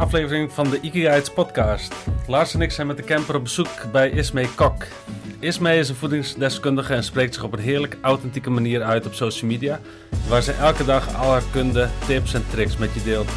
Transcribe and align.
aflevering 0.00 0.52
van 0.52 0.70
de 0.70 0.80
Ikigaits 0.80 1.32
podcast. 1.32 1.94
Lars 2.26 2.54
en 2.54 2.60
ik 2.60 2.70
zijn 2.70 2.86
met 2.86 2.96
de 2.96 3.02
camper 3.02 3.34
op 3.34 3.42
bezoek 3.42 3.92
bij 3.92 4.10
Ismee 4.10 4.48
Kok. 4.54 4.86
Ismee 5.38 5.78
is 5.78 5.88
een 5.88 5.94
voedingsdeskundige 5.94 6.94
en 6.94 7.04
spreekt 7.04 7.34
zich 7.34 7.42
op 7.42 7.52
een 7.52 7.58
heerlijk 7.58 7.96
authentieke 8.00 8.50
manier 8.50 8.82
uit 8.82 9.06
op 9.06 9.14
social 9.14 9.50
media, 9.50 9.80
waar 10.28 10.42
ze 10.42 10.52
elke 10.52 10.84
dag 10.84 11.16
al 11.16 11.30
haar 11.30 11.42
kunde, 11.52 11.88
tips 12.06 12.34
en 12.34 12.44
tricks 12.50 12.76
met 12.76 12.94
je 12.94 13.02
deelt. 13.02 13.28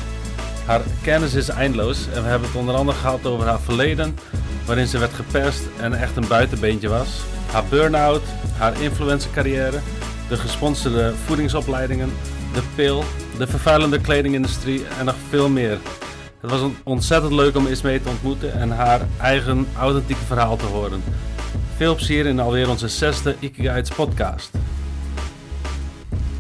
Haar 0.65 0.81
kennis 1.01 1.33
is 1.33 1.49
eindeloos 1.49 2.07
en 2.13 2.23
we 2.23 2.29
hebben 2.29 2.47
het 2.47 2.57
onder 2.57 2.75
andere 2.75 2.97
gehad 2.97 3.25
over 3.25 3.47
haar 3.47 3.59
verleden, 3.59 4.15
waarin 4.65 4.87
ze 4.87 4.97
werd 4.97 5.13
gepest 5.13 5.63
en 5.79 5.93
echt 5.93 6.17
een 6.17 6.27
buitenbeentje 6.27 6.89
was. 6.89 7.21
Haar 7.51 7.63
burn-out, 7.69 8.23
haar 8.57 8.81
influencercarrière, 8.81 9.79
de 10.29 10.37
gesponsorde 10.37 11.13
voedingsopleidingen, 11.25 12.09
de 12.53 12.61
pil, 12.75 13.03
de 13.37 13.47
vervuilende 13.47 14.01
kledingindustrie 14.01 14.85
en 14.99 15.05
nog 15.05 15.15
veel 15.29 15.49
meer. 15.49 15.77
Het 16.43 16.51
was 16.51 16.71
ontzettend 16.83 17.33
leuk 17.33 17.55
om 17.55 17.67
Ismee 17.67 18.01
te 18.01 18.09
ontmoeten 18.09 18.53
en 18.53 18.69
haar 18.69 19.01
eigen 19.19 19.67
authentieke 19.77 20.23
verhaal 20.23 20.57
te 20.57 20.65
horen. 20.65 21.03
Veel 21.75 21.95
plezier 21.95 22.25
in 22.25 22.39
alweer 22.39 22.69
onze 22.69 22.87
zesde 22.87 23.35
Ikigaits 23.39 23.89
podcast. 23.91 24.51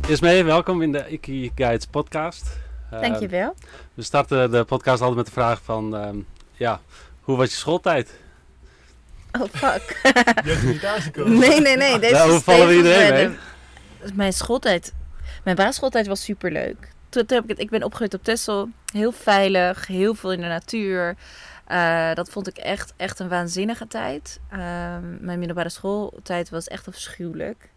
Ismee, 0.07 0.43
welkom 0.43 0.81
in 0.81 0.91
de 0.91 1.07
Ikigaits 1.07 1.85
podcast. 1.85 2.59
Uh, 2.93 3.01
Dankjewel. 3.01 3.55
We 3.93 4.01
starten 4.01 4.51
de 4.51 4.63
podcast 4.63 5.01
altijd 5.01 5.15
met 5.15 5.25
de 5.25 5.31
vraag 5.31 5.61
van, 5.63 5.95
uh, 5.95 6.09
ja, 6.51 6.81
hoe 7.21 7.37
was 7.37 7.49
je 7.49 7.55
schooltijd? 7.55 8.19
Oh 9.31 9.47
fuck. 9.51 9.99
je 10.45 10.51
hebt 10.51 10.63
niet 10.63 10.85
aangekomen. 10.85 11.39
Nee, 11.39 11.61
nee, 11.61 11.77
nee. 11.77 11.99
Deze 11.99 12.13
nou, 12.13 12.31
hoe 12.31 12.41
vallen 12.41 12.67
we 12.67 12.75
iedereen 12.75 13.13
mee? 13.13 13.37
Mijn 14.13 14.33
schooltijd 14.33 14.93
mijn 15.43 15.55
basisschooltijd 15.55 16.07
was 16.07 16.23
super 16.23 16.51
Toen 17.13 17.23
heb 17.27 17.43
ik, 17.43 17.49
het, 17.49 17.59
ik 17.59 17.69
ben 17.69 17.83
opgegroeid 17.83 18.13
op 18.13 18.23
Texel. 18.23 18.69
Heel 18.93 19.11
veilig, 19.11 19.87
heel 19.87 20.13
veel 20.13 20.31
in 20.31 20.41
de 20.41 20.47
natuur. 20.47 21.15
Uh, 21.71 22.13
dat 22.13 22.29
vond 22.29 22.47
ik 22.47 22.57
echt, 22.57 22.93
echt 22.97 23.19
een 23.19 23.29
waanzinnige 23.29 23.87
tijd. 23.87 24.39
Uh, 24.53 24.57
mijn 25.19 25.39
middelbare 25.39 25.69
schooltijd 25.69 26.49
was 26.49 26.67
echt 26.67 26.87
afschuwelijk. 26.87 27.69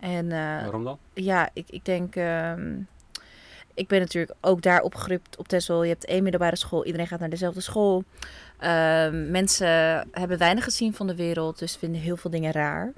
En, 0.00 0.24
uh, 0.24 0.62
Waarom 0.62 0.84
dan? 0.84 0.98
Ja, 1.14 1.48
ik, 1.52 1.70
ik 1.70 1.84
denk... 1.84 2.16
Um, 2.16 2.88
ik 3.74 3.88
ben 3.88 4.00
natuurlijk 4.00 4.34
ook 4.40 4.62
daar 4.62 4.80
opgegroeid 4.80 5.36
op 5.36 5.48
Texel. 5.48 5.82
Je 5.82 5.88
hebt 5.88 6.04
één 6.04 6.22
middelbare 6.22 6.56
school. 6.56 6.84
Iedereen 6.84 7.06
gaat 7.06 7.20
naar 7.20 7.30
dezelfde 7.30 7.60
school. 7.60 8.04
Ehm, 8.58 9.30
mensen 9.30 10.08
hebben 10.10 10.38
weinig 10.38 10.64
gezien 10.64 10.94
van 10.94 11.06
de 11.06 11.14
wereld. 11.14 11.58
Dus 11.58 11.76
vinden 11.76 12.00
heel 12.00 12.16
veel 12.16 12.30
dingen 12.30 12.52
raar. 12.52 12.92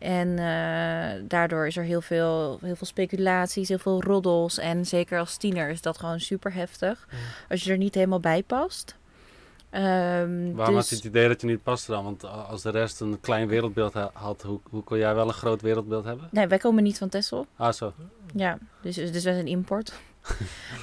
En 0.00 0.28
uh, 0.28 1.28
daardoor 1.28 1.66
is 1.66 1.76
er 1.76 1.84
heel 1.84 2.00
veel, 2.00 2.58
heel 2.62 2.76
veel 2.76 2.86
speculaties, 2.86 3.68
heel 3.68 3.78
veel 3.78 4.02
roddels. 4.02 4.58
En 4.58 4.86
zeker 4.86 5.18
als 5.18 5.36
tiener 5.36 5.68
is 5.68 5.82
dat 5.82 5.98
gewoon 5.98 6.20
super 6.20 6.52
heftig. 6.54 7.08
Als 7.48 7.64
je 7.64 7.70
er 7.70 7.78
niet 7.78 7.94
helemaal 7.94 8.20
bij 8.20 8.42
past. 8.42 8.94
Um, 9.72 10.54
Waarom 10.54 10.74
dus... 10.74 10.74
had 10.74 10.88
je 10.88 10.94
het 10.94 11.04
idee 11.04 11.28
dat 11.28 11.40
je 11.40 11.46
niet 11.46 11.62
paste 11.62 11.90
dan? 11.90 12.04
Want 12.04 12.24
als 12.24 12.62
de 12.62 12.70
rest 12.70 13.00
een 13.00 13.20
klein 13.20 13.48
wereldbeeld 13.48 13.92
had, 14.12 14.42
hoe, 14.42 14.60
hoe 14.70 14.82
kon 14.82 14.98
jij 14.98 15.14
wel 15.14 15.26
een 15.26 15.34
groot 15.34 15.62
wereldbeeld 15.62 16.04
hebben? 16.04 16.28
Nee, 16.30 16.46
wij 16.46 16.58
komen 16.58 16.82
niet 16.82 16.98
van 16.98 17.08
Texel. 17.08 17.46
Ah, 17.56 17.72
zo. 17.72 17.92
Ja, 18.34 18.58
dus, 18.82 18.94
dus 18.94 19.24
wij 19.24 19.34
zijn 19.34 19.46
import. 19.46 19.92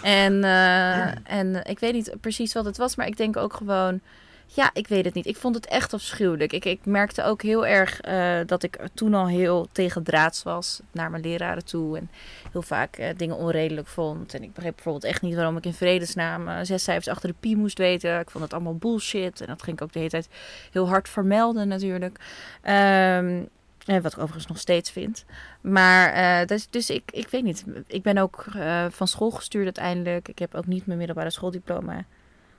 en, 0.01 0.33
uh, 0.33 1.31
en 1.31 1.63
ik 1.63 1.79
weet 1.79 1.93
niet 1.93 2.15
precies 2.21 2.53
wat 2.53 2.65
het 2.65 2.77
was, 2.77 2.95
maar 2.95 3.07
ik 3.07 3.17
denk 3.17 3.37
ook 3.37 3.53
gewoon... 3.53 4.01
Ja, 4.49 4.69
ik 4.73 4.87
weet 4.87 5.05
het 5.05 5.13
niet. 5.13 5.25
Ik 5.25 5.37
vond 5.37 5.55
het 5.55 5.65
echt 5.65 5.93
afschuwelijk. 5.93 6.53
Ik, 6.53 6.65
ik 6.65 6.85
merkte 6.85 7.23
ook 7.23 7.41
heel 7.41 7.65
erg 7.65 8.05
uh, 8.05 8.39
dat 8.45 8.63
ik 8.63 8.79
toen 8.93 9.13
al 9.13 9.27
heel 9.27 9.67
tegendraads 9.71 10.43
was 10.43 10.81
naar 10.91 11.11
mijn 11.11 11.23
leraren 11.23 11.65
toe. 11.65 11.97
En 11.97 12.09
heel 12.51 12.61
vaak 12.61 12.99
uh, 12.99 13.09
dingen 13.17 13.35
onredelijk 13.35 13.87
vond. 13.87 14.33
En 14.33 14.43
ik 14.43 14.53
begreep 14.53 14.75
bijvoorbeeld 14.75 15.03
echt 15.03 15.21
niet 15.21 15.35
waarom 15.35 15.57
ik 15.57 15.65
in 15.65 15.73
vredesnaam 15.73 16.47
uh, 16.47 16.59
zes 16.61 16.83
cijfers 16.83 17.07
achter 17.07 17.29
de 17.29 17.35
pi 17.39 17.55
moest 17.55 17.77
weten. 17.77 18.19
Ik 18.19 18.29
vond 18.29 18.43
het 18.43 18.53
allemaal 18.53 18.75
bullshit. 18.75 19.41
En 19.41 19.47
dat 19.47 19.63
ging 19.63 19.77
ik 19.77 19.83
ook 19.83 19.93
de 19.93 19.99
hele 19.99 20.11
tijd 20.11 20.29
heel 20.71 20.87
hard 20.87 21.09
vermelden 21.09 21.67
natuurlijk. 21.67 22.19
Um, 22.63 23.49
en 23.85 24.01
wat 24.01 24.11
ik 24.11 24.17
overigens 24.17 24.47
nog 24.47 24.59
steeds 24.59 24.91
vind. 24.91 25.25
Maar 25.61 26.45
dus, 26.45 26.67
dus 26.69 26.89
ik, 26.89 27.03
ik 27.11 27.27
weet 27.29 27.43
niet. 27.43 27.63
Ik 27.87 28.01
ben 28.01 28.17
ook 28.17 28.45
van 28.89 29.07
school 29.07 29.31
gestuurd 29.31 29.65
uiteindelijk. 29.65 30.27
Ik 30.27 30.39
heb 30.39 30.55
ook 30.55 30.65
niet 30.65 30.85
mijn 30.85 30.97
middelbare 30.97 31.29
schooldiploma 31.29 32.05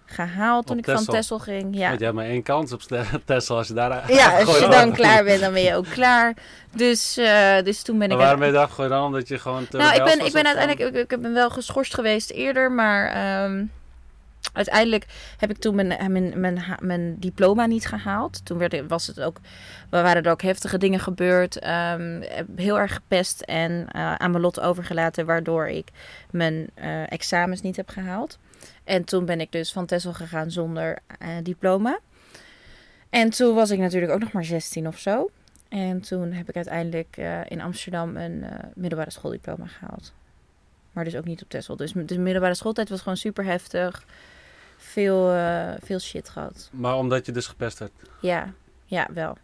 gehaald 0.09 0.67
toen 0.67 0.77
Op 0.77 0.83
ik 0.83 0.89
Texel. 0.89 1.05
van 1.05 1.15
Tessel 1.15 1.39
ging. 1.39 1.77
Ja. 1.77 1.87
Want 1.89 1.99
je 1.99 2.05
hebt 2.05 2.17
maar 2.17 2.27
één 2.27 2.43
kans 2.43 2.73
op 2.73 2.83
Tessel 3.25 3.57
als 3.57 3.69
je 3.69 3.75
daar 3.75 4.13
Ja, 4.13 4.39
als 4.39 4.59
je 4.59 4.69
dan 4.69 4.93
klaar 4.93 5.25
bent, 5.25 5.41
dan 5.41 5.53
ben 5.53 5.63
je 5.63 5.75
ook 5.75 5.89
klaar. 5.89 6.35
Dus, 6.75 7.19
uh, 7.19 7.63
dus 7.63 7.83
toen 7.83 7.99
ben 7.99 8.09
maar 8.09 8.17
ik... 8.17 8.23
waarom 8.23 8.41
ben 8.41 8.49
je 8.77 8.89
dan? 8.89 9.05
Omdat 9.05 9.29
je 9.29 9.39
gewoon 9.39 9.69
te 9.69 9.77
Nou, 9.77 9.95
ik 9.95 10.05
ben, 10.05 10.27
ik 10.27 10.33
ben 10.33 10.47
uiteindelijk... 10.47 10.97
Ik, 10.97 11.13
ik 11.13 11.21
ben 11.21 11.33
wel 11.33 11.51
geschorst 11.51 11.95
geweest 11.95 12.31
eerder, 12.31 12.73
maar... 12.73 13.45
Um, 13.45 13.71
uiteindelijk 14.53 15.07
heb 15.39 15.51
ik 15.51 15.59
toen 15.59 15.75
mijn, 15.75 16.13
mijn, 16.13 16.41
mijn, 16.41 16.65
mijn, 16.81 17.17
diploma 17.19 17.67
niet 17.67 17.87
gehaald. 17.87 18.45
Toen 18.45 18.59
werd, 18.59 18.87
was 18.89 19.07
het 19.07 19.21
ook, 19.21 19.41
waren 19.91 20.23
er 20.23 20.31
ook 20.31 20.43
heftige 20.43 20.79
dingen 20.79 21.01
gebeurd. 21.01 21.67
Um, 21.67 22.25
heel 22.57 22.79
erg 22.79 22.95
gepest 22.95 23.41
en 23.41 23.73
uh, 23.73 24.15
aan 24.15 24.31
mijn 24.31 24.43
lot 24.43 24.61
overgelaten, 24.61 25.27
waardoor 25.27 25.69
ik 25.69 25.89
mijn 26.31 26.71
uh, 26.77 27.13
examens 27.13 27.61
niet 27.61 27.77
heb 27.77 27.89
gehaald. 27.89 28.39
En 28.85 29.05
toen 29.05 29.25
ben 29.25 29.41
ik 29.41 29.53
dus 29.53 29.73
van 29.73 29.87
Tessel 29.87 30.13
gegaan 30.13 30.51
zonder 30.51 30.99
uh, 31.23 31.29
diploma. 31.43 31.99
En 33.11 33.31
toen 33.31 33.55
was 33.55 33.71
ik 33.71 33.79
natuurlijk 33.79 34.13
ook 34.13 34.21
nog 34.21 34.33
maar 34.33 34.45
16 34.45 34.87
of 34.87 34.99
zo. 34.99 35.31
En 35.69 36.01
toen 36.01 36.33
heb 36.33 36.49
ik 36.49 36.57
uiteindelijk 36.57 37.17
uh, 37.19 37.41
in 37.49 37.61
Amsterdam 37.61 38.17
een 38.17 38.33
uh, 38.33 38.51
middelbare 38.75 39.11
schooldiploma 39.11 39.67
gehaald. 39.67 40.13
Maar 40.93 41.05
dus 41.05 41.17
ook 41.17 41.25
niet 41.25 41.43
op 41.43 41.49
Tessel. 41.49 41.77
Dus 41.77 41.93
de 41.93 42.19
middelbare 42.19 42.55
schooltijd 42.55 42.89
was 42.89 43.01
gewoon 43.01 43.17
super 43.17 43.45
heftig. 43.45 44.05
Veel, 44.77 45.33
veel 45.83 45.99
shit 45.99 46.29
gehad. 46.29 46.71
Maar 46.73 46.97
omdat 46.97 47.27
je 47.27 47.33
dus 47.33 47.47
gepest 47.47 47.79
werd? 47.79 47.93
Ja, 48.21 48.53
ja 48.85 49.09
wel. 49.13 49.37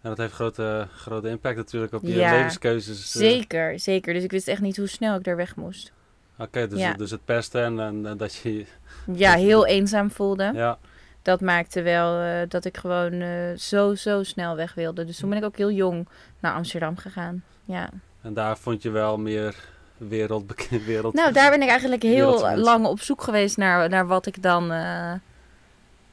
En 0.00 0.08
dat 0.08 0.18
heeft 0.18 0.32
grote, 0.32 0.88
grote 0.94 1.28
impact 1.28 1.56
natuurlijk 1.56 1.92
op 1.92 2.02
je 2.02 2.14
ja, 2.14 2.32
levenskeuzes. 2.32 3.10
Zeker, 3.10 3.80
zeker. 3.80 4.14
Dus 4.14 4.22
ik 4.22 4.30
wist 4.30 4.48
echt 4.48 4.60
niet 4.60 4.76
hoe 4.76 4.86
snel 4.86 5.16
ik 5.16 5.24
daar 5.24 5.36
weg 5.36 5.56
moest. 5.56 5.92
Oké, 6.40 6.48
okay, 6.48 6.68
dus, 6.68 6.78
ja. 6.78 6.92
dus 6.92 7.10
het 7.10 7.24
pesten 7.24 7.64
en, 7.64 7.80
en, 7.80 8.06
en, 8.06 8.16
dat 8.16 8.34
je... 8.34 8.66
Ja, 9.12 9.34
heel 9.34 9.66
eenzaam 9.66 10.10
voelde. 10.10 10.50
Ja. 10.54 10.78
Dat 11.22 11.40
maakte 11.40 11.82
wel 11.82 12.22
uh, 12.22 12.32
dat 12.48 12.64
ik 12.64 12.76
gewoon 12.76 13.12
uh, 13.12 13.56
zo, 13.56 13.94
zo 13.94 14.22
snel 14.22 14.56
weg 14.56 14.74
wilde. 14.74 15.04
Dus 15.04 15.18
toen 15.18 15.28
ben 15.28 15.38
ik 15.38 15.44
ook 15.44 15.56
heel 15.56 15.70
jong 15.70 16.08
naar 16.40 16.54
Amsterdam 16.54 16.96
gegaan. 16.96 17.42
Ja. 17.64 17.90
En 18.22 18.34
daar 18.34 18.58
vond 18.58 18.82
je 18.82 18.90
wel 18.90 19.18
meer 19.18 19.54
wereldbekend 19.96 20.84
wereld. 20.92 21.14
Nou, 21.14 21.32
daar 21.32 21.50
ben 21.50 21.62
ik 21.62 21.68
eigenlijk 21.68 22.02
heel 22.02 22.56
lang 22.56 22.86
op 22.86 23.00
zoek 23.00 23.22
geweest 23.22 23.56
naar, 23.56 23.88
naar 23.88 24.06
wat 24.06 24.26
ik 24.26 24.42
dan 24.42 24.72
uh, 24.72 25.12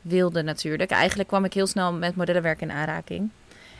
wilde 0.01 0.41
natuurlijk. 0.41 0.91
Eigenlijk 0.91 1.29
kwam 1.29 1.45
ik 1.45 1.53
heel 1.53 1.67
snel 1.67 1.93
met 1.93 2.15
modellenwerk 2.15 2.61
in 2.61 2.71
aanraking. 2.71 3.29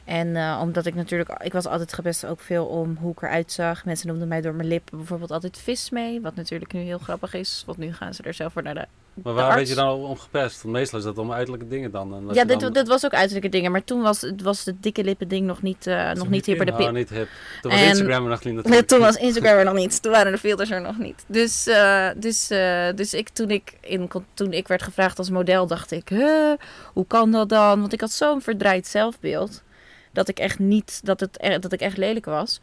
En 0.08 0.28
uh, 0.28 0.60
omdat 0.62 0.86
ik 0.86 0.96
natuurlijk, 0.96 1.30
ik 1.44 1.54
was 1.54 1.66
altijd 1.66 1.94
gepest 1.94 2.26
ook 2.26 2.40
veel 2.40 2.66
om 2.66 2.98
hoe 3.00 3.12
ik 3.12 3.22
eruit 3.22 3.52
zag. 3.52 3.86
Mensen 3.86 4.08
noemden 4.08 4.28
mij 4.28 4.42
door 4.42 4.54
mijn 4.54 4.68
lippen 4.68 4.98
bijvoorbeeld 4.98 5.32
altijd 5.32 5.58
vis 5.58 5.90
mee. 5.90 6.22
Wat 6.22 6.36
natuurlijk 6.36 6.74
nu 6.74 6.80
heel 6.80 6.98
grappig 6.98 7.34
is. 7.34 7.64
Want 7.66 7.78
nu 7.78 7.94
gaan 7.94 8.14
ze 8.14 8.24
er 8.24 8.34
zelf 8.34 8.54
voor 8.54 8.64
naar 8.64 8.74
de. 8.74 8.86
Maar 9.24 9.34
waar 9.34 9.56
werd 9.56 9.68
je 9.68 9.76
dan 9.76 9.90
om 9.90 10.18
gepest? 10.18 10.62
Want 10.62 10.76
meestal 10.76 11.00
is 11.00 11.06
dat 11.06 11.18
om 11.18 11.32
uiterlijke 11.32 11.68
dingen 11.68 11.92
dan. 11.92 12.14
En 12.14 12.34
ja, 12.34 12.46
dan... 12.46 12.60
dit, 12.60 12.74
dit, 12.74 12.88
was 12.88 13.06
ook 13.06 13.14
uiterlijke 13.14 13.50
dingen. 13.50 13.72
Maar 13.72 13.84
toen 13.84 14.02
was, 14.02 14.32
was 14.44 14.66
het 14.66 14.84
dikke 14.84 15.04
lippen 15.04 15.28
ding 15.28 15.48
nog 15.48 15.62
niet, 15.62 15.88
uh, 15.88 16.12
nog 16.12 16.30
niet 16.30 16.46
hip 16.46 16.58
bij 16.58 16.66
de 16.66 16.74
pip. 16.74 16.88
Oh, 16.88 16.94
niet 16.94 17.10
hip. 17.10 17.28
Toen 17.62 17.72
was 17.72 17.82
en, 17.82 17.88
Instagram 17.88 18.24
er 18.24 18.30
nog 18.30 18.44
niet 18.44 18.54
natuurlijk. 18.54 18.88
Toen 18.92 19.00
was 19.00 19.16
Instagram 19.16 19.58
er 19.58 19.66
nog 19.66 19.76
niet. 19.76 20.02
Toen 20.02 20.12
waren 20.12 20.32
de 20.32 20.38
filters 20.38 20.72
er 20.72 20.82
nog 20.82 20.98
niet. 20.98 21.26
Dus, 21.28 21.68
uh, 21.68 22.10
dus, 22.18 22.48
dus 22.96 23.14
ik, 23.14 23.30
toen, 23.30 23.50
ik 23.50 23.78
in, 23.82 24.10
toen 24.34 24.54
ik 24.54 24.68
werd 24.68 24.84
gevraagd 24.84 25.18
als 25.18 25.30
model, 25.30 25.68
dacht 25.68 25.92
ik, 25.92 26.10
huh, 26.10 26.54
hoe 26.94 27.08
kan 27.08 27.32
dat 27.32 27.50
dan? 27.50 27.80
Want 27.80 27.94
ik 27.94 28.02
had 28.02 28.12
zo'n 28.12 28.42
verdraaid 28.42 28.88
zelfbeeld 28.88 29.66
dat 30.12 30.28
ik 30.28 30.40
echt 30.40 30.60
niet, 30.60 31.00
dat, 31.04 31.20
het, 31.20 31.62
dat 31.62 31.72
ik 31.74 31.82
echt 31.82 31.98
lelijk 31.98 32.26
was. 32.26 32.62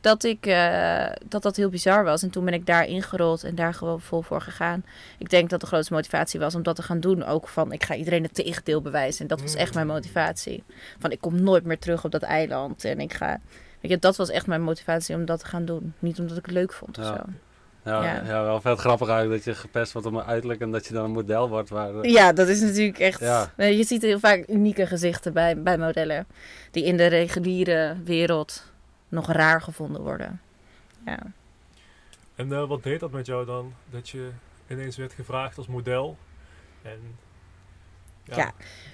Dat, 0.00 0.24
ik, 0.24 0.46
uh, 0.46 1.06
dat 1.28 1.42
dat 1.42 1.56
heel 1.56 1.68
bizar 1.68 2.04
was. 2.04 2.22
En 2.22 2.30
toen 2.30 2.44
ben 2.44 2.54
ik 2.54 2.66
daar 2.66 2.86
ingerold 2.86 3.44
en 3.44 3.54
daar 3.54 3.74
gewoon 3.74 4.00
vol 4.00 4.22
voor 4.22 4.40
gegaan. 4.40 4.84
Ik 5.18 5.30
denk 5.30 5.50
dat 5.50 5.60
de 5.60 5.66
grootste 5.66 5.94
motivatie 5.94 6.40
was 6.40 6.54
om 6.54 6.62
dat 6.62 6.76
te 6.76 6.82
gaan 6.82 7.00
doen. 7.00 7.24
Ook 7.24 7.48
van, 7.48 7.72
ik 7.72 7.84
ga 7.84 7.94
iedereen 7.94 8.22
het 8.22 8.34
tegendeel 8.34 8.80
bewijzen. 8.80 9.20
En 9.20 9.26
dat 9.26 9.40
was 9.40 9.54
echt 9.54 9.74
mijn 9.74 9.86
motivatie. 9.86 10.64
Van, 10.98 11.10
ik 11.10 11.20
kom 11.20 11.42
nooit 11.42 11.64
meer 11.64 11.78
terug 11.78 12.04
op 12.04 12.10
dat 12.10 12.22
eiland. 12.22 12.84
En 12.84 13.00
ik 13.00 13.12
ga... 13.12 13.40
Weet 13.80 13.90
je, 13.90 13.98
dat 13.98 14.16
was 14.16 14.30
echt 14.30 14.46
mijn 14.46 14.62
motivatie 14.62 15.14
om 15.14 15.24
dat 15.24 15.38
te 15.40 15.46
gaan 15.46 15.64
doen. 15.64 15.94
Niet 15.98 16.18
omdat 16.18 16.36
ik 16.36 16.44
het 16.44 16.54
leuk 16.54 16.72
vond 16.72 16.98
of 16.98 17.04
zo. 17.04 17.16
Ja, 17.84 18.04
ja. 18.04 18.22
ja, 18.24 18.42
wel 18.42 18.60
vet 18.60 18.78
grappig 18.78 19.08
eigenlijk 19.08 19.44
dat 19.44 19.54
je 19.54 19.60
gepest 19.60 19.92
wordt 19.92 20.08
om 20.08 20.16
een 20.16 20.24
uiterlijk 20.24 20.60
en 20.60 20.70
dat 20.70 20.86
je 20.86 20.94
dan 20.94 21.04
een 21.04 21.10
model 21.10 21.48
wordt. 21.48 21.68
Waar, 21.68 21.94
uh... 21.94 22.12
Ja, 22.12 22.32
dat 22.32 22.48
is 22.48 22.60
natuurlijk 22.60 22.98
echt... 22.98 23.20
Ja. 23.20 23.50
Je 23.56 23.84
ziet 23.84 24.02
heel 24.02 24.18
vaak 24.18 24.48
unieke 24.48 24.86
gezichten 24.86 25.32
bij, 25.32 25.62
bij 25.62 25.78
modellen. 25.78 26.26
Die 26.70 26.84
in 26.84 26.96
de 26.96 27.06
reguliere 27.06 27.96
wereld 28.04 28.72
nog 29.08 29.32
raar 29.32 29.62
gevonden 29.62 30.02
worden. 30.02 30.40
Ja. 31.06 31.18
En 32.34 32.48
uh, 32.48 32.68
wat 32.68 32.82
deed 32.82 33.00
dat 33.00 33.10
met 33.10 33.26
jou 33.26 33.46
dan? 33.46 33.74
Dat 33.90 34.08
je 34.08 34.30
ineens 34.68 34.96
werd 34.96 35.12
gevraagd 35.12 35.58
als 35.58 35.66
model. 35.66 36.16
En 36.82 37.18
ja, 38.24 38.36
ja 38.36 38.52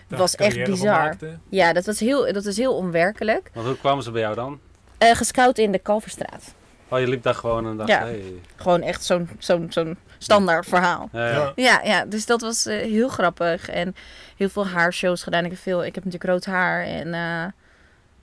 het 0.08 0.18
was 0.18 0.34
echt 0.34 0.64
bizar. 0.64 1.16
Ja, 1.48 1.72
dat 1.72 1.86
was, 1.86 2.00
heel, 2.00 2.32
dat 2.32 2.44
was 2.44 2.56
heel 2.56 2.74
onwerkelijk. 2.74 3.50
Want 3.54 3.66
hoe 3.66 3.76
kwamen 3.76 4.04
ze 4.04 4.10
bij 4.10 4.20
jou 4.20 4.34
dan? 4.34 4.60
Uh, 5.02 5.10
gescout 5.10 5.58
in 5.58 5.72
de 5.72 5.78
Kalverstraat. 5.78 6.54
Oh, 6.88 7.00
je 7.00 7.08
liep 7.08 7.22
daar 7.22 7.34
gewoon 7.34 7.66
en 7.66 7.76
dacht, 7.76 7.88
Ja. 7.88 8.00
hey. 8.00 8.22
Gewoon 8.56 8.82
echt 8.82 9.04
zo'n 9.04 9.28
zo'n 9.38 9.66
zo'n 9.70 9.96
standaard 10.18 10.66
verhaal. 10.66 11.08
Ja, 11.12 11.28
ja. 11.28 11.32
Ja. 11.34 11.52
Ja, 11.56 11.80
ja, 11.84 12.04
dus 12.04 12.26
dat 12.26 12.40
was 12.40 12.66
eh, 12.66 12.76
heel 12.78 13.08
grappig. 13.08 13.68
En 13.68 13.94
heel 14.36 14.48
veel 14.48 14.66
haarshows 14.66 15.22
gedaan. 15.22 15.44
Ik 15.44 15.50
heb, 15.50 15.60
veel, 15.60 15.84
ik 15.84 15.94
heb 15.94 16.04
natuurlijk 16.04 16.30
rood 16.32 16.44
haar. 16.44 16.84
En 16.84 17.14
eh, 17.14 17.44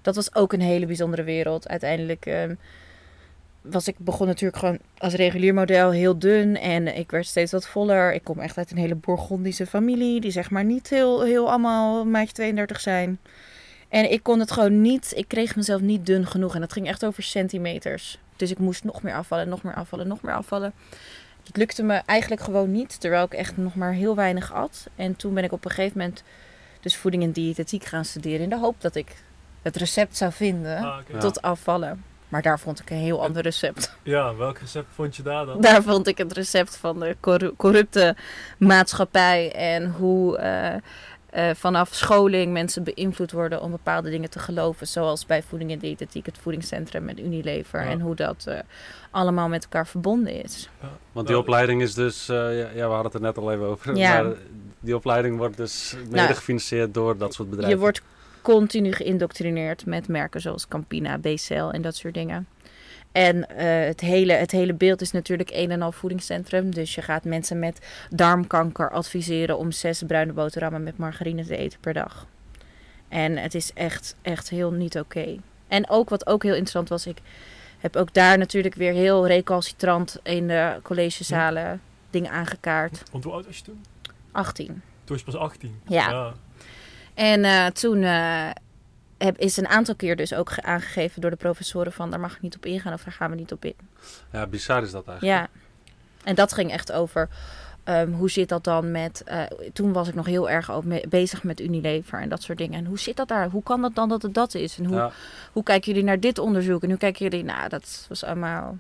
dat 0.02 0.16
was 0.16 0.36
ook 0.36 0.54
een 0.54 0.62
hele 0.62 0.86
bijzondere 0.86 1.24
wereld. 1.24 1.68
Uiteindelijk 1.68 2.26
ehm, 2.26 2.56
was 3.62 3.88
ik 3.88 3.96
begon 3.98 4.28
natuurlijk 4.28 4.60
gewoon 4.60 4.80
als 4.98 5.14
regulier 5.14 5.54
model 5.54 5.92
heel 5.92 6.20
dun. 6.20 6.58
En 6.58 6.98
ik 6.98 7.12
werd 7.12 7.26
steeds 7.26 7.52
wat 7.52 7.68
voller. 7.68 8.14
Ik 8.14 8.24
kom 8.24 8.40
echt 8.40 8.58
uit 8.58 8.72
een 8.72 8.78
hele 8.78 8.96
Bourgondische 8.96 9.66
familie. 9.66 10.22
Die 10.22 10.32
zeg 10.32 10.50
maar 10.50 10.66
niet 10.66 10.90
heel, 10.90 11.22
heel 11.24 11.50
allemaal 11.50 12.06
maatje 12.06 12.34
32 12.34 12.80
zijn. 12.80 13.20
En 13.96 14.12
ik 14.12 14.24
kon 14.24 14.40
het 14.40 14.52
gewoon 14.52 14.82
niet. 14.82 15.14
Ik 15.16 15.28
kreeg 15.28 15.56
mezelf 15.56 15.82
niet 15.82 16.06
dun 16.06 16.28
genoeg. 16.28 16.56
En 16.56 16.62
dat 16.62 16.74
ging 16.74 16.88
echt 16.88 17.06
over 17.06 17.24
centimeters. 17.24 18.18
Dus 18.36 18.52
ik 18.52 18.58
moest 18.60 18.84
nog 18.84 19.02
meer 19.04 19.14
afvallen, 19.16 19.50
nog 19.50 19.64
meer 19.64 19.74
afvallen, 19.76 20.08
nog 20.08 20.22
meer 20.22 20.34
afvallen. 20.36 20.74
Het 21.44 21.58
lukte 21.58 21.84
me 21.84 21.94
eigenlijk 22.06 22.42
gewoon 22.42 22.72
niet, 22.72 23.00
terwijl 23.00 23.24
ik 23.26 23.34
echt 23.34 23.58
nog 23.58 23.76
maar 23.76 23.94
heel 23.94 24.16
weinig 24.16 24.54
at. 24.54 24.88
En 24.96 25.16
toen 25.16 25.34
ben 25.34 25.44
ik 25.44 25.52
op 25.52 25.66
een 25.66 25.72
gegeven 25.72 25.98
moment 25.98 26.24
dus 26.80 26.96
voeding 26.96 27.24
en 27.24 27.32
diëtetiek 27.32 27.84
gaan 27.84 28.06
studeren 28.06 28.40
in 28.40 28.50
de 28.50 28.58
hoop 28.60 28.82
dat 28.82 28.96
ik 28.96 29.16
het 29.62 29.76
recept 29.76 30.18
zou 30.18 30.32
vinden 30.32 30.78
Ah, 30.78 30.98
tot 31.20 31.42
afvallen. 31.42 32.04
Maar 32.30 32.42
daar 32.42 32.60
vond 32.60 32.80
ik 32.80 32.90
een 32.90 32.98
heel 32.98 33.24
ander 33.24 33.42
recept. 33.42 33.98
Ja, 34.04 34.36
welk 34.36 34.58
recept 34.58 34.88
vond 34.94 35.16
je 35.16 35.24
daar 35.24 35.46
dan? 35.46 35.62
Daar 35.62 35.84
vond 35.84 36.08
ik 36.08 36.18
het 36.18 36.34
recept 36.34 36.76
van 36.78 37.00
de 37.00 37.16
corru- 37.20 37.54
corrupte 37.58 38.16
maatschappij 38.58 39.52
en 39.52 39.92
hoe 39.92 40.38
eh, 40.38 40.76
eh, 41.36 41.50
vanaf 41.56 41.94
scholing 41.94 42.54
mensen 42.54 42.84
beïnvloed 42.84 43.32
worden 43.32 43.62
om 43.62 43.72
bepaalde 43.72 44.10
dingen 44.10 44.30
te 44.30 44.40
geloven. 44.40 44.88
Zoals 44.88 45.26
bij 45.26 45.44
voeding 45.44 45.72
en 45.72 45.80
diëtetiek, 45.80 46.26
het 46.26 46.38
voedingscentrum 46.38 47.06
met 47.06 47.20
Unilever. 47.20 47.84
Ja. 47.84 47.90
En 47.90 48.00
hoe 48.00 48.16
dat 48.16 48.46
eh, 48.48 48.60
allemaal 49.12 49.48
met 49.48 49.64
elkaar 49.64 49.88
verbonden 49.88 50.44
is. 50.44 50.70
Want 51.12 51.28
die 51.28 51.36
Nou, 51.36 51.48
opleiding 51.48 51.82
is 51.82 51.94
dus, 51.94 52.30
eh, 52.30 52.36
ja, 52.36 52.70
ja, 52.74 52.88
we 52.88 52.94
hadden 52.94 53.04
het 53.04 53.14
er 53.14 53.22
net 53.22 53.38
al 53.38 53.52
even 53.52 53.66
over. 53.66 53.96
Ja. 53.98 54.22
Maar 54.24 54.34
die 54.80 54.96
opleiding 54.96 55.38
wordt 55.38 55.58
dus 55.58 55.96
mede 56.04 56.16
Nou, 56.16 56.34
gefinancierd 56.34 56.94
door 56.94 57.18
dat 57.18 57.34
soort 57.34 57.50
bedrijven. 57.50 57.76
Je 57.76 57.82
wordt 57.82 58.02
continu 58.42 58.92
geïndoctrineerd 58.92 59.86
met 59.86 60.08
merken 60.08 60.42
zoals 60.42 60.68
Campina, 60.68 61.18
BCL 61.18 61.70
en 61.70 61.82
dat 61.82 61.96
soort 61.96 62.14
dingen. 62.14 62.48
En 63.16 63.48
eh, 63.50 63.88
het, 63.88 64.02
hele, 64.02 64.34
het 64.34 64.52
hele 64.52 64.74
beeld 64.74 65.02
is 65.02 65.12
natuurlijk 65.12 65.50
een 65.54 65.72
en 65.72 65.82
al 65.82 65.92
voedingscentrum. 65.92 66.74
Dus 66.74 66.96
je 66.96 67.02
gaat 67.02 67.24
mensen 67.24 67.60
met 67.60 67.80
darmkanker 68.10 68.92
adviseren 68.92 69.58
om 69.58 69.72
zes 69.72 70.04
bruine 70.08 70.34
boterhammen 70.34 70.84
met 70.84 70.98
margarine 70.98 71.46
te 71.46 71.58
eten 71.58 71.80
per 71.80 71.94
dag. 71.94 72.28
En 73.08 73.38
het 73.38 73.56
is 73.56 73.74
echt, 73.74 74.16
echt 74.22 74.50
heel 74.50 74.72
niet 74.72 75.00
oké. 75.00 75.38
En 75.68 75.90
ook 75.90 76.10
wat 76.10 76.28
ook 76.28 76.44
heel 76.44 76.52
interessant 76.52 76.90
was, 76.90 77.08
ik 77.08 77.18
heb 77.78 77.96
ook 77.96 78.14
daar 78.14 78.38
natuurlijk 78.38 78.76
weer 78.76 78.94
heel 78.94 79.28
recalcitrant 79.28 80.20
in 80.24 80.48
de 80.48 80.80
collegezalen 80.84 81.82
dingen 82.10 82.32
aangekaart. 82.32 83.04
Want 83.12 83.24
hoe 83.24 83.34
oud 83.34 83.46
was 83.46 83.58
je 83.58 83.64
toen? 83.64 83.86
18. 84.32 84.66
Toen 84.68 84.82
was 85.06 85.20
je 85.20 85.26
pas 85.26 85.36
18. 85.36 85.82
Ja. 85.88 86.34
En 87.14 87.44
eh, 87.44 87.66
toen 87.66 88.04
eh, 88.04 88.50
heb, 89.18 89.38
is 89.38 89.58
een 89.58 89.68
aantal 89.68 89.96
keer 89.96 90.16
dus 90.16 90.34
ook 90.34 90.50
ge- 90.50 90.62
aangegeven 90.64 91.22
door 91.22 91.30
de 91.30 91.36
professoren 91.38 91.92
van 91.92 92.10
daar 92.10 92.20
mag 92.20 92.36
ik 92.36 92.42
niet 92.42 92.56
op 92.56 92.66
ingaan 92.66 92.94
of 92.94 93.04
daar 93.04 93.14
gaan 93.14 93.30
we 93.30 93.36
niet 93.36 93.52
op 93.52 93.66
in. 93.66 93.76
Ja, 94.32 94.48
bizar 94.48 94.84
is 94.84 94.92
dat 94.92 95.08
eigenlijk. 95.08 95.40
Ja. 95.40 95.48
En 96.24 96.36
dat 96.36 96.54
ging 96.54 96.72
echt 96.72 96.92
over 96.92 97.30
ehm, 97.84 98.12
hoe 98.12 98.30
zit 98.30 98.50
dat 98.50 98.64
dan 98.64 98.92
met. 98.92 99.22
eh, 99.26 99.42
toen 99.74 99.94
was 99.94 100.08
ik 100.08 100.16
nog 100.16 100.26
heel 100.26 100.50
erg 100.50 100.72
ook 100.72 100.84
mee- 100.84 101.08
bezig 101.08 101.44
met 101.44 101.60
Unilever 101.60 102.20
en 102.22 102.30
dat 102.30 102.42
soort 102.44 102.58
dingen. 102.58 102.80
En 102.80 102.86
hoe 102.86 103.00
zit 103.00 103.18
dat 103.18 103.28
daar? 103.28 103.50
Hoe 103.50 103.64
kan 103.64 103.82
dat 103.82 103.96
dan 103.96 104.10
dat 104.10 104.22
het 104.22 104.34
dat 104.34 104.54
is? 104.54 104.78
En 104.78 104.86
hoe, 104.86 104.96
Ja. 104.96 105.12
hoe 105.52 105.64
kijken 105.64 105.88
jullie 105.92 106.08
naar 106.08 106.20
dit 106.20 106.38
onderzoek? 106.40 106.84
En 106.84 106.90
hoe 106.90 106.98
kijken 106.98 107.30
jullie. 107.30 107.44
Nou, 107.46 107.70
dat 107.70 108.06
was 108.10 108.24
allemaal. 108.24 108.78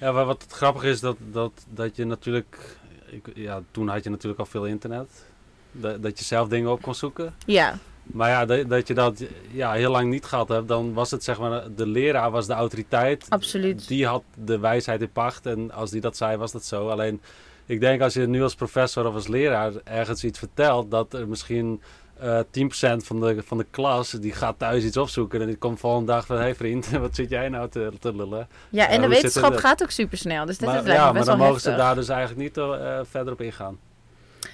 Ja, 0.00 0.12
maar 0.12 0.24
wat 0.24 0.42
het 0.42 0.52
grappige 0.52 0.88
is 0.88 1.00
dat, 1.00 1.16
dat, 1.32 1.52
dat 1.68 1.96
je 1.96 2.04
natuurlijk... 2.04 2.76
Ik, 3.06 3.26
ja, 3.34 3.60
toen 3.70 3.88
had 3.88 4.04
je 4.04 4.10
natuurlijk 4.10 4.40
al 4.40 4.46
veel 4.46 4.64
internet. 4.66 5.24
Dat, 5.72 6.02
dat 6.02 6.18
je 6.18 6.24
zelf 6.24 6.48
dingen 6.48 6.70
op 6.70 6.82
kon 6.82 6.94
zoeken. 6.94 7.34
Ja, 7.46 7.78
Maar 8.02 8.28
ja, 8.28 8.44
dat, 8.44 8.68
dat 8.68 8.88
je 8.88 8.94
dat 8.94 9.24
ja, 9.50 9.72
heel 9.72 9.90
lang 9.90 10.10
niet 10.10 10.24
gehad 10.24 10.48
hebt. 10.48 10.68
Dan 10.68 10.92
was 10.92 11.10
het 11.10 11.24
zeg 11.24 11.38
maar, 11.38 11.62
de 11.76 11.86
leraar 11.86 12.30
was 12.30 12.46
de 12.46 12.52
autoriteit. 12.52 13.26
absoluut. 13.28 13.88
Die 13.88 14.06
had 14.06 14.22
de 14.44 14.58
wijsheid 14.58 15.00
in 15.00 15.12
pacht. 15.12 15.46
En 15.46 15.70
als 15.70 15.90
die 15.90 16.00
dat 16.00 16.16
zei, 16.16 16.36
was 16.36 16.52
dat 16.52 16.64
zo. 16.64 16.88
Alleen, 16.88 17.20
ik 17.66 17.80
denk 17.80 18.00
als 18.00 18.14
je 18.14 18.26
nu 18.26 18.42
als 18.42 18.54
professor 18.54 19.06
of 19.06 19.14
als 19.14 19.28
leraar 19.28 19.72
ergens 19.84 20.24
iets 20.24 20.38
vertelt... 20.38 20.90
dat 20.90 21.12
er 21.12 21.28
misschien 21.28 21.80
eh 22.18 22.38
10% 22.38 22.96
van 22.96 23.20
de, 23.20 23.42
van 23.44 23.58
de 23.58 23.66
klas, 23.70 24.10
die 24.10 24.32
gaat 24.32 24.58
thuis 24.58 24.84
iets 24.84 24.96
opzoeken... 24.96 25.40
en 25.40 25.46
die 25.46 25.56
komt 25.56 25.80
volgende 25.80 26.12
dag 26.12 26.26
van... 26.26 26.36
hé 26.36 26.42
hey 26.42 26.54
vriend, 26.54 26.90
wat 27.06 27.14
zit 27.14 27.30
jij 27.30 27.48
nou 27.48 27.68
te, 27.68 27.92
te 28.00 28.14
lullen? 28.14 28.48
Ja, 28.70 28.88
en 28.88 28.94
Ja, 28.94 29.00
de 29.00 29.14
wetenschap 29.14 29.56
gaat 29.56 29.82
ook 29.82 29.90
super 29.90 30.18
snel. 30.18 30.46
Dus 30.46 30.58
dat 30.58 30.68
maar 30.68 30.86
is 30.86 30.92
ja, 30.92 31.12
maar 31.12 31.24
dan 31.24 31.38
wel 31.38 31.46
mogen 31.46 31.60
ze 31.60 31.74
daar 31.74 31.94
dus 31.94 32.08
eigenlijk 32.08 32.40
niet 32.40 32.56
eh, 32.56 33.00
verder 33.04 33.32
op 33.32 33.40
ingaan. 33.40 33.78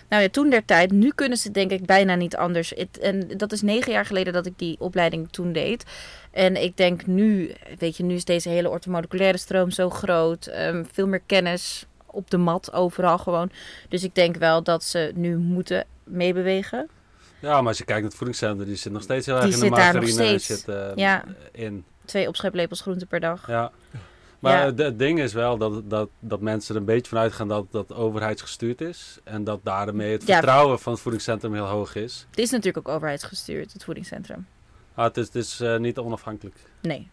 Nou 0.09 0.23
ja, 0.23 0.29
toen 0.29 0.51
der 0.51 0.65
tijd. 0.65 0.91
Nu 0.93 1.11
kunnen 1.15 1.39
ze 1.39 1.51
denk 1.51 1.71
ik 1.71 1.87
bijna 1.87 2.15
niet 2.15 2.37
anders. 2.37 2.75
En 3.01 3.29
dat 3.37 3.53
is 3.53 3.63
negen 3.63 3.93
jaar 3.93 4.05
geleden 4.07 4.33
dat 4.33 4.47
ik 4.47 4.53
die 4.59 4.77
opleiding 4.81 5.29
toen 5.31 5.53
deed. 5.53 5.85
En 6.31 6.63
ik 6.63 6.77
denk 6.77 7.07
nu, 7.07 7.53
weet 7.79 7.97
je, 7.97 8.03
nu 8.03 8.15
is 8.15 8.25
deze 8.25 8.49
hele 8.49 8.69
orthomoleculaire 8.71 9.39
stroom 9.39 9.71
zo 9.71 9.91
groot. 9.91 10.47
ehm, 10.47 10.85
veel 10.93 11.07
meer 11.07 11.23
kennis 11.27 11.87
op 12.07 12.31
de 12.31 12.37
mat, 12.37 12.73
overal 12.73 13.19
gewoon. 13.19 13.51
Dus 13.89 14.05
ik 14.05 14.15
denk 14.15 14.37
wel 14.37 14.63
dat 14.63 14.85
ze 14.85 15.13
nu 15.15 15.37
moeten 15.37 15.85
meebewegen. 16.05 16.89
Ja, 17.41 17.59
maar 17.59 17.69
als 17.69 17.79
je 17.79 17.85
kijkt 17.85 18.01
naar 18.01 18.09
het 18.11 18.19
voedingscentrum, 18.19 18.67
die 18.67 18.77
zit 18.77 18.93
nog 18.93 19.03
steeds 19.03 19.27
heel 19.27 19.35
erg 19.35 19.45
Die 19.45 19.53
in 19.55 19.59
de 19.61 19.67
zit 19.67 19.75
daar 19.77 19.95
nog 19.95 20.03
margarine. 20.03 20.39
steeds. 20.39 20.47
Zit, 20.65 20.69
eh, 20.75 20.91
Ja. 20.95 21.25
in. 21.53 21.85
Twee 22.05 22.29
opscheplepels 22.29 22.81
groente 22.81 23.07
per 23.07 23.21
dag. 23.21 23.47
Ja. 23.47 23.71
Maar 24.39 24.67
Ja. 24.77 24.85
het- 24.85 24.99
ding 24.99 25.21
is 25.21 25.33
wel 25.33 25.59
dat, 25.59 25.91
dat, 25.91 26.09
dat 26.21 26.41
mensen 26.41 26.75
er 26.75 26.81
een 26.81 26.87
beetje 26.87 27.09
van 27.11 27.19
uitgaan 27.19 27.49
dat 27.49 27.67
dat 27.73 27.95
overheidsgestuurd 27.95 28.81
is. 28.81 29.19
En 29.25 29.45
dat 29.45 29.61
daarmee 29.63 30.13
het 30.13 30.27
Ja. 30.27 30.35
vertrouwen 30.37 30.79
van 30.79 30.93
het 30.93 31.03
voedingscentrum 31.03 31.55
heel 31.55 31.67
hoog 31.67 31.95
is. 31.95 32.27
Het 32.31 32.39
is 32.39 32.51
natuurlijk 32.51 32.89
ook 32.89 32.95
overheidsgestuurd, 32.95 33.73
het 33.73 33.85
voedingscentrum. 33.85 34.47
Maar 34.95 35.07
het 35.07 35.17
is, 35.17 35.27
het 35.27 35.35
is 35.35 35.61
eh, 35.61 35.77
niet 35.79 35.99
onafhankelijk. 35.99 36.57
Nee. 36.83 37.11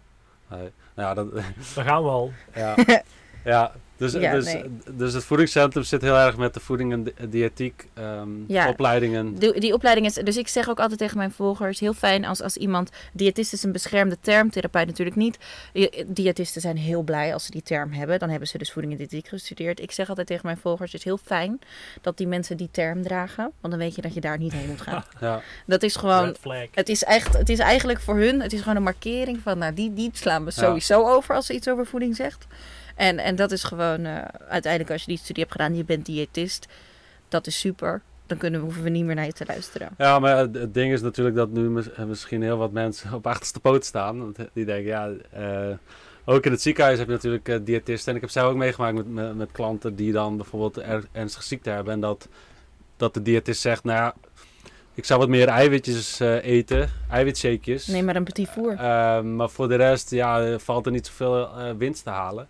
Nee. 0.49 0.59
Nou 0.95 1.07
ja, 1.07 1.13
dat, 1.13 1.33
Daar 1.75 1.85
gaan 1.85 2.03
we 2.03 2.09
al. 2.09 2.31
ja. 2.55 2.75
ja. 3.45 3.71
Dus, 3.97 4.13
Ja, 4.13 4.31
dus, 4.33 4.45
nee. 4.53 4.63
dus 4.91 5.13
het 5.13 5.23
voedingscentrum 5.23 5.83
zit 5.83 6.01
heel 6.01 6.15
erg 6.17 6.37
met 6.37 6.53
de 6.53 6.59
voeding 6.59 6.91
en 6.91 7.03
di- 7.03 7.13
diëtiek 7.29 7.87
ehm, 7.93 8.29
Ja. 8.47 8.69
opleidingen. 8.69 9.35
Die, 9.35 9.59
die 9.59 9.73
opleiding 9.73 10.07
is, 10.07 10.13
dus 10.13 10.37
ik 10.37 10.47
zeg 10.47 10.69
ook 10.69 10.79
altijd 10.79 10.99
tegen 10.99 11.17
mijn 11.17 11.31
volgers, 11.31 11.79
heel 11.79 11.93
fijn 11.93 12.25
als, 12.25 12.41
als 12.41 12.57
iemand, 12.57 12.89
diëtist 13.13 13.53
is 13.53 13.63
een 13.63 13.71
beschermde 13.71 14.17
term, 14.21 14.49
therapeut 14.49 14.85
natuurlijk 14.87 15.15
niet. 15.17 15.37
Diëtisten 16.07 16.61
zijn 16.61 16.77
heel 16.77 17.01
blij 17.01 17.33
als 17.33 17.45
ze 17.45 17.51
die 17.51 17.61
term 17.63 17.91
hebben, 17.91 18.19
dan 18.19 18.29
hebben 18.29 18.47
ze 18.47 18.57
dus 18.57 18.71
voeding 18.71 18.93
en 18.93 18.99
diëtiek 18.99 19.27
gestudeerd. 19.27 19.79
Ik 19.81 19.91
zeg 19.91 20.09
altijd 20.09 20.27
tegen 20.27 20.45
mijn 20.45 20.57
volgers, 20.57 20.91
het 20.91 20.99
is 20.99 21.05
heel 21.05 21.17
fijn 21.23 21.59
dat 22.01 22.17
die 22.17 22.27
mensen 22.27 22.57
die 22.57 22.69
term 22.71 23.01
dragen, 23.03 23.51
want 23.61 23.73
dan 23.73 23.77
weet 23.83 23.95
je 23.95 24.01
dat 24.01 24.13
je 24.13 24.21
daar 24.21 24.37
niet 24.37 24.53
heen 24.53 24.67
moet 24.69 24.81
gaan. 24.81 25.03
Ja. 25.19 25.41
Dat 25.65 25.83
is 25.83 25.95
gewoon, 25.95 26.35
het 26.71 26.89
is, 26.89 27.03
echt, 27.03 27.37
het 27.37 27.49
is 27.49 27.59
eigenlijk 27.59 27.99
voor 27.99 28.15
hun, 28.15 28.41
het 28.41 28.53
is 28.53 28.59
gewoon 28.59 28.75
een 28.75 28.83
markering 28.83 29.39
van, 29.43 29.57
nou 29.57 29.73
die, 29.73 29.93
die 29.93 30.09
slaan 30.13 30.45
we 30.45 30.51
Ja. 30.55 30.61
sowieso 30.61 31.07
over 31.07 31.35
als 31.35 31.45
ze 31.45 31.53
iets 31.53 31.69
over 31.69 31.85
voeding 31.85 32.15
zegt. 32.15 32.47
En, 32.95 33.17
en 33.17 33.35
dat 33.35 33.51
is 33.51 33.63
gewoon, 33.63 34.05
eh, 34.05 34.17
uiteindelijk 34.47 34.91
als 34.91 35.01
je 35.01 35.07
die 35.07 35.17
studie 35.17 35.43
hebt 35.43 35.55
gedaan, 35.55 35.75
je 35.75 35.83
bent 35.83 36.05
diëtist, 36.05 36.67
dat 37.27 37.47
is 37.47 37.59
super. 37.59 38.01
Dan 38.25 38.37
kunnen 38.37 38.59
we, 38.59 38.65
hoeven 38.65 38.83
we 38.83 38.89
niet 38.89 39.05
meer 39.05 39.15
naar 39.15 39.25
je 39.25 39.33
te 39.33 39.45
luisteren. 39.47 39.89
Ja, 39.97 40.19
maar 40.19 40.37
het, 40.37 40.73
ding 40.73 40.93
is 40.93 41.01
natuurlijk 41.01 41.35
dat 41.35 41.49
nu 41.49 41.69
mis- 41.69 41.95
misschien 42.07 42.41
heel 42.41 42.57
wat 42.57 42.71
mensen 42.71 43.13
op 43.13 43.27
achterste 43.27 43.59
poot 43.59 43.85
staan. 43.85 44.35
Die 44.53 44.65
denken, 44.65 44.85
ja, 44.85 45.09
eh, 45.31 45.75
ook 46.25 46.45
in 46.45 46.51
het 46.51 46.61
ziekenhuis 46.61 46.97
heb 46.97 47.07
je 47.07 47.13
natuurlijk 47.13 47.49
eh, 47.49 47.59
diëtisten. 47.63 48.09
En 48.09 48.15
ik 48.15 48.21
heb 48.21 48.31
zelf 48.31 48.49
ook 48.51 48.57
meegemaakt 48.57 48.95
met, 48.95 49.07
met, 49.07 49.35
met 49.35 49.49
klanten 49.51 49.95
die 49.95 50.11
dan 50.11 50.37
bijvoorbeeld 50.37 50.77
er, 50.77 51.05
ernstige 51.11 51.43
ziekte 51.43 51.69
hebben. 51.69 51.93
En 51.93 51.99
dat, 51.99 52.27
dat 52.97 53.13
de 53.13 53.21
diëtist 53.21 53.61
zegt, 53.61 53.83
nou 53.83 53.97
ja, 53.97 54.13
ik 54.93 55.05
zou 55.05 55.19
wat 55.19 55.29
meer 55.29 55.47
eiwitjes 55.47 56.19
eten, 56.41 56.89
eiwitshakejes. 57.09 57.87
Neem 57.87 58.05
maar 58.05 58.15
een 58.15 58.23
petit 58.23 58.49
four. 58.49 58.71
Eh, 58.71 59.21
maar 59.21 59.49
voor 59.49 59.67
de 59.67 59.75
rest 59.75 60.11
ja, 60.11 60.59
valt 60.59 60.85
er 60.85 60.91
niet 60.91 61.07
zoveel 61.07 61.47
eh, 61.47 61.71
winst 61.77 62.03
te 62.03 62.09
halen. 62.09 62.47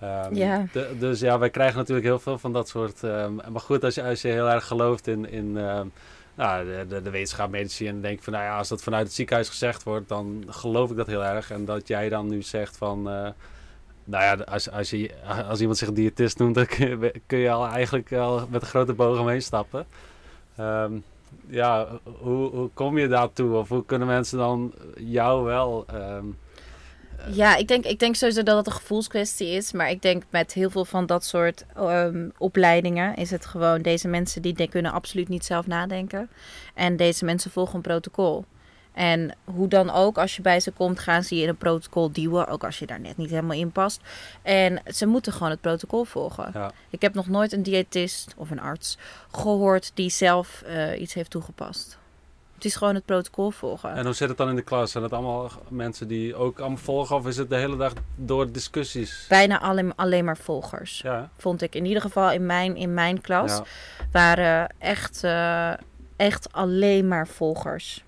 Ehm, 0.00 0.34
Ja. 0.34 0.66
de- 0.72 0.94
dus 0.98 1.20
ja, 1.20 1.38
wij 1.38 1.50
krijgen 1.50 1.76
natuurlijk 1.78 2.06
heel 2.06 2.18
veel 2.18 2.38
van 2.38 2.52
dat 2.52 2.68
soort. 2.68 3.02
ehm, 3.04 3.34
maar 3.34 3.60
goed, 3.60 3.84
als 3.84 3.94
je, 3.94 4.02
als 4.02 4.22
je 4.22 4.28
heel 4.28 4.48
erg 4.50 4.66
gelooft 4.66 5.06
in, 5.06 5.30
in 5.30 5.56
ehm, 5.58 5.86
nou, 6.34 6.64
de, 6.64 6.84
de, 6.88 7.02
de 7.02 7.10
wetenschap, 7.10 7.50
medici, 7.50 7.86
en 7.88 8.00
denk 8.00 8.22
van 8.22 8.32
nou 8.32 8.44
ja, 8.44 8.58
als 8.58 8.68
dat 8.68 8.82
vanuit 8.82 9.04
het 9.06 9.14
ziekenhuis 9.14 9.48
gezegd 9.48 9.82
wordt, 9.82 10.08
dan 10.08 10.44
geloof 10.48 10.90
ik 10.90 10.96
dat 10.96 11.06
heel 11.06 11.24
erg. 11.24 11.50
En 11.50 11.64
dat 11.64 11.88
jij 11.88 12.08
dan 12.08 12.28
nu 12.28 12.42
zegt 12.42 12.76
van. 12.76 12.98
eh, 13.10 13.28
nou 14.04 14.22
ja, 14.24 14.44
als, 14.44 14.70
als, 14.70 14.90
je, 14.90 15.10
als 15.48 15.60
iemand 15.60 15.78
zich 15.78 15.92
diëtist 15.92 16.38
noemt, 16.38 16.54
dan 16.54 16.66
kun 16.66 16.88
je, 16.88 17.12
kun 17.26 17.38
je 17.38 17.50
al 17.50 17.66
eigenlijk 17.66 18.12
al 18.12 18.46
met 18.50 18.62
een 18.62 18.68
grote 18.68 18.92
boog 18.92 19.18
omheen 19.20 19.42
stappen. 19.42 19.86
Ja, 21.48 21.86
hoe, 22.02 22.50
hoe 22.50 22.70
kom 22.74 22.98
je 22.98 23.08
daartoe? 23.08 23.56
Of 23.56 23.68
hoe 23.68 23.84
kunnen 23.84 24.08
mensen 24.08 24.38
dan 24.38 24.72
jou 24.96 25.44
wel... 25.44 25.84
Ja, 27.30 27.56
ik 27.56 27.68
denk, 27.68 27.84
ik 27.84 27.98
denk 27.98 28.14
sowieso 28.14 28.42
dat 28.42 28.56
het 28.56 28.66
een 28.66 28.72
gevoelskwestie 28.72 29.48
is. 29.48 29.72
Maar 29.72 29.90
ik 29.90 30.02
denk 30.02 30.22
met 30.30 30.52
heel 30.52 30.70
veel 30.70 30.84
van 30.84 31.06
dat 31.06 31.24
soort 31.24 31.64
ehm, 31.74 32.28
opleidingen 32.38 33.16
is 33.16 33.30
het 33.30 33.46
gewoon 33.46 33.82
deze 33.82 34.08
mensen 34.08 34.42
die 34.42 34.68
kunnen 34.68 34.92
absoluut 34.92 35.28
niet 35.28 35.44
zelf 35.44 35.66
nadenken. 35.66 36.28
En 36.74 36.96
deze 36.96 37.24
mensen 37.24 37.50
volgen 37.50 37.74
een 37.74 37.80
protocol. 37.80 38.44
En 38.92 39.34
hoe 39.44 39.68
dan 39.68 39.90
ook, 39.90 40.18
als 40.18 40.36
je 40.36 40.42
bij 40.42 40.60
ze 40.60 40.70
komt, 40.70 40.98
gaan 40.98 41.22
ze 41.22 41.36
je 41.36 41.42
in 41.42 41.48
een 41.48 41.56
protocol 41.56 42.12
duwen. 42.12 42.48
Ook 42.48 42.64
als 42.64 42.78
je 42.78 42.86
daar 42.86 43.00
net 43.00 43.16
niet 43.16 43.30
helemaal 43.30 43.56
in 43.56 43.72
past. 43.72 44.00
En 44.42 44.82
ze 44.86 45.06
moeten 45.06 45.32
gewoon 45.32 45.50
het 45.50 45.60
protocol 45.60 46.04
volgen. 46.04 46.50
Ja. 46.54 46.72
Ik 46.90 47.02
heb 47.02 47.14
nog 47.14 47.28
nooit 47.28 47.52
een 47.52 47.62
diëtist 47.62 48.34
of 48.36 48.50
een 48.50 48.60
arts 48.60 48.98
gehoord 49.32 49.90
die 49.94 50.10
zelf 50.10 50.62
eh, 50.62 51.00
iets 51.00 51.14
heeft 51.14 51.30
toegepast. 51.30 51.98
Het 52.56 52.64
is 52.64 52.76
gewoon 52.76 52.94
het 52.94 53.04
protocol 53.04 53.50
volgen. 53.50 53.94
En 53.94 54.04
hoe 54.04 54.14
zit 54.14 54.28
het 54.28 54.36
dan 54.36 54.48
in 54.48 54.56
de 54.56 54.62
klas? 54.62 54.90
Zijn 54.90 55.04
het 55.04 55.12
allemaal 55.12 55.50
mensen 55.68 56.08
die 56.08 56.34
ook 56.34 56.58
allemaal 56.58 56.78
volgen? 56.78 57.16
Of 57.16 57.26
is 57.26 57.36
het 57.36 57.50
de 57.50 57.56
hele 57.56 57.76
dag 57.76 57.92
door 58.14 58.52
discussies? 58.52 59.26
Bijna 59.28 59.60
alleen, 59.60 59.94
alleen 59.94 60.24
maar 60.24 60.36
volgers. 60.36 61.00
Ja. 61.00 61.30
Vond 61.36 61.62
ik 61.62 61.74
in 61.74 61.84
ieder 61.84 62.02
geval 62.02 62.30
in 62.32 62.46
mijn, 62.46 62.76
in 62.76 62.94
mijn 62.94 63.20
klas. 63.20 63.50
ja. 63.50 63.64
waren 64.12 64.74
echt, 64.78 65.24
eh, 65.24 65.72
echt 66.16 66.52
alleen 66.52 67.08
maar 67.08 67.28
volgers. 67.28 68.04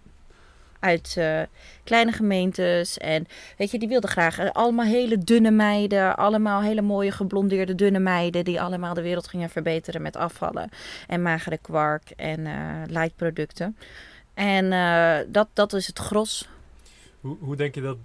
Uit 0.81 1.15
eh, 1.19 1.41
kleine 1.85 2.13
gemeentes. 2.13 2.99
En 2.99 3.27
weet 3.57 3.71
je, 3.71 3.79
die 3.79 3.89
wilden 3.89 4.11
graag 4.11 4.39
eh, 4.39 4.51
allemaal 4.53 4.87
hele 4.87 5.19
dunne 5.19 5.51
meiden. 5.51 6.17
Allemaal 6.17 6.63
hele 6.63 6.83
mooie 6.83 7.13
geblondeerde 7.13 7.75
dunne 7.75 7.99
meiden. 7.99 8.45
Die 8.45 8.61
allemaal 8.61 8.95
de 8.95 9.03
wereld 9.03 9.29
gingen 9.29 9.51
verbeteren 9.51 10.03
met 10.03 10.17
afvallen. 10.17 10.71
En 11.07 11.23
magere 11.23 11.59
kwark 11.59 12.11
en 12.17 12.47
eh 12.47 12.83
light 12.87 13.17
producten. 13.17 13.77
En 14.39 14.73
eh, 14.73 15.19
dat, 15.29 15.49
dat 15.53 15.73
is 15.73 15.87
het 15.87 15.99
gros. 15.99 16.49
Hoe, 17.21 17.37
hoe 17.41 17.57
denk 17.57 17.75
je 17.75 17.81
dat 17.81 17.97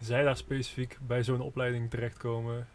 zij 0.00 0.22
daar 0.22 0.36
specifiek 0.36 0.98
bij 1.06 1.22
zo'n 1.22 1.40
opleiding 1.40 1.90
terechtkomen? 1.90 2.66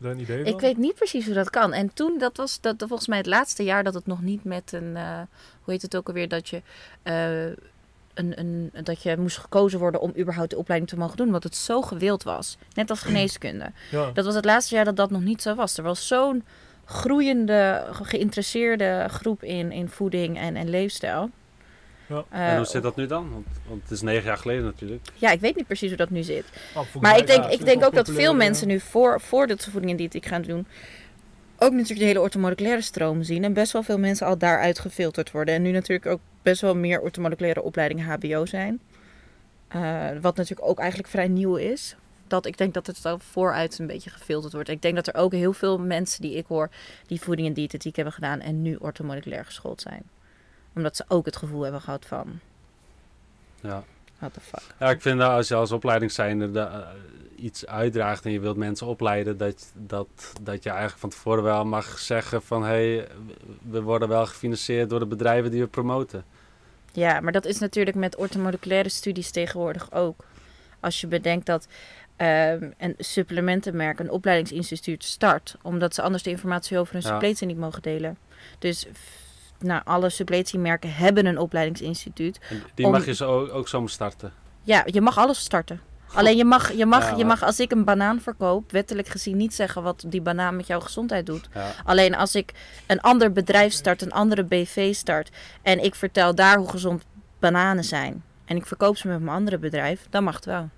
Een 0.00 0.20
idee 0.20 0.42
van? 0.44 0.52
Ik 0.52 0.60
weet 0.60 0.76
niet 0.76 0.94
precies 0.94 1.24
hoe 1.24 1.34
dat 1.34 1.50
kan. 1.50 1.72
En 1.72 1.94
toen, 1.94 2.18
dat 2.18 2.36
was 2.36 2.60
dat, 2.60 2.74
volgens 2.78 3.08
mij 3.08 3.18
het 3.18 3.26
laatste 3.26 3.62
jaar 3.62 3.84
dat 3.84 3.94
het 3.94 4.06
nog 4.06 4.20
niet 4.22 4.44
met 4.44 4.72
een, 4.72 4.96
eh, 4.96 5.20
hoe 5.62 5.72
heet 5.72 5.82
het 5.82 5.96
ook 5.96 6.06
alweer, 6.08 6.28
dat 6.28 6.48
je, 6.48 6.62
eh, 7.02 7.42
een, 8.14 8.38
een, 8.38 8.70
dat 8.82 9.02
je 9.02 9.16
moest 9.16 9.38
gekozen 9.38 9.78
worden 9.78 10.00
om 10.00 10.12
überhaupt 10.18 10.50
de 10.50 10.56
opleiding 10.58 10.90
te 10.90 10.98
mogen 10.98 11.16
doen, 11.16 11.26
omdat 11.26 11.42
het 11.42 11.56
zo 11.56 11.82
gewild 11.82 12.22
was. 12.22 12.56
Net 12.74 12.90
als 12.90 13.00
geneeskunde. 13.00 13.72
Ja. 13.90 14.10
Dat 14.10 14.24
was 14.24 14.34
het 14.34 14.44
laatste 14.44 14.74
jaar 14.74 14.84
dat 14.84 14.96
dat 14.96 15.10
nog 15.10 15.22
niet 15.22 15.42
zo 15.42 15.54
was. 15.54 15.76
Er 15.76 15.82
was 15.84 16.06
zo'n 16.06 16.44
groeiende, 16.84 17.86
ge- 17.92 18.04
geïnteresseerde 18.04 19.06
groep 19.10 19.42
in, 19.42 19.72
in 19.72 19.88
voeding 19.88 20.38
en, 20.38 20.56
en 20.56 20.68
leefstijl. 20.68 21.30
Ja. 22.08 22.24
Eh, 22.30 22.50
en 22.50 22.56
hoe 22.56 22.66
zit 22.66 22.82
dat 22.82 22.96
nu 22.96 23.06
dan? 23.06 23.30
Want, 23.32 23.46
want 23.68 23.82
het 23.82 23.90
is 23.90 24.00
negen 24.00 24.24
jaar 24.24 24.36
geleden 24.36 24.64
natuurlijk. 24.64 25.08
ja, 25.14 25.30
ik 25.30 25.40
weet 25.40 25.56
niet 25.56 25.66
precies 25.66 25.88
hoe 25.88 25.96
dat 25.96 26.10
nu 26.10 26.22
zit. 26.22 26.44
Volgens 26.72 26.94
Maar 26.94 27.12
mij 27.12 27.20
ik 27.20 27.26
denk, 27.26 27.44
ja, 27.44 27.50
ik 27.50 27.64
denk 27.64 27.84
ook 27.84 27.94
dat 27.94 28.10
veel 28.10 28.34
mensen 28.34 28.68
nu 28.68 28.80
voor, 28.80 29.20
voordat 29.20 29.62
ze 29.62 29.70
voeding 29.70 29.92
en 29.92 29.98
diëtiek 29.98 30.26
gaan 30.26 30.42
doen, 30.42 30.66
ook 31.58 31.72
natuurlijk 31.72 32.00
de 32.00 32.04
hele 32.04 32.20
orthomoleculaire 32.20 32.82
stroom 32.82 33.22
zien. 33.22 33.44
En 33.44 33.52
best 33.52 33.72
wel 33.72 33.82
veel 33.82 33.98
mensen 33.98 34.26
al 34.26 34.38
daaruit 34.38 34.78
gefilterd 34.78 35.30
worden. 35.30 35.54
En 35.54 35.62
nu 35.62 35.70
natuurlijk 35.70 36.06
ook 36.06 36.20
best 36.42 36.60
wel 36.60 36.76
meer 36.76 37.00
orthomoleculaire 37.00 37.62
opleidingen 37.62 38.04
HBO 38.04 38.46
zijn. 38.46 38.80
Eh, 39.68 40.06
wat 40.20 40.36
natuurlijk 40.36 40.68
ook 40.68 40.78
eigenlijk 40.78 41.08
vrij 41.08 41.28
nieuw 41.28 41.56
is. 41.56 41.96
Dat 42.26 42.46
ik 42.46 42.58
denk 42.58 42.74
dat 42.74 42.86
het 42.86 43.04
al 43.04 43.18
vooruit 43.18 43.78
een 43.78 43.86
beetje 43.86 44.10
gefilterd 44.10 44.52
wordt. 44.52 44.68
Ik 44.68 44.82
denk 44.82 44.94
dat 44.94 45.06
er 45.06 45.14
ook 45.14 45.32
heel 45.32 45.52
veel 45.52 45.78
mensen 45.78 46.22
die 46.22 46.36
ik 46.36 46.46
hoor, 46.46 46.70
die 47.06 47.20
voeding 47.20 47.48
en 47.48 47.54
diëtetiek 47.54 47.96
hebben 47.96 48.14
gedaan 48.14 48.40
en 48.40 48.62
nu 48.62 48.74
orthomoleculair 48.74 49.44
geschoold 49.44 49.80
zijn. 49.80 50.02
Omdat 50.74 50.96
ze 50.96 51.04
ook 51.08 51.26
het 51.26 51.36
gevoel 51.36 51.62
hebben 51.62 51.80
gehad 51.80 52.06
van, 52.06 52.40
Ja. 53.60 53.82
what 54.18 54.32
the 54.32 54.40
fuck. 54.40 54.62
Ja, 54.78 54.90
ik 54.90 55.02
vind 55.02 55.18
dat 55.18 55.30
als 55.30 55.48
je 55.48 55.54
als 55.54 55.72
opleiding 55.72 56.12
zijnde 56.12 56.50
de, 56.50 56.60
eh, 56.60 56.78
iets 57.36 57.66
uitdraagt 57.66 58.24
en 58.24 58.30
je 58.32 58.40
wilt 58.40 58.56
mensen 58.56 58.86
opleiden, 58.86 59.36
dat, 59.36 59.72
dat, 59.74 60.06
dat 60.42 60.62
je 60.62 60.68
eigenlijk 60.70 61.00
van 61.00 61.10
tevoren 61.10 61.42
wel 61.42 61.64
mag 61.64 61.98
zeggen 61.98 62.42
van 62.42 62.62
hé, 62.62 62.68
hey, 62.96 63.08
we 63.62 63.82
worden 63.82 64.08
wel 64.08 64.26
gefinancierd 64.26 64.90
door 64.90 64.98
de 64.98 65.06
bedrijven 65.06 65.50
die 65.50 65.60
we 65.60 65.66
promoten. 65.66 66.24
Ja, 66.92 67.20
maar 67.20 67.32
dat 67.32 67.44
is 67.44 67.58
natuurlijk 67.58 67.96
met 67.96 68.16
orthomoleculaire 68.16 68.88
studies 68.88 69.30
tegenwoordig 69.30 69.92
ook. 69.92 70.24
Als 70.80 71.00
je 71.00 71.06
bedenkt 71.06 71.46
dat 71.46 71.68
ehm, 72.16 72.70
een 72.78 72.94
supplementenmerk 72.98 73.98
een 73.98 74.10
opleidingsinstituut 74.10 75.04
start, 75.04 75.56
omdat 75.62 75.94
ze 75.94 76.02
anders 76.02 76.22
de 76.22 76.30
informatie 76.30 76.78
over 76.78 76.92
hun 76.92 77.02
Ja. 77.02 77.08
suppletie 77.08 77.46
niet 77.46 77.58
mogen 77.58 77.82
delen. 77.82 78.18
Dus 78.58 78.86
nou, 79.58 79.80
alle 79.84 80.08
suppletiemerken 80.10 80.94
hebben 80.94 81.26
een 81.26 81.38
opleidingsinstituut. 81.38 82.38
En 82.50 82.62
die 82.74 82.86
Om- 82.86 82.92
mag 82.92 83.04
je 83.06 83.14
zo 83.14 83.46
ook, 83.46 83.68
zomaar 83.68 83.88
starten. 83.88 84.32
Ja, 84.62 84.82
je 84.86 85.00
mag 85.00 85.18
alles 85.18 85.38
starten. 85.38 85.80
Alleen 86.14 86.36
je 86.36 86.44
mag, 86.44 86.72
je, 86.72 86.86
mag, 86.86 87.10
Ja, 87.10 87.16
je 87.16 87.24
mag, 87.24 87.42
als 87.42 87.60
ik 87.60 87.70
een 87.72 87.84
banaan 87.84 88.20
verkoop, 88.20 88.70
wettelijk 88.72 89.08
gezien 89.08 89.36
niet 89.36 89.54
zeggen 89.54 89.82
wat 89.82 90.04
die 90.06 90.20
banaan 90.20 90.56
met 90.56 90.66
jouw 90.66 90.80
gezondheid 90.80 91.26
doet. 91.26 91.48
Ja. 91.54 91.70
Alleen 91.84 92.14
als 92.14 92.34
ik 92.34 92.52
een 92.86 93.00
ander 93.00 93.32
bedrijf 93.32 93.72
start, 93.72 94.02
een 94.02 94.12
andere 94.12 94.44
BV 94.44 94.94
start 94.94 95.30
en 95.62 95.84
ik 95.84 95.94
vertel 95.94 96.34
daar 96.34 96.56
hoe 96.58 96.68
gezond 96.68 97.04
bananen 97.38 97.84
zijn 97.84 98.24
en 98.44 98.56
ik 98.56 98.66
verkoop 98.66 98.96
ze 98.96 99.08
met 99.08 99.20
mijn 99.20 99.36
andere 99.36 99.58
bedrijf, 99.58 100.06
dan 100.10 100.24
mag 100.24 100.34
het 100.34 100.44
wel. 100.44 100.68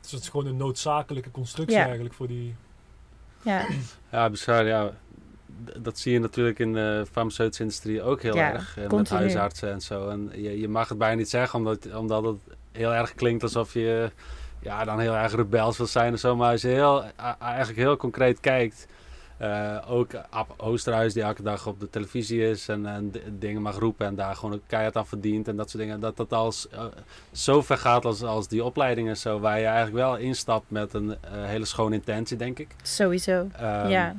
Dus 0.00 0.10
het 0.10 0.20
is 0.22 0.28
gewoon 0.28 0.46
een 0.46 0.56
noodzakelijke 0.56 1.30
constructie 1.30 1.76
Ja. 1.76 1.84
eigenlijk 1.84 2.14
voor 2.14 2.26
die... 2.26 2.54
Ja, 3.42 3.66
Ja, 4.10 4.30
bizar. 4.30 4.66
Ja. 4.66 4.90
Dat 5.76 5.98
zie 5.98 6.12
je 6.12 6.18
natuurlijk 6.20 6.58
in 6.58 6.72
de 6.72 7.06
farmaceutische 7.12 7.62
industrie 7.62 8.02
ook 8.02 8.22
heel 8.22 8.34
Ja, 8.36 8.52
erg. 8.52 8.76
Met 8.90 9.08
huisartsen 9.08 9.72
en 9.72 9.80
zo. 9.80 10.08
En 10.08 10.30
je, 10.34 10.60
je 10.60 10.68
mag 10.68 10.88
het 10.88 10.98
bijna 10.98 11.14
niet 11.16 11.28
zeggen, 11.30 11.58
omdat, 11.58 11.94
omdat 11.94 12.24
het 12.24 12.36
heel 12.72 12.94
erg 12.94 13.14
klinkt 13.14 13.42
alsof 13.42 13.72
je 13.72 14.10
ja, 14.60 14.84
dan 14.84 14.98
heel 15.00 15.14
erg 15.14 15.34
rebels 15.34 15.76
wil 15.76 15.86
zijn 15.86 16.12
of 16.12 16.18
zo. 16.18 16.36
Maar 16.36 16.50
als 16.52 16.62
je 16.62 16.68
heel, 16.68 17.04
eigenlijk 17.40 17.78
heel 17.78 17.96
concreet 17.96 18.40
kijkt. 18.40 18.86
eh, 19.38 19.76
ook 19.88 20.10
Ab 20.30 20.54
Oosterhuis 20.56 21.12
die 21.12 21.22
elke 21.22 21.42
dag 21.42 21.66
op 21.66 21.80
de 21.80 21.90
televisie 21.90 22.48
is 22.50 22.68
en, 22.68 22.86
en 22.86 23.12
dingen 23.38 23.62
mag 23.62 23.78
roepen 23.78 24.06
en 24.06 24.14
daar 24.14 24.36
gewoon 24.36 24.60
keihard 24.66 24.96
aan 24.96 25.06
verdient 25.06 25.48
en 25.48 25.56
dat 25.56 25.70
soort 25.70 25.82
dingen. 25.82 26.00
Dat 26.00 26.16
dat 26.16 26.32
als 26.32 26.68
eh, 26.68 26.84
zo 27.32 27.62
ver 27.62 27.78
gaat 27.78 28.04
als, 28.04 28.22
als 28.22 28.48
die 28.48 28.64
opleidingen 28.64 29.16
zo, 29.16 29.40
waar 29.40 29.58
je 29.58 29.64
eigenlijk 29.66 29.96
wel 29.96 30.16
instapt 30.16 30.70
met 30.70 30.94
een 30.94 31.10
eh, 31.10 31.44
hele 31.44 31.64
schone 31.64 31.94
intentie, 31.94 32.36
denk 32.36 32.58
ik. 32.58 32.68
sowieso. 32.82 33.48
Ehm, 33.56 33.88
ja. 33.88 34.16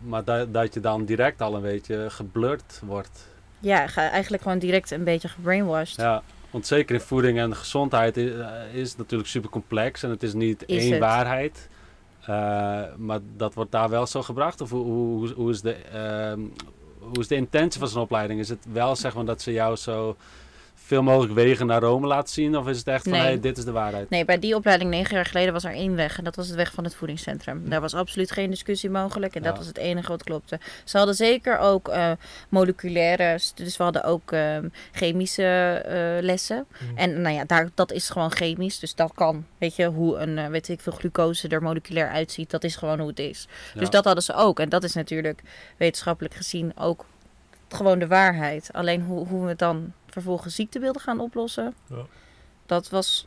Maar 0.00 0.24
dat, 0.24 0.52
dat 0.54 0.74
je 0.74 0.80
dan 0.80 1.04
direct 1.04 1.40
al 1.42 1.54
een 1.54 1.62
beetje 1.62 2.06
geblurred 2.10 2.80
wordt. 2.84 3.26
ja, 3.58 3.94
eigenlijk 3.94 4.42
gewoon 4.42 4.58
direct 4.58 4.90
een 4.90 5.04
beetje 5.04 5.28
gebrainwashed. 5.28 5.96
Ja, 5.96 6.22
want 6.50 6.66
zeker 6.66 6.94
in 6.94 7.00
voeding 7.00 7.38
en 7.38 7.56
gezondheid 7.56 8.16
is, 8.16 8.30
eh, 8.34 8.50
is 8.74 8.88
het 8.88 8.98
natuurlijk 8.98 9.28
super 9.30 9.50
complex 9.50 10.02
en 10.02 10.10
het 10.10 10.22
is 10.22 10.32
niet 10.34 10.62
Is 10.66 10.82
één 10.82 10.90
het. 10.90 11.00
waarheid. 11.00 11.68
Eh, 12.20 12.82
maar 12.96 13.18
dat 13.36 13.54
wordt 13.54 13.72
daar 13.72 13.88
wel 13.88 14.06
zo 14.06 14.22
gebracht? 14.22 14.60
Of 14.60 14.70
hoe, 14.70 14.84
hoe, 14.84 15.18
hoe- 15.18 15.32
hoe 15.34 15.50
is, 15.50 15.60
de, 15.60 15.72
ehm, 15.74 16.40
hoe 16.98 17.18
is 17.18 17.28
de 17.28 17.34
intentie 17.34 17.80
van 17.80 17.88
zo'n 17.88 18.02
opleiding? 18.02 18.40
Is 18.40 18.48
het 18.48 18.66
wel 18.72 18.96
zeg 18.96 19.14
maar 19.14 19.24
dat 19.24 19.42
ze 19.42 19.52
jou 19.52 19.76
zo 19.76 20.16
veel 20.86 21.02
mogelijk 21.02 21.34
wegen 21.34 21.66
naar 21.66 21.80
Rome 21.80 22.06
laten 22.06 22.32
zien? 22.32 22.56
Of 22.56 22.68
is 22.68 22.78
het 22.78 22.86
echt 22.86 23.02
van, 23.02 23.12
Nee. 23.12 23.20
hey, 23.20 23.40
dit 23.40 23.58
is 23.58 23.64
de 23.64 23.72
waarheid? 23.72 24.10
Nee, 24.10 24.24
bij 24.24 24.38
die 24.38 24.54
opleiding 24.54 24.90
negen 24.90 25.14
jaar 25.14 25.26
geleden 25.26 25.52
was 25.52 25.64
er 25.64 25.72
één 25.72 25.94
weg. 25.94 26.18
En 26.18 26.24
dat 26.24 26.36
was 26.36 26.46
het 26.46 26.56
weg 26.56 26.72
van 26.72 26.84
het 26.84 26.94
voedingscentrum. 26.94 27.68
Daar 27.68 27.80
was 27.80 27.94
absoluut 27.94 28.30
geen 28.30 28.50
discussie 28.50 28.90
mogelijk. 28.90 29.34
En 29.34 29.42
dat 29.42 29.56
was 29.56 29.66
het 29.66 29.76
enige 29.76 30.08
wat 30.08 30.24
klopte. 30.24 30.60
Ze 30.84 30.96
hadden 30.96 31.14
zeker 31.14 31.58
ook 31.58 31.88
eh, 31.88 32.10
moleculaire... 32.48 33.38
Dus 33.54 33.76
we 33.76 33.82
hadden 33.82 34.04
ook 34.04 34.32
ehm, 34.32 34.68
chemische 34.92 35.82
eh, 35.86 36.24
lessen. 36.24 36.66
Mm. 36.78 36.96
En 36.96 37.20
nou 37.20 37.34
ja, 37.34 37.44
daar, 37.44 37.68
dat 37.74 37.92
is 37.92 38.10
gewoon 38.10 38.30
chemisch. 38.30 38.78
Dus 38.78 38.94
dat 38.94 39.12
kan. 39.14 39.46
Weet 39.58 39.76
je, 39.76 39.86
hoe 39.86 40.16
een, 40.16 40.38
eh, 40.38 40.46
weet 40.46 40.68
ik 40.68 40.80
veel, 40.80 40.92
glucose 40.92 41.48
er 41.48 41.62
moleculair 41.62 42.08
uitziet. 42.08 42.50
Dat 42.50 42.64
is 42.64 42.76
gewoon 42.76 42.98
hoe 42.98 43.08
het 43.08 43.18
is. 43.18 43.48
Dus 43.74 43.90
dat 43.90 44.04
hadden 44.04 44.22
ze 44.22 44.34
ook. 44.34 44.60
En 44.60 44.68
dat 44.68 44.84
is 44.84 44.94
natuurlijk 44.94 45.42
wetenschappelijk 45.76 46.34
gezien 46.34 46.72
ook 46.76 47.04
gewoon 47.68 47.98
de 47.98 48.06
waarheid. 48.06 48.68
Alleen 48.72 49.02
hoe, 49.02 49.26
hoe 49.26 49.46
we 49.46 49.56
dan 49.56 49.92
vervolgens 50.06 50.54
ziektebeelden 50.54 51.02
gaan 51.02 51.20
oplossen, 51.20 51.74
Ja. 51.86 52.06
dat 52.66 52.88
was. 52.88 53.26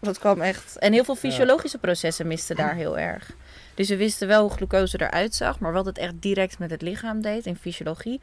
Dat 0.00 0.18
kwam 0.18 0.40
echt. 0.40 0.78
En 0.78 0.92
heel 0.92 1.04
veel 1.04 1.14
fysiologische 1.16 1.78
processen 1.78 2.26
misten 2.26 2.56
daar 2.56 2.74
heel 2.74 2.98
erg. 2.98 3.30
Dus 3.74 3.88
we 3.88 3.96
wisten 3.96 4.28
wel 4.28 4.42
hoe 4.42 4.50
glucose 4.50 5.00
eruit 5.02 5.34
zag, 5.34 5.58
maar 5.58 5.72
wat 5.72 5.86
het 5.86 5.98
echt 5.98 6.12
direct 6.20 6.58
met 6.58 6.70
het 6.70 6.82
lichaam 6.82 7.20
deed 7.22 7.46
in 7.46 7.56
fysiologie, 7.56 8.20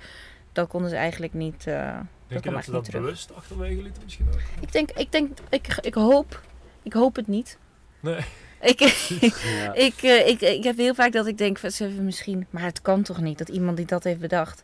dat 0.52 0.68
konden 0.68 0.90
ze 0.90 0.96
eigenlijk 0.96 1.34
niet. 1.34 1.68
eh, 1.68 2.00
Denk 2.28 2.44
je 2.44 2.50
dat 2.50 2.52
ze 2.52 2.58
echt 2.58 2.72
dat 2.72 2.84
terug. 2.86 3.02
bewust 3.02 3.36
achterwege 3.36 3.82
lieten 3.82 4.02
misschien 4.04 4.28
ook? 4.34 4.40
Ik 4.62 4.72
denk, 4.72 4.92
ik 4.92 5.12
denk, 5.12 5.38
ik, 5.50 5.78
ik 5.82 5.94
hoop, 5.94 6.42
ik 6.84 6.94
hoop 6.94 7.16
het 7.16 7.28
niet. 7.28 7.58
Nee. 8.00 8.20
Ik, 8.62 8.80
Ja. 8.80 9.74
ik, 9.88 9.94
eh, 10.02 10.28
ik, 10.28 10.42
ik 10.42 10.64
heb 10.64 10.78
heel 10.78 10.96
vaak 10.96 11.12
dat 11.12 11.28
ik 11.28 11.38
denk, 11.38 11.58
van, 11.58 12.06
misschien, 12.06 12.48
maar 12.50 12.64
het 12.64 12.82
kan 12.82 13.04
toch 13.04 13.22
niet 13.22 13.38
dat 13.38 13.50
iemand 13.50 13.78
die 13.78 13.86
dat 13.86 14.04
heeft 14.04 14.20
bedacht, 14.20 14.64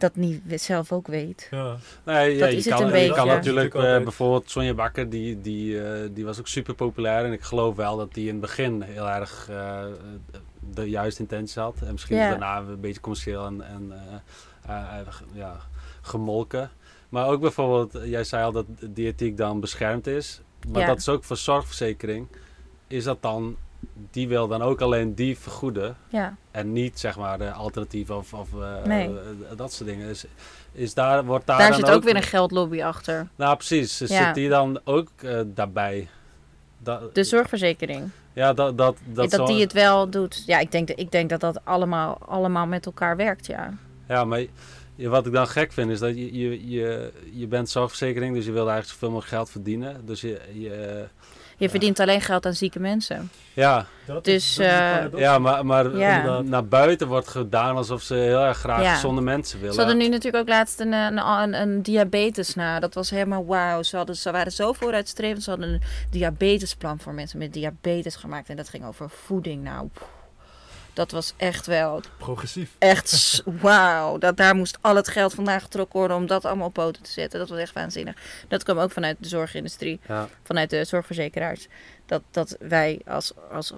dat 0.00 0.16
niet 0.16 0.42
zelf 0.62 0.92
ook 0.92 1.06
weet. 1.06 1.48
Ja. 1.50 1.76
Nee, 2.04 2.32
ja, 2.34 2.38
Dat 2.40 2.50
je 2.50 2.56
is 2.56 2.64
het 2.64 2.74
kan, 2.74 2.82
een 2.82 2.88
je 2.88 2.92
beetje. 2.92 3.14
kan 3.14 3.26
natuurlijk 3.26 3.74
eh, 3.74 3.82
bijvoorbeeld 4.02 4.50
Sonja 4.50 4.74
Bakker, 4.74 5.10
die, 5.10 5.40
die, 5.40 5.82
eh, 5.82 6.08
die 6.12 6.24
was 6.24 6.38
ook 6.38 6.46
super 6.48 6.74
populair. 6.74 7.24
En 7.24 7.32
ik 7.32 7.42
geloof 7.42 7.76
wel 7.76 7.96
dat 7.96 8.14
die 8.14 8.24
in 8.26 8.32
het 8.32 8.40
begin 8.40 8.82
heel 8.82 9.08
erg 9.08 9.48
eh, 9.50 9.84
de 10.74 10.90
juiste 10.90 11.22
intentie 11.22 11.62
had. 11.62 11.76
En 11.84 11.92
misschien 11.92 12.16
Ja. 12.16 12.28
daarna 12.30 12.58
een 12.58 12.80
beetje 12.80 13.00
commercieel 13.00 13.46
en, 13.46 13.62
en 13.62 13.92
eh, 14.66 14.98
eh, 14.98 15.06
ja, 15.32 15.56
gemolken. 16.02 16.70
Maar 17.08 17.26
ook 17.26 17.40
bijvoorbeeld, 17.40 17.94
eh, 17.94 18.10
jij 18.10 18.24
zei 18.24 18.44
al 18.44 18.52
dat 18.52 18.66
diëtiek 18.90 19.36
dan 19.36 19.60
beschermd 19.60 20.06
is. 20.06 20.40
Maar 20.72 20.80
Ja. 20.80 20.86
dat 20.86 20.98
is 20.98 21.08
ook 21.08 21.24
voor 21.24 21.36
zorgverzekering. 21.36 22.26
Is 22.86 23.04
dat 23.04 23.22
dan 23.22 23.56
die 24.10 24.28
wil 24.28 24.48
dan 24.48 24.62
ook 24.62 24.80
alleen 24.80 25.14
die 25.14 25.38
vergoeden. 25.38 25.96
Ja, 26.08 26.36
En 26.50 26.72
niet 26.72 26.98
zeg 26.98 27.16
maar 27.18 27.38
de 27.38 27.52
alternatief 27.52 28.10
of, 28.10 28.34
of 28.34 28.48
eh, 28.60 28.82
Nee. 28.84 29.06
eh, 29.08 29.56
dat 29.56 29.72
soort 29.72 29.88
dingen. 29.88 30.08
Is, 30.08 30.24
is 30.72 30.94
daar, 30.94 31.24
wordt 31.24 31.46
daar, 31.46 31.58
daar 31.58 31.70
dan 31.70 31.78
zit 31.78 31.90
ook 31.90 32.02
weer 32.04 32.16
een 32.16 32.22
geldlobby 32.22 32.82
achter. 32.82 33.28
Nou 33.36 33.56
precies, 33.56 33.96
dus 33.96 34.10
Ja. 34.10 34.24
zit 34.26 34.34
die 34.34 34.48
dan 34.48 34.80
ook 34.84 35.08
eh, 35.22 35.40
daarbij? 35.46 36.08
De 37.12 37.24
zorgverzekering. 37.24 38.10
Ja, 38.32 38.52
dat, 38.52 38.78
dat, 38.78 38.96
dat, 39.04 39.30
Dat, 39.30 39.46
die 39.46 39.60
het 39.60 39.72
wel 39.72 40.10
doet. 40.10 40.42
Ja, 40.46 40.58
ik 40.58 40.72
denk, 40.72 40.88
dat- 40.88 40.98
ik 40.98 41.10
denk 41.10 41.30
dat 41.30 41.40
dat 41.40 41.64
allemaal, 41.64 42.18
allemaal 42.26 42.66
met 42.66 42.86
elkaar 42.86 43.16
werkt, 43.16 43.46
ja. 43.46 43.74
Ja, 44.08 44.24
maar 44.24 44.44
wat 44.96 45.26
ik 45.26 45.32
dan 45.32 45.48
gek 45.48 45.72
vind 45.72 45.90
is 45.90 45.98
dat 45.98 46.14
je, 46.16 46.38
je, 46.38 46.68
je, 46.68 47.12
je 47.32 47.46
bent 47.46 47.68
zorgverzekering, 47.70 48.34
dus 48.34 48.44
je 48.44 48.52
wil 48.52 48.68
eigenlijk 48.70 48.90
zoveel 48.92 49.08
mogelijk 49.08 49.34
geld 49.34 49.50
verdienen. 49.50 50.06
Dus 50.06 50.20
je, 50.20 50.40
je 50.52 51.04
Je 51.58 51.64
Ja. 51.64 51.70
verdient 51.70 52.00
alleen 52.00 52.20
geld 52.20 52.46
aan 52.46 52.54
zieke 52.54 52.80
mensen. 52.80 53.30
ja, 53.52 53.86
Dat 54.06 54.24
Dus, 54.24 54.34
is, 54.34 54.54
dat 54.54 54.66
is 54.66 54.72
een 54.72 55.12
eh, 55.12 55.18
ja, 55.18 55.38
maar, 55.38 55.66
maar 55.66 55.96
Ja. 55.96 56.40
naar 56.40 56.64
buiten 56.66 57.06
wordt 57.08 57.28
gedaan 57.28 57.76
alsof 57.76 58.02
ze 58.02 58.14
heel 58.14 58.40
erg 58.40 58.58
graag 58.58 58.82
Ja. 58.82 58.94
gezonde 58.94 59.20
mensen 59.20 59.58
willen. 59.58 59.74
Ze 59.74 59.80
hadden 59.80 59.98
nu 59.98 60.08
natuurlijk 60.08 60.42
ook 60.42 60.48
laatst 60.48 60.80
een, 60.80 60.92
een, 60.92 61.18
een, 61.18 61.54
een 61.54 61.82
diabetes 61.82 62.54
na. 62.54 62.80
Dat 62.80 62.94
was 62.94 63.10
helemaal 63.10 63.46
wauw. 63.46 63.82
Ze, 63.82 63.96
hadden, 63.96 64.16
ze 64.16 64.30
waren 64.30 64.52
zo 64.52 64.72
vooruitstrevend. 64.72 65.42
Ze 65.42 65.50
hadden 65.50 65.68
een 65.68 65.82
diabetesplan 66.10 66.98
voor 66.98 67.14
mensen 67.14 67.38
met 67.38 67.52
diabetes 67.52 68.16
gemaakt. 68.16 68.48
En 68.48 68.56
dat 68.56 68.68
ging 68.68 68.84
over 68.86 69.10
voeding. 69.10 69.62
Nou, 69.62 69.88
dat 70.98 71.10
was 71.10 71.34
echt 71.36 71.66
wel, 71.66 72.00
Progressief. 72.16 72.70
echt 72.78 73.42
wauw. 73.44 74.18
Dat, 74.18 74.36
daar 74.36 74.54
moest 74.54 74.78
al 74.80 74.96
het 74.96 75.08
geld 75.08 75.34
vandaan 75.34 75.60
getrokken 75.60 75.98
worden 75.98 76.16
om 76.16 76.26
dat 76.26 76.44
allemaal 76.44 76.66
op 76.66 76.72
poten 76.72 77.02
te 77.02 77.10
zetten. 77.10 77.38
Dat 77.38 77.48
was 77.48 77.58
echt 77.58 77.72
waanzinnig. 77.72 78.16
Dat 78.48 78.62
kwam 78.62 78.78
ook 78.78 78.90
vanuit 78.90 79.16
de 79.20 79.28
zorgindustrie. 79.28 80.00
Ja. 80.08 80.28
Vanuit 80.42 80.70
de 80.70 80.84
zorgverzekeraars. 80.84 81.66
Dat, 82.06 82.22
dat 82.30 82.56
wij 82.60 83.00
als, 83.06 83.32
als 83.50 83.72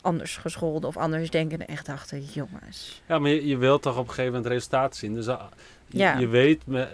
anders 0.00 0.36
geschoolden 0.36 0.88
of 0.88 0.96
anders 0.96 1.30
denkenden 1.30 1.66
echt 1.68 1.86
dachten, 1.86 2.24
jongens. 2.24 3.02
Ja, 3.08 3.18
maar 3.18 3.30
je, 3.30 3.46
je 3.46 3.56
wilt 3.56 3.82
toch 3.82 3.96
op 3.96 4.08
een 4.08 4.14
gegeven 4.14 4.32
moment 4.32 4.52
resultaat 4.52 4.96
zien. 4.96 5.14
Dus 5.14 5.28
ah, 5.28 5.42
je, 5.86 5.98
Ja. 5.98 6.18
je 6.18 6.26
weet 6.28 6.66
me, 6.66 6.88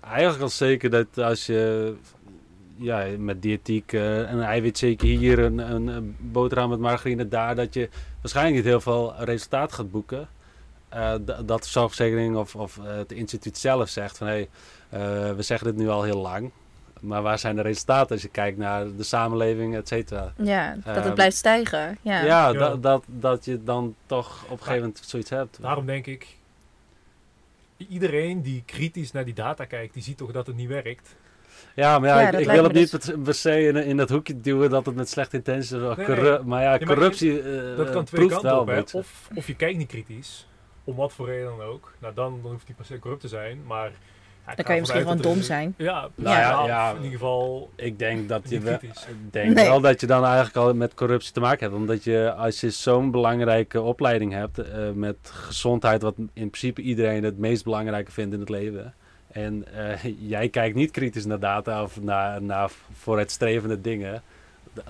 eigenlijk 0.00 0.42
al 0.42 0.48
zeker 0.48 0.90
dat 0.90 1.18
als 1.18 1.46
je 1.46 1.94
ja, 2.76 3.06
met 3.18 3.42
diëtiek 3.42 3.92
eh, 3.92 4.16
een 4.16 4.42
eiwitshake 4.42 5.06
hier, 5.06 5.38
een, 5.38 5.58
een, 5.58 5.86
een 5.86 6.16
boterham 6.18 6.68
met 6.68 6.78
margarine 6.78 7.28
daar, 7.28 7.54
dat 7.54 7.74
je 7.74 7.88
waarschijnlijk 8.20 8.56
niet 8.56 8.64
heel 8.64 8.80
veel 8.80 9.14
resultaat 9.18 9.72
gaat 9.72 9.90
boeken. 9.90 10.28
Eh, 10.88 11.14
dat 11.44 11.62
de 11.62 11.68
zorgverzekering 11.68 12.36
of, 12.36 12.54
of 12.56 12.78
eh, 12.78 12.96
het 12.96 13.12
instituut 13.12 13.58
zelf 13.58 13.88
zegt 13.88 14.18
van 14.18 14.26
hé, 14.26 14.32
hey, 14.32 14.48
eh, 14.88 15.36
we 15.36 15.42
zeggen 15.42 15.66
dit 15.66 15.76
nu 15.76 15.88
al 15.88 16.02
heel 16.02 16.20
lang. 16.20 16.50
Maar 17.00 17.22
waar 17.22 17.38
zijn 17.38 17.56
de 17.56 17.62
resultaten 17.62 18.12
als 18.12 18.22
je 18.22 18.28
kijkt 18.28 18.58
naar 18.58 18.96
de 18.96 19.02
samenleving, 19.02 19.76
et 19.76 19.88
cetera? 19.88 20.32
Ja, 20.36 20.74
dat 20.84 20.94
het 20.94 21.04
Ehm, 21.04 21.14
blijft 21.14 21.36
stijgen. 21.36 21.98
Ja. 22.02 22.24
Ja, 22.24 22.48
Ja. 22.48 22.52
Dat, 22.52 22.82
dat, 22.82 23.04
dat 23.06 23.44
je 23.44 23.62
dan 23.64 23.94
toch 24.06 24.44
op 24.44 24.50
een 24.50 24.58
gegeven 24.58 24.80
moment 24.80 25.00
zoiets 25.04 25.30
hebt. 25.30 25.58
Daarom 25.60 25.86
denk 25.86 26.06
ik, 26.06 26.36
iedereen 27.76 28.42
die 28.42 28.62
kritisch 28.66 29.12
naar 29.12 29.24
die 29.24 29.34
data 29.34 29.64
kijkt, 29.64 29.94
die 29.94 30.02
ziet 30.02 30.16
toch 30.16 30.32
dat 30.32 30.46
het 30.46 30.56
niet 30.56 30.68
werkt. 30.68 31.14
Ja, 31.76 31.98
maar 31.98 32.08
ja, 32.08 32.20
Ja, 32.20 32.26
ik, 32.32 32.46
wil 32.46 32.56
me 32.56 32.62
het 32.62 32.72
dus- 32.74 32.92
niet 32.92 33.04
per- 33.06 33.18
per 33.18 33.34
se 33.34 33.60
in, 33.66 33.76
in 33.76 33.96
dat 33.96 34.08
hoekje 34.10 34.40
duwen 34.40 34.70
dat 34.70 34.86
het 34.86 34.94
met 34.94 35.08
slechte 35.08 35.36
intenties 35.36 35.72
is. 35.72 35.82
of 35.82 35.96
Nee, 35.96 36.06
corru- 36.06 36.30
nee. 36.30 36.42
Maar 36.44 36.62
ja, 36.62 36.68
maar 36.70 36.78
corruptie 36.84 37.42
eh, 37.42 37.76
Dat 37.76 37.90
kan 37.90 38.04
twee 38.04 38.20
proeft 38.26 38.32
kanten 38.42 38.50
wel 38.50 38.60
op. 38.60 38.92
Hè? 38.92 38.98
Of, 38.98 39.28
of 39.34 39.46
je 39.46 39.54
kijkt 39.56 39.78
niet 39.78 39.88
kritisch, 39.88 40.48
om 40.84 40.96
wat 40.96 41.12
voor 41.12 41.26
reden 41.26 41.46
dan 41.56 41.60
ook. 41.66 41.92
Nou, 42.00 42.14
dan, 42.14 42.38
dan 42.42 42.50
hoeft 42.50 42.66
die 42.66 42.74
per 42.74 42.84
se 42.84 42.98
corrupt 42.98 43.20
te 43.20 43.28
zijn. 43.28 43.60
Maar 43.66 43.90
ja, 44.46 44.54
Dan 44.54 44.64
kan 44.64 44.74
je 44.74 44.80
misschien 44.80 45.00
gewoon 45.00 45.16
dom 45.18 45.42
zijn. 45.42 45.74
Ja, 45.76 46.08
Nou 46.14 46.36
ja, 46.36 46.66
ja, 46.66 46.90
in 46.90 46.96
ieder 46.96 47.10
geval 47.10 47.70
Ik 47.76 47.98
denk 47.98 48.28
dat 48.28 48.50
je 48.50 48.60
wel, 48.60 48.78
denk 49.30 49.54
Nee. 49.54 49.64
wel 49.68 49.80
dat 49.80 50.00
je 50.00 50.06
dan 50.06 50.24
eigenlijk 50.24 50.56
al 50.56 50.74
met 50.74 50.94
corruptie 50.94 51.32
te 51.32 51.40
maken 51.40 51.60
hebt. 51.66 51.78
Omdat 51.80 52.04
je, 52.04 52.32
als 52.34 52.60
je 52.60 52.70
zo'n 52.70 53.10
belangrijke 53.10 53.80
opleiding 53.80 54.32
hebt 54.32 54.58
eh, 54.58 54.90
met 54.94 55.16
gezondheid, 55.22 56.02
wat 56.02 56.14
in 56.18 56.50
principe 56.50 56.80
iedereen 56.80 57.24
het 57.24 57.38
meest 57.38 57.64
belangrijke 57.64 58.12
vindt 58.12 58.34
in 58.34 58.40
het 58.40 58.48
leven. 58.48 58.94
En 59.36 59.64
eh, 59.72 60.04
jij 60.34 60.48
kijkt 60.48 60.76
niet 60.76 60.90
kritisch 60.90 61.24
naar 61.24 61.38
data 61.40 61.82
of 61.82 62.00
naar, 62.00 62.42
naar 62.42 62.70
vooruitstrevende 62.92 63.80
dingen. 63.80 64.22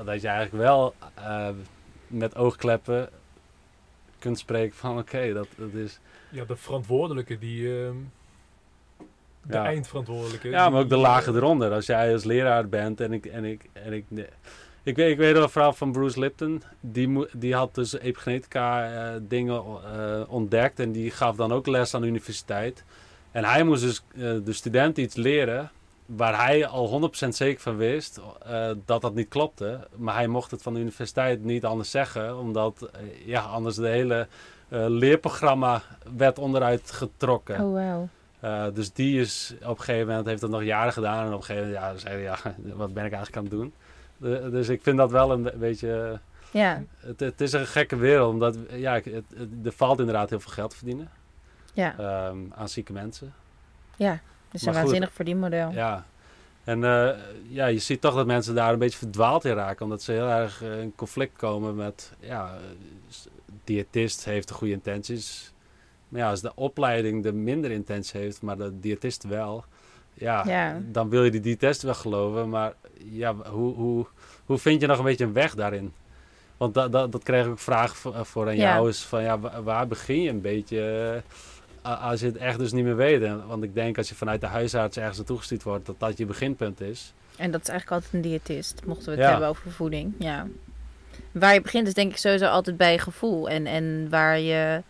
Dat 0.04 0.20
je 0.20 0.28
eigenlijk 0.28 0.62
wel 0.64 0.94
eh, 1.14 1.48
met 2.06 2.36
oogkleppen 2.36 3.08
kunt 4.18 4.38
spreken 4.38 4.76
van 4.76 4.98
oké, 4.98 5.32
dat, 5.32 5.48
dat 5.56 5.72
is... 5.72 5.98
Ja, 6.30 6.44
de 6.44 6.56
verantwoordelijke 6.56 7.38
die... 7.38 7.84
ehm, 7.84 7.94
de 9.42 9.54
Ja. 9.54 9.64
eindverantwoordelijke. 9.64 10.48
Ja, 10.48 10.68
maar 10.68 10.80
ook 10.80 10.88
de 10.88 10.96
lagen 10.96 11.34
eronder. 11.34 11.72
Als 11.72 11.86
jij 11.86 12.12
als 12.12 12.24
leraar 12.24 12.68
bent 12.68 13.00
en 13.00 13.12
ik... 13.12 13.26
En 13.26 13.44
ik, 13.44 13.68
en 13.72 13.92
ik, 13.92 14.04
nee. 14.08 14.26
ik, 14.82 14.96
weet, 14.96 15.10
ik 15.10 15.18
weet 15.18 15.32
wel 15.32 15.42
een 15.42 15.48
verhaal 15.48 15.72
van 15.72 15.92
Bruce 15.92 16.20
Lipton. 16.20 16.62
Die, 16.80 17.26
die 17.32 17.54
had 17.54 17.74
dus 17.74 17.98
epigenetica 17.98 18.92
eh, 18.92 19.20
dingen 19.22 19.62
ontdekt. 20.28 20.80
En 20.80 20.92
die 20.92 21.10
gaf 21.10 21.36
dan 21.36 21.52
ook 21.52 21.66
les 21.66 21.94
aan 21.94 22.00
de 22.00 22.06
universiteit. 22.06 22.84
En 23.36 23.44
hij 23.44 23.62
moest 23.62 23.82
dus 23.82 24.02
eh, 24.14 24.20
de 24.44 24.52
studenten 24.52 25.02
iets 25.02 25.14
leren... 25.16 25.70
waar 26.06 26.44
hij 26.44 26.66
al 26.66 27.10
100% 27.24 27.28
zeker 27.28 27.60
van 27.62 27.76
wist 27.76 28.20
eh, 28.46 28.70
dat 28.84 29.00
dat 29.02 29.14
niet 29.14 29.28
klopte. 29.28 29.88
Maar 29.96 30.14
hij 30.14 30.26
mocht 30.26 30.50
het 30.50 30.62
van 30.62 30.74
de 30.74 30.80
universiteit 30.80 31.44
niet 31.44 31.64
anders 31.64 31.90
zeggen. 31.90 32.38
Omdat 32.38 32.82
eh, 32.92 33.26
ja, 33.26 33.40
anders 33.40 33.76
de 33.76 33.88
hele 33.88 34.26
leerprogramma 34.70 35.82
werd 36.16 36.38
onderuit 36.38 36.90
getrokken. 36.90 37.60
Oh. 37.60 38.02
Uh, 38.44 38.64
dus 38.74 38.92
die 38.92 39.20
is 39.20 39.54
op 39.62 39.78
een 39.78 39.84
gegeven 39.84 40.06
moment, 40.08 40.26
heeft 40.26 40.40
dat 40.40 40.50
nog 40.50 40.62
jaren 40.62 40.92
gedaan. 40.92 41.26
En 41.26 41.32
op 41.32 41.38
een 41.38 41.44
gegeven 41.44 41.68
moment, 41.72 41.84
ja, 41.84 41.98
zei 41.98 42.14
hij, 42.14 42.22
ja, 42.22 42.38
wat 42.82 42.94
ben 42.94 43.04
ik 43.04 43.12
eigenlijk 43.12 43.36
aan 43.36 43.42
het 43.42 43.52
doen? 43.52 43.74
De- 44.16 44.50
dus 44.50 44.68
ik 44.68 44.82
vind 44.82 44.96
dat 44.96 45.10
wel 45.10 45.30
een 45.32 45.42
be- 45.42 45.54
beetje, 45.58 46.20
Ja, 46.50 46.82
het, 46.98 47.20
het 47.20 47.40
is 47.40 47.52
een 47.52 47.66
gekke 47.66 47.96
wereld. 47.96 48.32
Omdat, 48.32 48.56
ja, 48.70 48.94
het, 48.94 49.04
het- 49.04 49.48
er 49.64 49.72
valt 49.72 49.98
inderdaad 49.98 50.30
heel 50.30 50.40
veel 50.40 50.52
geld 50.52 50.70
te 50.70 50.76
verdienen 50.76 51.10
ja, 51.76 51.98
ehm, 51.98 52.38
aan 52.54 52.68
zieke 52.68 52.92
mensen. 52.92 53.34
ja. 53.96 54.20
Dat 54.50 54.54
is 54.54 54.62
Maar 54.66 54.74
een 54.74 54.80
goed. 54.80 54.90
waanzinnig 54.90 55.12
verdienmodel. 55.16 55.70
Ja. 55.72 56.04
En 56.64 56.84
eh, 56.84 57.08
ja, 57.48 57.66
je 57.66 57.78
ziet 57.78 58.00
toch 58.00 58.14
dat 58.14 58.26
mensen 58.26 58.54
daar 58.54 58.72
een 58.72 58.78
beetje 58.78 58.98
verdwaald 58.98 59.44
in 59.44 59.54
raken. 59.54 59.84
Omdat 59.84 60.02
ze 60.02 60.12
heel 60.12 60.28
erg 60.28 60.62
eh, 60.62 60.80
in 60.80 60.92
conflict 60.94 61.36
komen 61.36 61.74
met, 61.74 62.12
ja, 62.20 62.54
eh, 62.54 62.60
diëtist 63.64 64.24
heeft 64.24 64.48
de 64.48 64.54
goede 64.54 64.72
intenties. 64.72 65.52
Maar 66.08 66.20
ja, 66.20 66.30
als 66.30 66.40
de 66.40 66.52
opleiding 66.54 67.22
de 67.22 67.32
minder 67.32 67.70
intenties 67.70 68.12
heeft, 68.12 68.42
maar 68.42 68.56
de 68.56 68.80
diëtist 68.80 69.24
wel. 69.24 69.64
Ja, 70.14 70.42
Ja. 70.46 70.80
dan 70.84 71.08
wil 71.08 71.24
je 71.24 71.30
die 71.30 71.40
diëtist 71.40 71.82
wel 71.82 71.94
geloven. 71.94 72.48
Maar 72.48 72.72
ja, 73.10 73.34
hoe, 73.34 73.74
hoe, 73.74 74.06
hoe 74.46 74.58
vind 74.58 74.80
je 74.80 74.86
nog 74.86 74.98
een 74.98 75.04
beetje 75.04 75.24
een 75.24 75.32
weg 75.32 75.54
daarin? 75.54 75.92
Want 76.56 76.74
dat, 76.74 76.92
dat, 76.92 77.12
dat 77.12 77.22
kreeg 77.22 77.44
ik 77.44 77.50
ook 77.50 77.58
vraag 77.58 77.96
voor, 77.96 78.24
voor 78.26 78.46
aan 78.46 78.56
Ja. 78.56 78.74
jou. 78.74 78.88
Is 78.88 79.02
van, 79.02 79.22
ja, 79.22 79.38
wa- 79.38 79.62
waar 79.62 79.86
begin 79.86 80.22
je 80.22 80.30
een 80.30 80.40
beetje 80.40 81.12
eh, 81.24 81.30
als 81.94 82.20
je 82.20 82.26
het 82.26 82.36
echt 82.36 82.58
dus 82.58 82.72
niet 82.72 82.84
meer 82.84 82.96
weet? 82.96 83.22
Want 83.46 83.62
ik 83.62 83.74
denk 83.74 83.98
als 83.98 84.08
je 84.08 84.14
vanuit 84.14 84.40
de 84.40 84.46
huisarts 84.46 84.96
ergens 84.96 85.16
naartoe 85.16 85.38
gestuurd 85.38 85.62
wordt, 85.62 85.86
dat 85.86 85.94
dat 85.98 86.18
je 86.18 86.26
beginpunt 86.26 86.80
is. 86.80 87.12
En 87.36 87.50
dat 87.50 87.60
is 87.62 87.68
eigenlijk 87.68 88.02
altijd 88.02 88.24
een 88.24 88.30
diëtist, 88.30 88.84
mochten 88.84 89.04
we 89.04 89.10
het 89.10 89.20
Ja. 89.20 89.30
hebben 89.30 89.48
over 89.48 89.70
voeding. 89.70 90.14
Ja. 90.18 90.46
Waar 91.32 91.54
je 91.54 91.60
begint 91.60 91.86
is 91.86 91.94
denk 91.94 92.10
ik 92.10 92.16
sowieso 92.18 92.46
altijd 92.46 92.76
bij 92.76 92.98
gevoel. 92.98 93.48
En, 93.48 93.66
en 93.66 94.06
waar 94.10 94.38
je... 94.38 94.82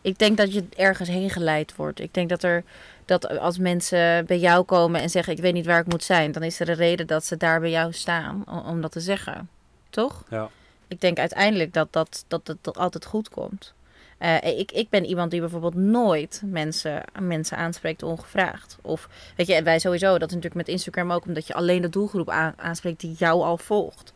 Ik 0.00 0.18
denk 0.18 0.36
dat 0.36 0.52
je 0.52 0.64
ergens 0.76 1.08
heen 1.08 1.30
geleid 1.30 1.76
wordt. 1.76 2.00
Ik 2.00 2.14
denk 2.14 2.28
dat 2.28 2.42
er... 2.42 2.64
Dat 3.04 3.38
als 3.38 3.58
mensen 3.58 4.26
bij 4.26 4.38
jou 4.38 4.64
komen 4.64 5.00
en 5.00 5.10
zeggen... 5.10 5.32
ik 5.32 5.40
weet 5.40 5.52
niet 5.52 5.66
waar 5.66 5.80
ik 5.80 5.86
moet 5.86 6.04
zijn... 6.04 6.32
dan 6.32 6.42
is 6.42 6.60
er 6.60 6.68
een 6.68 6.74
reden 6.74 7.06
dat 7.06 7.24
ze 7.24 7.36
daar 7.36 7.60
bij 7.60 7.70
jou 7.70 7.92
staan 7.92 8.44
om, 8.48 8.58
om 8.58 8.80
dat 8.80 8.92
te 8.92 9.00
zeggen. 9.00 9.48
Toch? 9.90 10.24
Ja. 10.30 10.48
Ik 10.88 11.00
denk 11.00 11.18
uiteindelijk 11.18 11.72
dat 11.72 11.92
dat, 11.92 12.24
dat, 12.28 12.46
dat, 12.46 12.56
dat 12.60 12.78
altijd 12.78 13.04
goed 13.04 13.28
komt. 13.28 13.74
Eh, 14.18 14.58
ik, 14.58 14.72
ik 14.72 14.88
ben 14.88 15.04
iemand 15.04 15.30
die 15.30 15.40
bijvoorbeeld 15.40 15.74
nooit 15.74 16.42
mensen, 16.44 17.02
mensen 17.20 17.56
aanspreekt 17.56 18.02
ongevraagd. 18.02 18.78
Of 18.82 19.08
weet 19.36 19.46
je, 19.46 19.62
wij 19.62 19.78
sowieso, 19.78 20.06
dat 20.18 20.28
is 20.28 20.34
natuurlijk 20.34 20.54
met 20.54 20.68
Instagram 20.68 21.12
ook, 21.12 21.26
omdat 21.26 21.46
je 21.46 21.54
alleen 21.54 21.82
de 21.82 21.88
doelgroep 21.88 22.30
aan- 22.30 22.54
aanspreekt 22.56 23.00
die 23.00 23.14
jou 23.18 23.42
al 23.42 23.58
volgt. 23.58 24.12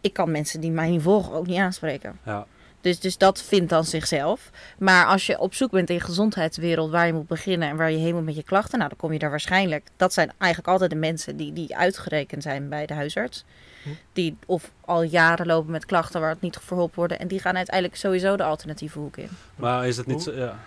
Ik 0.00 0.12
kan 0.12 0.30
mensen 0.30 0.60
die 0.60 0.70
mij 0.70 0.88
niet 0.90 1.02
volgen 1.02 1.32
ook 1.32 1.46
niet 1.46 1.58
aanspreken. 1.58 2.18
Ja. 2.24 2.46
Dus, 2.82 3.00
dus 3.00 3.18
dat 3.18 3.42
vindt 3.42 3.70
dan 3.70 3.84
zichzelf. 3.84 4.50
Maar 4.78 5.06
als 5.06 5.26
je 5.26 5.38
op 5.38 5.54
zoek 5.54 5.70
bent 5.70 5.90
in 5.90 5.96
de 5.96 6.04
gezondheidswereld 6.04 6.90
waar 6.90 7.06
je 7.06 7.12
moet 7.12 7.26
beginnen 7.26 7.68
en 7.68 7.76
waar 7.76 7.90
je 7.90 7.98
heen 7.98 8.14
moet 8.14 8.24
met 8.24 8.36
je 8.36 8.42
klachten, 8.42 8.78
nou 8.78 8.90
dan 8.90 8.98
kom 8.98 9.12
je 9.12 9.18
daar 9.18 9.30
waarschijnlijk. 9.30 9.88
Dat 9.96 10.12
zijn 10.12 10.32
eigenlijk 10.38 10.72
altijd 10.72 10.90
de 10.90 10.96
mensen 10.96 11.36
die, 11.36 11.52
die 11.52 11.76
uitgerekend 11.76 12.42
zijn 12.42 12.68
bij 12.68 12.86
de 12.86 12.94
huisarts. 12.94 13.44
Hm. 13.82 13.88
Die 14.12 14.36
of 14.46 14.72
al 14.80 15.02
jaren 15.02 15.46
lopen 15.46 15.70
met 15.70 15.86
klachten 15.86 16.20
waar 16.20 16.30
het 16.30 16.40
niet 16.40 16.58
verholpen 16.62 16.98
worden. 16.98 17.18
En 17.18 17.28
die 17.28 17.38
gaan 17.38 17.56
uiteindelijk 17.56 17.96
sowieso 17.96 18.36
de 18.36 18.42
alternatieve 18.42 18.98
hoek 18.98 19.16
in. 19.16 19.28
Maar 19.56 19.86
is 19.86 19.96
het 19.96 20.06
niet 20.06 20.22
zo, 20.22 20.32
ja, 20.32 20.58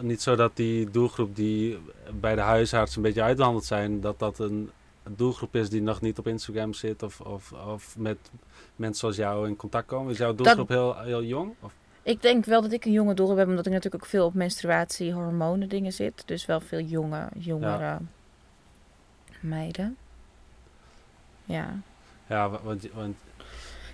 niet 0.00 0.22
zo 0.22 0.36
dat 0.36 0.56
die 0.56 0.90
doelgroep 0.90 1.36
die 1.36 1.78
bij 2.20 2.34
de 2.34 2.40
huisarts 2.40 2.96
een 2.96 3.02
beetje 3.02 3.22
uitbehandeld 3.22 3.64
zijn, 3.64 4.00
dat 4.00 4.18
dat 4.18 4.38
een 4.38 4.70
doelgroep 5.08 5.54
is 5.54 5.68
die 5.68 5.82
nog 5.82 6.00
niet 6.00 6.18
op 6.18 6.26
Instagram 6.26 6.74
zit 6.74 7.02
of, 7.02 7.20
of, 7.20 7.52
of 7.52 7.94
met 7.98 8.18
mensen 8.76 9.00
zoals 9.00 9.16
jou 9.16 9.48
in 9.48 9.56
contact 9.56 9.86
komen? 9.86 10.12
Is 10.12 10.18
jouw 10.18 10.34
doelgroep 10.34 10.68
heel, 10.68 10.96
heel 10.98 11.22
jong? 11.22 11.54
Of? 11.60 11.72
Ik 12.02 12.22
denk 12.22 12.44
wel 12.44 12.62
dat 12.62 12.72
ik 12.72 12.84
een 12.84 12.92
jonge 12.92 13.14
doelgroep 13.14 13.38
heb, 13.38 13.48
omdat 13.48 13.66
ik 13.66 13.72
natuurlijk 13.72 14.04
ook 14.04 14.10
veel 14.10 14.24
op 14.26 14.34
menstruatie, 14.34 15.12
hormonen 15.12 15.68
dingen 15.68 15.92
zit. 15.92 16.22
Dus 16.26 16.46
wel 16.46 16.60
veel 16.60 16.80
jonge, 16.80 17.28
jongere 17.38 17.98
meiden. 19.40 19.96
Ja. 21.44 21.74
Ja, 22.26 22.48
wa- 22.50 22.60
want, 22.62 22.88
want 22.94 23.16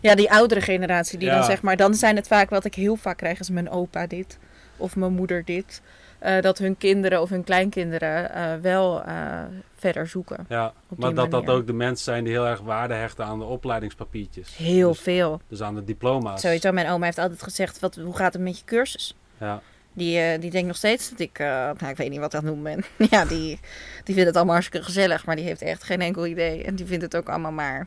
Ja, 0.01 0.15
die 0.15 0.31
oudere 0.33 0.61
generatie 0.61 1.19
die 1.19 1.29
Ja. 1.29 1.35
dan 1.37 1.45
zeg 1.45 1.63
maar, 1.63 1.77
dan 1.77 1.95
zijn 1.95 2.17
het 2.17 2.27
vaak 2.27 2.51
wat 2.51 2.65
ik 2.65 2.75
heel 2.75 2.97
vaak 2.97 3.17
krijg 3.17 3.41
is 3.41 3.51
mijn 3.51 3.71
opa 3.71 4.07
dit 4.07 4.39
of 4.77 4.97
mijn 4.97 5.13
moeder 5.13 5.45
dit. 5.45 5.83
Eh, 6.23 6.41
dat 6.41 6.59
hun 6.59 6.77
kinderen 6.77 7.21
of 7.21 7.29
hun 7.31 7.45
kleinkinderen 7.45 8.35
eh, 8.35 8.55
wel 8.61 9.03
eh, 9.05 9.41
verder 9.75 10.07
zoeken. 10.07 10.47
Ja, 10.49 10.73
maar 10.97 11.15
dat 11.15 11.31
dat 11.31 11.49
ook 11.49 11.67
de 11.67 11.73
mensen 11.73 12.05
zijn 12.05 12.25
die 12.25 12.33
heel 12.33 12.47
erg 12.47 12.61
waarde 12.61 12.95
hechten 12.95 13.25
aan 13.25 13.39
de 13.39 13.45
opleidingspapiertjes. 13.45 14.57
Heel 14.57 14.89
dus, 14.89 15.01
veel. 15.01 15.41
dus 15.49 15.63
aan 15.63 15.75
de 15.75 15.85
diploma's. 15.85 16.41
Sowieso, 16.41 16.73
mijn 16.73 16.89
oma 16.89 17.05
heeft 17.05 17.19
altijd 17.19 17.43
gezegd, 17.43 17.79
wat, 17.81 17.95
hoe 17.97 18.17
gaat 18.17 18.33
het 18.33 18.43
met 18.43 18.59
je 18.59 18.65
cursus? 18.65 19.17
Ja, 19.39 19.61
Die, 19.93 20.19
eh, 20.19 20.41
die 20.41 20.51
denkt 20.51 20.67
nog 20.67 20.77
steeds 20.77 21.11
dat 21.11 21.19
ik, 21.19 21.39
eh, 21.39 21.47
nou, 21.47 21.89
ik 21.89 21.97
weet 21.97 22.11
niet 22.11 22.19
wat 22.21 22.35
ik 22.35 22.41
aan 22.41 22.47
het 22.47 22.55
doen 22.55 22.63
ben. 22.63 22.85
ja, 23.11 23.25
die, 23.25 23.61
die 24.05 24.15
vindt 24.15 24.27
het 24.27 24.37
allemaal 24.37 24.55
hartstikke 24.55 24.87
gezellig, 24.87 25.27
maar 25.27 25.37
die 25.37 25.45
heeft 25.45 25.63
echt 25.63 25.83
geen 25.83 26.01
enkel 26.01 26.27
idee. 26.27 26.65
En 26.65 26.75
die 26.75 26.87
vindt 26.87 27.03
het 27.03 27.17
ook 27.17 27.29
allemaal 27.29 27.53
maar, 27.53 27.87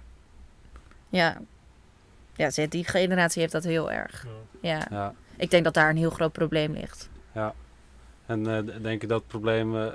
ja, 1.09 1.37
ja, 2.35 2.49
ze- 2.49 2.67
die 2.67 2.83
generatie 2.87 3.41
heeft 3.41 3.53
dat 3.53 3.63
heel 3.63 3.91
erg. 3.91 4.25
Ja. 4.61 4.71
Ja, 4.71 4.87
ja. 4.89 5.13
ik 5.37 5.49
denk 5.51 5.63
dat 5.63 5.73
daar 5.73 5.89
een 5.89 5.97
heel 5.97 6.09
groot 6.09 6.31
probleem 6.31 6.73
ligt. 6.73 7.09
En 8.25 8.47
eh, 8.47 8.57
d- 8.57 8.83
denk 8.83 9.01
je 9.01 9.07
dat 9.07 9.27
probleem, 9.27 9.75
eh, 9.75 9.85
eh, 9.85 9.91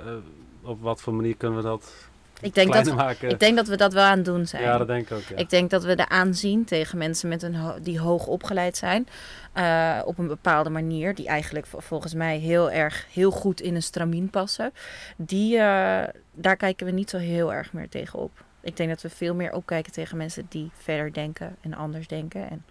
op 0.61 0.81
wat 0.81 1.01
voor 1.01 1.13
manier 1.13 1.35
kunnen 1.37 1.57
we 1.57 1.63
dat 1.63 1.93
Ik 2.41 2.53
denk, 2.53 2.73
dat, 2.73 2.95
maken? 2.95 3.29
ik 3.29 3.39
denk 3.39 3.55
dat 3.55 3.67
we 3.67 3.77
dat 3.77 3.93
wel 3.93 4.03
aan 4.03 4.15
het 4.17 4.25
doen 4.25 4.45
zijn. 4.45 4.63
ja, 4.63 4.77
dat 4.77 4.87
denk 4.87 5.09
ik 5.09 5.17
ook. 5.17 5.23
Ja. 5.23 5.35
Ik 5.35 5.49
denk 5.49 5.69
dat 5.69 5.83
we 5.83 5.95
er 5.95 6.07
aanzien 6.09 6.65
tegen 6.65 6.97
mensen 6.97 7.29
met 7.29 7.43
een 7.43 7.55
ho- 7.55 7.79
die 7.81 7.99
hoog 7.99 8.27
opgeleid 8.27 8.77
zijn. 8.77 9.07
eh, 9.53 9.99
op 10.05 10.17
een 10.17 10.27
bepaalde 10.27 10.69
manier. 10.69 11.15
Die 11.15 11.27
eigenlijk 11.27 11.65
vol- 11.65 11.79
volgens 11.79 12.13
mij 12.13 12.37
heel 12.37 12.71
erg 12.71 13.05
heel 13.11 13.31
goed 13.31 13.61
in 13.61 13.75
een 13.75 13.83
stramien 13.83 14.29
passen. 14.29 14.73
Die, 15.17 15.57
eh, 15.57 16.07
daar 16.33 16.55
kijken 16.57 16.85
we 16.85 16.91
niet 16.91 17.09
zo 17.09 17.17
heel 17.17 17.53
erg 17.53 17.73
meer 17.73 17.89
tegen 17.89 18.19
op. 18.19 18.31
Ik 18.61 18.77
denk 18.77 18.89
dat 18.89 19.01
we 19.01 19.09
veel 19.09 19.35
meer 19.35 19.53
opkijken 19.53 19.91
tegen 19.91 20.17
mensen 20.17 20.45
die 20.49 20.71
verder 20.77 21.13
denken 21.13 21.55
en 21.61 21.73
anders 21.73 22.07
denken. 22.07 22.49
En 22.49 22.65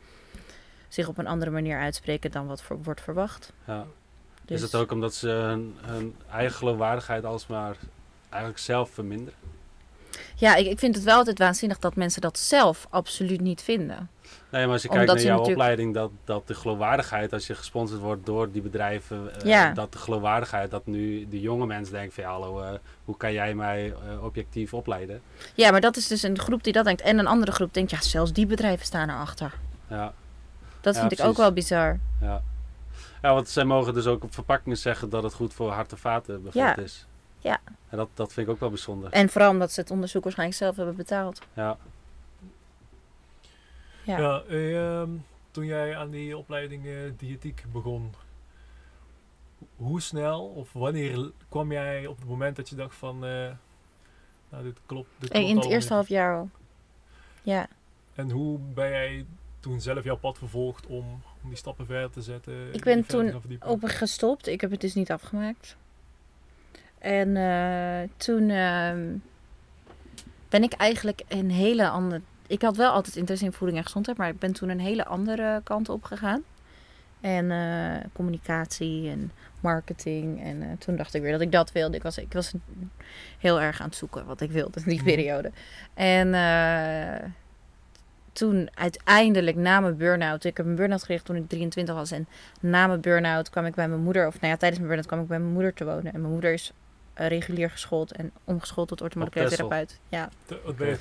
zich 0.88 1.08
op 1.08 1.18
een 1.18 1.26
andere 1.26 1.50
manier 1.50 1.78
uitspreken 1.78 2.30
dan 2.30 2.46
wat 2.46 2.62
voor, 2.62 2.82
wordt 2.82 3.00
verwacht. 3.00 3.52
Ja. 3.66 3.86
Dus, 4.50 4.62
Is 4.62 4.72
het 4.72 4.80
ook 4.80 4.90
omdat 4.92 5.14
ze 5.14 5.28
hun, 5.28 5.74
hun 5.80 6.14
eigen 6.32 6.56
geloofwaardigheid 6.56 7.24
alsmaar 7.24 7.76
eigenlijk 8.28 8.62
zelf 8.62 8.90
verminderen? 8.90 9.38
Ja, 10.36 10.54
ik, 10.54 10.66
ik 10.66 10.78
vind 10.78 10.94
het 10.94 11.04
wel 11.04 11.16
altijd 11.16 11.38
waanzinnig 11.38 11.78
dat 11.78 11.96
mensen 11.96 12.20
dat 12.20 12.38
zelf 12.38 12.86
absoluut 12.90 13.40
niet 13.40 13.62
vinden. 13.62 14.10
Nee, 14.50 14.64
maar 14.64 14.72
als 14.72 14.82
je 14.82 14.88
kijkt 14.88 15.06
naar 15.06 15.16
jouw 15.16 15.26
natuurlijk- 15.28 15.58
opleiding, 15.60 15.94
dat, 15.94 16.10
dat 16.24 16.46
de 16.46 16.54
geloofwaardigheid, 16.54 17.32
als 17.32 17.46
je 17.46 17.54
gesponsord 17.54 18.00
wordt 18.00 18.26
door 18.26 18.50
die 18.52 18.62
bedrijven, 18.62 19.34
eh, 19.40 19.46
Ja. 19.46 19.72
dat 19.72 19.92
de 19.92 19.98
geloofwaardigheid, 19.98 20.70
dat 20.70 20.86
nu 20.86 21.28
de 21.28 21.40
jonge 21.40 21.66
mensen 21.66 21.94
denken 21.94 22.12
van 22.12 22.24
ja, 22.24 22.30
hallo, 22.30 22.60
eh, 22.62 22.70
hoe 23.04 23.16
kan 23.16 23.32
jij 23.32 23.54
mij 23.54 23.92
eh, 24.08 24.24
objectief 24.24 24.74
opleiden? 24.74 25.20
Ja, 25.54 25.70
maar 25.70 25.80
dat 25.80 25.96
is 25.96 26.06
dus 26.06 26.22
een 26.22 26.38
groep 26.38 26.64
die 26.64 26.72
dat 26.72 26.84
denkt. 26.84 27.00
En 27.00 27.18
een 27.18 27.26
andere 27.26 27.52
groep 27.52 27.74
denkt, 27.74 27.90
ja, 27.90 28.00
zelfs 28.02 28.32
die 28.32 28.46
bedrijven 28.46 28.86
staan 28.86 29.08
erachter. 29.10 29.52
Ja, 29.88 30.12
Dat 30.80 30.94
Ja, 30.94 31.00
vind 31.00 31.12
ik 31.20 31.26
ook 31.26 31.36
wel 31.36 31.52
bizar. 31.52 31.98
ja. 32.20 32.42
Ja, 33.22 33.34
want 33.34 33.48
zij 33.48 33.64
mogen 33.64 33.94
dus 33.94 34.06
ook 34.06 34.24
op 34.24 34.34
verpakkingen 34.34 34.78
zeggen 34.78 35.10
dat 35.10 35.22
het 35.22 35.34
goed 35.34 35.54
voor 35.54 35.70
hart 35.70 35.92
en 35.92 35.98
vaten 35.98 36.42
bijvoorbeeld 36.42 36.76
Ja. 36.76 36.82
is. 36.82 37.06
Ja. 37.38 37.60
En 37.88 37.96
dat, 37.96 38.08
dat 38.14 38.32
vind 38.32 38.46
ik 38.46 38.52
ook 38.52 38.60
wel 38.60 38.68
bijzonder. 38.68 39.10
En 39.12 39.28
vooral 39.28 39.50
omdat 39.50 39.72
ze 39.72 39.80
het 39.80 39.90
onderzoek 39.90 40.22
waarschijnlijk 40.22 40.58
zelf 40.58 40.76
hebben 40.76 40.96
betaald. 40.96 41.40
Ja. 41.54 41.76
Ja. 44.04 44.18
Ja, 44.18 44.42
eh, 44.48 44.98
ehm, 45.00 45.10
toen 45.50 45.64
jij 45.64 45.96
aan 45.96 46.10
die 46.10 46.36
opleiding 46.36 46.86
eh, 46.86 46.92
diëtiek 47.16 47.64
begon, 47.72 48.14
hoe 49.76 50.00
snel 50.00 50.46
of 50.46 50.72
wanneer 50.72 51.30
kwam 51.48 51.72
jij 51.72 52.06
op 52.06 52.18
het 52.18 52.28
moment 52.28 52.56
dat 52.56 52.68
je 52.68 52.74
dacht 52.76 52.94
van, 52.94 53.14
eh, 53.24 53.50
nou 54.48 54.62
dit 54.64 54.78
klopt, 54.86 55.08
dit 55.18 55.30
klopt 55.30 55.46
in 55.48 55.56
het 55.56 55.64
eerste 55.66 55.92
half 55.92 56.08
jaar 56.08 56.36
al. 56.36 56.50
Ja. 57.42 57.66
En 58.14 58.30
hoe 58.30 58.58
ben 58.58 58.88
jij 58.88 59.26
toen 59.60 59.80
zelf 59.80 60.04
jouw 60.04 60.16
pad 60.16 60.38
vervolgd 60.38 60.86
om, 60.86 61.22
om 61.42 61.48
die 61.48 61.58
stappen 61.58 61.86
verder 61.86 62.10
te 62.10 62.22
zetten? 62.22 62.74
Ik 62.74 62.84
ben 62.84 63.06
toen? 63.06 63.34
Op 63.66 63.80
gestopt. 63.84 64.46
Ik 64.46 64.60
heb 64.60 64.70
het 64.70 64.80
dus 64.80 64.94
niet 64.94 65.10
afgemaakt. 65.10 65.76
En 66.98 67.36
eh, 67.36 68.08
toen 68.16 68.50
ehm, 68.50 69.06
ben 70.48 70.62
ik 70.62 70.72
eigenlijk 70.72 71.22
een 71.28 71.50
hele 71.50 71.88
andere... 71.88 72.20
Ik 72.46 72.62
had 72.62 72.76
wel 72.76 72.92
altijd 72.92 73.16
interesse 73.16 73.44
in 73.46 73.52
voeding 73.52 73.78
en 73.78 73.84
gezondheid, 73.84 74.16
maar 74.16 74.28
ik 74.28 74.38
ben 74.38 74.52
toen 74.52 74.68
een 74.68 74.80
hele 74.80 75.04
andere 75.04 75.60
kant 75.64 75.88
op 75.88 76.04
gegaan. 76.04 76.42
En 77.20 77.50
eh, 77.50 78.04
communicatie 78.12 79.10
en 79.10 79.32
marketing. 79.60 80.42
En 80.42 80.62
eh, 80.62 80.68
toen 80.78 80.96
dacht 80.96 81.14
ik 81.14 81.22
weer 81.22 81.32
dat 81.32 81.40
ik 81.40 81.52
dat 81.52 81.72
wilde. 81.72 81.96
Ik 81.96 82.02
was, 82.02 82.18
ik 82.18 82.32
was 82.32 82.52
heel 83.38 83.60
erg 83.60 83.80
aan 83.80 83.86
het 83.86 83.96
zoeken 83.96 84.26
wat 84.26 84.40
ik 84.40 84.50
wilde 84.50 84.78
in 84.80 84.88
die 84.88 84.94
Mhm. 84.96 85.04
periode. 85.04 85.50
En 85.94 86.34
toen 88.40 88.68
uiteindelijk 88.74 89.56
na 89.56 89.80
mijn 89.80 89.96
burn-out... 89.96 90.44
Ik 90.44 90.56
heb 90.56 90.66
een 90.66 90.74
burn-out 90.74 91.02
gericht 91.02 91.24
toen 91.24 91.36
ik 91.36 91.48
23 91.48 91.94
was. 91.94 92.10
En 92.10 92.28
na 92.60 92.86
mijn 92.86 93.00
burn-out 93.00 93.50
kwam 93.50 93.66
ik 93.66 93.74
bij 93.74 93.88
mijn 93.88 94.00
moeder... 94.00 94.26
Of 94.26 94.40
nou 94.40 94.52
ja, 94.52 94.56
tijdens 94.56 94.80
mijn 94.80 94.86
burn-out 94.86 95.06
kwam 95.06 95.20
ik 95.20 95.28
bij 95.28 95.38
mijn 95.38 95.52
moeder 95.52 95.74
te 95.74 95.84
wonen. 95.84 96.12
En 96.12 96.20
mijn 96.20 96.32
moeder 96.32 96.52
is 96.52 96.72
eh, 97.14 97.26
regulier 97.28 97.70
geschoold 97.70 98.12
en 98.12 98.32
omgeschoold 98.44 98.88
tot 98.88 99.00
orthomoleculair 99.00 99.48
therapeut. 99.48 99.98
Ja. 100.08 100.28
Wat 100.64 100.76
ben 100.76 100.88
je 100.88 100.96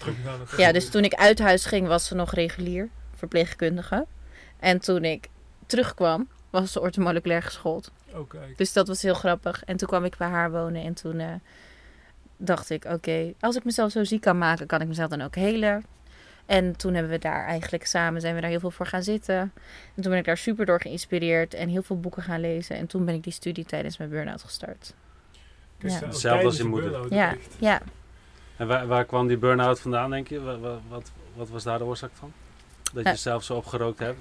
ja, 0.57 0.71
dus 0.71 0.89
toen 0.89 1.03
ik 1.03 1.13
uit 1.13 1.39
huis 1.39 1.65
ging 1.65 1.87
was 1.87 2.05
ze 2.05 2.15
nog 2.15 2.33
regulier 2.33 2.89
verpleegkundige. 3.15 4.05
En 4.59 4.79
toen 4.79 5.03
ik 5.03 5.27
terugkwam 5.65 6.27
was 6.49 6.71
ze 6.71 6.79
orthomoleculair 6.79 7.43
geschoold. 7.43 7.91
Oh, 8.13 8.29
kijk. 8.29 8.57
Dus 8.57 8.73
dat 8.73 8.87
was 8.87 9.01
heel 9.01 9.13
grappig. 9.13 9.63
En 9.63 9.77
toen 9.77 9.87
kwam 9.87 10.05
ik 10.05 10.17
bij 10.17 10.27
haar 10.27 10.51
wonen 10.51 10.83
en 10.83 10.93
toen 10.93 11.19
eh, 11.19 11.33
dacht 12.37 12.69
ik, 12.69 12.85
oké, 12.85 13.33
als 13.39 13.55
ik 13.55 13.63
mezelf 13.63 13.91
zo 13.91 14.03
ziek 14.03 14.21
kan 14.21 14.37
maken, 14.37 14.67
kan 14.67 14.81
ik 14.81 14.87
mezelf 14.87 15.09
dan 15.09 15.21
ook 15.21 15.35
helen. 15.35 15.83
En 16.49 16.75
toen 16.75 16.93
hebben 16.93 17.11
we 17.11 17.17
daar 17.17 17.45
eigenlijk 17.45 17.85
samen, 17.85 18.21
zijn 18.21 18.35
we 18.35 18.41
daar 18.41 18.49
heel 18.49 18.59
veel 18.59 18.71
voor 18.71 18.85
gaan 18.85 19.03
zitten. 19.03 19.35
En 19.95 20.01
toen 20.01 20.09
ben 20.09 20.17
ik 20.17 20.25
daar 20.25 20.37
super 20.37 20.65
door 20.65 20.81
geïnspireerd 20.81 21.53
en 21.53 21.69
heel 21.69 21.81
veel 21.81 21.99
boeken 21.99 22.23
gaan 22.23 22.39
lezen. 22.39 22.75
En 22.75 22.87
toen 22.87 23.05
ben 23.05 23.13
ik 23.13 23.23
die 23.23 23.33
studie 23.33 23.65
tijdens 23.65 23.97
mijn 23.97 24.09
burn-out 24.09 24.43
gestart. 24.43 24.93
Kijk, 25.77 25.93
ja. 25.93 25.99
Hetzelfde 26.05 26.45
als 26.45 26.57
je 26.57 26.63
de 26.63 26.69
moeder. 26.69 27.13
Ja, 27.13 27.35
ja. 27.59 27.81
En 28.57 28.67
waar, 28.67 28.87
waar 28.87 29.05
kwam 29.05 29.27
die 29.27 29.37
burn-out 29.37 29.79
vandaan, 29.79 30.09
denk 30.09 30.27
je? 30.27 30.41
Wat, 30.41 30.59
wat, 30.59 30.79
wat, 30.87 31.11
wat 31.35 31.49
was 31.49 31.63
daar 31.63 31.77
de 31.77 31.83
oorzaak 31.83 32.11
van? 32.13 32.31
Dat 32.93 33.03
je 33.03 33.09
Eh. 33.09 33.15
zelf 33.15 33.43
zo 33.43 33.55
opgerookt 33.55 33.99
hebt? 33.99 34.19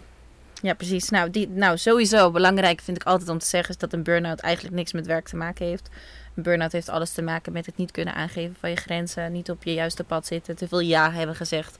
Ja, 0.62 0.74
precies. 0.74 1.08
Nou, 1.08 1.30
die, 1.30 1.48
nou, 1.48 1.78
sowieso 1.78 2.30
belangrijk 2.30 2.80
vind 2.80 2.96
ik 2.96 3.06
altijd 3.06 3.28
om 3.28 3.38
te 3.38 3.46
zeggen... 3.46 3.70
is 3.70 3.78
dat 3.78 3.92
een 3.92 4.02
burn-out 4.02 4.40
eigenlijk 4.40 4.74
niks 4.74 4.92
met 4.92 5.06
werk 5.06 5.28
te 5.28 5.36
maken 5.36 5.66
heeft. 5.66 5.88
Een 6.34 6.42
burn-out 6.42 6.72
heeft 6.72 6.88
alles 6.88 7.12
te 7.12 7.22
maken 7.22 7.52
met 7.52 7.66
het 7.66 7.76
niet 7.76 7.90
kunnen 7.90 8.14
aangeven 8.14 8.56
van 8.58 8.70
je 8.70 8.76
grenzen... 8.76 9.32
niet 9.32 9.50
op 9.50 9.64
je 9.64 9.74
juiste 9.74 10.04
pad 10.04 10.26
zitten, 10.26 10.56
te 10.56 10.68
veel 10.68 10.80
ja 10.80 11.12
hebben 11.12 11.36
gezegd... 11.36 11.78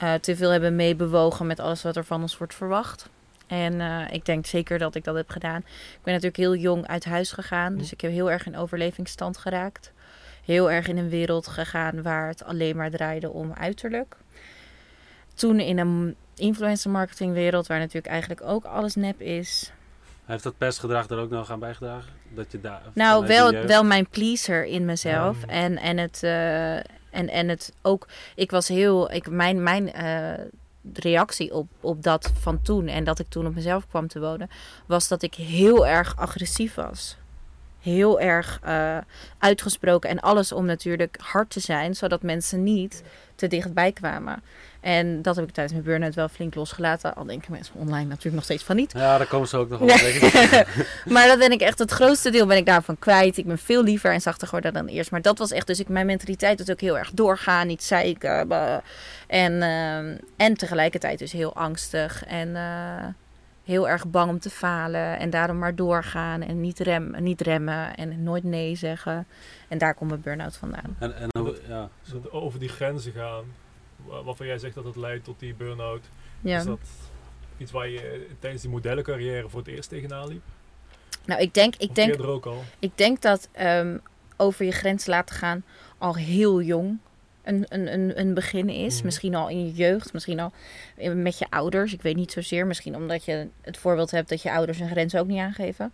eh, 0.00 0.14
te 0.14 0.36
veel 0.36 0.50
hebben 0.50 0.76
meebewogen 0.76 1.46
met 1.46 1.60
alles 1.60 1.82
wat 1.82 1.96
er 1.96 2.04
van 2.04 2.20
ons 2.22 2.38
wordt 2.38 2.54
verwacht. 2.54 3.08
En 3.46 3.80
eh, 3.80 4.02
ik 4.10 4.24
denk 4.24 4.46
zeker 4.46 4.78
dat 4.78 4.94
ik 4.94 5.04
dat 5.04 5.14
heb 5.14 5.30
gedaan. 5.30 5.58
Ik 5.66 5.98
ben 6.02 6.14
natuurlijk 6.14 6.36
heel 6.36 6.56
jong 6.56 6.86
uit 6.86 7.04
huis 7.04 7.32
gegaan... 7.32 7.76
dus 7.76 7.92
ik 7.92 8.00
heb 8.00 8.10
heel 8.10 8.30
erg 8.30 8.46
in 8.46 8.56
overlevingsstand 8.56 9.38
geraakt. 9.38 9.92
Heel 10.44 10.70
erg 10.70 10.86
in 10.86 10.96
een 10.96 11.08
wereld 11.08 11.46
gegaan 11.46 12.02
waar 12.02 12.28
het 12.28 12.44
alleen 12.44 12.76
maar 12.76 12.90
draaide 12.90 13.30
om 13.30 13.52
uiterlijk. 13.52 14.16
Toen 15.34 15.60
in 15.60 15.78
een 15.78 16.16
influencer 16.34 16.90
marketing 16.90 17.32
wereld, 17.32 17.66
waar 17.66 17.78
natuurlijk 17.78 18.06
eigenlijk 18.12 18.42
ook 18.44 18.64
alles 18.64 18.94
nep 18.94 19.20
is. 19.20 19.72
Heeft 20.24 20.42
dat 20.42 20.58
pestgedrag 20.58 21.08
er 21.08 21.18
ook 21.18 21.30
nog 21.30 21.50
aan 21.50 21.58
bijgedragen? 21.58 22.10
Dat 22.28 22.52
je 22.52 22.60
daar, 22.60 22.82
Nou, 22.94 23.26
wel, 23.26 23.52
wel 23.52 23.84
mijn 23.84 24.08
pleaser 24.08 24.64
in 24.64 24.84
mezelf. 24.84 25.40
Ja. 25.40 25.46
En, 25.46 25.76
en, 25.76 25.98
het, 25.98 26.22
eh, 26.22 26.76
en, 27.10 27.28
en 27.28 27.48
het 27.48 27.72
ook, 27.82 28.08
ik 28.34 28.50
was 28.50 28.68
heel, 28.68 29.12
ik, 29.12 29.30
mijn, 29.30 29.62
mijn 29.62 29.92
eh, 29.92 30.44
reactie 30.92 31.54
op, 31.54 31.68
op 31.80 32.02
dat 32.02 32.32
van 32.40 32.62
toen 32.62 32.88
en 32.88 33.04
dat 33.04 33.18
ik 33.18 33.26
toen 33.28 33.46
op 33.46 33.54
mezelf 33.54 33.86
kwam 33.88 34.08
te 34.08 34.20
wonen, 34.20 34.50
was 34.86 35.08
dat 35.08 35.22
ik 35.22 35.34
heel 35.34 35.86
erg 35.86 36.16
agressief 36.16 36.74
was. 36.74 37.16
Heel 37.80 38.20
erg 38.20 38.60
eh, 38.62 38.98
uitgesproken 39.38 40.10
en 40.10 40.20
alles 40.20 40.52
om 40.52 40.64
natuurlijk 40.64 41.16
hard 41.20 41.50
te 41.50 41.60
zijn, 41.60 41.94
zodat 41.94 42.22
mensen 42.22 42.62
niet 42.62 43.02
te 43.34 43.46
dichtbij 43.46 43.92
kwamen. 43.92 44.42
En 44.80 45.22
dat 45.22 45.36
heb 45.36 45.48
ik 45.48 45.54
tijdens 45.54 45.74
mijn 45.74 45.86
burn-out 45.86 46.14
wel 46.14 46.28
flink 46.28 46.54
losgelaten. 46.54 47.14
Al 47.14 47.24
denken 47.24 47.52
mensen 47.52 47.74
online 47.74 48.08
natuurlijk 48.08 48.34
nog 48.34 48.44
steeds 48.44 48.64
van 48.64 48.76
niet. 48.76 48.92
Ja, 48.92 49.18
daar 49.18 49.26
komen 49.26 49.48
ze 49.48 49.56
ook 49.56 49.68
nog 49.68 49.80
ik. 49.80 50.66
maar 51.14 51.26
dat 51.26 51.38
ben 51.38 51.52
ik 51.52 51.60
echt, 51.60 51.78
het 51.78 51.90
grootste 51.90 52.30
deel 52.30 52.46
ben 52.46 52.56
ik 52.56 52.66
daarvan 52.66 52.98
kwijt. 52.98 53.36
Ik 53.36 53.46
ben 53.46 53.58
veel 53.58 53.82
liever 53.82 54.12
en 54.12 54.20
zachter 54.20 54.46
geworden 54.46 54.72
dan 54.72 54.86
eerst. 54.86 55.10
Maar 55.10 55.22
dat 55.22 55.38
was 55.38 55.50
echt, 55.50 55.66
dus 55.66 55.80
ik, 55.80 55.88
mijn 55.88 56.06
mentaliteit 56.06 56.58
was 56.58 56.70
ook 56.70 56.80
heel 56.80 56.98
erg 56.98 57.10
doorgaan, 57.10 57.66
niet 57.66 57.82
zeiken. 57.82 58.48
bah. 58.48 58.78
En, 59.26 59.62
ehm, 59.62 60.16
en 60.36 60.54
tegelijkertijd 60.54 61.18
dus 61.18 61.32
heel 61.32 61.54
angstig 61.54 62.24
en 62.24 62.56
eh, 62.56 63.06
heel 63.64 63.88
erg 63.88 64.06
bang 64.06 64.30
om 64.30 64.38
te 64.38 64.50
falen. 64.50 65.18
En 65.18 65.30
daarom 65.30 65.58
maar 65.58 65.74
doorgaan 65.74 66.42
en 66.42 66.60
niet, 66.60 66.78
rem, 66.78 67.14
niet 67.18 67.40
remmen 67.40 67.94
en 67.94 68.22
nooit 68.22 68.44
nee 68.44 68.76
zeggen. 68.76 69.26
En 69.68 69.78
daar 69.78 69.94
komt 69.94 70.10
mijn 70.10 70.22
burn-out 70.22 70.56
vandaan. 70.56 70.96
En, 70.98 71.14
en 71.16 71.54
ja. 71.68 71.88
Dus 72.02 72.30
over 72.30 72.58
die 72.58 72.68
grenzen 72.68 73.12
gaan, 73.12 73.44
waarvan 74.24 74.46
jij 74.46 74.58
zegt 74.58 74.74
dat 74.74 74.84
het 74.84 74.96
leidt 74.96 75.24
tot 75.24 75.38
die 75.38 75.54
burn-out. 75.54 76.04
Ja. 76.40 76.58
Is 76.58 76.64
dat 76.64 76.78
iets 77.56 77.70
waar 77.72 77.88
je 77.88 78.26
tijdens 78.38 78.62
die 78.62 78.70
modellencarrière 78.70 79.48
voor 79.48 79.58
het 79.58 79.68
eerst 79.68 79.88
tegenaan 79.88 80.28
liep? 80.28 80.42
Nou, 81.24 81.40
ik 81.40 81.54
denk, 81.54 81.74
ik 81.76 81.94
denk 81.94 82.22
ook 82.22 82.46
al? 82.46 82.62
Ik 82.78 82.90
denk 82.94 83.22
dat 83.22 83.48
ehm, 83.52 83.98
over 84.36 84.64
je 84.64 84.72
grens 84.72 85.06
laten 85.06 85.34
gaan 85.34 85.64
al 85.98 86.14
heel 86.16 86.62
jong 86.62 86.98
een, 87.42 87.64
een, 87.68 87.92
een, 87.92 88.20
een 88.20 88.34
begin 88.34 88.68
is. 88.68 88.96
Mhm. 88.96 89.04
Misschien 89.04 89.34
al 89.34 89.48
in 89.48 89.64
je 89.66 89.72
jeugd, 89.72 90.12
misschien 90.12 90.40
al 90.40 90.52
met 91.14 91.38
je 91.38 91.46
ouders. 91.50 91.92
Ik 91.92 92.02
weet 92.02 92.16
niet 92.16 92.32
zozeer. 92.32 92.66
Misschien 92.66 92.96
omdat 92.96 93.24
je 93.24 93.48
het 93.60 93.78
voorbeeld 93.78 94.10
hebt 94.10 94.28
dat 94.28 94.42
je 94.42 94.52
ouders 94.52 94.78
hun 94.78 94.88
grenzen 94.90 95.20
ook 95.20 95.26
niet 95.26 95.40
aangeven. 95.40 95.92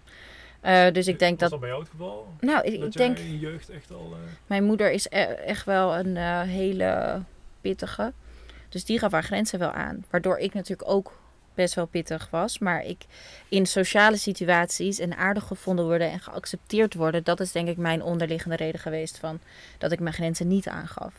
Eh, 0.61 0.93
dus 0.93 1.07
ik 1.07 1.19
denk 1.19 1.41
Was 1.41 1.51
dat. 1.51 1.51
dat 1.51 1.61
bij 1.61 1.69
jou 1.69 1.81
het 1.83 1.91
geval? 1.91 2.27
Nou, 2.41 2.65
ik, 2.65 2.81
dat 2.81 2.93
denk. 2.93 3.19
in 3.19 3.31
je 3.31 3.39
jeugd 3.39 3.69
echt 3.69 3.93
al... 3.93 4.13
eh, 4.13 4.19
Mijn 4.47 4.65
moeder 4.65 4.91
is 4.93 5.07
e- 5.07 5.19
echt 5.25 5.65
wel 5.65 5.97
een 5.97 6.17
eh, 6.17 6.41
hele 6.41 7.21
pittige. 7.69 8.13
Dus 8.69 8.85
die 8.85 8.99
gaf 8.99 9.13
haar 9.13 9.23
grenzen 9.25 9.59
wel 9.59 9.71
aan. 9.71 10.05
Waardoor 10.11 10.39
ik 10.39 10.55
natuurlijk 10.55 10.91
ook 10.91 11.13
best 11.55 11.75
wel 11.75 11.87
pittig 11.87 12.29
was. 12.31 12.59
Maar 12.59 12.85
ik 12.85 13.05
in 13.49 13.67
sociale 13.67 14.17
situaties 14.17 14.99
en 14.99 15.17
aardig 15.17 15.45
gevonden 15.45 15.85
worden 15.85 16.11
en 16.11 16.21
geaccepteerd 16.21 16.95
worden. 16.95 17.25
Dat 17.25 17.41
is 17.41 17.53
denk 17.53 17.69
ik 17.69 17.77
mijn 17.77 18.03
onderliggende 18.03 18.57
reden 18.57 18.81
geweest 18.81 19.19
van 19.19 19.41
dat 19.79 19.93
ik 19.93 20.01
mijn 20.01 20.15
grenzen 20.15 20.49
niet 20.49 20.69
aangaf. 20.69 21.15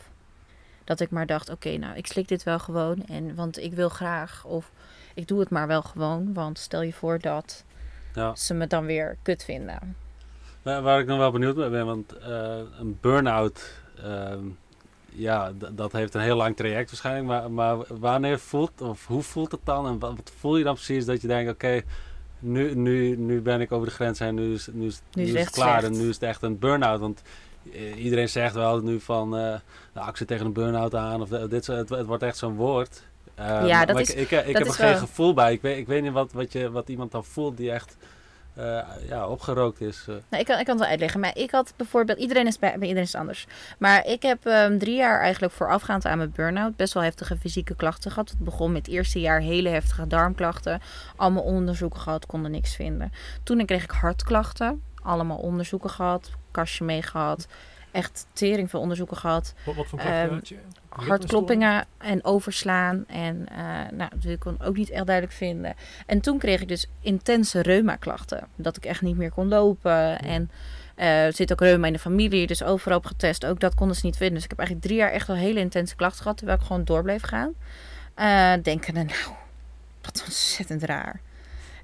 Dat 0.84 1.00
ik 1.00 1.10
maar 1.10 1.26
dacht, 1.26 1.50
oké, 1.50 1.78
nou, 1.78 1.96
ik 1.96 2.08
slik 2.08 2.28
dit 2.28 2.44
wel 2.44 2.60
gewoon. 2.60 3.06
En, 3.08 3.36
want 3.36 3.58
ik 3.58 3.74
wil 3.74 3.90
graag. 3.90 4.46
Of 4.46 4.72
ik 5.14 5.28
doe 5.28 5.40
het 5.40 5.50
maar 5.50 5.68
wel 5.68 5.82
gewoon. 5.82 6.34
Want 6.34 6.60
stel 6.60 6.82
je 6.82 6.94
voor 6.94 7.20
dat 7.20 7.64
Ja. 8.14 8.36
ze 8.36 8.54
me 8.54 8.68
dan 8.68 8.86
weer 8.86 9.18
kut 9.22 9.44
vinden. 9.44 9.96
Waar, 10.62 10.82
waar 10.82 11.00
ik 11.00 11.06
nog 11.08 11.18
wel 11.18 11.32
benieuwd 11.32 11.56
naar 11.56 11.70
ben, 11.70 11.86
want 11.86 12.18
eh, 12.18 12.60
een 12.80 12.98
burn-out, 13.02 13.74
ehm, 14.04 14.46
ja, 15.10 15.52
dat 15.72 15.92
heeft 15.92 16.14
een 16.14 16.22
heel 16.22 16.36
lang 16.36 16.56
traject 16.56 16.90
waarschijnlijk. 16.90 17.28
Maar, 17.28 17.52
maar 17.52 17.78
wanneer 18.00 18.40
voelt, 18.40 18.82
of 18.82 19.08
hoe 19.08 19.22
voelt 19.22 19.52
het 19.52 19.60
dan? 19.64 19.88
En 19.88 20.00
wat, 20.00 20.16
wat 20.16 20.32
voel 20.40 20.58
je 20.58 20.64
dan 20.64 20.74
precies 20.74 21.06
dat 21.06 21.22
je 21.22 21.28
denkt, 21.28 21.52
oké, 21.52 21.82
nu, 22.40 22.76
nu, 22.76 23.16
nu 23.18 23.42
ben 23.42 23.62
ik 23.62 23.72
over 23.72 23.88
de 23.88 23.94
grens 23.94 24.20
en 24.20 24.36
nu 24.36 24.54
is, 24.54 24.68
nu 24.72 24.86
is, 24.88 25.02
nu 25.14 25.24
is 25.24 25.32
is 25.32 25.40
het 25.40 25.50
klaar 25.50 25.80
slecht. 25.80 25.94
en 25.96 26.02
nu 26.02 26.08
is 26.10 26.14
het 26.16 26.24
echt 26.24 26.42
een 26.42 26.60
burn-out. 26.60 27.00
Want 27.00 27.22
iedereen 27.96 28.30
zegt 28.30 28.54
wel 28.56 28.80
nu 28.82 29.00
van, 29.00 29.30
nou, 29.30 30.10
ik 30.10 30.18
zit 30.18 30.28
tegen 30.28 30.46
een 30.46 30.54
burn-out 30.54 30.96
aan 30.96 31.22
of 31.22 31.30
dit, 31.30 31.68
het, 31.68 31.90
het 31.90 32.06
wordt 32.06 32.24
echt 32.24 32.38
zo'n 32.38 32.56
woord. 32.56 33.04
Eh, 33.36 33.68
Ja, 33.68 33.86
dat 33.86 33.94
maar 33.96 34.04
is- 34.04 34.14
ik, 34.14 34.32
ik, 34.32 34.32
ik 34.32 34.46
dat 34.46 34.58
heb 34.58 34.68
er 34.68 34.74
geen 34.74 34.90
wel- 34.90 34.98
gevoel 34.98 35.34
bij. 35.34 35.54
Ik 35.54 35.62
weet, 35.62 35.78
ik 35.78 35.88
weet 35.88 36.02
niet 36.04 36.12
wat, 36.12 36.32
wat, 36.32 36.52
je, 36.52 36.72
wat 36.72 36.90
iemand 36.90 37.12
dan 37.12 37.26
voelt 37.26 37.58
die 37.58 37.72
echt 37.72 37.98
eh, 38.58 39.08
ja, 39.08 39.28
opgerookt 39.28 39.82
is. 39.82 40.04
Nou, 40.06 40.18
ik, 40.30 40.46
kan, 40.46 40.60
ik 40.60 40.66
kan 40.66 40.74
het 40.76 40.80
wel 40.80 40.88
uitleggen. 40.88 41.20
Maar 41.20 41.38
ik 41.38 41.52
had 41.52 41.74
bijvoorbeeld... 41.76 42.20
Iedereen 42.20 42.48
is 42.48 42.60
bij, 42.60 42.74
iedereen 42.74 42.96
is 42.98 43.16
anders. 43.16 43.48
Maar 43.78 44.06
ik 44.06 44.22
heb 44.22 44.46
ehm, 44.46 44.78
drie 44.78 44.96
jaar 44.96 45.22
eigenlijk 45.22 45.54
voorafgaand 45.54 46.06
aan 46.06 46.18
mijn 46.18 46.32
burn-out... 46.36 46.76
best 46.76 46.94
wel 46.94 47.04
heftige 47.04 47.38
fysieke 47.38 47.76
klachten 47.76 48.12
gehad. 48.12 48.30
Het 48.30 48.40
begon 48.40 48.72
met 48.72 48.86
het 48.86 48.96
eerste 48.96 49.20
jaar 49.20 49.40
hele 49.40 49.70
heftige 49.70 50.08
darmklachten. 50.08 50.82
Allemaal 51.16 51.44
onderzoeken 51.44 52.00
gehad, 52.00 52.26
konden 52.26 52.52
niks 52.52 52.76
vinden. 52.76 53.12
Toen 53.44 53.66
kreeg 53.66 53.84
ik 53.84 53.92
hartklachten. 53.92 54.82
Allemaal 55.02 55.38
onderzoeken 55.38 55.90
gehad. 55.90 56.32
Kastje 56.52 56.84
mee 56.84 57.02
gehad. 57.02 57.48
Echt 57.98 58.28
tering 58.34 58.70
veel 58.70 58.80
onderzoeken 58.80 59.18
gehad. 59.18 59.54
wat, 59.66 59.76
wat 59.76 59.88
voor 59.88 60.00
klachten 60.00 60.22
Ehm, 60.24 60.34
had 60.34 60.48
je? 60.48 60.58
Hartkloppingen 60.90 61.86
en 61.98 62.24
overslaan. 62.24 63.04
En 63.08 63.48
eh 63.50 63.92
nou, 63.98 64.12
dus 64.16 64.32
ik 64.32 64.40
kon 64.40 64.62
ook 64.62 64.78
niet 64.78 64.90
echt 64.90 65.06
duidelijk 65.06 65.36
vinden. 65.36 65.76
En 66.06 66.22
toen 66.22 66.38
kreeg 66.38 66.62
ik 66.62 66.68
dus 66.68 66.88
intense 67.02 67.62
reuma-klachten. 67.62 68.48
Dat 68.56 68.78
ik 68.78 68.86
echt 68.86 69.02
niet 69.02 69.18
meer 69.18 69.32
kon 69.32 69.48
lopen. 69.48 70.20
En 70.20 70.52
eh, 70.96 71.26
er 71.26 71.34
zit 71.34 71.52
ook 71.52 71.60
reuma 71.60 71.88
in 71.88 71.94
de 71.94 72.00
familie, 72.00 72.48
dus 72.48 72.64
overal 72.64 72.98
op 72.98 73.06
getest. 73.06 73.46
Ook 73.46 73.60
dat 73.60 73.76
konden 73.76 73.96
ze 73.96 74.06
niet 74.06 74.18
vinden. 74.18 74.36
Dus 74.36 74.44
ik 74.44 74.50
heb 74.50 74.60
eigenlijk 74.60 74.88
drie 74.88 75.00
jaar 75.00 75.12
echt 75.12 75.28
wel 75.28 75.36
hele 75.36 75.60
intense 75.60 75.96
klachten 75.96 76.22
gehad. 76.22 76.38
Terwijl 76.38 76.60
ik 76.60 76.66
gewoon 76.66 76.84
door 76.84 77.04
bleef 77.04 77.22
gaan. 77.22 77.54
Eh 78.14 78.54
denkende, 78.64 79.04
nou, 79.04 79.36
wat 80.02 80.24
ontzettend 80.26 80.84
raar. 80.84 81.22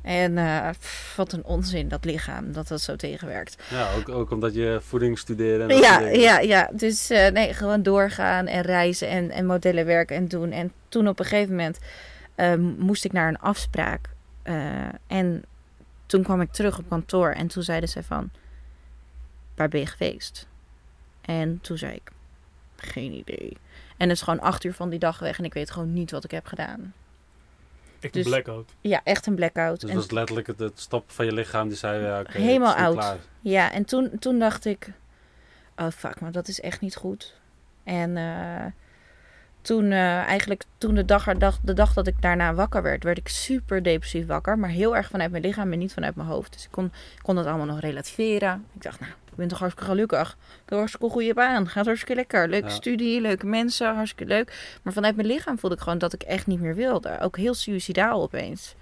En 0.04 0.38
eh, 0.38 0.70
pff, 0.70 1.16
wat 1.16 1.34
een 1.34 1.44
onzin, 1.44 1.88
dat 1.88 2.06
lichaam, 2.06 2.52
dat 2.52 2.68
dat 2.68 2.82
zo 2.82 2.96
tegenwerkt. 2.96 3.64
Ja, 3.70 3.94
ook, 3.94 4.10
ook 4.10 4.32
omdat 4.32 4.54
je 4.54 4.80
voeding 4.82 5.20
studeerde. 5.20 5.74
En 5.74 5.80
Ja, 5.80 6.00
ja, 6.00 6.40
ja. 6.40 6.70
Dus 6.74 7.10
eh, 7.10 7.32
nee, 7.32 7.54
gewoon 7.54 7.84
doorgaan 7.84 8.48
en 8.48 8.62
reizen 8.62 9.08
en, 9.10 9.32
en 9.32 9.46
modellen 9.46 9.86
werken 9.86 10.16
en 10.16 10.28
doen. 10.28 10.52
En 10.52 10.72
toen 10.90 11.08
op 11.08 11.20
een 11.20 11.26
gegeven 11.26 11.56
moment 11.56 11.80
eh, 12.36 12.56
moest 12.78 13.06
ik 13.06 13.12
naar 13.12 13.28
een 13.28 13.40
afspraak. 13.40 14.10
En 15.08 15.44
toen 16.06 16.24
kwam 16.24 16.42
ik 16.42 16.52
terug 16.52 16.78
op 16.78 16.90
kantoor 16.90 17.32
en 17.32 17.48
toen 17.48 17.64
zeiden 17.64 17.90
ze 17.90 18.04
van, 18.04 18.30
waar 19.56 19.70
ben 19.70 19.80
je 19.80 19.86
geweest? 19.86 20.48
En 21.22 21.60
toen 21.62 21.78
zei 21.78 21.94
ik, 21.94 22.12
geen 22.76 23.12
idee. 23.12 23.58
En 23.98 24.10
het 24.10 24.18
is 24.18 24.24
gewoon 24.24 24.40
acht 24.40 24.64
uur 24.64 24.74
van 24.74 24.90
die 24.90 25.00
dag 25.00 25.20
weg 25.20 25.38
en 25.38 25.46
ik 25.46 25.54
weet 25.54 25.72
gewoon 25.72 25.94
niet 25.94 26.12
wat 26.12 26.24
ik 26.24 26.32
heb 26.32 26.46
gedaan. 26.46 26.94
Echt 28.04 28.14
dus- 28.14 28.26
een 28.26 28.32
blackout. 28.32 28.72
Ja, 28.82 29.02
echt 29.04 29.26
een 29.26 29.36
blackout. 29.36 29.80
Dus 29.82 29.90
En- 29.90 29.96
dat 29.96 30.06
was 30.06 30.14
letterlijk 30.14 30.48
het, 30.48 30.60
het 30.60 30.80
stoppen 30.80 31.16
van 31.16 31.26
je 31.26 31.34
lichaam. 31.34 31.68
Die 31.68 31.78
zei, 31.78 32.04
ja, 32.04 32.24
Helemaal 32.28 32.74
oud. 32.74 32.96
klaar. 32.96 33.18
Ja, 33.42 33.72
en 33.72 33.86
toen, 33.86 34.12
toen 34.20 34.40
dacht 34.40 34.66
ik, 34.66 34.90
oh 35.78 35.90
fuck, 35.90 36.20
maar 36.20 36.32
dat 36.32 36.48
is 36.48 36.62
echt 36.62 36.82
niet 36.82 36.96
goed. 36.96 37.36
En 37.84 38.18
eh, 38.18 38.66
toen 39.62 39.92
eh, 39.92 40.18
eigenlijk, 40.18 40.64
toen 40.78 40.96
de 40.96 41.06
dag, 41.06 41.34
dag, 41.38 41.60
de 41.62 41.74
dag 41.74 41.94
dat 41.94 42.08
ik 42.08 42.22
daarna 42.22 42.54
wakker 42.54 42.82
werd, 42.82 43.04
werd 43.04 43.18
ik 43.18 43.28
super 43.28 43.84
depressief 43.84 44.26
wakker. 44.26 44.60
Maar 44.60 44.70
heel 44.70 44.96
erg 44.96 45.10
vanuit 45.10 45.32
mijn 45.32 45.44
lichaam 45.44 45.72
en 45.72 45.80
niet 45.80 45.94
vanuit 45.94 46.16
mijn 46.16 46.28
hoofd. 46.28 46.54
Dus 46.54 46.64
ik 46.64 46.72
kon, 46.72 46.92
kon 47.22 47.36
dat 47.36 47.46
allemaal 47.46 47.66
nog 47.66 47.80
relativeren. 47.80 48.66
Ik 48.74 48.82
dacht, 48.82 49.00
nou, 49.00 49.12
ik 49.34 49.40
ben 49.40 49.48
toch 49.48 49.60
hartstikke 49.60 49.90
gelukkig. 49.92 50.30
Ik 50.30 50.38
heb 50.60 50.72
een 50.72 50.78
hartstikke 50.78 51.10
goede 51.10 51.34
baan. 51.34 51.70
Gaat 51.70 51.86
hartstikke 51.86 52.16
lekker. 52.16 52.50
Leuke 52.50 52.68
Ja. 52.68 52.74
studie, 52.74 53.22
leuke 53.22 53.46
mensen, 53.46 53.96
hartstikke 53.96 54.34
leuk. 54.34 54.78
Maar 54.82 54.94
vanuit 54.94 55.16
mijn 55.16 55.28
lichaam 55.28 55.60
voelde 55.60 55.76
ik 55.76 55.82
gewoon 55.82 55.98
dat 55.98 56.14
ik 56.14 56.22
echt 56.24 56.48
niet 56.48 56.60
meer 56.60 56.76
wilde. 56.76 57.20
Ook 57.20 57.38
heel 57.38 57.54
suicidaal 57.54 58.22
opeens. 58.22 58.76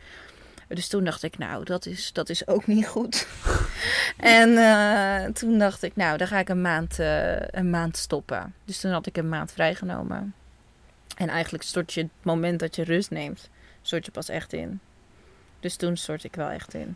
Dus 0.68 0.88
toen 0.88 1.04
dacht 1.04 1.24
ik, 1.24 1.38
nou, 1.38 1.64
dat 1.64 1.86
is, 1.86 2.14
dat 2.14 2.30
is 2.30 2.48
ook 2.48 2.68
niet 2.68 2.88
goed. 2.88 3.28
en 4.18 4.58
eh, 4.58 5.32
toen 5.34 5.58
dacht 5.58 5.84
ik, 5.84 5.96
nou, 5.96 6.18
dan 6.18 6.28
ga 6.28 6.40
ik 6.40 6.50
een 6.50 6.62
maand, 6.62 7.00
eh, 7.00 7.36
een 7.48 7.70
maand 7.70 7.98
stoppen. 7.98 8.54
Dus 8.66 8.80
toen 8.80 8.92
had 8.92 9.06
ik 9.06 9.18
een 9.18 9.30
maand 9.30 9.52
vrijgenomen. 9.52 10.34
En 11.18 11.30
eigenlijk 11.30 11.64
stort 11.64 11.94
je 11.94 12.02
het 12.02 12.10
moment 12.22 12.60
dat 12.60 12.76
je 12.76 12.84
rust 12.84 13.10
neemt, 13.10 13.50
stort 13.82 14.06
je 14.06 14.12
pas 14.12 14.30
echt 14.30 14.54
in. 14.54 14.80
Dus 15.60 15.76
toen 15.76 15.98
stort 15.98 16.24
ik 16.24 16.36
wel 16.36 16.50
echt 16.50 16.74
in. 16.74 16.96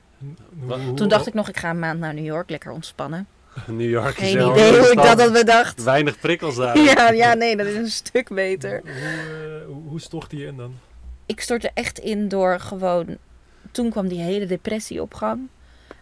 Toen 0.95 1.07
dacht 1.07 1.27
ik 1.27 1.33
nog, 1.33 1.47
ik 1.49 1.57
ga 1.57 1.69
een 1.69 1.79
maand 1.79 1.99
naar 1.99 2.13
New 2.13 2.25
York, 2.25 2.49
lekker 2.49 2.71
ontspannen. 2.71 3.27
New 3.67 3.89
York 3.89 4.17
is 4.17 4.27
Geen 4.27 4.37
wel 4.37 4.51
idee 4.51 4.79
hoe 4.79 4.91
ik 4.91 4.95
dat 4.95 5.21
had 5.21 5.33
bedacht. 5.33 5.83
Weinig 5.83 6.19
prikkels 6.19 6.55
daar. 6.55 6.77
Ja, 6.77 7.11
ja, 7.11 7.33
nee, 7.33 7.55
dat 7.55 7.65
is 7.65 7.75
een 7.75 7.89
stuk 7.89 8.29
beter. 8.29 8.81
Hoe, 8.81 8.91
eh, 8.91 9.65
hoe, 9.65 9.83
hoe 9.87 9.99
stortte 9.99 10.37
je 10.37 10.45
in 10.45 10.57
dan? 10.57 10.75
ik 11.25 11.41
stortte 11.41 11.71
echt 11.73 11.99
in 11.99 12.27
door 12.27 12.59
gewoon. 12.59 13.17
Toen 13.71 13.89
kwam 13.89 14.07
die 14.07 14.19
hele 14.19 14.45
depressie 14.45 15.01
op 15.01 15.13
gang. 15.13 15.47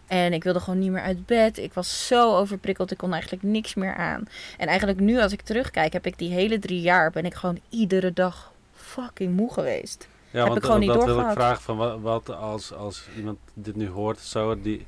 En 0.06 0.32
ik 0.32 0.44
wilde 0.44 0.60
gewoon 0.60 0.78
niet 0.78 0.90
meer 0.90 1.02
uit 1.02 1.26
bed. 1.26 1.58
Ik 1.58 1.72
was 1.72 2.06
zo 2.06 2.36
overprikkeld. 2.36 2.90
Ik 2.90 2.96
kon 2.96 3.12
eigenlijk 3.12 3.42
niks 3.42 3.74
meer 3.74 3.94
aan. 3.94 4.24
En 4.58 4.68
eigenlijk 4.68 5.00
nu 5.00 5.20
als 5.20 5.32
ik 5.32 5.40
terugkijk, 5.40 5.92
heb 5.92 6.06
ik 6.06 6.18
die 6.18 6.32
hele 6.32 6.58
drie 6.58 6.80
jaar 6.80 7.10
ben 7.10 7.24
ik 7.24 7.34
gewoon 7.34 7.60
iedere 7.68 8.12
dag 8.12 8.52
fucking 8.74 9.36
moe 9.36 9.52
geweest. 9.52 10.08
Ja, 10.30 10.38
Heb 10.38 10.48
want 10.48 10.58
ik 10.58 10.64
gewoon 10.64 10.86
dat 10.86 10.96
niet 10.96 11.04
wil 11.04 11.20
ik 11.20 11.32
vragen 11.32 11.62
van 11.62 11.76
wat, 11.76 12.00
wat 12.00 12.30
als, 12.30 12.72
als 12.72 13.08
iemand 13.16 13.38
dit 13.54 13.76
nu 13.76 13.88
hoort, 13.88 14.18
zo, 14.20 14.60
die, 14.60 14.86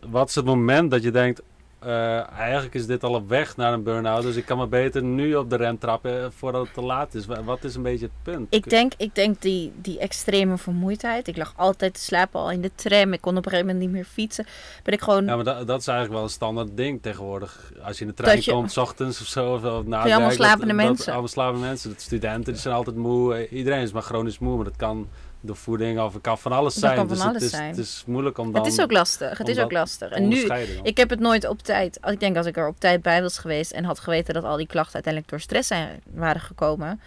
wat 0.00 0.28
is 0.28 0.34
het 0.34 0.44
moment 0.44 0.90
dat 0.90 1.02
je 1.02 1.10
denkt, 1.10 1.42
eh, 1.78 2.30
eigenlijk 2.32 2.74
is 2.74 2.86
dit 2.86 3.04
al 3.04 3.14
op 3.14 3.28
weg 3.28 3.56
naar 3.56 3.72
een 3.72 3.82
burn-out, 3.82 4.22
dus 4.22 4.36
ik 4.36 4.44
kan 4.44 4.56
maar 4.58 4.68
beter 4.68 5.02
nu 5.02 5.34
op 5.34 5.50
de 5.50 5.56
rem 5.56 5.78
trappen 5.78 6.22
eh, 6.22 6.26
voordat 6.30 6.64
het 6.64 6.74
te 6.74 6.80
laat 6.82 7.14
is. 7.14 7.26
Wa- 7.26 7.42
Wat 7.42 7.64
is 7.64 7.74
een 7.74 7.82
beetje 7.82 8.04
het 8.04 8.34
punt? 8.34 8.46
Ik 8.54 8.70
denk, 8.70 8.92
ik 8.96 9.14
denk 9.14 9.40
die, 9.42 9.72
die 9.76 9.98
extreme 9.98 10.58
vermoeidheid. 10.58 11.28
Ik 11.28 11.36
lag 11.36 11.52
altijd 11.56 11.94
te 11.94 12.00
slapen 12.00 12.40
al 12.40 12.50
in 12.50 12.60
de 12.60 12.70
tram. 12.74 13.12
Ik 13.12 13.20
kon 13.20 13.36
op 13.36 13.44
een 13.44 13.50
gegeven 13.50 13.66
moment 13.66 13.84
niet 13.84 13.94
meer 13.94 14.04
fietsen. 14.04 14.46
Ben 14.82 14.94
ik 14.94 15.00
gewoon. 15.00 15.24
Ja, 15.24 15.34
maar 15.34 15.44
dat, 15.44 15.66
dat 15.66 15.80
is 15.80 15.86
eigenlijk 15.86 16.16
wel 16.18 16.22
een 16.28 16.34
standaard 16.34 16.76
ding 16.76 17.02
tegenwoordig. 17.02 17.72
Als 17.82 17.96
je 17.98 18.04
in 18.04 18.10
de 18.10 18.16
trein 18.16 18.38
je- 18.42 18.50
komt, 18.52 18.72
's 18.72 18.76
ochtends 18.76 19.20
of 19.20 19.26
zo, 19.26 19.52
of, 19.54 19.64
of 19.64 19.84
na 19.86 20.00
allemaal 20.00 20.20
dat- 20.20 20.32
slapende 20.32 20.66
dat- 20.76 20.86
mensen. 20.86 21.12
allemaal 21.12 21.28
slapende 21.28 21.66
mensen. 21.66 21.90
De 21.90 22.00
studenten 22.00 22.52
die 22.52 22.62
zijn 22.62 22.74
altijd 22.74 22.96
moe. 22.96 23.48
Iedereen 23.48 23.82
is 23.82 23.92
maar 23.92 24.02
chronisch 24.02 24.38
moe, 24.38 24.54
maar 24.56 24.64
dat 24.64 24.76
kan 24.76 25.08
door 25.40 25.56
voeding 25.56 26.00
of 26.00 26.12
het 26.12 26.22
kan 26.22 26.38
van 26.38 26.52
alles 26.52 26.74
Dat 26.74 26.82
zijn. 26.82 26.96
kan 26.96 27.06
van 27.08 27.16
dus 27.16 27.24
alles 27.26 27.34
het, 27.34 27.44
is, 27.44 27.50
zijn. 27.50 27.68
het 27.70 27.78
is 27.78 28.02
moeilijk 28.06 28.38
om 28.38 28.52
dan 28.52 28.62
het 28.62 28.72
is 28.72 28.80
ook 28.80 28.92
lastig. 28.92 29.38
Het 29.38 29.48
is 29.48 29.58
ook 29.58 29.72
lastig. 29.72 30.10
En 30.10 30.28
nu. 30.28 30.46
Ik 30.82 30.96
heb 30.96 31.10
het 31.10 31.20
nooit 31.20 31.48
op 31.48 31.62
tijd. 31.62 31.98
Ik 32.06 32.20
denk 32.20 32.36
als 32.36 32.46
ik 32.46 32.56
er 32.56 32.68
op 32.68 32.80
tijd 32.80 33.02
bij 33.02 33.22
was 33.22 33.38
geweest 33.38 33.72
en 33.72 33.84
had 33.84 33.98
geweten 34.00 34.34
dat 34.34 34.44
al 34.44 34.56
die 34.56 34.66
klachten 34.66 34.94
uiteindelijk 34.94 35.32
door 35.32 35.40
stress 35.40 35.68
zijn, 35.68 36.00
waren 36.14 36.40
gekomen, 36.40 37.00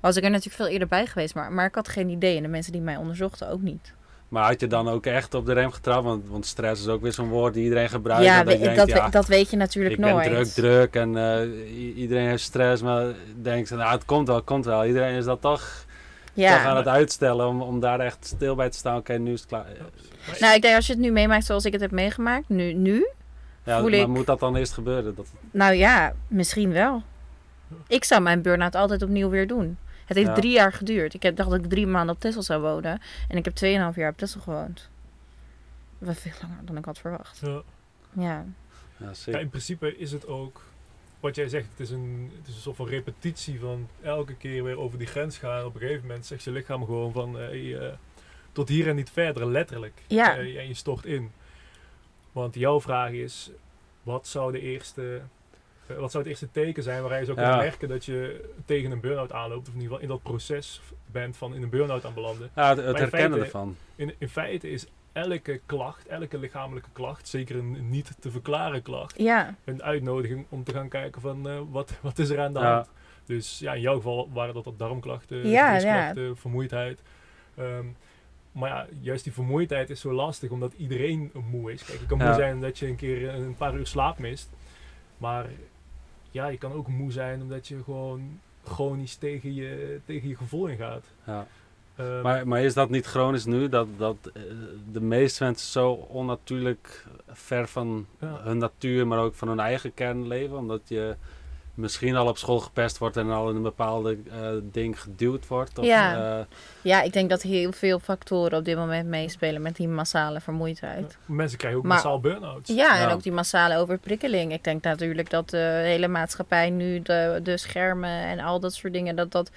was 0.00 0.16
ik 0.16 0.24
er 0.24 0.30
natuurlijk 0.30 0.56
veel 0.56 0.66
eerder 0.72 0.88
bij 0.88 1.06
geweest. 1.06 1.34
Maar, 1.34 1.52
maar 1.52 1.66
ik 1.66 1.74
had 1.74 1.88
geen 1.88 2.08
idee 2.08 2.36
en 2.36 2.42
de 2.42 2.48
mensen 2.48 2.72
die 2.72 2.80
mij 2.80 2.96
onderzochten 2.96 3.48
ook 3.50 3.60
niet. 3.62 3.94
Maar 4.28 4.44
had 4.46 4.60
je 4.60 4.66
dan 4.66 4.88
ook 4.88 5.06
echt 5.06 5.34
op 5.34 5.46
de 5.46 5.52
rem 5.52 5.70
getrapt? 5.72 6.04
Want, 6.04 6.24
want 6.28 6.46
stress 6.46 6.80
is 6.82 6.88
ook 6.88 7.02
weer 7.02 7.12
zo'n 7.12 7.28
woord 7.28 7.54
die 7.54 7.62
iedereen 7.64 7.88
gebruikt. 7.88 8.24
ja, 8.24 8.42
dat 8.44 8.52
je 8.52 8.58
we- 8.58 8.64
denkt, 8.64 8.78
dat, 8.78 8.88
ja, 8.88 9.04
we- 9.04 9.10
dat 9.10 9.26
weet 9.26 9.50
je 9.50 9.56
natuurlijk 9.56 9.94
ik 9.94 10.00
ben 10.00 10.10
nooit. 10.14 10.26
druk, 10.26 10.46
druk 10.46 10.94
en 10.94 11.16
eh, 11.16 11.96
iedereen 11.96 12.28
heeft 12.28 12.42
stress. 12.42 12.82
Maar 12.82 13.06
denkt, 13.42 13.70
nou 13.70 13.90
het 13.92 14.04
komt 14.04 14.26
wel, 14.26 14.36
het 14.36 14.44
komt 14.44 14.64
wel. 14.64 14.84
Iedereen 14.84 15.14
is 15.14 15.24
dat 15.24 15.40
toch, 15.40 15.84
toch 16.36 16.64
aan 16.64 16.72
ja. 16.72 16.76
het 16.76 16.86
uitstellen 16.88 17.46
om, 17.48 17.62
om 17.62 17.80
daar 17.80 18.00
echt 18.00 18.26
stil 18.26 18.54
bij 18.54 18.70
te 18.70 18.76
staan. 18.78 18.96
Oké, 18.96 19.12
nu 19.18 19.32
is 19.32 19.40
het 19.40 19.48
klaar. 19.48 19.66
Nou, 20.40 20.54
ik 20.54 20.62
denk 20.62 20.74
als 20.76 20.86
je 20.86 20.92
het 20.92 21.02
nu 21.02 21.10
meemaakt 21.12 21.44
zoals 21.44 21.64
ik 21.64 21.72
het 21.72 21.80
heb 21.80 21.90
meegemaakt, 21.90 22.48
nu, 22.48 22.72
nu, 22.72 23.06
Ja, 23.64 23.80
voel 23.80 23.90
maar 23.90 23.98
ik- 23.98 24.06
moet 24.06 24.26
dat 24.26 24.40
dan 24.40 24.56
eerst 24.56 24.72
gebeuren? 24.72 25.14
Dat, 25.14 25.26
nou 25.50 25.74
ja, 25.74 26.12
misschien 26.28 26.72
wel. 26.72 27.02
Ik 27.86 28.04
zou 28.04 28.22
mijn 28.22 28.42
burn-out 28.42 28.74
altijd 28.74 29.02
opnieuw 29.02 29.28
weer 29.28 29.46
doen. 29.46 29.78
Het 30.06 30.16
heeft 30.16 30.28
Ja. 30.28 30.34
drie 30.34 30.52
jaar 30.52 30.72
geduurd. 30.72 31.14
Ik 31.14 31.22
heb, 31.22 31.36
dacht 31.36 31.50
dat 31.50 31.58
ik 31.64 31.70
drie 31.70 31.86
maanden 31.86 32.14
op 32.14 32.20
Texel 32.20 32.42
zou 32.42 32.60
wonen. 32.62 33.00
En 33.28 33.36
ik 33.36 33.44
heb 33.44 33.54
tweeënhalf 33.54 33.96
jaar 33.96 34.10
op 34.10 34.16
Texel 34.18 34.40
gewoond. 34.40 34.88
Wat 35.98 36.16
veel 36.16 36.32
langer 36.42 36.56
dan 36.64 36.76
ik 36.76 36.84
had 36.84 36.98
verwacht. 36.98 37.40
Ja. 37.42 37.48
Ja. 38.12 38.22
ja, 38.22 38.44
Ja, 38.96 39.14
zeker. 39.14 39.40
in 39.40 39.48
principe 39.48 39.96
is 39.98 40.12
het 40.12 40.26
ook 40.26 40.62
wat 41.20 41.34
jij 41.34 41.48
zegt, 41.48 41.66
het 41.70 41.80
is, 41.80 41.90
een, 41.90 42.30
het 42.38 42.48
is 42.48 42.54
een 42.54 42.60
soort 42.60 42.76
van 42.76 42.86
repetitie 42.88 43.60
van 43.60 43.88
elke 44.02 44.34
keer 44.34 44.64
weer 44.64 44.78
over 44.78 44.98
die 44.98 45.06
grens 45.06 45.38
gaan. 45.38 45.64
Op 45.64 45.74
een 45.74 45.80
gegeven 45.80 46.06
moment 46.06 46.26
zegt 46.26 46.42
je 46.44 46.50
lichaam 46.50 46.84
gewoon 46.84 47.12
van 47.12 47.38
eh, 47.38 47.46
hey, 47.46 47.78
eh, 47.78 47.92
tot 48.52 48.68
hier 48.68 48.88
en 48.88 48.96
niet 48.96 49.10
verder, 49.10 49.46
letterlijk. 49.46 50.02
Ja. 50.06 50.36
Eh, 50.36 50.56
en 50.58 50.68
je 50.68 50.74
stort 50.74 51.04
in. 51.04 51.30
Want 52.32 52.54
jouw 52.54 52.80
vraag 52.80 53.10
is, 53.10 53.50
wat 54.02 54.26
zou 54.26 54.52
de 54.52 54.60
eerste... 54.60 55.20
eh, 55.86 55.96
wat 55.96 56.10
zou 56.10 56.22
het 56.22 56.32
eerste 56.32 56.50
teken 56.50 56.82
zijn 56.82 57.00
waarin 57.00 57.18
je 57.18 57.24
zou 57.24 57.36
kunnen 57.36 57.56
Ja. 57.56 57.62
merken 57.62 57.88
dat 57.88 58.04
je 58.04 58.50
tegen 58.64 58.90
een 58.90 59.00
burn-out 59.00 59.32
aanloopt, 59.32 59.68
of 59.68 59.74
in 59.74 59.80
ieder 59.80 59.96
geval 59.96 60.02
in 60.02 60.08
dat 60.08 60.22
proces 60.22 60.80
bent 61.06 61.36
van 61.36 61.54
in 61.54 61.62
een 61.62 61.68
burn-out 61.70 62.04
aan 62.04 62.14
belanden? 62.14 62.50
Ja, 62.54 62.68
het, 62.68 62.78
herkennen 62.84 63.08
feite- 63.10 63.38
ervan. 63.38 63.76
In, 63.96 64.14
in 64.18 64.28
feite 64.28 64.70
is 64.70 64.86
elke 65.16 65.60
klacht, 65.66 66.06
elke 66.06 66.38
lichamelijke 66.38 66.88
klacht, 66.92 67.28
zeker 67.28 67.56
een 67.56 67.90
niet 67.90 68.16
te 68.20 68.30
verklaren 68.30 68.82
klacht, 68.82 69.18
Ja, 69.18 69.54
een 69.64 69.82
uitnodiging 69.82 70.46
om 70.48 70.64
te 70.64 70.72
gaan 70.72 70.88
kijken 70.88 71.20
van 71.20 71.48
eh, 71.48 71.60
wat, 71.70 71.92
wat 72.02 72.18
is 72.18 72.28
er 72.28 72.40
aan 72.40 72.52
de 72.52 72.60
Ja. 72.60 72.74
hand. 72.74 72.90
Dus 73.24 73.58
ja, 73.58 73.72
in 73.74 73.80
jouw 73.80 73.96
geval 73.96 74.30
waren 74.32 74.54
dat, 74.54 74.64
dat 74.64 74.78
darmklachten, 74.78 75.48
Ja, 75.48 76.14
vermoeidheid. 76.34 77.00
Ehm, 77.54 77.86
maar 78.52 78.68
ja, 78.68 78.86
juist 79.00 79.24
die 79.24 79.32
vermoeidheid 79.32 79.90
is 79.90 80.00
zo 80.00 80.12
lastig 80.12 80.50
omdat 80.50 80.72
iedereen 80.76 81.30
moe 81.50 81.72
is. 81.72 81.84
Kijk, 81.84 82.00
je 82.00 82.06
kan 82.06 82.18
moe 82.18 82.34
zijn 82.34 82.54
omdat 82.54 82.78
je 82.78 82.86
een 82.86 82.96
keer 82.96 83.34
een 83.34 83.56
paar 83.56 83.74
uur 83.74 83.86
slaap 83.86 84.18
mist. 84.18 84.48
Maar 85.18 85.46
ja, 86.30 86.46
je 86.46 86.58
kan 86.58 86.72
ook 86.72 86.88
moe 86.88 87.12
zijn 87.12 87.40
omdat 87.42 87.68
je 87.68 87.82
gewoon 87.84 88.40
chronisch 88.64 89.14
tegen 89.16 89.54
je, 89.54 90.00
tegen 90.04 90.28
je 90.28 90.36
gevoel 90.36 90.66
ingaat. 90.66 91.04
Ja. 91.26 91.46
Ehm, 91.96 92.20
Maar, 92.22 92.48
maar 92.48 92.62
is 92.62 92.74
dat 92.74 92.90
niet 92.90 93.06
chronisch 93.06 93.44
nu? 93.44 93.68
Dat, 93.68 93.86
dat 93.96 94.16
eh, 94.34 94.42
de 94.92 95.00
meeste 95.00 95.44
mensen 95.44 95.68
zo 95.70 95.90
onnatuurlijk 95.92 97.06
ver 97.28 97.68
van 97.68 98.06
Ja. 98.20 98.40
hun 98.42 98.58
natuur, 98.58 99.06
maar 99.06 99.18
ook 99.18 99.34
van 99.34 99.48
hun 99.48 99.60
eigen 99.60 99.94
kern 99.94 100.26
leven? 100.26 100.56
Omdat 100.56 100.80
je 100.84 101.16
misschien 101.76 102.16
al 102.16 102.26
op 102.28 102.38
school 102.38 102.58
gepest 102.58 102.98
wordt 102.98 103.16
en 103.16 103.30
al 103.30 103.50
in 103.50 103.56
een 103.56 103.62
bepaalde 103.62 104.18
eh, 104.30 104.48
ding 104.62 105.00
geduwd 105.00 105.46
wordt? 105.48 105.78
Of, 105.78 105.84
Ja. 105.84 106.38
eh, 106.38 106.44
ja, 106.82 107.02
ik 107.02 107.12
denk 107.12 107.30
dat 107.30 107.42
heel 107.42 107.72
veel 107.72 107.98
factoren 107.98 108.58
op 108.58 108.64
dit 108.64 108.76
moment 108.76 109.08
meespelen 109.08 109.62
met 109.62 109.76
die 109.76 109.88
massale 109.88 110.40
vermoeidheid. 110.40 111.16
mensen 111.26 111.58
krijgen 111.58 111.78
ook 111.80 111.86
Maar- 111.86 111.94
massaal 111.96 112.20
burn-outs. 112.20 112.70
Ja, 112.74 112.98
en 112.98 113.08
ook 113.14 113.22
die 113.22 113.32
massale 113.32 113.76
overprikkeling. 113.76 114.52
Ik 114.52 114.64
denk 114.64 114.82
natuurlijk 114.82 115.30
dat 115.30 115.50
de 115.50 115.80
hele 115.84 116.08
maatschappij 116.08 116.70
nu 116.70 117.02
de, 117.02 117.40
de 117.42 117.56
schermen 117.56 118.10
en 118.10 118.40
al 118.40 118.60
dat 118.60 118.74
soort 118.74 118.92
dingen, 118.92 119.16
dat 119.16 119.32
dat 119.32 119.50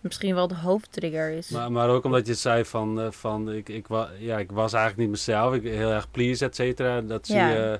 misschien 0.00 0.34
wel 0.34 0.48
de 0.48 0.54
hoofdtrigger 0.54 1.30
is. 1.30 1.48
maar, 1.48 1.72
maar 1.72 1.88
ook 1.88 2.04
omdat 2.04 2.26
je 2.26 2.34
zei 2.34 2.64
van, 2.64 3.00
eh, 3.00 3.06
van 3.10 3.52
ik, 3.52 3.68
ik, 3.68 3.86
wa, 3.86 4.08
ja, 4.18 4.38
ik 4.38 4.50
was 4.52 4.72
eigenlijk 4.72 5.02
niet 5.02 5.10
mezelf, 5.18 5.54
ik 5.54 5.62
heel 5.62 5.90
erg 5.90 6.10
please, 6.10 6.44
et 6.44 6.54
cetera. 6.54 7.00
Dat 7.00 7.26
zie, 7.26 7.36
Ja. 7.36 7.78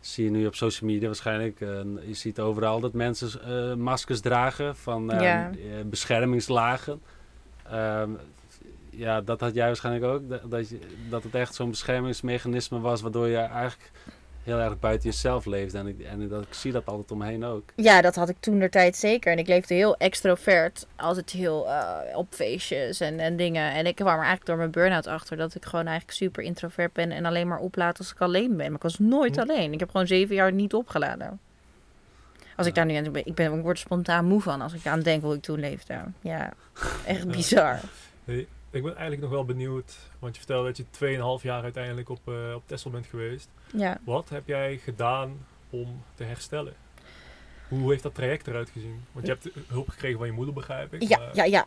Zie 0.00 0.24
je 0.24 0.30
nu 0.30 0.46
op 0.46 0.54
social 0.54 0.90
media 0.90 1.06
waarschijnlijk. 1.06 1.60
Eh, 1.60 1.68
je 2.06 2.14
ziet 2.14 2.40
overal 2.40 2.80
dat 2.80 2.92
mensen 2.92 3.42
eh, 3.42 3.74
maskers 3.74 4.20
dragen 4.20 4.76
van 4.76 5.10
eh, 5.12 5.20
Ja. 5.20 5.50
eh, 5.50 5.84
beschermingslagen. 5.86 7.00
Ehm, 7.70 8.10
ja, 8.90 9.20
dat 9.20 9.40
had 9.40 9.54
jij 9.54 9.66
waarschijnlijk 9.66 10.04
ook. 10.12 10.28
Dat, 10.28 10.50
dat, 10.50 10.68
je, 10.68 10.78
dat 11.10 11.22
het 11.22 11.34
echt 11.34 11.54
zo'n 11.54 11.70
beschermingsmechanisme 11.70 12.80
was, 12.80 13.00
waardoor 13.00 13.28
je 13.28 13.36
eigenlijk 13.36 13.90
heel 14.48 14.58
erg 14.60 14.78
buiten 14.78 15.10
jezelf 15.10 15.44
leefde. 15.44 15.78
En 15.78 15.86
ik, 15.86 16.00
en 16.00 16.28
dat, 16.28 16.42
ik 16.42 16.54
zie 16.54 16.72
dat 16.72 16.86
altijd 16.86 17.10
omheen 17.10 17.44
ook. 17.44 17.72
Ja, 17.76 18.00
dat 18.00 18.14
had 18.14 18.28
ik 18.28 18.36
toen 18.40 18.58
de 18.58 18.68
tijd 18.68 18.96
zeker. 18.96 19.32
En 19.32 19.38
ik 19.38 19.46
leefde 19.48 19.74
heel 19.74 19.96
extrovert. 19.96 20.86
Altijd 20.96 21.30
heel 21.30 21.68
eh, 21.68 22.16
op 22.16 22.26
feestjes 22.34 23.00
en, 23.00 23.18
en 23.20 23.36
dingen. 23.36 23.72
En 23.72 23.86
ik 23.86 23.94
kwam 23.94 24.08
er 24.08 24.14
eigenlijk 24.14 24.46
door 24.46 24.56
mijn 24.56 24.70
burn-out 24.70 25.06
achter 25.06 25.36
dat 25.36 25.54
ik 25.54 25.64
gewoon 25.64 25.86
eigenlijk 25.86 26.16
super 26.18 26.42
introvert 26.42 26.92
ben. 26.92 27.10
En 27.10 27.24
alleen 27.24 27.48
maar 27.48 27.58
oplaat 27.58 27.98
als 27.98 28.12
ik 28.12 28.20
alleen 28.20 28.56
ben. 28.56 28.66
Maar 28.66 28.76
ik 28.76 28.82
was 28.82 28.98
nooit 28.98 29.34
Hm. 29.36 29.40
alleen. 29.40 29.72
Ik 29.72 29.80
heb 29.80 29.90
gewoon 29.90 30.06
zeven 30.06 30.34
jaar 30.34 30.52
niet 30.52 30.74
opgeladen. 30.74 31.40
Als 32.56 32.66
ik 32.66 32.74
daar 32.74 32.86
nu 32.86 32.94
aan 32.94 33.12
ben, 33.12 33.26
ik, 33.26 33.34
ben, 33.34 33.52
ik 33.52 33.62
word 33.62 33.78
spontaan 33.78 34.24
moe 34.24 34.40
van 34.40 34.60
als 34.60 34.72
ik 34.72 34.86
aan 34.86 35.00
denk 35.00 35.22
hoe 35.22 35.34
ik 35.34 35.42
toen 35.42 35.60
leefde. 35.60 35.94
Ja, 36.20 36.52
echt 37.06 37.22
Ja. 37.22 37.30
bizar. 37.30 37.80
Ik 38.70 38.82
ben 38.82 38.92
eigenlijk 38.92 39.20
nog 39.20 39.30
wel 39.30 39.44
benieuwd, 39.44 39.96
want 40.18 40.34
je 40.34 40.40
vertelde 40.40 40.66
dat 40.66 40.76
je 40.76 41.38
2,5 41.38 41.42
jaar 41.44 41.62
uiteindelijk 41.62 42.08
op, 42.08 42.20
eh 42.28 42.54
op 42.54 42.62
Texel 42.66 42.90
bent 42.90 43.06
geweest. 43.06 43.48
Ja. 43.72 43.98
Wat 44.04 44.28
heb 44.28 44.46
jij 44.46 44.76
gedaan 44.84 45.46
om 45.70 46.02
te 46.14 46.24
herstellen? 46.24 46.74
Hoe 47.68 47.90
heeft 47.90 48.02
dat 48.02 48.14
traject 48.14 48.46
eruit 48.46 48.70
gezien? 48.70 49.04
Want 49.12 49.26
je 49.26 49.32
hebt 49.32 49.48
hulp 49.68 49.88
gekregen 49.88 50.18
van 50.18 50.26
je 50.26 50.32
moeder, 50.32 50.54
begrijp 50.54 50.94
ik. 50.94 51.02
Ja, 51.08 51.18
maar- 51.18 51.34
ja, 51.36 51.44
ja. 51.44 51.66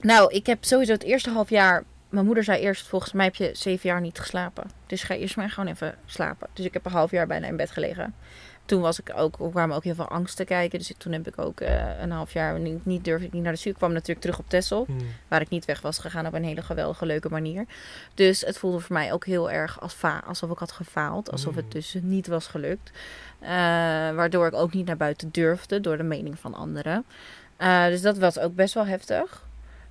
Nou, 0.00 0.32
ik 0.34 0.46
heb 0.46 0.64
sowieso 0.64 0.92
het 0.92 1.02
eerste 1.02 1.30
half 1.30 1.50
jaar. 1.50 1.84
Mijn 2.08 2.26
moeder 2.26 2.44
zei 2.44 2.60
eerst: 2.62 2.86
Volgens 2.86 3.12
mij 3.12 3.24
heb 3.24 3.34
je 3.34 3.50
zeven 3.52 3.88
jaar 3.88 4.00
niet 4.00 4.18
geslapen. 4.18 4.70
Dus 4.86 5.02
ga 5.02 5.14
eerst 5.14 5.36
maar 5.36 5.50
gewoon 5.50 5.70
even 5.72 5.98
slapen. 6.06 6.48
Dus 6.52 6.64
ik 6.64 6.72
heb 6.72 6.84
een 6.86 6.92
half 6.92 7.10
jaar 7.10 7.26
bijna 7.26 7.46
in 7.46 7.56
bed 7.56 7.70
gelegen. 7.70 8.14
Toen 8.66 8.80
was 8.80 9.00
ik 9.00 9.12
ook, 9.16 9.36
kwamen 9.50 9.76
ook 9.76 9.84
heel 9.84 9.94
veel 9.94 10.08
angsten 10.08 10.46
kijken. 10.46 10.78
Dus 10.78 10.92
toen 10.98 11.12
heb 11.12 11.26
ik 11.26 11.38
ook 11.38 11.60
eh, 11.60 12.00
een 12.00 12.10
half 12.10 12.32
jaar 12.32 12.58
niet, 12.58 12.86
niet 12.86 13.04
durfde 13.04 13.26
ik 13.26 13.32
niet 13.32 13.42
naar 13.42 13.52
de 13.52 13.58
zuur. 13.58 13.72
Ik 13.72 13.78
kwam 13.78 13.92
natuurlijk 13.92 14.20
terug 14.20 14.38
op 14.38 14.48
Texel. 14.48 14.84
Hmm. 14.86 14.98
Waar 15.28 15.40
ik 15.40 15.48
niet 15.48 15.64
weg 15.64 15.80
was 15.80 15.98
gegaan 15.98 16.26
op 16.26 16.32
een 16.34 16.44
hele 16.44 16.62
geweldige, 16.62 17.06
leuke 17.06 17.28
manier. 17.28 17.64
Dus 18.14 18.40
het 18.40 18.58
voelde 18.58 18.80
voor 18.80 18.92
mij 18.96 19.12
ook 19.12 19.26
heel 19.26 19.50
erg 19.50 19.80
als 19.80 19.92
fa- 19.94 20.22
alsof 20.26 20.50
ik 20.50 20.58
had 20.58 20.72
gefaald. 20.72 21.30
Alsof 21.32 21.54
het 21.54 21.72
dus 21.72 21.96
niet 22.02 22.26
was 22.26 22.46
gelukt. 22.46 22.90
Eh, 23.38 23.48
waardoor 24.14 24.46
ik 24.46 24.54
ook 24.54 24.72
niet 24.72 24.86
naar 24.86 24.96
buiten 24.96 25.28
durfde 25.30 25.80
door 25.80 25.96
de 25.96 26.02
mening 26.02 26.38
van 26.38 26.54
anderen. 26.54 27.04
Eh, 27.56 27.86
dus 27.86 28.00
dat 28.02 28.18
was 28.18 28.38
ook 28.38 28.54
best 28.54 28.74
wel 28.74 28.86
heftig. 28.86 29.44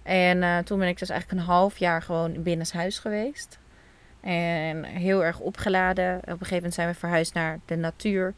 En 0.04 0.64
toen 0.66 0.80
ben 0.80 0.88
ik 0.88 1.00
dus 1.00 1.10
eigenlijk 1.10 1.42
een 1.42 1.48
half 1.48 1.78
jaar 1.78 2.02
gewoon 2.02 2.44
binnenshuis 2.44 3.00
geweest. 3.00 3.58
En 4.22 4.84
heel 4.84 5.24
erg 5.24 5.40
opgeladen. 5.40 6.16
Op 6.18 6.24
een 6.24 6.32
gegeven 6.32 6.56
moment 6.56 6.74
zijn 6.74 6.88
we 6.88 6.94
verhuisd 6.94 7.34
naar 7.34 7.60
de 7.66 7.76
natuur 7.76 8.34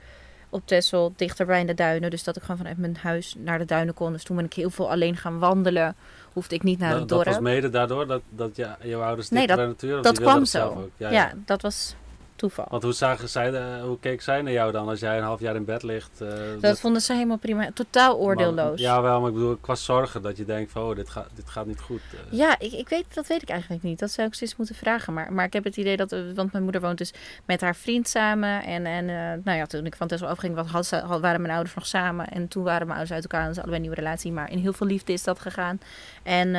op 0.49 0.61
Texel, 0.65 1.13
dichterbij 1.15 1.59
in 1.59 1.67
de 1.67 1.73
duinen. 1.73 2.09
Dus 2.09 2.23
dat 2.23 2.35
ik 2.35 2.41
gewoon 2.41 2.57
vanuit 2.57 2.77
mijn 2.77 2.97
huis 3.01 3.35
naar 3.37 3.57
de 3.57 3.65
duinen 3.65 3.93
kon. 3.93 4.11
Dus 4.11 4.23
toen 4.23 4.35
ben 4.35 4.45
ik 4.45 4.53
heel 4.53 4.69
veel 4.69 4.91
alleen 4.91 5.17
gaan 5.17 5.39
wandelen. 5.39 5.95
Hoefde 6.33 6.55
ik 6.55 6.63
niet 6.63 6.79
naar 6.79 6.89
dat, 6.91 6.99
het 6.99 7.09
dat 7.09 7.17
dorp. 7.17 7.29
was 7.29 7.43
mede 7.43 7.69
daardoor 7.69 8.07
dat, 8.07 8.21
dat 8.29 8.55
ja, 8.55 8.77
jouw 8.81 9.01
ouders 9.01 9.29
Nee, 9.29 9.47
bij 9.47 9.55
de 9.55 9.61
natuur 9.61 10.01
dat 10.01 10.19
kwam 10.19 10.45
zo. 10.45 10.89
ja, 10.97 11.33
dat 11.45 11.61
was 11.61 11.95
toeval. 12.37 12.65
Want 12.69 12.83
hoe, 12.83 12.93
zagen 12.93 13.29
zij, 13.29 13.51
de- 13.51 13.79
hoe 13.83 13.99
keek 13.99 14.21
zij 14.21 14.41
naar 14.41 14.53
jou 14.53 14.71
dan 14.71 14.87
als 14.87 14.99
jij 14.99 15.17
een 15.17 15.23
half 15.23 15.39
jaar 15.39 15.55
in 15.55 15.65
bed 15.65 15.83
ligt? 15.83 16.21
eh, 16.21 16.27
dat 16.59 16.79
vonden 16.79 17.01
ze 17.01 17.13
helemaal 17.13 17.37
prima. 17.37 17.69
Totaal 17.73 18.17
oordeelloos. 18.17 18.79
Ja, 18.79 19.01
wel, 19.01 19.19
maar 19.19 19.29
ik 19.29 19.35
bedoel, 19.35 19.55
qua 19.55 19.75
zorgen 19.75 20.21
dat 20.21 20.37
je 20.37 20.45
denkt 20.45 20.71
van, 20.71 20.83
oh, 20.83 20.95
dit, 20.95 21.09
gaat 21.09 21.27
dit 21.35 21.49
gaat 21.49 21.65
niet 21.65 21.79
goed. 21.79 22.01
eh. 22.11 22.37
Ja, 22.37 22.59
ik, 22.59 22.71
ik 22.71 22.89
weet, 22.89 23.05
dat 23.13 23.27
weet 23.27 23.41
ik 23.41 23.49
eigenlijk 23.49 23.83
niet. 23.83 23.99
Dat 23.99 24.11
zou 24.11 24.27
ik 24.27 24.33
steeds 24.33 24.55
moeten 24.55 24.75
vragen. 24.75 25.13
Maar, 25.13 25.33
maar 25.33 25.45
ik 25.45 25.53
heb 25.53 25.63
het 25.63 25.77
idee 25.77 25.97
dat... 25.97 26.15
Want 26.35 26.51
mijn 26.51 26.63
moeder 26.63 26.81
woont 26.81 26.97
dus 26.97 27.13
met 27.45 27.61
haar 27.61 27.75
vriend 27.75 28.07
samen. 28.07 28.63
En, 28.63 28.85
en 28.85 29.05
nou 29.43 29.57
ja, 29.57 29.65
toen 29.65 29.85
ik 29.85 29.95
van 29.95 30.07
Tesla 30.07 30.27
afging, 30.27 30.55
was, 30.55 30.67
had, 30.67 30.85
ze- 30.85 30.95
had- 31.05 31.21
waren 31.21 31.41
mijn 31.41 31.53
ouders 31.53 31.75
nog 31.75 31.85
samen. 31.85 32.27
En 32.27 32.47
toen 32.47 32.63
waren 32.63 32.87
mijn 32.87 32.99
ouders 32.99 33.11
uit 33.21 33.23
elkaar 33.31 33.47
en 33.47 33.53
ze 33.53 33.59
hadden 33.59 33.75
een 33.75 33.81
nieuwe 33.81 33.95
relatie. 33.97 34.31
Maar 34.31 34.51
in 34.51 34.57
heel 34.57 34.73
veel 34.73 34.87
liefde 34.87 35.13
is 35.13 35.23
dat 35.23 35.39
gegaan. 35.39 35.79
En 36.23 36.55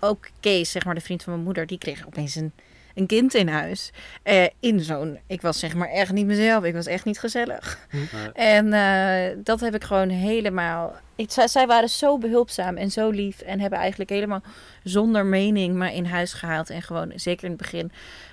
ook 0.00 0.28
Kees, 0.40 0.70
zeg 0.70 0.84
maar 0.84 0.94
de 0.94 1.00
vriend 1.00 1.22
van 1.22 1.32
mijn 1.32 1.44
moeder, 1.44 1.66
die 1.66 1.78
kreeg 1.78 2.06
opeens 2.06 2.34
een, 2.34 2.52
een 3.00 3.06
kind 3.06 3.34
in 3.34 3.48
huis. 3.48 3.92
Eh, 4.22 4.46
in 4.60 4.80
zo'n... 4.80 5.18
Ik 5.26 5.40
was 5.40 5.58
zeg 5.58 5.74
maar 5.74 5.88
echt 5.88 6.12
niet 6.12 6.26
mezelf. 6.26 6.64
Ik 6.64 6.74
was 6.74 6.86
echt 6.86 7.04
niet 7.04 7.18
gezellig. 7.18 7.78
Nee. 7.90 8.32
En 8.32 8.72
eh, 8.72 9.36
dat 9.44 9.60
heb 9.60 9.74
ik 9.74 9.84
gewoon 9.84 10.08
helemaal. 10.08 10.94
Ik, 11.16 11.30
zij, 11.30 11.48
zij 11.48 11.66
waren 11.66 11.88
zo 11.88 12.18
behulpzaam 12.18 12.76
en 12.76 12.90
zo 12.90 13.10
lief. 13.10 13.40
En 13.40 13.60
hebben 13.60 13.78
eigenlijk 13.78 14.10
helemaal 14.10 14.42
zonder 14.82 15.26
mening 15.26 15.74
me 15.74 15.94
in 15.94 16.04
huis 16.04 16.32
gehaald. 16.32 16.70
En 16.70 16.82
gewoon, 16.82 17.12
zeker 17.14 17.44
in 17.44 17.50
het 17.50 17.60
begin, 17.60 17.92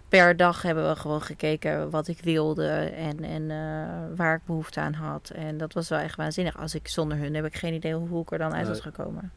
per 0.10 0.38
dag 0.38 0.62
hebben 0.62 0.90
we 0.90 0.96
gewoon 0.96 1.22
gekeken 1.22 1.90
wat 1.90 2.08
ik 2.08 2.20
wilde. 2.22 2.70
En, 2.96 3.24
en 3.24 3.52
eh, 3.52 4.16
waar 4.16 4.36
ik 4.36 4.46
behoefte 4.46 4.80
aan 4.80 4.94
had. 4.94 5.32
En 5.36 5.58
dat 5.58 5.74
was 5.74 5.90
wel 5.90 6.00
echt 6.00 6.16
waanzinnig. 6.16 6.58
Als 6.58 6.76
ik 6.76 6.88
zonder 6.88 7.18
hun 7.18 7.36
heb 7.36 7.46
ik 7.46 7.56
geen 7.56 7.74
idee 7.74 7.94
hoe 7.94 8.22
ik 8.22 8.32
er 8.32 8.38
dan 8.38 8.54
uit 8.54 8.68
was 8.68 8.80
gekomen. 8.80 9.32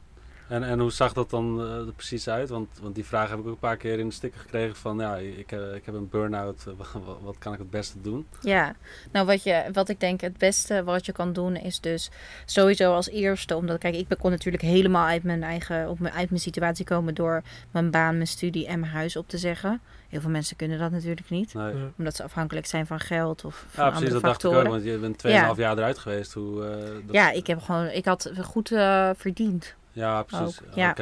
En, 0.50 0.62
en 0.62 0.78
hoe 0.78 0.92
zag 0.92 1.12
dat 1.12 1.30
dan 1.30 1.60
eh, 1.60 1.86
er 1.86 1.92
precies 1.92 2.28
uit? 2.28 2.48
Want, 2.48 2.68
want 2.82 2.94
die 2.94 3.04
vraag 3.04 3.30
heb 3.30 3.38
ik 3.38 3.44
ook 3.46 3.52
een 3.52 3.58
paar 3.58 3.76
keer 3.76 3.98
in 3.98 4.08
de 4.08 4.14
sticker 4.14 4.40
gekregen 4.40 4.76
van, 4.76 4.98
ja, 4.98 5.16
ik, 5.16 5.52
eh, 5.52 5.74
ik 5.74 5.84
heb 5.84 5.94
een 5.94 6.08
burn-out, 6.08 6.64
eh, 6.66 6.72
wat, 6.76 7.18
wat 7.22 7.38
kan 7.38 7.52
ik 7.52 7.58
het 7.58 7.70
beste 7.70 8.00
doen? 8.00 8.26
Ja, 8.40 8.74
nou 9.12 9.26
wat, 9.26 9.42
je, 9.42 9.64
wat 9.72 9.88
ik 9.88 10.00
denk 10.00 10.20
het 10.20 10.38
beste 10.38 10.84
wat 10.84 11.06
je 11.06 11.12
kan 11.12 11.32
doen 11.32 11.56
is 11.56 11.80
dus 11.80 12.10
sowieso 12.44 12.94
als 12.94 13.08
eerste. 13.08 13.56
Omdat 13.56 13.78
kijk, 13.78 13.94
ik 13.94 14.06
kon 14.18 14.30
natuurlijk 14.30 14.62
helemaal 14.62 15.06
uit 15.06 15.22
mijn 15.22 15.42
eigen, 15.42 15.88
op 15.88 15.98
mijn, 15.98 16.14
uit 16.14 16.28
mijn 16.30 16.42
situatie 16.42 16.84
komen 16.84 17.14
door 17.14 17.42
mijn 17.70 17.90
baan, 17.90 18.14
mijn 18.14 18.26
studie 18.26 18.66
en 18.66 18.80
mijn 18.80 18.92
huis 18.92 19.16
op 19.16 19.28
te 19.28 19.38
zeggen. 19.38 19.80
Heel 20.08 20.20
veel 20.20 20.30
mensen 20.30 20.56
kunnen 20.56 20.78
dat 20.78 20.90
natuurlijk 20.90 21.30
niet. 21.30 21.54
Nee. 21.54 21.74
Omdat 21.98 22.16
ze 22.16 22.22
afhankelijk 22.22 22.66
zijn 22.66 22.86
van 22.86 23.00
geld 23.00 23.44
of 23.44 23.54
van 23.68 23.84
Ja, 23.84 23.90
precies, 23.90 23.94
andere 23.94 24.12
dat 24.12 24.22
dacht 24.40 24.44
ik 24.44 24.50
ook, 24.60 24.68
want 24.72 24.84
je 24.84 24.98
bent 24.98 25.18
2,5 25.18 25.30
Ja. 25.32 25.52
jaar 25.56 25.78
eruit 25.78 25.98
geweest. 25.98 26.32
Hoe, 26.32 26.64
eh, 26.64 26.78
dat- 26.80 27.14
Ja, 27.14 27.30
ik 27.30 27.46
heb 27.46 27.60
gewoon, 27.60 27.86
ik 27.86 28.04
had 28.04 28.32
goed 28.40 28.72
eh, 28.72 29.10
verdiend. 29.16 29.74
Ja, 30.00 30.22
precies. 30.22 30.60
ja. 30.74 30.94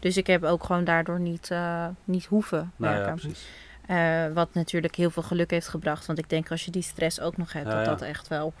Dus 0.00 0.16
ik 0.16 0.26
heb 0.26 0.44
ook 0.44 0.64
gewoon 0.64 0.84
daardoor 0.84 1.20
niet, 1.20 1.50
eh, 1.50 1.86
niet 2.04 2.24
hoeven 2.24 2.72
nou 2.76 2.94
ja, 2.94 2.98
werken. 2.98 3.20
precies. 3.20 3.46
Eh, 3.86 4.26
wat 4.32 4.54
natuurlijk 4.54 4.94
heel 4.94 5.10
veel 5.10 5.22
geluk 5.22 5.50
heeft 5.50 5.68
gebracht. 5.68 6.06
Want 6.06 6.18
ik 6.18 6.30
denk 6.30 6.50
als 6.50 6.64
je 6.64 6.70
die 6.70 6.82
stress 6.82 7.20
ook 7.20 7.36
nog 7.36 7.52
hebt, 7.52 7.66
Ja, 7.66 7.72
dat 7.76 7.84
ja. 7.84 7.90
dat 7.90 8.02
echt 8.02 8.28
wel 8.28 8.52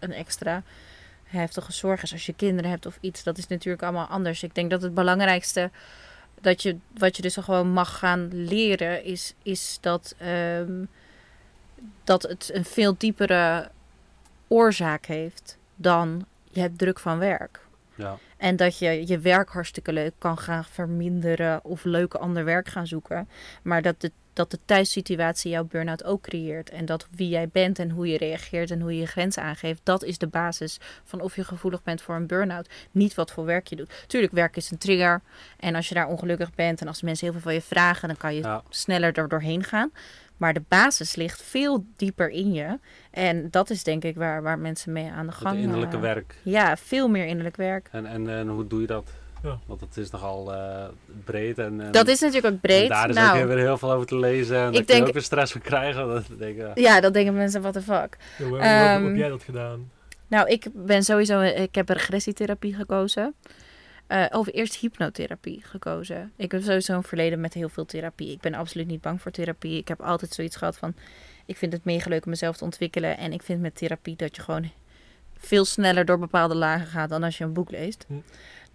een 0.00 0.12
extra 0.12 0.62
heftige 1.24 1.72
zorg 1.72 2.02
is. 2.02 2.12
Als 2.12 2.26
je 2.26 2.32
kinderen 2.32 2.70
hebt 2.70 2.86
of 2.86 2.98
iets, 3.00 3.22
dat 3.22 3.38
is 3.38 3.46
natuurlijk 3.46 3.82
allemaal 3.82 4.06
anders. 4.06 4.42
Ik 4.42 4.54
denk 4.54 4.70
dat 4.70 4.82
het 4.82 4.94
belangrijkste 4.94 5.70
dat 6.40 6.62
je, 6.62 6.76
wat 6.98 7.16
je 7.16 7.22
dus 7.22 7.36
gewoon 7.36 7.68
mag 7.68 7.98
gaan 7.98 8.28
leren, 8.32 9.04
is, 9.04 9.34
is 9.42 9.78
dat, 9.80 10.14
ehm, 10.18 10.84
dat 12.04 12.22
het 12.22 12.50
een 12.52 12.64
veel 12.64 12.94
diepere 12.98 13.70
oorzaak 14.48 15.06
heeft 15.06 15.58
dan 15.76 16.26
je 16.50 16.60
hebt 16.60 16.78
druk 16.78 16.98
van 16.98 17.18
werk. 17.18 17.60
Ja. 17.94 18.18
En 18.36 18.56
dat 18.56 18.78
je 18.78 19.06
je 19.06 19.18
werk 19.18 19.48
hartstikke 19.48 19.92
leuk 19.92 20.12
kan 20.18 20.38
gaan 20.38 20.64
verminderen 20.64 21.64
of 21.64 21.84
leuk 21.84 22.14
ander 22.14 22.44
werk 22.44 22.68
gaan 22.68 22.86
zoeken. 22.86 23.28
Maar 23.62 23.82
dat 23.82 24.00
de, 24.00 24.12
dat 24.32 24.50
de 24.50 24.58
thuissituatie 24.64 25.50
jouw 25.50 25.64
burn-out 25.64 26.04
ook 26.04 26.22
creëert. 26.22 26.70
En 26.70 26.84
dat 26.84 27.08
wie 27.10 27.28
jij 27.28 27.48
bent 27.48 27.78
en 27.78 27.90
hoe 27.90 28.08
je 28.08 28.18
reageert 28.18 28.70
en 28.70 28.80
hoe 28.80 28.94
je 28.94 29.00
je 29.00 29.06
grenzen 29.06 29.42
aangeeft, 29.42 29.80
dat 29.84 30.04
is 30.04 30.18
de 30.18 30.26
basis 30.26 30.78
van 31.04 31.20
of 31.20 31.36
je 31.36 31.44
gevoelig 31.44 31.82
bent 31.82 32.02
voor 32.02 32.14
een 32.14 32.26
burn-out. 32.26 32.68
Niet 32.90 33.14
wat 33.14 33.32
voor 33.32 33.44
werk 33.44 33.66
je 33.66 33.76
doet. 33.76 34.04
Tuurlijk, 34.06 34.32
werk 34.32 34.56
is 34.56 34.70
een 34.70 34.78
trigger. 34.78 35.20
En 35.56 35.74
als 35.74 35.88
je 35.88 35.94
daar 35.94 36.08
ongelukkig 36.08 36.54
bent 36.54 36.80
en 36.80 36.88
als 36.88 37.02
mensen 37.02 37.24
heel 37.24 37.34
veel 37.34 37.44
van 37.44 37.54
je 37.54 37.62
vragen, 37.62 38.08
dan 38.08 38.16
kan 38.16 38.34
je 38.34 38.40
Ja. 38.42 38.62
sneller 38.68 39.12
er 39.12 39.28
doorheen 39.28 39.64
gaan. 39.64 39.90
Maar 40.36 40.54
de 40.54 40.62
basis 40.68 41.14
ligt 41.16 41.42
veel 41.42 41.84
dieper 41.96 42.30
in 42.30 42.52
je. 42.52 42.78
En 43.10 43.48
dat 43.50 43.70
is 43.70 43.82
denk 43.82 44.04
ik 44.04 44.16
waar, 44.16 44.42
waar 44.42 44.58
mensen 44.58 44.92
mee 44.92 45.10
aan 45.10 45.26
de 45.26 45.32
gang 45.32 45.58
innerlijke 45.58 45.96
eh, 45.96 46.02
werk. 46.02 46.34
Ja, 46.42 46.76
veel 46.76 47.08
meer 47.08 47.26
innerlijk 47.26 47.56
werk. 47.56 47.88
En, 47.92 48.06
en, 48.06 48.28
en 48.30 48.48
hoe 48.48 48.66
doe 48.66 48.80
je 48.80 48.86
dat? 48.86 49.10
Ja. 49.42 49.58
Want 49.66 49.80
het 49.80 49.96
is 49.96 50.10
nogal 50.10 50.52
eh, 50.54 50.84
breed. 51.24 51.58
En, 51.58 51.80
en, 51.80 51.92
Dat 51.92 52.08
is 52.08 52.20
natuurlijk 52.20 52.46
ook 52.46 52.52
en 52.52 52.60
breed. 52.60 52.88
daar 52.88 53.08
is 53.08 53.14
nou, 53.14 53.40
ook 53.40 53.46
weer 53.48 53.58
heel 53.58 53.78
veel 53.78 53.92
over 53.92 54.06
te 54.06 54.18
lezen. 54.18 54.56
En 54.56 54.66
ik 54.68 54.72
daar 54.72 54.72
kun 54.72 54.80
je 54.80 54.92
denk- 54.92 55.06
ook 55.06 55.12
weer 55.12 55.22
stress 55.22 55.52
van 55.52 55.60
krijgen. 55.60 56.06
Dat 56.14 56.24
denk 56.38 56.58
ik, 56.58 56.78
ja. 56.78 57.00
dat 57.00 57.12
denken 57.14 57.34
mensen, 57.34 57.60
what 57.60 57.72
the 57.72 57.82
fuck. 57.82 58.16
Ja, 58.38 58.44
hoe, 58.44 58.46
hoe- 58.46 58.56
hoe 58.56 58.66
Ehm, 58.66 59.04
heb 59.04 59.16
jij 59.16 59.28
dat 59.28 59.42
gedaan? 59.42 59.90
Nou, 60.28 60.48
ik 60.48 60.66
ben 60.72 61.02
sowieso, 61.04 61.40
ik 61.40 61.74
heb 61.74 61.88
regressietherapie 61.88 62.74
gekozen. 62.74 63.34
Eh 64.06 64.24
of 64.30 64.48
eerst 64.52 64.76
hypnotherapie 64.76 65.60
gekozen. 65.64 66.32
Ik 66.36 66.52
heb 66.52 66.62
sowieso 66.62 66.94
een 66.94 67.02
verleden 67.02 67.40
met 67.40 67.54
heel 67.54 67.68
veel 67.68 67.84
therapie. 67.84 68.30
Ik 68.30 68.40
ben 68.40 68.54
absoluut 68.54 68.86
niet 68.86 69.00
bang 69.00 69.22
voor 69.22 69.30
therapie. 69.30 69.78
Ik 69.78 69.88
heb 69.88 70.00
altijd 70.00 70.32
zoiets 70.32 70.56
gehad 70.56 70.76
van, 70.76 70.94
ik 71.46 71.56
vind 71.56 71.72
het 71.72 71.84
mega 71.84 72.08
leuk 72.08 72.24
om 72.24 72.30
mezelf 72.30 72.56
te 72.56 72.64
ontwikkelen. 72.64 73.18
En 73.18 73.32
ik 73.32 73.42
vind 73.42 73.60
met 73.60 73.76
therapie 73.76 74.16
dat 74.16 74.36
je 74.36 74.42
gewoon 74.42 74.70
veel 75.38 75.64
sneller 75.64 76.04
door 76.04 76.18
bepaalde 76.18 76.54
lagen 76.54 76.86
gaat 76.86 77.08
dan 77.08 77.22
als 77.22 77.38
je 77.38 77.44
een 77.44 77.52
boek 77.52 77.70
leest. 77.70 78.04
Hm. 78.08 78.14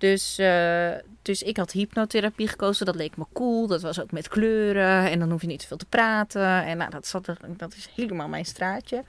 Dus, 0.02 0.38
eh, 0.38 0.92
dus 1.22 1.44
ik 1.44 1.58
had 1.58 1.72
hypnotherapie 1.72 2.48
gekozen. 2.48 2.86
Dat 2.86 2.96
leek 2.96 3.18
me 3.18 3.26
cool. 3.34 3.68
Dat 3.68 3.82
was 3.82 4.00
ook 4.02 4.12
met 4.12 4.28
kleuren. 4.28 5.10
En 5.10 5.20
dan 5.20 5.32
hoef 5.32 5.42
je 5.42 5.48
niet 5.48 5.62
zoveel 5.62 5.78
te 5.78 5.86
praten. 5.86 6.64
En 6.64 6.78
nou, 6.78 6.92
dat, 6.92 7.08
zat 7.08 7.28
er, 7.28 7.38
dat 7.58 7.74
is 7.76 7.90
helemaal 7.96 8.28
mijn 8.28 8.46
straatje. 8.46 9.04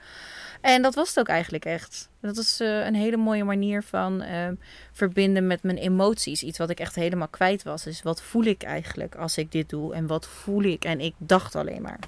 En 0.63 0.81
dat 0.81 0.95
was 0.95 1.07
het 1.09 1.19
ook 1.19 1.27
eigenlijk 1.27 1.65
echt. 1.65 2.09
Dat 2.21 2.37
is 2.37 2.59
eh, 2.59 2.85
een 2.85 2.95
hele 2.95 3.17
mooie 3.17 3.43
manier 3.43 3.83
van 3.83 4.21
eh, 4.21 4.47
verbinden 4.91 5.47
met 5.47 5.63
mijn 5.63 5.77
emoties. 5.77 6.43
Iets 6.43 6.57
wat 6.57 6.69
ik 6.69 6.79
echt 6.79 6.95
helemaal 6.95 7.27
kwijt 7.27 7.63
was. 7.63 7.83
Dus 7.83 8.01
wat 8.01 8.21
voel 8.21 8.43
ik 8.43 8.63
eigenlijk 8.63 9.15
als 9.15 9.37
ik 9.37 9.51
dit 9.51 9.69
doe? 9.69 9.93
En 9.93 10.07
wat 10.07 10.27
voel 10.27 10.61
ik? 10.63 10.85
En 10.85 10.99
ik 10.99 11.13
dacht 11.17 11.55
alleen 11.55 11.81
maar. 11.81 11.99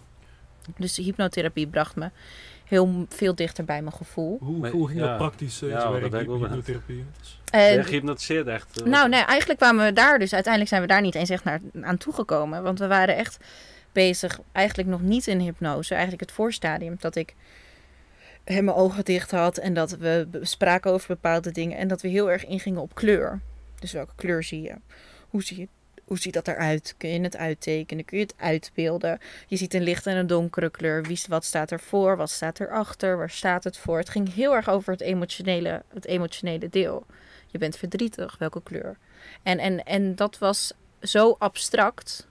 Dus 0.77 0.93
de 0.93 1.01
hypnotherapie 1.01 1.67
bracht 1.67 1.95
me 1.95 2.09
heel 2.65 3.05
veel 3.09 3.35
dichter 3.35 3.65
bij 3.65 3.81
mijn 3.81 3.95
gevoel. 3.95 4.37
Hoe, 4.41 4.57
Maar- 4.57 4.71
hoe 4.71 4.87
ging 4.87 4.99
ja. 4.99 5.07
dat 5.07 5.17
praktisch 5.17 5.61
uh, 5.61 5.69
Ja, 5.69 5.81
zo 5.81 5.99
dat 5.99 6.13
ik 6.13 6.27
hypnotherapie? 6.29 7.05
En, 7.51 7.83
gehypnotiseerd 7.85 8.47
echt? 8.47 8.81
eh, 8.81 8.87
nou, 8.87 9.09
nee, 9.09 9.21
eigenlijk 9.21 9.59
kwamen 9.59 9.85
we 9.85 9.93
daar 9.93 10.19
dus. 10.19 10.33
Uiteindelijk 10.33 10.71
zijn 10.73 10.81
we 10.83 10.87
daar 10.93 11.01
niet 11.01 11.15
eens 11.15 11.29
echt 11.29 11.43
naar, 11.43 11.59
aan 11.81 11.97
toegekomen. 11.97 12.63
Want 12.63 12.79
we 12.79 12.87
waren 12.87 13.15
echt 13.15 13.37
bezig, 13.91 14.39
eigenlijk 14.51 14.89
nog 14.89 15.01
niet 15.01 15.27
in 15.27 15.39
hypnose. 15.39 15.91
Eigenlijk 15.93 16.21
het 16.21 16.31
voorstadium 16.31 16.95
dat 16.99 17.15
ik 17.15 17.33
mijn 18.45 18.73
ogen 18.73 19.05
dicht 19.05 19.31
had. 19.31 19.57
En 19.57 19.73
dat 19.73 19.91
we 19.91 20.27
spraken 20.41 20.91
over 20.91 21.07
bepaalde 21.07 21.51
dingen. 21.51 21.77
En 21.77 21.87
dat 21.87 22.01
we 22.01 22.07
heel 22.07 22.31
erg 22.31 22.45
ingingen 22.45 22.81
op 22.81 22.95
kleur. 22.95 23.41
Dus 23.79 23.91
welke 23.91 24.15
kleur 24.15 24.43
zie 24.43 24.61
je? 24.61 24.75
Hoe 25.29 25.43
zie 25.43 25.59
je? 25.59 25.67
Hoe 26.05 26.19
ziet 26.19 26.33
dat 26.33 26.47
eruit? 26.47 26.95
Kun 26.97 27.09
je 27.09 27.21
het 27.21 27.37
uittekenen? 27.37 28.05
Kun 28.05 28.17
je 28.17 28.23
het 28.23 28.33
uitbeelden? 28.37 29.19
Je 29.47 29.55
ziet 29.55 29.73
een 29.73 29.83
lichte 29.83 30.09
en 30.09 30.17
een 30.17 30.27
donkere 30.27 30.69
kleur. 30.69 31.03
Wie, 31.03 31.21
wat 31.27 31.45
staat 31.45 31.71
er 31.71 31.79
voor? 31.79 32.17
Wat 32.17 32.29
staat 32.29 32.59
erachter? 32.59 33.17
Waar 33.17 33.29
staat 33.29 33.63
het 33.63 33.77
voor? 33.77 33.97
Het 33.97 34.09
ging 34.09 34.33
heel 34.33 34.55
erg 34.55 34.69
over 34.69 34.91
het 34.91 35.01
emotionele, 35.01 35.83
het 35.93 36.05
emotionele 36.05 36.69
deel. 36.69 37.05
Je 37.47 37.57
bent 37.57 37.77
verdrietig, 37.77 38.35
welke 38.37 38.61
kleur? 38.63 38.97
En, 39.43 39.59
en, 39.59 39.83
en 39.83 40.15
dat 40.15 40.37
was 40.37 40.73
zo 41.01 41.35
abstract, 41.39 42.27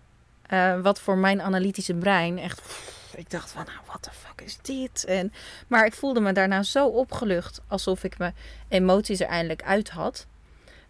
eh, 0.46 0.80
wat 0.80 1.00
voor 1.00 1.18
mijn 1.18 1.42
analytische 1.42 1.94
brein 1.94 2.38
echt... 2.38 2.62
Ik 3.16 3.30
dacht 3.30 3.50
van, 3.50 3.64
nou, 3.66 3.78
what 3.86 4.02
the 4.02 4.10
fuck 4.12 4.40
is 4.40 4.58
dit? 4.62 5.04
En, 5.04 5.32
maar 5.68 5.86
ik 5.86 5.94
voelde 5.94 6.20
me 6.20 6.32
daarna 6.32 6.62
zo 6.62 6.86
opgelucht, 6.86 7.60
alsof 7.68 8.04
ik 8.04 8.18
mijn 8.18 8.34
emoties 8.68 9.20
er 9.20 9.26
eindelijk 9.26 9.62
uit 9.62 9.90
had. 9.90 10.26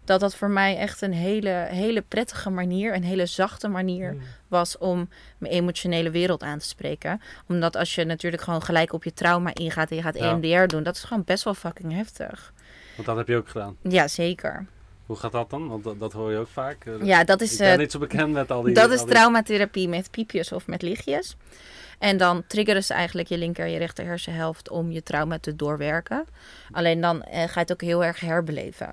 Dat 0.03 0.19
dat 0.19 0.35
voor 0.35 0.49
mij 0.49 0.77
echt 0.77 1.01
een 1.01 1.13
hele, 1.13 1.49
hele 1.69 2.01
prettige 2.01 2.49
manier, 2.49 2.95
een 2.95 3.03
hele 3.03 3.25
zachte 3.25 3.67
manier 3.67 4.09
Hmm. 4.09 4.21
was 4.47 4.77
om 4.77 5.09
mijn 5.37 5.53
emotionele 5.53 6.09
wereld 6.09 6.43
aan 6.43 6.59
te 6.59 6.67
spreken. 6.67 7.21
Omdat 7.47 7.75
als 7.75 7.95
je 7.95 8.03
natuurlijk 8.05 8.43
gewoon 8.43 8.61
gelijk 8.63 8.93
op 8.93 9.03
je 9.03 9.13
trauma 9.13 9.53
ingaat 9.53 9.89
en 9.89 9.95
je 9.95 10.01
gaat 10.01 10.17
Ja. 10.17 10.31
EMDR 10.31 10.65
doen, 10.67 10.83
dat 10.83 10.95
is 10.95 11.03
gewoon 11.03 11.23
best 11.23 11.43
wel 11.43 11.53
fucking 11.53 11.93
heftig. 11.93 12.53
Want 12.95 13.07
dat 13.07 13.17
heb 13.17 13.27
je 13.27 13.35
ook 13.35 13.49
gedaan. 13.49 13.77
Ja, 13.81 14.07
zeker. 14.07 14.65
Hoe 15.05 15.15
gaat 15.15 15.31
dat 15.31 15.49
dan? 15.49 15.67
Want 15.67 15.83
dat, 15.83 15.99
dat 15.99 16.13
hoor 16.13 16.31
je 16.31 16.37
ook 16.37 16.47
vaak. 16.47 16.85
Eh, 16.85 16.93
Ja, 17.05 17.23
dat 17.23 17.41
is, 17.41 17.51
ik 17.51 17.57
ben 17.57 17.71
eh, 17.71 17.77
niet 17.77 17.91
zo 17.91 17.99
bekend 17.99 18.31
met 18.33 18.51
al 18.51 18.61
die... 18.61 18.73
dat 18.73 18.91
is 18.91 18.99
die- 18.99 19.07
traumatherapie 19.09 19.87
met 19.89 20.11
piepjes 20.11 20.51
of 20.51 20.67
met 20.67 20.81
lichtjes. 20.81 21.35
En 21.99 22.17
dan 22.17 22.43
triggeren 22.47 22.83
ze 22.83 22.93
eigenlijk 22.93 23.27
je 23.27 23.37
linker 23.37 23.65
en 23.65 23.71
je 23.71 23.77
rechter 23.77 24.05
hersenhelft 24.05 24.69
om 24.69 24.91
je 24.91 25.03
trauma 25.03 25.39
te 25.39 25.55
doorwerken. 25.55 26.25
Alleen 26.71 27.01
dan 27.01 27.23
eh, 27.23 27.37
ga 27.37 27.53
je 27.53 27.59
het 27.59 27.71
ook 27.71 27.81
heel 27.81 28.03
erg 28.03 28.19
herbeleven. 28.19 28.91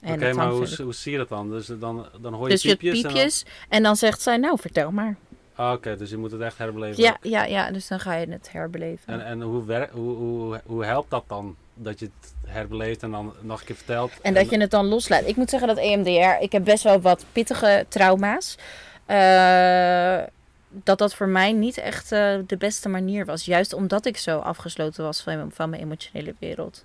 En 0.00 0.14
Oké, 0.14 0.32
maar 0.32 0.48
hoe, 0.50 0.92
zie 0.94 1.12
je 1.12 1.18
dat 1.18 1.28
dan? 1.28 1.50
Dus 1.50 1.66
dan, 1.66 2.06
dan 2.20 2.32
hoor 2.34 2.46
je 2.48 2.52
Dus 2.52 2.62
je 2.62 2.68
piepjes. 2.76 3.02
hebt 3.02 3.14
piepjes 3.14 3.44
en 3.68 3.82
dan... 3.82 3.96
zegt 3.96 4.22
zij, 4.22 4.36
nou 4.36 4.58
vertel 4.60 4.90
maar. 4.90 5.16
Ah, 5.54 5.72
Oké, 5.72 5.96
dus 5.96 6.10
je 6.10 6.16
moet 6.16 6.30
het 6.30 6.40
echt 6.40 6.58
herbeleven. 6.58 7.02
Ja, 7.02 7.16
ja, 7.22 7.44
ja, 7.44 7.70
dus 7.70 7.88
dan 7.88 8.00
ga 8.00 8.14
je 8.14 8.26
het 8.28 8.52
herbeleven. 8.52 9.12
En, 9.12 9.26
en 9.26 9.40
hoe, 9.42 9.64
wer- 9.64 9.88
hoe, 9.92 10.14
hoe, 10.16 10.60
hoe 10.66 10.84
helpt 10.84 11.10
dat 11.10 11.24
dan? 11.26 11.56
Dat 11.74 11.98
je 11.98 12.04
het 12.20 12.34
herbeleeft 12.46 13.02
en 13.02 13.10
dan 13.10 13.34
nog 13.40 13.60
een 13.60 13.66
keer 13.66 13.76
vertelt. 13.76 14.12
En 14.22 14.34
dat 14.34 14.50
je 14.50 14.60
het 14.60 14.70
dan 14.70 14.86
loslaat. 14.86 15.26
Ik 15.26 15.36
moet 15.36 15.50
zeggen 15.50 15.68
dat 15.68 15.78
EMDR, 15.78 16.42
ik 16.42 16.52
heb 16.52 16.64
best 16.64 16.82
wel 16.82 17.00
wat 17.00 17.24
pittige 17.32 17.86
trauma's. 17.88 18.56
Eh, 19.06 20.22
dat 20.68 20.98
dat 20.98 21.14
voor 21.14 21.28
mij 21.28 21.52
niet 21.52 21.78
echt 21.78 22.12
eh, 22.12 22.34
de 22.46 22.56
beste 22.56 22.88
manier 22.88 23.24
was. 23.24 23.44
Juist 23.44 23.72
omdat 23.72 24.06
ik 24.06 24.16
zo 24.16 24.38
afgesloten 24.38 25.04
was 25.04 25.20
van, 25.22 25.50
van 25.52 25.70
mijn 25.70 25.82
emotionele 25.82 26.34
wereld. 26.38 26.84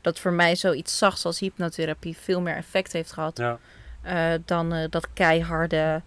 Dat 0.00 0.18
voor 0.18 0.32
mij 0.32 0.56
zoiets 0.56 0.98
zachts 0.98 1.24
als 1.24 1.38
hypnotherapie 1.38 2.16
veel 2.16 2.40
meer 2.40 2.56
effect 2.56 2.92
heeft 2.92 3.12
gehad 3.12 3.38
Ja, 3.38 3.58
eh, 4.02 4.40
dan 4.44 4.86
dat 4.90 5.08
keiharde. 5.12 6.02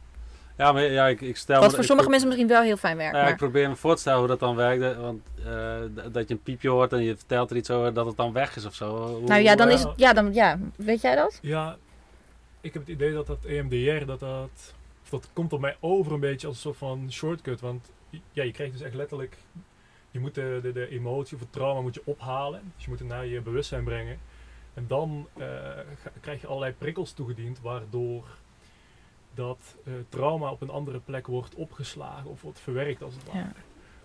Ja 0.59 0.71
maar 0.71 0.83
ja, 0.83 1.07
ik, 1.07 1.21
ik 1.21 1.37
stel... 1.37 1.59
Wat 1.59 1.69
me- 1.69 1.75
voor 1.75 1.83
sommige 1.83 2.01
pro- 2.09 2.09
mensen 2.09 2.27
misschien 2.27 2.47
wel 2.47 2.61
heel 2.61 2.77
fijn 2.77 2.97
werkt. 2.97 3.11
Nou 3.13 3.25
ja, 3.25 3.31
ik 3.31 3.37
probeer 3.37 3.69
me 3.69 3.75
voor 3.75 3.93
te 3.95 4.01
stellen 4.01 4.19
hoe 4.19 4.27
dat 4.27 4.39
dan 4.39 4.55
werkt. 4.55 4.81
eh, 4.83 4.97
Want 5.01 5.21
eh, 5.45 5.77
dat 6.11 6.27
je 6.27 6.33
een 6.33 6.41
piepje 6.43 6.69
hoort 6.69 6.93
en 6.93 7.03
je 7.03 7.15
vertelt 7.17 7.51
er 7.51 7.57
iets 7.57 7.69
over 7.71 7.93
dat 7.93 8.05
het 8.05 8.17
dan 8.17 8.33
weg 8.33 8.55
is 8.55 8.65
of 8.65 8.73
zo. 8.73 9.07
Hoe- 9.07 9.27
Nou 9.27 9.41
ja, 9.41 9.55
dan 9.55 9.67
hoe- 9.67 9.75
is 9.75 9.83
het. 9.83 9.93
Ja, 9.95 10.13
dan, 10.13 10.33
ja, 10.33 10.59
weet 10.75 11.01
jij 11.01 11.15
dat? 11.15 11.39
Ja, 11.41 11.77
ik 12.61 12.73
heb 12.73 12.81
het 12.81 12.91
idee 12.91 13.13
dat 13.13 13.27
dat 13.27 13.45
EMDR, 13.45 14.05
dat 14.05 14.19
dat, 14.19 14.73
of 15.03 15.09
dat 15.09 15.29
komt 15.33 15.53
op 15.53 15.59
mij 15.59 15.77
over 15.79 16.11
een 16.13 16.19
beetje 16.19 16.47
als 16.47 16.55
een 16.55 16.61
soort 16.61 16.77
van 16.77 17.11
shortcut. 17.11 17.61
Want 17.61 17.91
ja, 18.31 18.43
je 18.43 18.51
krijgt 18.51 18.73
dus 18.73 18.81
echt 18.81 18.93
letterlijk, 18.95 19.37
je 20.11 20.19
moet 20.19 20.35
de, 20.35 20.59
de, 20.61 20.71
de 20.71 20.89
emotie 20.89 21.35
of 21.35 21.41
het 21.41 21.51
trauma 21.53 21.81
moet 21.81 21.93
je 21.95 22.01
ophalen. 22.05 22.61
Dus 22.75 22.83
je 22.83 22.89
moet 22.89 22.99
het 22.99 23.07
naar 23.07 23.25
je 23.25 23.41
bewustzijn 23.41 23.83
brengen. 23.83 24.19
En 24.73 24.85
dan 24.87 25.27
eh, 25.37 25.45
ga- 26.03 26.11
krijg 26.21 26.41
je 26.41 26.47
allerlei 26.47 26.73
prikkels 26.77 27.11
toegediend, 27.11 27.59
waardoor 27.61 28.25
dat 29.33 29.59
eh, 29.85 29.93
trauma 30.09 30.51
op 30.51 30.61
een 30.61 30.69
andere 30.69 30.99
plek 30.99 31.27
wordt 31.27 31.55
opgeslagen 31.55 32.29
of 32.29 32.41
wordt 32.41 32.59
verwerkt 32.59 33.03
als 33.03 33.13
het 33.13 33.23
ware. 33.25 33.37
Ja. 33.39 33.51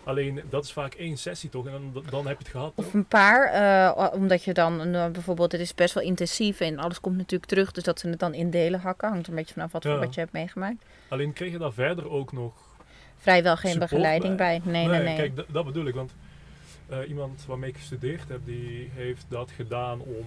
Alleen 0.03 0.41
dat 0.49 0.63
is 0.63 0.71
vaak 0.73 0.93
één 0.93 1.17
sessie 1.17 1.49
toch? 1.49 1.65
En 1.65 1.71
dan, 1.93 2.03
dan 2.09 2.27
heb 2.27 2.37
je 2.37 2.43
het 2.43 2.51
gehad. 2.51 2.71
Of 2.75 2.93
een 2.93 3.05
paar, 3.05 3.45
eh, 3.45 4.13
omdat 4.13 4.43
je 4.43 4.53
dan 4.53 4.81
eh, 4.81 5.09
bijvoorbeeld, 5.09 5.51
het 5.51 5.61
is 5.61 5.73
best 5.75 5.93
wel 5.93 6.03
intensief 6.03 6.59
en 6.59 6.79
alles 6.79 6.99
komt 6.99 7.17
natuurlijk 7.17 7.49
terug, 7.49 7.71
dus 7.71 7.83
dat 7.83 7.99
ze 7.99 8.09
het 8.09 8.19
dan 8.19 8.33
in 8.33 8.49
delen 8.49 8.79
hakken. 8.79 9.09
Hangt 9.09 9.27
een 9.27 9.35
beetje 9.35 9.53
vanaf 9.53 9.71
wat, 9.71 9.83
voor 9.83 9.91
Ja. 9.91 9.99
wat 9.99 10.13
je 10.13 10.19
hebt 10.19 10.31
meegemaakt. 10.33 10.85
Alleen 11.07 11.33
kreeg 11.33 11.51
je 11.51 11.57
daar 11.57 11.73
verder 11.73 12.09
ook 12.09 12.31
nog 12.31 12.53
Vrijwel 13.17 13.57
geen 13.57 13.79
begeleiding 13.79 14.37
bij. 14.37 14.61
Nee, 14.63 14.87
nee, 14.87 15.01
nee. 15.01 15.15
Kijk, 15.15 15.35
d- 15.35 15.53
dat 15.53 15.65
bedoel 15.65 15.85
ik. 15.85 15.93
Want 15.95 16.13
iemand 17.07 17.45
waarmee 17.45 17.69
ik 17.69 17.75
gestudeerd 17.77 18.27
heb, 18.29 18.45
die 18.45 18.89
heeft 18.93 19.25
dat 19.29 19.51
gedaan 19.51 19.99
om... 19.99 20.25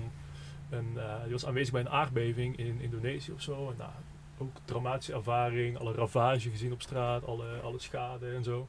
Een, 0.71 0.99
die 1.23 1.33
was 1.33 1.47
aanwezig 1.47 1.73
bij 1.73 1.81
een 1.81 1.89
aardbeving 1.89 2.57
in 2.59 2.79
Indonesië 2.81 3.33
of 3.33 3.41
zo. 3.43 3.69
En 3.69 3.77
ook 4.41 4.57
traumatische 4.65 5.13
ervaring, 5.13 5.79
alle 5.79 5.93
ravage 5.95 6.51
gezien 6.51 6.73
op 6.73 6.83
straat, 6.83 7.27
alle, 7.27 7.47
alle 7.63 7.79
schade 7.81 8.31
en 8.35 8.43
zo. 8.45 8.69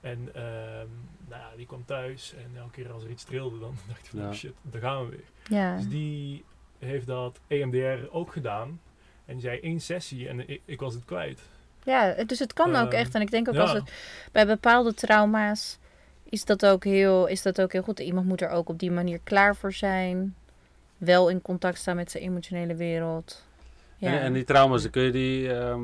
En 0.00 0.28
ehm, 0.34 0.86
nou 1.28 1.40
ja, 1.40 1.50
die 1.56 1.66
kwam 1.66 1.84
thuis 1.84 2.34
en 2.34 2.50
elke 2.58 2.70
keer 2.70 2.92
als 2.92 3.02
er 3.04 3.10
iets 3.10 3.24
trilde, 3.24 3.58
dan 3.58 3.74
dacht 3.88 4.00
hij 4.00 4.10
van 4.10 4.20
Ja. 4.20 4.28
oh 4.28 4.34
shit, 4.34 4.52
daar 4.62 4.80
gaan 4.80 5.04
we 5.04 5.10
weer. 5.10 5.58
Ja. 5.58 5.76
Dus 5.76 5.88
die 5.88 6.44
heeft 6.78 7.06
dat 7.06 7.40
EMDR 7.46 8.06
ook 8.10 8.32
gedaan. 8.32 8.80
En 9.24 9.32
die 9.32 9.42
zei 9.42 9.58
één 9.60 9.80
sessie 9.80 10.28
en 10.28 10.48
ik, 10.48 10.60
ik 10.64 10.80
was 10.80 10.94
het 10.94 11.04
kwijt. 11.04 11.40
ja, 11.84 12.24
dus 12.24 12.38
het 12.38 12.52
kan 12.52 12.76
ook 12.76 12.92
Ehm, 12.92 13.00
echt. 13.00 13.14
En 13.14 13.20
ik 13.20 13.30
denk 13.30 13.48
ook 13.48 13.54
ja. 13.54 13.60
als 13.60 13.72
het 13.72 13.92
bij 14.32 14.46
bepaalde 14.46 14.94
trauma's 14.94 15.78
is 16.28 16.44
dat, 16.44 16.66
ook 16.66 16.84
heel, 16.84 17.26
is 17.26 17.42
dat 17.42 17.60
ook 17.60 17.72
heel 17.72 17.82
goed. 17.82 18.00
Iemand 18.00 18.26
moet 18.26 18.40
er 18.40 18.48
ook 18.48 18.68
op 18.68 18.78
die 18.78 18.90
manier 18.90 19.20
klaar 19.24 19.56
voor 19.56 19.72
zijn. 19.72 20.34
Wel 20.96 21.28
in 21.28 21.42
contact 21.42 21.78
staan 21.78 21.96
met 21.96 22.10
zijn 22.10 22.22
emotionele 22.22 22.74
wereld. 22.74 23.45
Ja. 23.98 24.10
En, 24.12 24.20
en 24.20 24.32
die 24.32 24.44
trauma's, 24.44 24.90
kun 24.90 25.02
je 25.02 25.10
die, 25.10 25.52
ehm, 25.54 25.80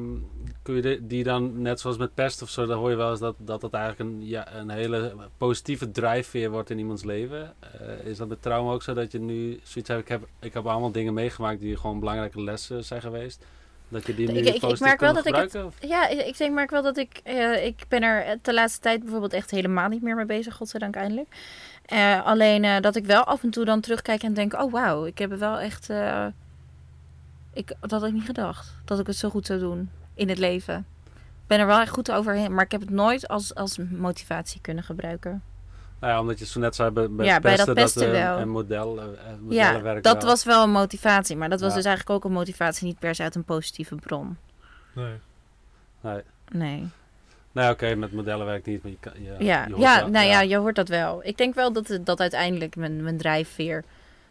kun 0.62 0.74
je 0.74 0.82
die, 0.82 1.06
die 1.06 1.24
dan, 1.24 1.62
net 1.62 1.80
zoals 1.80 1.96
met 1.96 2.14
pest 2.14 2.42
of 2.42 2.48
zo, 2.50 2.66
dan 2.66 2.78
hoor 2.78 2.90
je 2.90 2.96
wel 2.96 3.10
eens 3.10 3.20
dat 3.20 3.34
dat, 3.38 3.60
dat 3.60 3.72
eigenlijk 3.74 4.10
een, 4.10 4.26
ja, 4.28 4.54
een 4.54 4.70
hele 4.70 5.14
positieve 5.36 5.90
drijfveer 5.90 6.50
wordt 6.50 6.70
in 6.70 6.78
iemands 6.78 7.04
leven. 7.04 7.54
Eh, 7.60 8.06
is 8.06 8.16
dat 8.16 8.28
met 8.28 8.42
trauma 8.42 8.72
ook 8.72 8.82
zo 8.82 8.94
dat 8.94 9.12
je 9.12 9.18
nu 9.20 9.60
zoiets 9.62 9.90
hebt, 9.90 10.00
ik 10.02 10.08
heb, 10.08 10.22
ik 10.40 10.54
heb 10.54 10.66
allemaal 10.66 10.92
dingen 10.92 11.14
meegemaakt 11.14 11.60
die 11.60 11.76
gewoon 11.76 11.98
belangrijke 12.00 12.42
lessen 12.42 12.84
zijn 12.84 13.00
geweest. 13.00 13.44
Dat 13.88 14.06
je 14.06 14.14
die 14.14 14.30
nu 14.32 14.38
Ik- 14.38 14.54
ik- 14.62 14.80
merk 14.80 15.00
wel 15.00 15.12
dat 15.14 15.26
ik 15.26 15.34
het-? 15.36 15.58
Ja, 15.80 16.08
ik, 16.08 16.38
ik 16.38 16.50
merk 16.50 16.70
wel 16.70 16.82
dat 16.82 16.96
ik... 16.96 17.20
eh, 17.24 17.64
ik 17.66 17.84
ben 17.88 18.02
er 18.02 18.38
de 18.42 18.54
laatste 18.54 18.80
tijd 18.80 19.00
bijvoorbeeld 19.00 19.32
echt 19.32 19.50
helemaal 19.50 19.88
niet 19.88 20.02
meer 20.02 20.14
mee 20.16 20.24
bezig, 20.26 20.54
godzijdank 20.54 20.94
eindelijk. 20.94 21.28
Eh, 21.84 22.26
alleen 22.26 22.64
eh, 22.64 22.80
dat 22.80 22.96
ik 22.96 23.04
wel 23.06 23.24
af 23.24 23.42
en 23.42 23.50
toe 23.50 23.64
dan 23.64 23.80
terugkijk 23.80 24.22
en 24.22 24.34
denk... 24.34 24.52
Oh, 24.62 24.72
wauw, 24.72 25.04
ik 25.04 25.18
heb 25.18 25.30
er 25.30 25.38
wel 25.38 25.58
echt... 25.58 25.88
ik, 27.52 27.72
dat 27.80 27.90
had 27.90 28.04
ik 28.04 28.12
niet 28.12 28.24
gedacht, 28.24 28.74
dat 28.84 28.98
ik 28.98 29.06
het 29.06 29.16
zo 29.16 29.30
goed 29.30 29.46
zou 29.46 29.58
doen 29.58 29.90
in 30.14 30.28
het 30.28 30.38
leven. 30.38 30.86
Ik 31.42 31.58
ben 31.58 31.58
er 31.60 31.66
wel 31.66 31.80
echt 31.80 31.90
goed 31.90 32.10
overheen, 32.12 32.54
maar 32.54 32.64
ik 32.64 32.70
heb 32.72 32.80
het 32.80 32.90
nooit 32.90 33.28
als, 33.28 33.54
als 33.54 33.76
motivatie 33.90 34.60
kunnen 34.60 34.84
gebruiken. 34.84 35.42
Nou 36.00 36.12
ja, 36.12 36.20
omdat 36.20 36.38
je 36.38 36.46
zo 36.46 36.60
net 36.60 36.74
zei 36.74 36.90
bij, 36.90 37.10
bij 37.10 37.26
Ja, 37.26 37.40
bij 37.40 37.56
dat 37.56 37.74
pesten, 37.74 38.06
eh, 38.06 38.10
wel. 38.10 38.38
En 38.38 38.48
model, 38.48 39.00
eh, 39.00 39.06
Ja, 39.48 39.80
dat 40.00 40.02
wel. 40.16 40.24
was 40.30 40.44
wel 40.44 40.62
een 40.62 40.70
motivatie, 40.70 41.36
maar 41.36 41.48
dat 41.48 41.60
was 41.60 41.70
Ja. 41.70 41.76
dus 41.76 41.84
eigenlijk 41.84 42.16
ook 42.16 42.24
een 42.24 42.36
motivatie 42.36 42.86
niet 42.86 42.98
per 42.98 43.14
se 43.14 43.22
uit 43.22 43.34
een 43.34 43.44
positieve 43.44 43.94
bron. 43.94 44.36
Nee. 44.94 45.14
Nee. 46.00 46.22
Nee. 46.50 46.88
Nou, 47.52 47.72
oké, 47.72 47.94
met 47.94 48.12
modellenwerk 48.12 48.66
niet, 48.66 48.82
maar 48.82 48.92
je 48.92 48.98
kan... 49.00 49.12
Ja, 49.16 49.34
Ja, 49.38 49.66
je 49.68 49.76
ja, 49.76 50.06
nou 50.06 50.26
ja. 50.26 50.40
je 50.40 50.56
hoort 50.56 50.76
dat 50.76 50.88
wel. 50.88 51.20
Ik 51.24 51.36
denk 51.36 51.54
wel 51.54 51.72
dat, 51.72 51.88
het- 51.88 52.06
dat 52.06 52.20
uiteindelijk 52.20 52.76
mijn, 52.76 53.02
mijn 53.02 53.16
drijfveer 53.16 53.84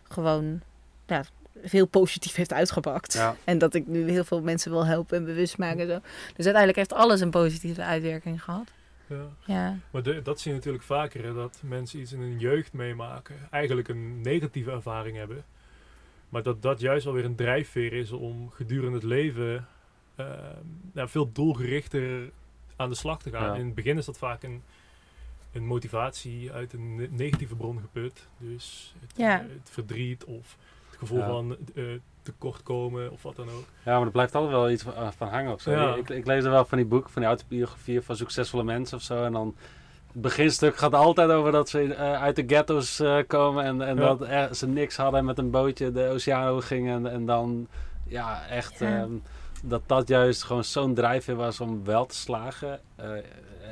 gewoon 0.09 0.61
ja, 1.05 1.24
veel 1.64 1.86
positief 1.86 2.36
heeft 2.36 2.53
uitgepakt. 2.53 3.14
Ja. 3.14 3.36
En 3.43 3.57
dat 3.57 3.74
ik 3.74 3.88
nu 3.88 4.09
heel 4.09 4.24
veel 4.24 4.41
mensen 4.41 4.72
wil 4.72 4.86
helpen 4.86 5.18
en 5.18 5.26
bewust 5.26 5.57
maken. 5.57 5.80
en 5.80 5.88
Zo. 5.88 5.99
Dus 6.36 6.45
uiteindelijk 6.45 6.76
heeft 6.78 6.93
alles 6.93 7.22
een 7.22 7.30
positieve 7.30 7.84
uitwerking 7.84 8.43
gehad. 8.43 8.72
Ja. 9.07 9.26
Ja, 9.45 9.78
Maar 9.91 10.03
de- 10.03 10.22
dat 10.22 10.39
zie 10.39 10.51
je 10.51 10.57
natuurlijk 10.57 10.84
vaker, 10.84 11.24
hè, 11.24 11.34
dat 11.34 11.59
mensen 11.64 11.99
iets 11.99 12.12
in 12.14 12.20
hun 12.20 12.39
jeugd 12.39 12.74
meemaken, 12.74 13.36
eigenlijk 13.51 13.88
een 13.88 14.22
negatieve 14.22 14.72
ervaring 14.72 15.18
hebben. 15.18 15.43
Maar 16.30 16.43
dat 16.43 16.62
dat 16.62 16.80
juist 16.80 17.05
alweer 17.07 17.26
een 17.26 17.36
drijfveer 17.36 17.93
is 17.93 18.12
om 18.12 18.49
gedurende 18.49 18.95
het 18.97 19.05
leven 19.05 19.68
eh, 20.16 20.26
nou, 20.93 21.09
veel 21.09 21.32
doelgerichter 21.32 22.30
aan 22.76 22.89
de 22.89 22.95
slag 22.95 23.22
te 23.22 23.30
gaan. 23.30 23.53
Ja. 23.53 23.59
In 23.59 23.66
het 23.66 23.76
begin 23.76 23.97
is 23.97 24.05
dat 24.05 24.18
vaak 24.18 24.43
een, 24.43 24.62
een 25.51 25.66
motivatie 25.66 26.51
uit 26.51 26.74
een 26.74 26.95
ne- 26.95 27.07
negatieve 27.12 27.55
bron 27.55 27.80
geput. 27.82 28.28
Dus 28.38 28.93
het, 28.99 29.12
Ja. 29.18 29.39
eh, 29.41 29.45
het 29.49 29.70
verdriet 29.70 30.24
of 30.24 30.57
gevoel 31.02 31.20
Ja. 31.20 31.28
van 31.28 31.56
eh, 31.76 31.84
tekortkomen 32.22 33.12
of 33.12 33.24
wat 33.24 33.36
dan 33.36 33.45
ook. 33.49 33.64
Ja, 33.86 33.95
maar 33.97 34.06
er 34.06 34.12
blijft 34.12 34.36
altijd 34.36 34.54
wel 34.54 34.70
iets 34.72 34.84
van, 34.84 34.93
eh, 34.93 35.08
van 35.18 35.28
hangen 35.28 35.54
of 35.54 35.62
zo. 35.62 35.72
Ja. 35.72 35.95
Ik, 35.95 36.10
ik 36.10 36.26
lees 36.26 36.43
er 36.43 36.52
wel 36.52 36.66
van 36.66 36.78
die 36.78 36.88
boeken, 36.88 37.12
van 37.12 37.22
die 37.22 37.30
autobiografieën 37.32 38.04
van 38.04 38.16
succesvolle 38.16 38.64
mensen 38.64 38.97
of 38.97 39.04
zo. 39.04 39.24
En 39.24 39.32
dan 39.32 39.56
het 40.14 40.22
beginstuk 40.22 40.76
gaat 40.78 40.93
altijd 40.93 41.30
over 41.30 41.52
dat 41.52 41.70
ze 41.70 41.93
eh, 41.93 42.22
uit 42.22 42.36
de 42.36 42.43
ghetto's 42.47 43.02
komen 43.28 43.64
en, 43.64 43.82
en 43.82 43.95
Ja. 43.95 44.02
dat 44.02 44.22
er, 44.22 44.56
ze 44.56 44.68
niks 44.68 44.95
hadden 44.97 45.20
en 45.20 45.26
met 45.26 45.38
een 45.38 45.52
bootje 45.52 45.91
de 45.91 46.10
oceaan 46.10 46.64
gingen. 46.64 47.06
En, 47.06 47.12
en 47.12 47.26
dan, 47.26 47.68
ja, 48.12 48.47
echt, 48.47 48.80
Ja. 48.80 48.88
ehm, 49.01 49.12
dat 49.64 49.82
dat 49.86 50.07
juist 50.07 50.43
gewoon 50.43 50.64
zo'n 50.64 50.93
drijfveer 50.93 51.36
was 51.36 51.59
om 51.59 51.84
wel 51.86 52.05
te 52.05 52.16
slagen. 52.16 52.80
Eh, 52.95 53.12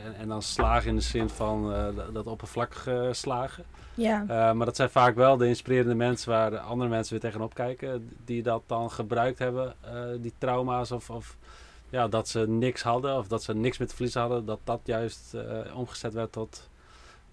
en, 0.05 0.15
en 0.19 0.27
dan 0.27 0.41
slagen 0.41 0.89
in 0.89 0.95
de 0.95 1.01
zin 1.01 1.29
van 1.29 1.73
eh, 1.73 1.85
dat- 2.13 2.25
oppervlakkige 2.27 3.09
slagen. 3.11 3.63
ja. 3.93 4.21
Uh, 4.21 4.27
maar 4.51 4.65
dat 4.65 4.75
zijn 4.75 4.89
vaak 4.89 5.15
wel 5.15 5.37
de 5.37 5.47
inspirerende 5.47 5.95
mensen 5.95 6.29
waar 6.31 6.49
de 6.49 6.59
andere 6.59 6.89
mensen 6.89 7.11
weer 7.11 7.21
tegenop 7.21 7.53
kijken. 7.53 8.09
Die 8.25 8.43
dat 8.43 8.63
dan 8.65 8.91
gebruikt 8.91 9.39
hebben, 9.39 9.73
die 10.21 10.33
trauma's 10.37 10.91
of, 10.91 11.09
of 11.09 11.37
ja, 11.89 12.07
dat 12.07 12.27
ze 12.27 12.47
niks 12.47 12.81
hadden 12.81 13.17
of 13.17 13.27
dat 13.27 13.43
ze 13.43 13.53
niks 13.55 13.77
meer 13.77 13.87
te 13.87 13.93
verliezen 13.95 14.21
hadden. 14.21 14.45
Dat 14.45 14.59
dat 14.63 14.79
juist 14.83 15.35
omgezet 15.73 16.13
werd 16.13 16.31
tot 16.31 16.69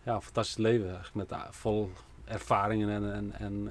ja, 0.02 0.14
een 0.14 0.22
fantastisch 0.22 0.56
leven. 0.56 0.94
Eigenlijk, 0.94 1.30
met 1.30 1.38
vol 1.50 1.90
ervaringen 2.24 2.90
en, 2.90 3.12
en, 3.12 3.32
en 3.38 3.70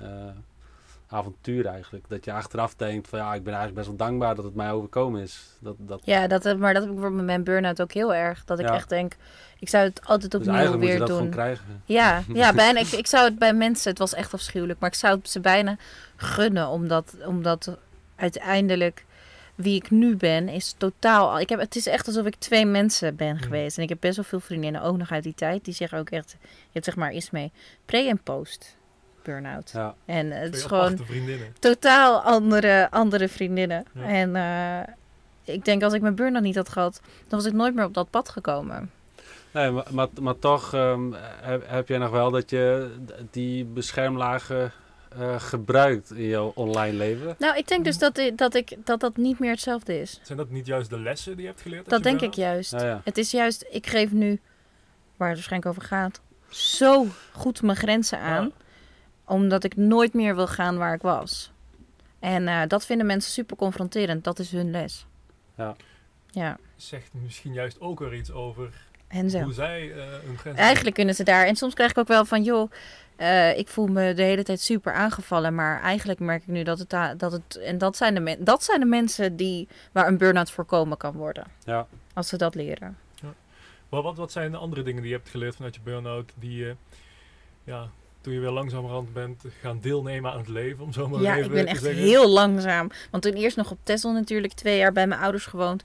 avontuur 1.08 1.66
eigenlijk. 1.66 2.06
Dat 2.10 2.26
je 2.26 2.32
achteraf 2.34 2.76
denkt 2.76 3.08
van 3.08 3.20
ja, 3.20 3.34
ik 3.34 3.44
ben 3.44 3.54
eigenlijk 3.54 3.76
best 3.76 3.88
wel 3.88 4.08
dankbaar 4.08 4.36
dat 4.36 4.46
het 4.46 4.56
mij 4.56 4.72
overkomen 4.72 5.22
is. 5.22 5.40
Dat, 5.60 5.76
dat, 5.80 6.02
ja 6.04 6.28
dat, 6.28 6.44
heb- 6.44 6.58
maar 6.58 6.74
dat 6.74 6.82
heb 6.82 6.92
ik 6.92 6.98
bijvoorbeeld 6.98 7.26
met 7.26 7.36
mijn 7.36 7.44
burn-out 7.44 7.82
ook 7.82 7.92
heel 7.92 8.14
erg. 8.14 8.46
Dat 8.46 8.60
ik 8.60 8.68
Ja. 8.68 8.74
echt 8.74 8.90
denk, 8.90 9.16
ik 9.60 9.70
zou 9.70 9.84
het 9.84 10.06
altijd 10.06 10.32
dus 10.32 10.48
opnieuw 10.48 10.78
weer 10.78 11.00
dat 11.00 11.08
doen. 11.08 11.30
krijgen. 11.30 11.82
Ja, 11.86 12.22
ja 12.34 12.54
bijna, 12.54 12.80
ik, 12.80 12.88
ik 12.92 13.08
zou 13.08 13.24
het 13.26 13.40
bij 13.40 13.54
mensen, 13.54 13.90
het 13.90 14.00
was 14.00 14.14
echt 14.14 14.34
afschuwelijk, 14.34 14.80
maar 14.80 14.90
ik 14.90 14.96
zou 14.96 15.18
het 15.18 15.30
ze 15.30 15.40
bijna 15.40 15.78
gunnen, 16.16 16.68
omdat, 16.68 17.14
omdat 17.26 17.78
uiteindelijk 18.16 19.06
wie 19.56 19.76
ik 19.76 19.92
nu 19.92 20.16
ben 20.16 20.50
is 20.50 20.76
totaal. 20.78 21.40
Ik 21.40 21.50
heb, 21.50 21.60
het 21.60 21.76
is 21.76 21.88
echt 21.88 22.08
alsof 22.08 22.26
ik 22.26 22.36
twee 22.36 22.66
mensen 22.66 23.16
ben 23.16 23.28
Ja. 23.36 23.42
geweest. 23.42 23.78
En 23.78 23.84
ik 23.84 23.90
heb 23.90 23.98
best 24.02 24.16
wel 24.16 24.26
veel 24.26 24.40
vriendinnen, 24.40 24.82
ook 24.82 24.98
nog 24.98 25.12
uit 25.12 25.24
die 25.24 25.34
tijd, 25.36 25.66
die 25.66 25.74
zeggen 25.74 26.00
ook 26.00 26.10
echt, 26.10 26.36
je 26.42 26.48
hebt 26.72 26.86
zeg 26.86 26.96
maar 26.96 27.12
is 27.12 27.32
mee 27.32 27.52
pre- 27.86 27.98
en 28.08 28.20
post 28.24 28.76
burn-out. 29.26 29.72
Ja. 29.74 29.96
En 30.06 30.32
het 30.32 30.56
is 30.56 30.64
gewoon 30.64 31.00
totaal 31.60 32.22
andere, 32.22 32.88
andere 32.92 33.28
vriendinnen. 33.30 33.86
Ja. 33.94 34.04
En 34.04 34.36
eh, 34.36 34.94
ik 35.56 35.66
denk 35.66 35.84
als 35.84 35.94
ik 35.94 36.02
mijn 36.02 36.16
burn-out 36.16 36.44
niet 36.44 36.56
had 36.56 36.70
gehad, 36.70 37.02
dan 37.28 37.40
was 37.40 37.48
ik 37.48 37.54
nooit 37.54 37.76
meer 37.76 37.86
op 37.86 37.94
dat 37.94 38.10
pad 38.10 38.30
gekomen. 38.30 38.92
Nee, 39.52 39.72
maar, 39.72 39.86
maar, 39.92 40.08
maar 40.22 40.40
toch 40.40 40.74
ehm, 40.74 41.12
heb, 41.42 41.64
heb 41.68 41.88
jij 41.88 41.98
nog 41.98 42.10
wel 42.10 42.32
dat 42.32 42.50
je 42.50 42.92
die 43.32 43.66
beschermlagen 43.66 44.72
eh, 45.20 45.40
gebruikt 45.40 46.12
in 46.12 46.28
jouw 46.28 46.52
online 46.56 46.98
leven. 46.98 47.36
Nou, 47.40 47.58
ik 47.58 47.68
denk 47.68 47.86
dus 47.86 47.98
dat, 47.98 48.18
i- 48.18 48.36
dat, 48.36 48.54
ik, 48.56 48.76
dat 48.84 49.00
dat 49.00 49.18
niet 49.18 49.40
meer 49.40 49.52
hetzelfde 49.52 50.02
is. 50.02 50.20
Zijn 50.24 50.38
dat 50.38 50.50
niet 50.50 50.66
juist 50.66 50.90
de 50.90 51.00
lessen 51.00 51.32
die 51.34 51.42
je 51.42 51.48
hebt 51.48 51.62
geleerd? 51.62 51.90
Dat 51.90 52.04
denk 52.04 52.22
ik 52.22 52.34
juist. 52.34 52.72
Ja, 52.72 52.86
ja. 52.86 53.02
Het 53.04 53.18
is 53.18 53.32
juist, 53.32 53.66
ik 53.70 53.88
geef 53.88 54.12
nu, 54.12 54.40
waar 55.18 55.28
het 55.30 55.38
waarschijnlijk 55.38 55.72
over 55.72 55.82
gaat, 55.88 56.22
zo 56.50 57.06
goed 57.32 57.62
mijn 57.62 57.78
grenzen 57.78 58.20
aan. 58.20 58.44
Ja. 58.44 58.52
Omdat 59.26 59.64
ik 59.64 59.76
nooit 59.76 60.14
meer 60.14 60.36
wil 60.36 60.48
gaan 60.48 60.78
waar 60.78 60.94
ik 60.94 61.02
was. 61.02 61.52
En 62.20 62.48
eh, 62.48 62.62
dat 62.68 62.86
vinden 62.86 63.06
mensen 63.06 63.32
super 63.32 63.56
confronterend. 63.58 64.24
Dat 64.24 64.40
is 64.40 64.52
hun 64.52 64.72
les. 64.72 65.06
Ja. 65.58 65.76
Ja, 66.32 66.58
Zegt 66.76 67.10
misschien 67.14 67.54
juist 67.54 67.80
ook 67.82 68.00
weer 68.00 68.14
iets 68.16 68.32
over 68.32 68.70
hoe 69.44 69.54
zij 69.54 69.92
eh 69.92 69.98
hun 70.26 70.38
grenzen... 70.38 70.64
Eigenlijk 70.64 70.96
kunnen 70.96 71.16
ze 71.16 71.24
daar. 71.24 71.46
En 71.46 71.56
soms 71.56 71.74
krijg 71.74 71.92
ik 71.92 71.98
ook 71.98 72.08
wel 72.08 72.26
van, 72.26 72.44
joh, 72.44 72.72
eh, 73.16 73.58
ik 73.58 73.68
voel 73.68 73.88
me 73.88 74.14
de 74.14 74.22
hele 74.24 74.44
tijd 74.44 74.62
super 74.62 74.94
aangevallen. 74.94 75.56
Maar 75.56 75.82
eigenlijk 75.82 76.20
merk 76.20 76.42
ik 76.42 76.48
nu 76.48 76.64
dat 76.64 76.80
het. 76.80 76.90
da- 76.90 77.14
Dat 77.16 77.32
het 77.32 77.56
en 77.60 77.78
dat 77.78 77.98
zijn, 77.98 78.14
de 78.14 78.20
men, 78.20 78.44
dat 78.44 78.64
zijn 78.64 78.80
de 78.80 78.86
mensen 78.86 79.36
die, 79.36 79.68
waar 79.92 80.08
een 80.08 80.18
burn-out 80.18 80.52
voorkomen 80.52 80.98
kan 80.98 81.14
worden. 81.14 81.46
Ja. 81.64 81.88
Als 82.14 82.28
ze 82.28 82.38
dat 82.38 82.56
leren. 82.56 82.98
Maar 83.90 84.02
wat, 84.02 84.18
wat 84.18 84.32
zijn 84.32 84.52
de 84.52 84.58
andere 84.58 84.84
dingen 84.84 85.02
die 85.02 85.12
je 85.12 85.18
hebt 85.18 85.30
geleerd 85.30 85.56
vanuit 85.56 85.76
je 85.76 85.82
burn-out 85.82 86.32
die 86.36 86.58
je, 86.58 86.76
ja, 87.64 87.90
toen 88.26 88.34
je 88.34 88.40
weer 88.40 88.50
langzamerhand 88.52 89.14
bent 89.14 89.44
gaan 89.62 89.80
deelnemen 89.82 90.32
aan 90.32 90.38
het 90.38 90.48
leven, 90.48 90.84
om 90.84 90.94
zo 90.94 91.08
maar 91.08 91.22
Ja, 91.22 91.32
even 91.34 91.46
ik 91.46 91.52
ben 91.52 91.64
te 91.66 91.70
echt 91.70 91.82
zeggen? 91.82 92.04
heel 92.04 92.30
langzaam. 92.30 92.90
Want 93.12 93.24
toen 93.24 93.34
eerst 93.34 93.58
nog 93.58 93.72
op 93.72 93.78
Texel 93.84 94.12
natuurlijk 94.12 94.54
twee 94.54 94.78
jaar 94.78 94.92
bij 94.92 95.08
mijn 95.08 95.22
ouders 95.22 95.46
gewoond. 95.46 95.84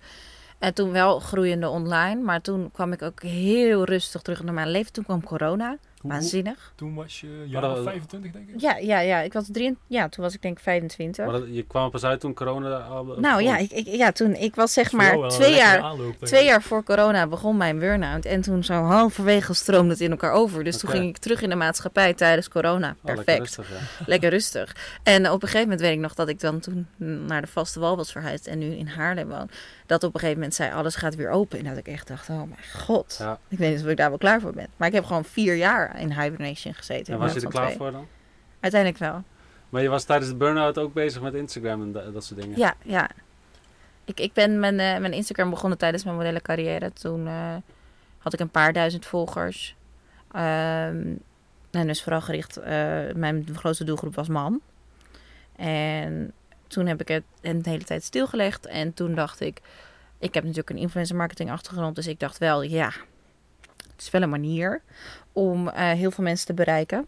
En 0.59 0.75
toen 0.75 0.91
wel 0.93 1.19
groeiende 1.21 1.69
online. 1.69 2.23
Maar 2.23 2.41
toen 2.41 2.71
kwam 2.73 2.93
ik 2.93 3.03
ook 3.03 3.23
heel 3.23 3.85
rustig 3.85 4.23
terug 4.23 4.43
naar 4.43 4.55
mijn 4.55 4.71
leven. 4.71 4.93
Toen 4.93 5.05
kwam 5.05 5.25
corona. 5.25 5.79
Hoe- 6.01 6.11
hoe- 6.11 6.21
Waanzinnig. 6.21 6.73
toen 6.75 6.95
was 6.95 7.21
je 7.21 7.45
jaar 7.47 7.61
dat- 7.63 7.79
of 7.79 7.85
25, 7.85 8.33
denk 8.33 8.49
ik? 8.49 8.61
Ja, 8.61 8.77
ja, 8.77 8.99
ja. 9.01 9.21
Ik 9.21 9.33
was 9.33 9.49
drie, 9.53 9.77
ja, 9.87 10.09
toen 10.09 10.25
was 10.25 10.35
ik 10.35 10.43
denk 10.43 10.57
ik 10.57 10.63
25. 10.63 11.25
Maar 11.27 11.35
dat- 11.41 11.49
je 11.51 11.63
kwam 11.63 11.91
pas 11.91 12.05
uit 12.05 12.21
toen 12.21 12.35
corona 12.35 12.89
Nou 13.17 13.43
ja, 13.43 13.57
ik, 13.57 13.71
ik, 13.71 13.87
ja, 13.87 14.13
toen 14.13 14.35
ik 14.35 14.55
was 14.55 14.73
zeg 14.73 14.93
maar 14.93 15.29
twee 15.29 15.55
jaar, 15.55 15.81
aanloop, 15.81 16.15
twee 16.21 16.45
jaar 16.45 16.63
voor 16.63 16.83
corona 16.85 17.27
begon 17.27 17.57
mijn 17.57 17.79
burn-out. 17.79 18.25
En 18.25 18.41
toen 18.41 18.65
zo 18.65 18.75
halverwege 18.75 19.55
stroomde 19.55 19.91
het 19.93 20.01
in 20.01 20.11
elkaar 20.11 20.33
over. 20.33 20.65
Dus 20.65 20.79
toen 20.79 20.91
ging 20.91 21.09
ik 21.09 21.17
terug 21.19 21.43
in 21.43 21.49
de 21.49 21.55
maatschappij 21.55 22.15
tijdens 22.15 22.49
corona. 22.49 22.89
Oh, 22.91 22.97
lekker 23.03 23.25
Perfect. 23.25 23.39
rustig, 23.57 23.69
ja. 23.71 24.05
Lekker 24.07 24.31
rustig. 24.31 24.77
En 25.03 25.27
op 25.31 25.33
een 25.43 25.49
gegeven 25.49 25.61
moment 25.63 25.81
weet 25.81 25.93
ik 25.95 25.99
nog 25.99 26.15
dat 26.15 26.29
ik 26.29 26.41
dan 26.41 26.61
toen 26.61 26.87
naar 27.27 27.41
de 27.41 27.47
vaste 27.47 27.81
wal 27.81 27.97
was 27.97 28.13
verhuisd 28.13 28.47
en 28.47 28.59
nu 28.59 28.67
in 28.75 28.87
Haarlem 28.87 29.29
woon. 29.29 29.51
Dat 29.87 30.05
op 30.05 30.15
een 30.15 30.21
gegeven 30.21 30.39
moment 30.41 30.55
zei 30.57 30.73
alles 30.73 30.95
gaat 30.95 31.15
weer 31.15 31.31
open. 31.31 31.59
En 31.59 31.65
dat 31.65 31.77
ik 31.77 31.89
echt 31.89 32.09
dacht, 32.09 32.29
oh 32.29 32.37
mijn 32.37 32.55
god. 32.79 33.17
Ja. 33.19 33.39
Ik 33.49 33.59
weet 33.59 33.71
niet 33.75 33.85
of 33.85 33.91
ik 33.91 33.97
daar 33.97 34.09
wel 34.09 34.19
klaar 34.19 34.41
voor 34.41 34.53
ben. 34.53 34.67
Maar 34.77 34.89
ik 34.89 34.95
heb 34.95 35.05
gewoon 35.05 35.25
vier 35.25 35.55
jaar 35.55 35.90
in 35.97 36.13
hibernation 36.21 36.75
gezeten. 36.75 37.13
En 37.15 37.19
was 37.19 37.33
je 37.33 37.41
er 37.41 37.49
klaar 37.49 37.67
twee. 37.67 37.77
voor 37.77 37.91
dan? 37.93 38.07
Uiteindelijk 38.61 39.01
wel. 39.01 39.23
Maar 39.69 39.83
je 39.83 39.89
was 39.89 40.05
tijdens 40.05 40.31
de 40.31 40.37
burn-out 40.37 40.79
ook 40.79 40.93
bezig 40.93 41.23
met 41.23 41.35
Instagram 41.35 41.83
en 41.83 41.93
da- 41.93 42.11
dat 42.11 42.25
soort 42.25 42.41
dingen. 42.41 42.59
Ja, 42.59 42.75
ja. 42.83 43.11
Ik, 44.05 44.21
ik 44.21 44.33
ben 44.33 44.61
mijn, 44.61 44.81
eh, 44.81 44.99
mijn 44.99 45.13
Instagram 45.13 45.51
begonnen 45.51 45.79
tijdens 45.79 46.05
mijn 46.05 46.17
modellencarrière. 46.17 46.93
Toen 46.93 47.27
eh, 47.27 47.57
had 48.19 48.33
ik 48.33 48.41
een 48.41 48.51
paar 48.51 48.73
duizend 48.73 49.07
volgers. 49.07 49.77
Ehm, 50.33 51.15
en 51.71 51.87
dus 51.87 52.03
vooral 52.03 52.21
gericht, 52.21 52.57
eh, 52.57 52.73
mijn 53.15 53.47
grootste 53.55 53.85
doelgroep 53.85 54.15
was 54.15 54.29
man. 54.29 54.61
En 55.57 56.33
toen 56.67 56.87
heb 56.87 57.01
ik 57.01 57.09
het 57.09 57.25
een 57.41 57.61
hele 57.65 57.85
tijd 57.85 58.05
stilgelegd. 58.05 58.67
En 58.67 58.95
toen 58.95 59.15
dacht 59.15 59.41
ik, 59.41 59.61
ik 60.19 60.35
heb 60.35 60.43
natuurlijk 60.43 60.71
een 60.71 60.77
influencer 60.79 61.17
marketing 61.17 61.51
achtergrond. 61.51 61.95
Dus 61.95 62.07
ik 62.07 62.21
dacht 62.21 62.39
wel, 62.39 62.63
ja, 62.63 62.93
het 63.77 64.01
is 64.01 64.11
wel 64.11 64.23
een 64.23 64.31
manier 64.31 64.83
om 65.33 65.69
eh, 65.69 65.91
heel 65.91 66.11
veel 66.11 66.25
mensen 66.25 66.47
te 66.47 66.55
bereiken. 66.55 67.07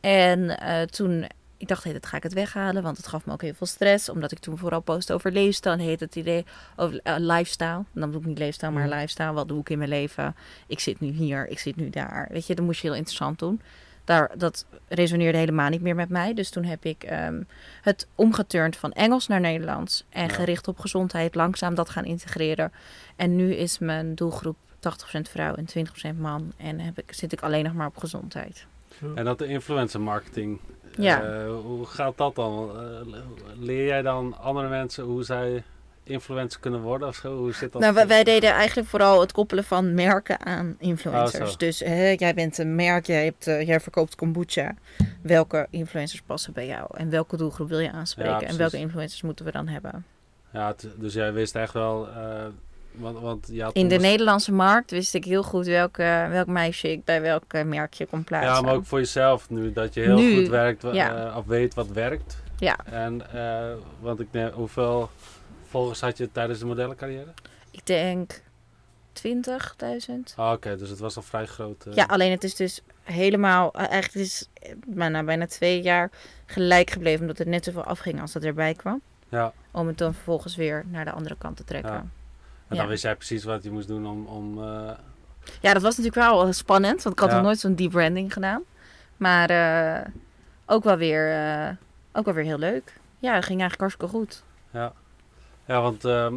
En 0.00 0.58
eh, 0.58 0.82
toen 0.82 1.26
ik 1.56 1.68
dacht, 1.68 1.84
hey, 1.84 1.92
dat 1.92 2.06
ga 2.06 2.16
ik 2.16 2.22
het 2.22 2.32
weghalen, 2.32 2.82
want 2.82 2.96
het 2.96 3.06
gaf 3.06 3.26
me 3.26 3.32
ook 3.32 3.42
heel 3.42 3.54
veel 3.54 3.66
stress. 3.66 4.08
Omdat 4.08 4.32
ik 4.32 4.38
toen 4.38 4.58
vooral 4.58 4.80
post 4.80 5.12
over 5.12 5.32
leefstijl. 5.32 5.74
En 5.74 5.80
heet 5.80 6.00
het 6.00 6.16
idee 6.16 6.44
over 6.76 7.00
eh, 7.02 7.14
lifestyle. 7.18 7.84
Dan 7.92 8.10
doe 8.10 8.20
ik 8.20 8.26
niet 8.26 8.38
leefstijl, 8.38 8.72
maar 8.72 8.84
Mm. 8.86 8.92
lifestyle. 8.92 9.32
Wat 9.32 9.48
doe 9.48 9.60
ik 9.60 9.70
in 9.70 9.78
mijn 9.78 9.90
leven? 9.90 10.36
Ik 10.66 10.80
zit 10.80 11.00
nu 11.00 11.08
hier, 11.10 11.48
ik 11.48 11.58
zit 11.58 11.76
nu 11.76 11.90
daar. 11.90 12.28
Weet 12.30 12.46
je, 12.46 12.54
dat 12.54 12.64
moest 12.64 12.80
je 12.80 12.86
heel 12.88 12.96
interessant 12.96 13.38
doen. 13.38 13.60
Daar, 14.04 14.30
dat 14.36 14.66
resoneerde 14.88 15.38
helemaal 15.38 15.68
niet 15.70 15.80
meer 15.80 15.94
met 15.94 16.08
mij. 16.08 16.34
Dus 16.34 16.50
toen 16.50 16.64
heb 16.64 16.84
ik 16.84 17.02
ehm, 17.04 17.42
het 17.82 18.06
omgeturnd 18.14 18.76
van 18.76 18.92
Engels 18.92 19.26
naar 19.26 19.40
Nederlands. 19.40 20.04
En 20.08 20.26
Ja. 20.26 20.32
gericht 20.34 20.68
op 20.68 20.78
gezondheid, 20.78 21.34
langzaam 21.34 21.74
dat 21.74 21.90
gaan 21.90 22.04
integreren. 22.04 22.72
En 23.16 23.36
nu 23.36 23.54
is 23.54 23.78
mijn 23.78 24.14
doelgroep 24.14 24.56
80% 25.18 25.20
vrouw 25.30 25.54
en 25.54 25.66
20% 26.14 26.18
man. 26.18 26.52
En 26.56 26.80
heb 26.80 26.98
ik, 26.98 27.12
zit 27.12 27.32
ik 27.32 27.40
alleen 27.40 27.64
nog 27.64 27.74
maar 27.74 27.86
op 27.86 27.96
gezondheid. 27.96 28.66
En 29.14 29.24
dat 29.24 29.38
de 29.38 29.46
influencer 29.46 30.00
marketing. 30.00 30.60
Ja. 30.96 31.22
eh, 31.22 31.46
hoe 31.62 31.86
gaat 31.86 32.16
dat 32.16 32.34
dan? 32.34 32.70
Eh, 32.76 33.18
leer 33.58 33.86
jij 33.86 34.02
dan 34.02 34.38
andere 34.38 34.68
mensen 34.68 35.04
hoe 35.04 35.24
zij 35.24 35.62
influencer 36.04 36.60
kunnen 36.60 36.80
worden 36.80 37.08
of 37.08 37.14
zo? 37.14 37.36
Hoe 37.36 37.52
zit 37.52 37.72
dat? 37.72 37.80
Nou, 37.82 37.94
wij, 37.94 38.06
wij 38.06 38.24
deden 38.24 38.50
eigenlijk 38.50 38.88
vooral 38.88 39.20
het 39.20 39.32
koppelen 39.32 39.64
van 39.64 39.94
merken 39.94 40.46
aan 40.46 40.76
influencers. 40.78 41.52
Oh, 41.52 41.56
dus 41.56 41.80
hè, 41.80 42.14
jij 42.18 42.34
bent 42.34 42.58
een 42.58 42.74
merk, 42.74 43.06
jij, 43.06 43.24
hebt, 43.24 43.46
eh, 43.46 43.66
jij 43.66 43.80
verkoopt 43.80 44.14
kombucha. 44.14 44.74
Welke 45.22 45.66
influencers 45.70 46.22
passen 46.22 46.52
bij 46.52 46.66
jou? 46.66 46.86
En 46.96 47.10
welke 47.10 47.36
doelgroep 47.36 47.68
wil 47.68 47.78
je 47.78 47.92
aanspreken? 47.92 48.40
Ja, 48.40 48.46
en 48.46 48.56
welke 48.56 48.78
influencers 48.78 49.22
moeten 49.22 49.44
we 49.44 49.50
dan 49.50 49.68
hebben? 49.68 50.04
Ja, 50.52 50.74
dus 50.96 51.14
jij 51.14 51.32
wist 51.32 51.56
echt 51.56 51.72
wel. 51.72 52.08
Want, 52.94 53.18
want 53.18 53.48
je 53.52 53.62
had 53.62 53.74
In 53.74 53.88
de 53.88 53.98
Nederlandse 53.98 54.52
markt 54.52 54.90
wist 54.90 55.14
ik 55.14 55.24
heel 55.24 55.42
goed 55.42 55.66
welke, 55.66 56.26
welk 56.30 56.46
meisje 56.46 56.90
ik 56.90 57.04
bij 57.04 57.20
welk 57.20 57.52
eh, 57.52 57.64
merkje 57.64 58.06
kon 58.06 58.24
plaatsen. 58.24 58.52
Ja, 58.54 58.60
maar 58.60 58.74
ook 58.74 58.86
voor 58.86 58.98
jezelf 58.98 59.50
nu 59.50 59.72
dat 59.72 59.94
je 59.94 60.00
heel 60.00 60.16
Nu, 60.16 60.36
goed 60.36 60.48
werkt, 60.48 60.82
ja. 60.92 61.26
eh, 61.30 61.36
of 61.36 61.44
weet 61.46 61.74
wat 61.74 61.88
werkt. 61.88 62.42
Ja. 62.58 62.76
En 62.84 63.32
eh, 63.32 63.72
want 64.00 64.20
ik 64.20 64.28
neem, 64.30 64.50
hoeveel 64.50 65.10
volgers 65.68 66.00
had 66.00 66.16
je 66.16 66.32
tijdens 66.32 66.58
de 66.58 66.66
modellencarrière? 66.66 67.32
Ik 67.70 67.86
denk 67.86 68.42
20.000. 69.22 69.30
Ah, 70.36 70.52
Oké, 70.52 70.76
dus 70.76 70.90
het 70.90 70.98
was 70.98 71.16
al 71.16 71.22
vrij 71.22 71.46
groot. 71.46 71.86
Ja, 71.90 72.04
alleen 72.04 72.30
het 72.30 72.44
is 72.44 72.54
dus 72.54 72.80
helemaal, 73.02 73.72
eigenlijk 73.72 74.14
is 74.14 74.48
bijna, 74.86 75.22
bijna 75.22 75.46
twee 75.46 75.82
jaar 75.82 76.10
gelijk 76.46 76.90
gebleven. 76.90 77.20
Omdat 77.20 77.38
het 77.38 77.48
net 77.48 77.64
zoveel 77.64 77.84
afging 77.84 78.20
als 78.20 78.32
dat 78.32 78.42
erbij 78.42 78.74
kwam. 78.74 79.00
ja. 79.28 79.52
Om 79.70 79.86
het 79.86 79.98
dan 79.98 80.14
vervolgens 80.14 80.56
weer 80.56 80.84
naar 80.86 81.04
de 81.04 81.10
andere 81.12 81.36
kant 81.38 81.56
te 81.56 81.64
trekken. 81.64 81.92
Ja. 81.92 82.06
Ja, 82.64 82.70
En 82.70 82.76
dan 82.76 82.84
Ja. 82.84 82.90
wist 82.90 83.02
jij 83.02 83.16
precies 83.16 83.44
wat 83.44 83.62
je 83.64 83.70
moest 83.70 83.88
doen 83.88 84.06
om. 84.06 84.26
om 84.26 84.58
eh, 84.62 84.90
dat 85.60 85.82
was 85.82 85.96
natuurlijk 85.96 86.26
wel 86.26 86.46
eh, 86.46 86.52
spannend. 86.52 87.02
Want 87.02 87.14
ik 87.14 87.20
had 87.20 87.30
Ja. 87.30 87.36
nog 87.36 87.44
nooit 87.44 87.58
zo'n 87.58 87.74
deep 87.74 87.90
branding 87.90 88.32
gedaan. 88.32 88.62
Maar 89.16 89.50
eh, 89.50 90.06
ook, 90.66 90.84
wel 90.84 90.96
weer, 90.96 91.28
ook 92.12 92.24
wel 92.24 92.34
weer 92.34 92.44
heel 92.44 92.58
leuk. 92.58 93.00
Ja, 93.18 93.34
het 93.34 93.44
ging 93.44 93.60
eigenlijk 93.60 93.80
hartstikke 93.80 94.16
goed. 94.16 94.42
ja. 94.70 94.92
ja, 95.66 95.80
want 95.82 96.04
ehm, 96.04 96.34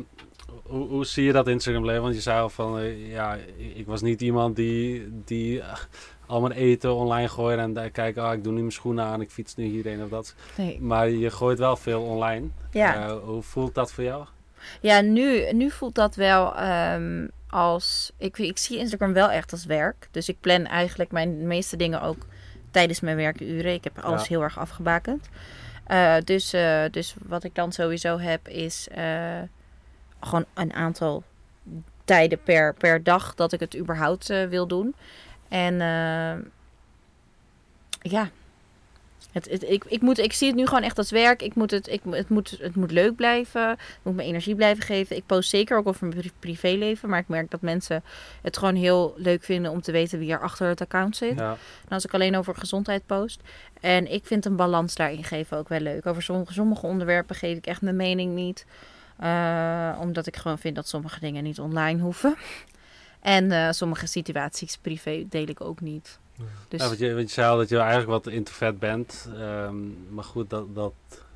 hoe, 0.63 0.88
hoe 0.88 1.05
zie 1.05 1.23
je 1.23 1.32
dat 1.32 1.47
Instagram 1.47 1.86
leven? 1.86 2.01
Want 2.01 2.15
je 2.15 2.21
zei 2.21 2.41
al 2.41 2.49
van 2.49 2.82
ja, 2.97 3.38
ik, 3.75 3.86
was 3.86 4.01
niet 4.01 4.21
iemand 4.21 4.55
die, 4.55 5.07
die 5.25 5.61
eh, 5.61 5.78
al 6.25 6.41
mijn 6.41 6.53
eten 6.53 6.93
online 6.95 7.28
gooit 7.28 7.59
en 7.59 7.73
daar 7.73 7.89
kijken, 7.89 8.23
ah, 8.23 8.34
ik 8.34 8.43
doe 8.43 8.53
nu 8.53 8.59
mijn 8.59 8.71
schoenen 8.71 9.05
aan, 9.05 9.21
ik 9.21 9.30
fiets 9.32 9.55
nu 9.55 9.65
hierheen 9.65 10.03
of 10.03 10.09
dat. 10.09 10.36
Nee. 10.57 10.82
Maar 10.82 11.09
je 11.09 11.30
gooit 11.30 11.59
wel 11.59 11.75
veel 11.75 12.01
online. 12.01 12.47
Ja. 12.71 13.17
Hoe 13.17 13.41
voelt 13.41 13.75
dat 13.75 13.91
voor 13.91 14.03
jou? 14.03 14.25
Ja, 14.82 15.01
nu, 15.01 15.51
nu 15.51 15.70
voelt 15.72 15.95
dat 15.95 16.15
wel 16.15 16.55
ehm, 16.55 17.28
als. 17.49 18.11
Ik, 18.18 18.38
ik 18.38 18.57
zie 18.57 18.78
Instagram 18.78 19.13
wel 19.13 19.30
echt 19.30 19.51
als 19.51 19.65
werk. 19.65 20.07
Dus 20.11 20.30
ik 20.30 20.38
plan 20.41 20.65
eigenlijk 20.65 21.11
mijn 21.11 21.47
meeste 21.47 21.76
dingen 21.78 22.01
ook 22.01 22.26
tijdens 22.72 22.99
mijn 22.99 23.18
werkuren. 23.18 23.74
Ik 23.74 23.84
heb 23.84 23.99
alles 23.99 24.22
Ja. 24.22 24.28
heel 24.28 24.41
erg 24.43 24.57
afgebakend. 24.59 25.30
Eh, 25.88 26.15
dus, 26.24 26.53
eh, 26.53 26.84
dus 26.91 27.15
wat 27.26 27.43
ik 27.43 27.55
dan 27.55 27.72
sowieso 27.72 28.20
heb 28.20 28.47
is 28.47 28.88
eh, 28.88 29.41
gewoon 30.20 30.45
een 30.53 30.74
aantal 30.74 31.24
tijden 32.05 32.43
per, 32.43 32.74
per 32.74 33.03
dag 33.03 33.36
dat 33.36 33.53
ik 33.53 33.59
het 33.59 33.78
überhaupt 33.78 34.28
wil 34.28 34.68
doen. 34.68 34.95
En 35.47 35.76
ja. 38.01 38.30
Het, 39.38 39.49
het, 39.49 39.69
ik, 39.69 39.83
ik, 39.88 40.01
moet, 40.01 40.17
ik 40.17 40.33
zie 40.33 40.47
het 40.47 40.55
nu 40.55 40.65
gewoon 40.65 40.83
echt 40.83 40.97
als 40.97 41.11
werk. 41.11 41.41
Ik 41.41 41.55
moet 41.55 41.71
het, 41.71 41.88
ik, 41.88 42.01
het, 42.09 42.29
moet, 42.29 42.57
het 42.61 42.75
moet 42.75 42.91
leuk 42.91 43.15
blijven. 43.15 43.71
Ik 43.71 43.99
moet 44.01 44.15
mijn 44.15 44.27
energie 44.27 44.55
blijven 44.55 44.83
geven. 44.83 45.15
Ik 45.15 45.25
post 45.25 45.49
zeker 45.49 45.77
ook 45.77 45.88
over 45.88 46.07
mijn 46.07 46.19
pri- 46.19 46.31
privéleven. 46.39 47.09
Maar 47.09 47.19
ik 47.19 47.27
merk 47.27 47.51
dat 47.51 47.61
mensen 47.61 48.03
het 48.41 48.57
gewoon 48.57 48.75
heel 48.75 49.13
leuk 49.17 49.43
vinden 49.43 49.71
om 49.71 49.81
te 49.81 49.91
weten 49.91 50.19
wie 50.19 50.31
er 50.31 50.41
achter 50.41 50.67
het 50.67 50.81
account 50.81 51.15
zit. 51.17 51.38
Ja. 51.38 51.51
En 51.88 51.89
als 51.89 52.05
ik 52.05 52.13
alleen 52.13 52.38
over 52.38 52.55
gezondheid 52.55 53.05
post. 53.05 53.41
En 53.81 54.11
ik 54.11 54.25
vind 54.25 54.45
een 54.45 54.55
balans 54.55 54.95
daarin 54.95 55.23
geven 55.23 55.57
ook 55.57 55.69
wel 55.69 55.79
leuk. 55.79 56.05
Over 56.05 56.23
sommige, 56.23 56.53
sommige 56.53 56.85
onderwerpen 56.85 57.35
geef 57.35 57.57
ik 57.57 57.65
echt 57.65 57.81
mijn 57.81 57.95
mening 57.95 58.33
niet. 58.35 58.65
Eh, 59.17 59.97
omdat 60.01 60.27
ik 60.27 60.35
gewoon 60.35 60.59
vind 60.59 60.75
dat 60.75 60.88
sommige 60.88 61.19
dingen 61.19 61.43
niet 61.43 61.59
online 61.59 62.01
hoeven. 62.01 62.35
En 63.21 63.51
eh, 63.51 63.71
sommige 63.71 64.07
situaties 64.07 64.77
privé 64.77 65.25
deel 65.29 65.47
ik 65.47 65.61
ook 65.61 65.81
niet. 65.81 66.19
Dus, 66.67 66.81
Ja, 66.81 66.88
want, 66.88 66.99
je, 66.99 67.13
want 67.13 67.27
je 67.27 67.33
zei 67.33 67.49
al 67.49 67.57
dat 67.57 67.69
je 67.69 67.77
eigenlijk 67.77 68.09
wat 68.09 68.27
introvert 68.27 68.79
bent. 68.79 69.29
Ehm, 69.39 69.75
maar 70.13 70.23
goed, 70.23 70.49
dat, 70.49 70.75
dat, 70.75 70.93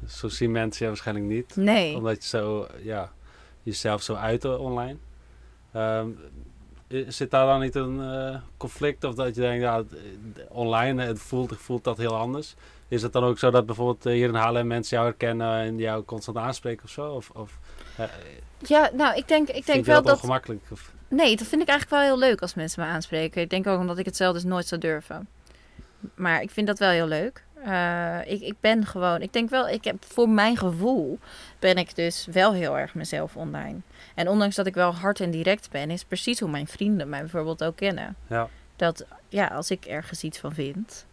zo 0.08 0.28
zien 0.28 0.52
mensen 0.52 0.82
je 0.82 0.88
waarschijnlijk 0.92 1.28
niet. 1.28 1.56
nee. 1.56 1.96
Omdat 1.96 2.24
je 2.24 2.30
zo, 2.30 2.68
ja, 2.84 3.12
jezelf 3.64 4.02
zo 4.02 4.14
uit 4.14 4.46
online. 4.46 4.98
Ehm, 5.72 6.08
zit 7.08 7.32
daar 7.32 7.46
dan 7.46 7.60
niet 7.60 7.76
een 7.76 8.02
eh, 8.02 8.36
conflict? 8.58 9.04
Of 9.04 9.16
dat 9.16 9.36
je 9.36 9.42
denkt, 9.42 9.62
ja, 9.64 9.84
online, 10.50 11.04
het 11.04 11.20
voelt, 11.20 11.54
voelt 11.58 11.84
dat 11.84 11.98
heel 11.98 12.16
anders. 12.16 12.56
Is 12.88 13.02
het 13.02 13.14
dan 13.14 13.24
ook 13.24 13.40
zo 13.40 13.52
dat 13.52 13.66
bijvoorbeeld 13.66 14.06
eh, 14.06 14.14
hier 14.14 14.28
in 14.28 14.36
Haarlem 14.36 14.68
mensen 14.68 14.98
jou 14.98 15.10
herkennen 15.10 15.60
en 15.60 15.78
jou 15.78 16.04
constant 16.04 16.38
aanspreken 16.38 16.84
of 16.84 16.90
zo? 16.90 17.14
Of, 17.14 17.30
of 17.30 17.60
eh, 17.98 18.06
Ja, 18.58 18.90
nou, 18.94 19.16
ik 19.16 19.28
denk, 19.28 19.48
ik 19.48 19.54
vind 19.54 19.66
denk 19.66 19.86
wel 19.86 19.96
dat 19.96 20.06
dat... 20.06 20.16
ongemakkelijk? 20.16 20.62
Of, 20.72 20.92
Nee, 21.12 21.36
dat 21.36 21.48
vind 21.48 21.62
ik 21.62 21.68
eigenlijk 21.68 22.02
wel 22.02 22.18
heel 22.18 22.30
leuk 22.30 22.42
als 22.42 22.54
mensen 22.54 22.84
me 22.84 22.90
aanspreken. 22.90 23.42
Ik 23.42 23.50
denk 23.50 23.68
ook 23.68 23.80
omdat 23.80 23.98
ik 23.98 24.06
het 24.06 24.16
zelf 24.16 24.34
dus 24.34 24.44
nooit 24.44 24.68
zou 24.68 24.82
durven. 24.82 25.28
Maar 26.16 26.42
ik 26.42 26.52
vind 26.52 26.68
dat 26.68 26.80
wel 26.80 26.90
heel 26.90 27.08
leuk. 27.08 27.44
Eh, 27.64 28.20
ik, 28.26 28.42
ik 28.42 28.56
ben 28.60 28.86
gewoon, 28.86 29.22
ik 29.22 29.34
denk 29.34 29.50
wel, 29.50 29.70
ik 29.70 29.84
heb 29.84 30.06
voor 30.06 30.30
mijn 30.30 30.58
gevoel 30.58 31.20
ben 31.60 31.76
ik 31.76 31.96
dus 31.96 32.28
wel 32.32 32.54
heel 32.54 32.78
erg 32.78 32.94
mezelf 32.94 33.36
online. 33.36 33.80
En 34.16 34.28
ondanks 34.28 34.56
dat 34.56 34.66
ik 34.66 34.74
wel 34.74 34.94
hard 34.94 35.20
en 35.20 35.32
direct 35.32 35.72
ben, 35.72 35.92
is 35.92 36.04
precies 36.04 36.40
hoe 36.40 36.50
mijn 36.50 36.68
vrienden 36.68 37.10
mij 37.10 37.20
bijvoorbeeld 37.20 37.64
ook 37.64 37.76
kennen. 37.76 38.16
ja. 38.28 38.50
Dat 38.76 39.06
ja, 39.30 39.48
als 39.48 39.72
ik 39.72 39.86
ergens 39.86 40.24
iets 40.24 40.40
van 40.40 40.54
vind, 40.54 41.06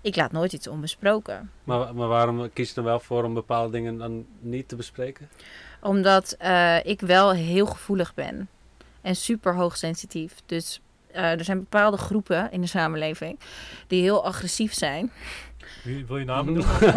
ik 0.00 0.16
laat 0.16 0.32
nooit 0.32 0.52
iets 0.52 0.68
onbesproken. 0.68 1.50
maar, 1.64 1.94
maar 1.94 2.08
waarom 2.08 2.52
kies 2.52 2.68
je 2.68 2.74
dan 2.74 2.84
wel 2.84 3.00
voor 3.00 3.24
om 3.24 3.34
bepaalde 3.34 3.72
dingen 3.72 3.98
dan 3.98 4.26
niet 4.40 4.68
te 4.68 4.76
bespreken? 4.76 5.28
Omdat 5.80 6.32
eh, 6.38 6.84
ik 6.84 7.00
wel 7.00 7.32
heel 7.32 7.66
gevoelig 7.66 8.14
ben. 8.14 8.48
En 9.02 9.16
super 9.16 9.54
hoogsensitief. 9.54 10.32
Dus 10.46 10.80
eh, 11.12 11.30
er 11.30 11.44
zijn 11.44 11.58
bepaalde 11.58 11.96
groepen 11.96 12.48
in 12.50 12.60
de 12.60 12.66
samenleving 12.66 13.38
die 13.86 14.02
heel 14.02 14.24
agressief 14.24 14.74
zijn. 14.74 15.12
Wie, 15.82 16.04
wil 16.06 16.18
je 16.18 16.24
namen 16.24 16.52
noemen? 16.54 16.74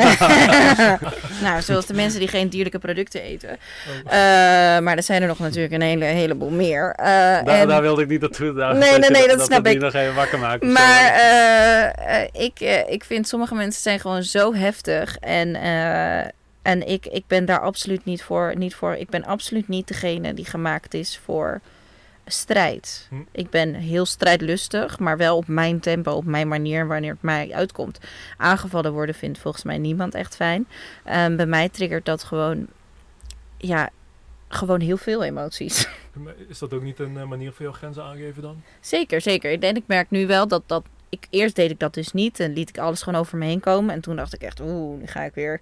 nou, 1.43 1.61
zoals 1.61 1.85
de 1.85 1.93
mensen 1.93 2.19
die 2.19 2.27
geen 2.27 2.49
dierlijke 2.49 2.79
producten 2.79 3.21
eten. 3.21 3.49
Oh. 3.49 3.95
Eh, 3.97 4.81
maar 4.83 4.95
er 4.97 5.03
zijn 5.03 5.21
er 5.21 5.27
nog 5.27 5.39
natuurlijk 5.39 5.73
een 5.73 5.81
hele, 5.81 6.05
heleboel 6.05 6.49
meer. 6.49 6.91
Eh, 6.95 7.05
Daar, 7.05 7.45
en- 7.47 7.67
daar 7.67 7.81
wilde 7.81 8.01
ik 8.01 8.07
niet 8.07 8.21
naartoe. 8.21 8.53
Daar, 8.53 8.75
Nee, 8.75 8.97
nee, 8.99 9.09
nee, 9.09 9.27
dat 9.27 9.37
we 9.37 9.43
snap 9.43 9.67
ik. 9.67 9.79
nog 9.79 9.93
even 9.93 10.15
wakker 10.15 10.39
maken. 10.39 10.71
Maar 10.71 12.29
ik, 12.31 12.59
ik 12.89 13.03
vind 13.03 13.27
sommige 13.27 13.55
mensen 13.55 13.81
zijn 13.81 13.99
gewoon 13.99 14.23
zo 14.23 14.53
heftig. 14.53 15.17
En, 15.17 15.55
eh, 15.55 16.19
en 16.61 16.87
ik, 16.87 17.05
ik 17.05 17.23
ben 17.27 17.45
daar 17.45 17.59
absoluut 17.61 18.05
niet 18.05 18.23
voor, 18.23 18.53
niet 18.57 18.75
voor. 18.75 18.95
Ik 18.95 19.09
ben 19.09 19.25
absoluut 19.25 19.67
niet 19.67 19.87
degene 19.87 20.33
die 20.33 20.45
gemaakt 20.45 20.93
is 20.93 21.19
voor 21.25 21.61
strijd. 22.25 23.07
Hm. 23.09 23.15
Ik 23.31 23.49
ben 23.49 23.73
heel 23.73 24.05
strijdlustig, 24.05 24.99
maar 24.99 25.17
wel 25.17 25.37
op 25.37 25.47
mijn 25.47 25.79
tempo, 25.79 26.11
op 26.11 26.25
mijn 26.25 26.47
manier, 26.47 26.87
wanneer 26.87 27.11
het 27.11 27.21
mij 27.21 27.53
uitkomt. 27.53 27.99
Aangevallen 28.37 28.93
worden 28.93 29.15
vindt 29.15 29.39
volgens 29.39 29.63
mij 29.63 29.77
niemand 29.77 30.15
echt 30.15 30.35
fijn. 30.35 30.67
Ehm, 31.03 31.35
bij 31.35 31.45
mij 31.45 31.69
triggert 31.69 32.05
dat 32.05 32.23
gewoon, 32.23 32.67
ja, 33.57 33.89
gewoon 34.47 34.79
heel 34.79 34.97
veel 34.97 35.23
emoties. 35.23 35.87
Is 36.47 36.59
dat 36.59 36.73
ook 36.73 36.83
niet 36.83 36.99
een 36.99 37.17
eh, 37.17 37.25
manier 37.25 37.53
voor 37.53 37.65
jouw 37.65 37.73
grenzen 37.73 38.03
aangeven 38.03 38.41
dan? 38.41 38.61
Zeker, 38.79 39.21
zeker. 39.21 39.63
En 39.63 39.75
ik 39.75 39.83
merk 39.85 40.09
nu 40.09 40.27
wel 40.27 40.47
dat 40.47 40.63
dat. 40.65 40.83
Ik, 41.09 41.27
eerst 41.29 41.55
deed 41.55 41.71
ik 41.71 41.79
dat 41.79 41.93
dus 41.93 42.11
niet 42.11 42.39
en 42.39 42.53
liet 42.53 42.69
ik 42.69 42.77
alles 42.77 43.01
gewoon 43.01 43.19
over 43.19 43.37
me 43.37 43.45
heen 43.45 43.59
komen. 43.59 43.93
En 43.93 44.01
toen 44.01 44.15
dacht 44.15 44.33
ik 44.33 44.41
echt, 44.41 44.59
oeh, 44.59 44.99
nu 44.99 45.07
ga 45.07 45.21
ik 45.21 45.33
weer 45.33 45.61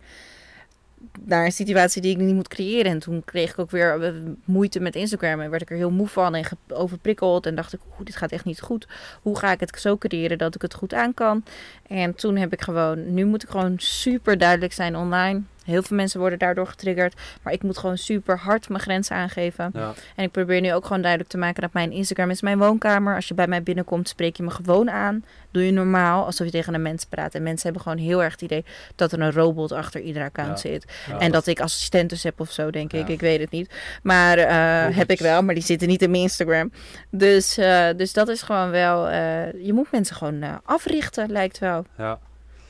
naar 1.26 1.46
een 1.46 1.52
situatie 1.52 2.02
die 2.02 2.12
ik 2.12 2.18
niet 2.18 2.36
moet 2.36 2.48
creëren. 2.48 2.92
En 2.92 3.00
toen 3.00 3.22
kreeg 3.26 3.52
ik 3.52 3.60
ook 3.60 3.72
weer 3.72 4.04
eh, 4.04 4.14
moeite 4.46 4.80
met 4.80 4.96
Instagram 4.96 5.40
en 5.40 5.50
werd 5.50 5.62
ik 5.62 5.70
er 5.70 5.78
heel 5.78 5.92
moe 5.92 6.08
van 6.08 6.36
en 6.36 6.46
overprikkeld. 6.68 7.46
En 7.46 7.56
dacht 7.56 7.74
ik, 7.74 7.80
dit 8.04 8.16
gaat 8.16 8.32
echt 8.32 8.46
niet 8.46 8.62
goed. 8.62 8.88
Hoe 9.22 9.38
ga 9.38 9.52
ik 9.52 9.60
het 9.60 9.80
zo 9.80 9.98
creëren 9.98 10.38
dat 10.38 10.56
ik 10.56 10.62
het 10.62 10.74
goed 10.74 10.94
aan 10.94 11.14
kan? 11.14 11.44
En 11.88 12.16
toen 12.16 12.36
heb 12.36 12.54
ik 12.54 12.62
gewoon, 12.62 13.14
nu 13.14 13.26
moet 13.26 13.44
ik 13.44 13.50
gewoon 13.50 13.76
super 13.78 14.38
duidelijk 14.38 14.74
zijn 14.74 14.96
online. 14.96 15.42
Heel 15.64 15.84
veel 15.84 15.98
mensen 15.98 16.20
worden 16.20 16.40
daardoor 16.40 16.68
getriggerd. 16.68 17.14
Maar 17.42 17.54
ik 17.54 17.64
moet 17.64 17.78
gewoon 17.78 17.98
super 17.98 18.38
hard 18.38 18.70
mijn 18.70 18.82
grenzen 18.82 19.16
aangeven. 19.16 19.70
Ja, 19.74 19.94
En 20.16 20.24
ik 20.24 20.32
probeer 20.32 20.62
nu 20.62 20.74
ook 20.74 20.86
gewoon 20.86 21.02
duidelijk 21.02 21.32
te 21.32 21.38
maken 21.38 21.62
dat 21.62 21.74
mijn 21.74 21.92
Instagram 21.92 22.30
is 22.30 22.42
mijn 22.42 22.58
woonkamer. 22.58 23.16
Als 23.16 23.28
je 23.28 23.34
bij 23.34 23.48
mij 23.48 23.64
binnenkomt, 23.64 24.10
spreek 24.10 24.38
je 24.38 24.44
me 24.44 24.50
gewoon 24.50 24.90
aan. 24.92 25.24
Doe 25.52 25.66
je 25.66 25.72
normaal, 25.72 26.26
alsof 26.26 26.46
je 26.46 26.52
tegen 26.52 26.74
een 26.74 26.82
mens 26.82 27.06
praat. 27.06 27.36
En 27.36 27.44
mensen 27.44 27.64
hebben 27.64 27.82
gewoon 27.82 27.98
heel 27.98 28.24
erg 28.24 28.32
het 28.32 28.42
idee 28.42 28.66
dat 28.96 29.12
er 29.12 29.22
een 29.22 29.32
robot 29.32 29.72
achter 29.72 30.02
ieder 30.02 30.24
account 30.24 30.62
Ja. 30.62 30.70
zit. 30.72 30.86
ja, 31.08 31.20
en 31.20 31.32
dat 31.32 31.48
ik 31.48 31.60
assistentes 31.60 32.24
heb 32.24 32.40
of 32.40 32.52
zo, 32.52 32.70
denk 32.72 32.94
ik. 32.94 33.08
Ik 33.08 33.20
weet 33.20 33.40
het 33.40 33.52
niet. 33.52 33.74
Maar 34.04 34.38
eh, 34.38 34.98
heb 34.98 35.10
ik 35.10 35.20
wel, 35.20 35.42
maar 35.44 35.54
die 35.54 35.64
zitten 35.64 35.88
niet 35.88 36.02
in 36.02 36.10
mijn 36.12 36.22
Instagram. 36.24 36.72
Dus, 37.10 37.58
eh, 37.58 37.88
dus 37.98 38.14
dat 38.14 38.28
is 38.28 38.42
gewoon 38.42 38.70
wel... 38.70 39.08
eh, 39.10 39.66
je 39.66 39.74
moet 39.74 39.92
mensen 39.92 40.16
gewoon 40.16 40.62
africhten, 40.64 41.32
lijkt 41.32 41.60
wel. 41.60 41.86
ja. 41.98 42.20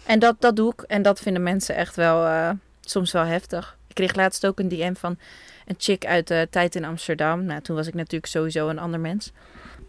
En 0.05 0.19
dat, 0.19 0.35
dat 0.39 0.55
doe 0.55 0.73
ik. 0.73 0.81
En 0.81 1.01
dat 1.01 1.19
vinden 1.19 1.43
mensen 1.43 1.75
echt 1.75 1.95
wel 1.95 2.51
soms 2.85 3.11
wel 3.11 3.23
heftig. 3.25 3.77
Ik 3.87 3.95
kreeg 3.95 4.15
laatst 4.15 4.45
ook 4.45 4.59
een 4.59 4.67
DM 4.67 4.93
van 4.93 5.17
een 5.65 5.75
chick 5.77 6.05
uit 6.05 6.27
de 6.27 6.47
tijd 6.49 6.75
in 6.75 6.85
Amsterdam. 6.85 7.43
Nou, 7.43 7.61
toen 7.61 7.75
was 7.75 7.87
ik 7.87 7.93
natuurlijk 7.93 8.25
sowieso 8.31 8.67
een 8.69 8.79
ander 8.79 8.99
mens. 8.99 9.31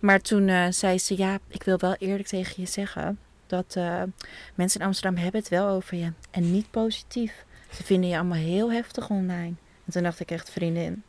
Maar 0.01 0.21
toen 0.21 0.49
eh, 0.49 0.67
zei 0.71 0.99
ze, 0.99 1.17
ja, 1.19 1.39
ik 1.49 1.63
wil 1.63 1.79
wel 1.79 1.95
eerlijk 1.99 2.29
tegen 2.29 2.55
je 2.57 2.67
zeggen... 2.69 3.19
dat 3.47 3.75
eh, 3.77 4.03
mensen 4.55 4.81
in 4.81 4.87
Amsterdam 4.87 5.23
hebben 5.23 5.41
het 5.41 5.51
wel 5.51 5.69
over 5.69 5.97
je. 5.97 6.13
En 6.31 6.53
niet 6.53 6.71
positief. 6.71 7.45
Ze 7.71 7.85
vinden 7.85 8.11
je 8.11 8.17
allemaal 8.17 8.39
heel 8.39 8.73
heftig 8.73 9.11
online. 9.11 9.55
En 9.87 9.93
toen 9.93 10.03
dacht 10.03 10.21
ik 10.21 10.31
echt, 10.31 10.51
vriendin... 10.51 11.03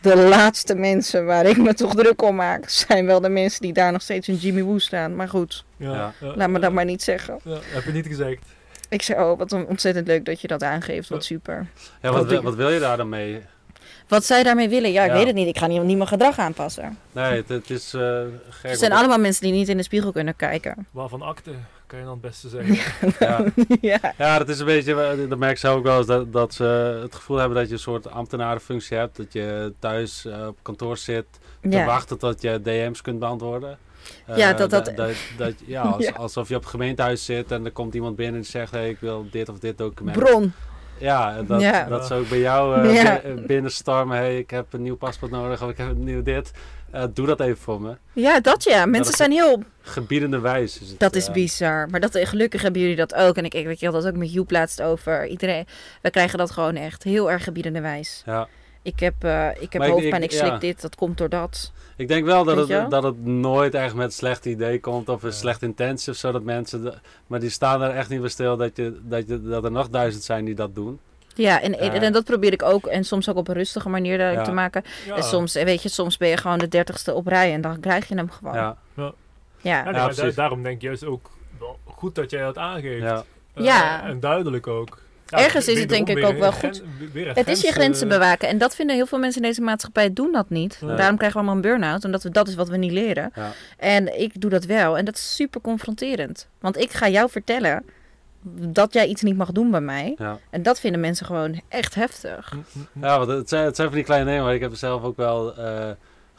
De 0.00 0.16
laatste 0.16 0.74
mensen 0.74 1.24
waar 1.24 1.46
ik 1.46 1.56
me 1.56 1.74
toch 1.74 1.94
druk 1.94 2.22
om 2.22 2.34
maak... 2.34 2.68
zijn 2.68 3.06
wel 3.06 3.20
de 3.20 3.28
mensen 3.28 3.60
die 3.60 3.72
daar 3.72 3.92
nog 3.92 4.02
steeds 4.02 4.28
in 4.28 4.34
Jimmy 4.34 4.62
Woo 4.62 4.78
staan. 4.78 5.16
Maar 5.16 5.28
goed, 5.28 5.64
Ja, 5.76 6.12
laat 6.20 6.48
me 6.48 6.54
ja, 6.54 6.58
dat 6.58 6.72
maar 6.72 6.84
niet 6.84 7.02
zeggen. 7.02 7.38
ja, 7.44 7.58
heb 7.62 7.84
je 7.84 7.92
niet 7.92 8.06
gezegd. 8.06 8.44
Ik 8.90 9.02
zei, 9.02 9.20
oh, 9.22 9.38
wat 9.38 9.52
ontzettend 9.52 10.06
leuk 10.06 10.24
dat 10.24 10.40
je 10.40 10.48
dat 10.48 10.62
aangeeft. 10.62 11.08
Wat 11.08 11.24
super. 11.24 11.66
ja 12.02 12.10
wat, 12.10 12.18
Wat 12.20 12.28
wil- 12.30 12.42
wat 12.42 12.54
wil 12.54 12.70
je 12.70 12.80
daar 12.80 12.96
dan 12.96 13.08
mee? 13.08 13.40
Wat 14.08 14.24
zij 14.24 14.42
daarmee 14.42 14.68
willen, 14.68 14.92
ja, 14.92 15.02
ik 15.04 15.10
Ja. 15.10 15.16
weet 15.16 15.26
het 15.26 15.34
niet. 15.34 15.46
Ik 15.48 15.58
ga 15.58 15.66
niet, 15.66 15.82
niet 15.82 15.96
mijn 15.96 16.08
gedrag 16.08 16.38
aanpassen. 16.38 16.98
Nee, 17.12 17.36
het, 17.36 17.48
het 17.48 17.70
is 17.70 17.94
eh 17.94 18.20
gek. 18.48 18.70
Het 18.70 18.78
zijn 18.78 18.92
allemaal 18.92 19.18
mensen 19.18 19.42
die 19.42 19.52
niet 19.52 19.68
in 19.68 19.76
de 19.76 19.82
spiegel 19.82 20.12
kunnen 20.12 20.36
kijken. 20.36 20.86
Waarvan 20.90 21.22
akte, 21.22 21.50
kan 21.86 21.98
je 21.98 22.04
dan 22.04 22.12
het 22.12 22.22
beste 22.22 22.48
zeggen. 22.48 22.76
ja. 23.26 23.44
ja. 23.80 24.14
Ja, 24.18 24.38
dat 24.38 24.48
is 24.48 24.58
een 24.58 24.66
beetje, 24.66 25.26
dat 25.28 25.38
merk 25.38 25.52
ik 25.52 25.58
zelf 25.58 25.76
ook 25.76 25.84
wel 25.84 25.98
eens, 25.98 26.06
dat, 26.06 26.32
dat 26.32 26.54
ze 26.54 26.98
het 27.02 27.14
gevoel 27.14 27.36
hebben 27.36 27.56
dat 27.58 27.66
je 27.66 27.72
een 27.72 27.78
soort 27.80 28.10
ambtenarenfunctie 28.10 28.96
hebt. 28.96 29.16
Dat 29.16 29.32
je 29.32 29.72
thuis 29.78 30.24
eh, 30.24 30.46
op 30.46 30.58
kantoor 30.62 30.96
zit, 30.96 31.26
te 31.60 31.68
Ja. 31.70 31.84
wachten 31.84 32.18
tot 32.18 32.42
je 32.42 32.60
DM's 32.62 33.02
kunt 33.02 33.18
beantwoorden. 33.18 33.78
Eh, 34.26 34.36
Ja, 34.36 34.52
dat- 34.52 34.70
dat- 34.70 34.84
dat, 34.96 35.10
dat, 35.36 35.52
ja, 35.66 35.82
als- 35.82 36.04
Ja. 36.04 36.12
alsof 36.16 36.48
je 36.48 36.54
op 36.54 36.60
het 36.62 36.70
gemeentehuis 36.70 37.24
zit 37.24 37.50
en 37.52 37.64
er 37.64 37.70
komt 37.72 37.94
iemand 37.94 38.16
binnen 38.16 38.40
en 38.40 38.46
zegt, 38.46 38.70
hey, 38.72 38.88
ik 38.88 38.98
wil 39.00 39.26
dit 39.30 39.48
of 39.48 39.58
dit 39.58 39.78
document. 39.78 40.18
Bron. 40.18 40.52
Ja, 40.98 41.42
dat, 41.42 41.60
Ja. 41.60 41.84
dat 41.84 42.06
ze 42.06 42.14
ook 42.14 42.28
bij 42.28 42.38
jou 42.40 42.80
eh, 42.88 42.94
Ja. 43.02 43.20
bi- 43.24 43.40
binnenstormen, 43.46 44.16
hey, 44.16 44.38
ik 44.38 44.50
heb 44.50 44.72
een 44.72 44.82
nieuw 44.82 44.96
paspoort 44.96 45.30
nodig 45.30 45.62
of 45.62 45.70
ik 45.70 45.76
heb 45.78 45.88
een 45.88 46.04
nieuw 46.04 46.22
dit. 46.22 46.50
Eh, 46.90 47.04
doe 47.14 47.26
dat 47.26 47.40
even 47.40 47.56
voor 47.58 47.80
me. 47.80 47.96
Ja, 48.12 48.40
dat 48.40 48.64
ja. 48.64 48.86
Mensen 48.86 49.04
Dat- 49.04 49.14
zijn 49.16 49.30
heel... 49.30 49.62
Gebiedende 49.80 50.38
wijs 50.38 50.80
is 50.80 50.88
het. 50.88 50.98
Dat 50.98 51.14
is 51.14 51.26
eh, 51.26 51.32
bizar. 51.32 51.88
Maar 51.90 52.00
dat, 52.00 52.18
gelukkig 52.22 52.62
hebben 52.62 52.80
jullie 52.80 52.96
dat 52.96 53.14
ook. 53.14 53.36
En 53.36 53.44
ik, 53.44 53.54
ik, 53.54 53.68
ik 53.68 53.80
had 53.80 53.92
dat 53.92 54.06
ook 54.06 54.16
met 54.16 54.32
Joep 54.32 54.50
laatst 54.50 54.82
over. 54.82 55.26
Iedereen, 55.26 55.66
we 56.02 56.10
krijgen 56.10 56.38
dat 56.38 56.50
gewoon 56.50 56.76
echt 56.76 57.02
heel 57.02 57.30
erg 57.30 57.44
gebiedende 57.44 57.80
wijs. 57.80 58.22
Ja. 58.26 58.48
Ik 58.82 59.00
heb, 59.00 59.14
eh, 59.24 59.48
ik 59.62 59.72
heb 59.72 59.82
Maar 59.82 59.90
hoofdpijn, 59.90 60.22
ik, 60.22 60.30
ik- 60.32 60.38
slik 60.38 60.50
ja. 60.50 60.58
dit, 60.58 60.80
dat 60.80 60.94
komt 60.94 61.18
door 61.18 61.28
dat. 61.28 61.72
Ik 61.96 62.08
denk 62.08 62.24
wel 62.24 62.44
dat 62.44 62.56
Weet 62.56 62.66
je 62.66 62.74
het, 62.74 62.90
dat 62.90 63.02
het 63.02 63.24
nooit 63.26 63.74
echt 63.74 63.94
met 63.94 64.06
een 64.06 64.12
slecht 64.12 64.44
idee 64.46 64.80
komt 64.80 65.08
of 65.08 65.22
een 65.22 65.28
Ja. 65.28 65.34
slechte 65.34 65.64
intentie 65.66 66.12
of 66.12 66.18
zo. 66.18 66.32
Dat 66.32 66.42
mensen, 66.42 66.82
de- 66.82 66.94
maar 67.26 67.40
die 67.40 67.50
staan 67.50 67.82
er 67.82 67.90
echt 67.90 68.08
niet 68.08 68.20
bij 68.20 68.28
stil 68.30 68.56
dat, 68.56 68.76
je, 68.76 69.00
dat, 69.02 69.28
je, 69.28 69.42
dat 69.42 69.64
er 69.64 69.70
nog 69.72 69.88
duizend 69.88 70.24
zijn 70.24 70.44
die 70.44 70.54
dat 70.54 70.74
doen. 70.74 70.98
Ja, 71.34 71.60
en, 71.60 71.78
en, 71.78 71.92
Ja. 71.92 72.00
en 72.00 72.12
dat 72.12 72.24
probeer 72.24 72.52
ik 72.52 72.62
ook. 72.62 72.86
En 72.86 73.04
soms 73.04 73.28
ook 73.30 73.36
op 73.36 73.48
een 73.48 73.54
rustige 73.54 73.88
manier 73.88 74.16
duidelijk 74.16 74.46
Ja. 74.46 74.52
te 74.52 74.58
maken. 74.60 74.82
Ja. 75.06 75.16
En 75.16 75.22
soms, 75.22 75.54
eh, 75.54 75.64
weet 75.64 75.82
je, 75.82 75.88
soms 75.88 76.16
ben 76.16 76.28
je 76.28 76.36
gewoon 76.36 76.58
de 76.58 76.68
dertigste 76.68 77.14
op 77.14 77.26
rij 77.26 77.52
en 77.52 77.60
dan 77.60 77.80
krijg 77.80 78.08
je 78.08 78.14
hem 78.14 78.30
gewoon. 78.30 78.54
Ja. 78.54 78.76
Ja, 79.62 80.12
nee, 80.16 80.32
daarom 80.32 80.62
denk 80.62 80.74
ik 80.76 80.82
juist 80.82 81.04
ook 81.04 81.30
wel 81.58 81.78
goed 81.84 82.14
dat 82.14 82.30
jij 82.30 82.42
dat 82.42 82.58
aangeeft. 82.58 83.02
ja. 83.02 83.24
Eh, 83.54 83.64
Ja. 83.64 84.02
En 84.04 84.20
duidelijk 84.20 84.66
ook. 84.66 84.98
Ergens 85.30 85.68
is 85.68 85.78
het 85.78 85.88
denk 85.88 86.08
ik 86.08 86.24
ook 86.24 86.38
wel 86.38 86.52
goed. 86.52 86.82
Het 87.14 87.48
is 87.48 87.60
je 87.60 87.72
grenzen 87.72 88.10
eh, 88.10 88.18
bewaken. 88.18 88.48
En 88.48 88.58
dat 88.58 88.74
vinden 88.74 88.96
heel 88.96 89.06
veel 89.06 89.18
mensen 89.18 89.42
in 89.42 89.48
deze 89.48 89.60
maatschappij 89.60 90.12
doen 90.12 90.32
dat 90.32 90.50
niet. 90.50 90.78
Nee. 90.80 90.96
Daarom 90.96 91.16
krijgen 91.16 91.40
we 91.40 91.46
allemaal 91.46 91.64
een 91.64 91.70
burn-out. 91.70 92.04
Omdat 92.04 92.22
we, 92.22 92.30
dat 92.30 92.48
is 92.48 92.54
wat 92.54 92.68
we 92.68 92.76
niet 92.76 92.92
leren. 92.92 93.32
Ja. 93.34 93.52
En 93.76 94.20
ik 94.20 94.40
doe 94.40 94.50
dat 94.50 94.64
wel. 94.64 94.98
En 94.98 95.04
dat 95.04 95.14
is 95.14 95.34
super 95.34 95.60
confronterend. 95.60 96.48
Want 96.60 96.76
ik 96.78 96.90
ga 96.90 97.08
jou 97.08 97.30
vertellen 97.30 97.84
dat 98.72 98.92
jij 98.92 99.06
iets 99.06 99.22
niet 99.22 99.36
mag 99.36 99.52
doen 99.52 99.70
bij 99.70 99.80
mij. 99.80 100.14
Ja. 100.18 100.38
En 100.50 100.62
dat 100.62 100.80
vinden 100.80 101.00
mensen 101.00 101.26
gewoon 101.26 101.60
echt 101.68 101.94
heftig. 101.94 102.56
ja, 103.00 103.18
want 103.18 103.30
het 103.30 103.48
zijn, 103.48 103.64
het 103.64 103.76
zijn 103.76 103.88
van 103.88 103.96
die 103.96 104.06
kleine 104.06 104.26
dingen, 104.26 104.44
maar 104.44 104.54
ik 104.54 104.60
heb 104.60 104.74
zelf 104.74 105.02
ook 105.02 105.16
wel... 105.16 105.56
eh 105.56 105.90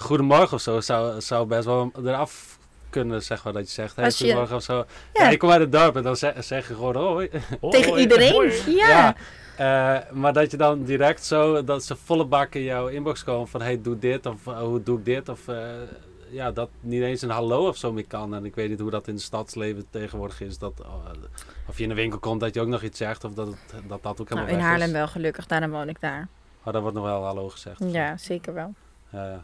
goedemorgen 0.01 0.53
of 0.53 0.61
zo 0.61 0.79
zou, 0.79 1.21
zou 1.21 1.47
best 1.47 1.65
wel 1.65 1.91
eraf 2.05 2.59
kunnen, 2.91 3.23
zeg 3.23 3.43
maar, 3.43 3.53
dat 3.53 3.65
je 3.67 3.71
zegt. 3.73 3.95
Hey, 3.95 4.05
Als 4.05 4.17
je- 4.17 4.53
of 4.53 4.63
zo. 4.63 4.75
Ja. 4.77 4.85
Ja, 5.13 5.29
ik 5.29 5.39
kom 5.39 5.49
uit 5.49 5.59
het 5.61 5.71
dorp 5.71 5.95
en 5.95 6.03
dan 6.03 6.15
zeg, 6.15 6.43
zeg 6.43 6.67
je 6.67 6.73
gewoon 6.73 6.95
hoi. 6.95 7.29
Tegen 7.69 7.89
hoi, 7.91 8.01
iedereen. 8.01 8.33
hoi. 8.39 8.51
Ja. 8.75 9.15
Eh, 9.57 10.11
maar 10.11 10.33
dat 10.33 10.51
je 10.51 10.57
dan 10.57 10.83
direct 10.83 11.25
zo, 11.25 11.63
dat 11.63 11.83
ze 11.83 11.95
volle 11.95 12.25
bak 12.25 12.55
in 12.55 12.61
jouw 12.63 12.87
inbox 12.87 13.23
komen 13.23 13.47
van 13.47 13.61
hey, 13.61 13.81
doe 13.81 13.99
dit 13.99 14.25
of 14.25 14.47
eh, 14.47 14.59
hoe 14.59 14.83
doe 14.83 14.97
ik 14.99 15.05
dit 15.05 15.29
of 15.29 15.47
eh, 15.47 15.57
ja, 16.29 16.51
dat 16.51 16.69
niet 16.79 17.01
eens 17.01 17.21
een 17.21 17.29
hallo 17.29 17.67
of 17.67 17.77
zo 17.77 17.91
meer 17.93 18.07
kan. 18.07 18.35
En 18.35 18.45
ik 18.45 18.55
weet 18.55 18.69
niet 18.69 18.79
hoe 18.79 18.89
dat 18.91 19.07
in 19.07 19.13
het 19.13 19.23
stadsleven 19.23 19.85
tegenwoordig 19.89 20.41
is. 20.41 20.57
Dat, 20.57 20.73
oh, 20.81 21.05
of 21.67 21.77
je 21.77 21.83
in 21.83 21.89
de 21.89 21.95
winkel 21.95 22.19
komt 22.19 22.39
dat 22.39 22.53
je 22.53 22.61
ook 22.61 22.67
nog 22.67 22.81
iets 22.83 22.97
zegt 22.97 23.23
of 23.23 23.33
dat 23.33 23.47
het, 23.47 23.57
dat, 23.87 24.03
dat 24.03 24.21
ook 24.21 24.29
helemaal 24.29 24.49
Nou, 24.49 24.59
in 24.59 24.65
Haarlem 24.65 24.87
is. 24.87 24.93
wel 24.93 25.07
gelukkig. 25.07 25.45
Daarom 25.47 25.71
woon 25.71 25.89
ik 25.89 26.01
daar. 26.01 26.27
Maar 26.63 26.73
daar 26.73 26.81
wordt 26.81 26.97
nog 26.97 27.05
wel 27.05 27.23
hallo 27.23 27.49
gezegd. 27.49 27.79
Ja, 27.85 28.17
zeker 28.17 28.53
wel. 28.53 28.73
Ja, 29.09 29.25
ja. 29.25 29.43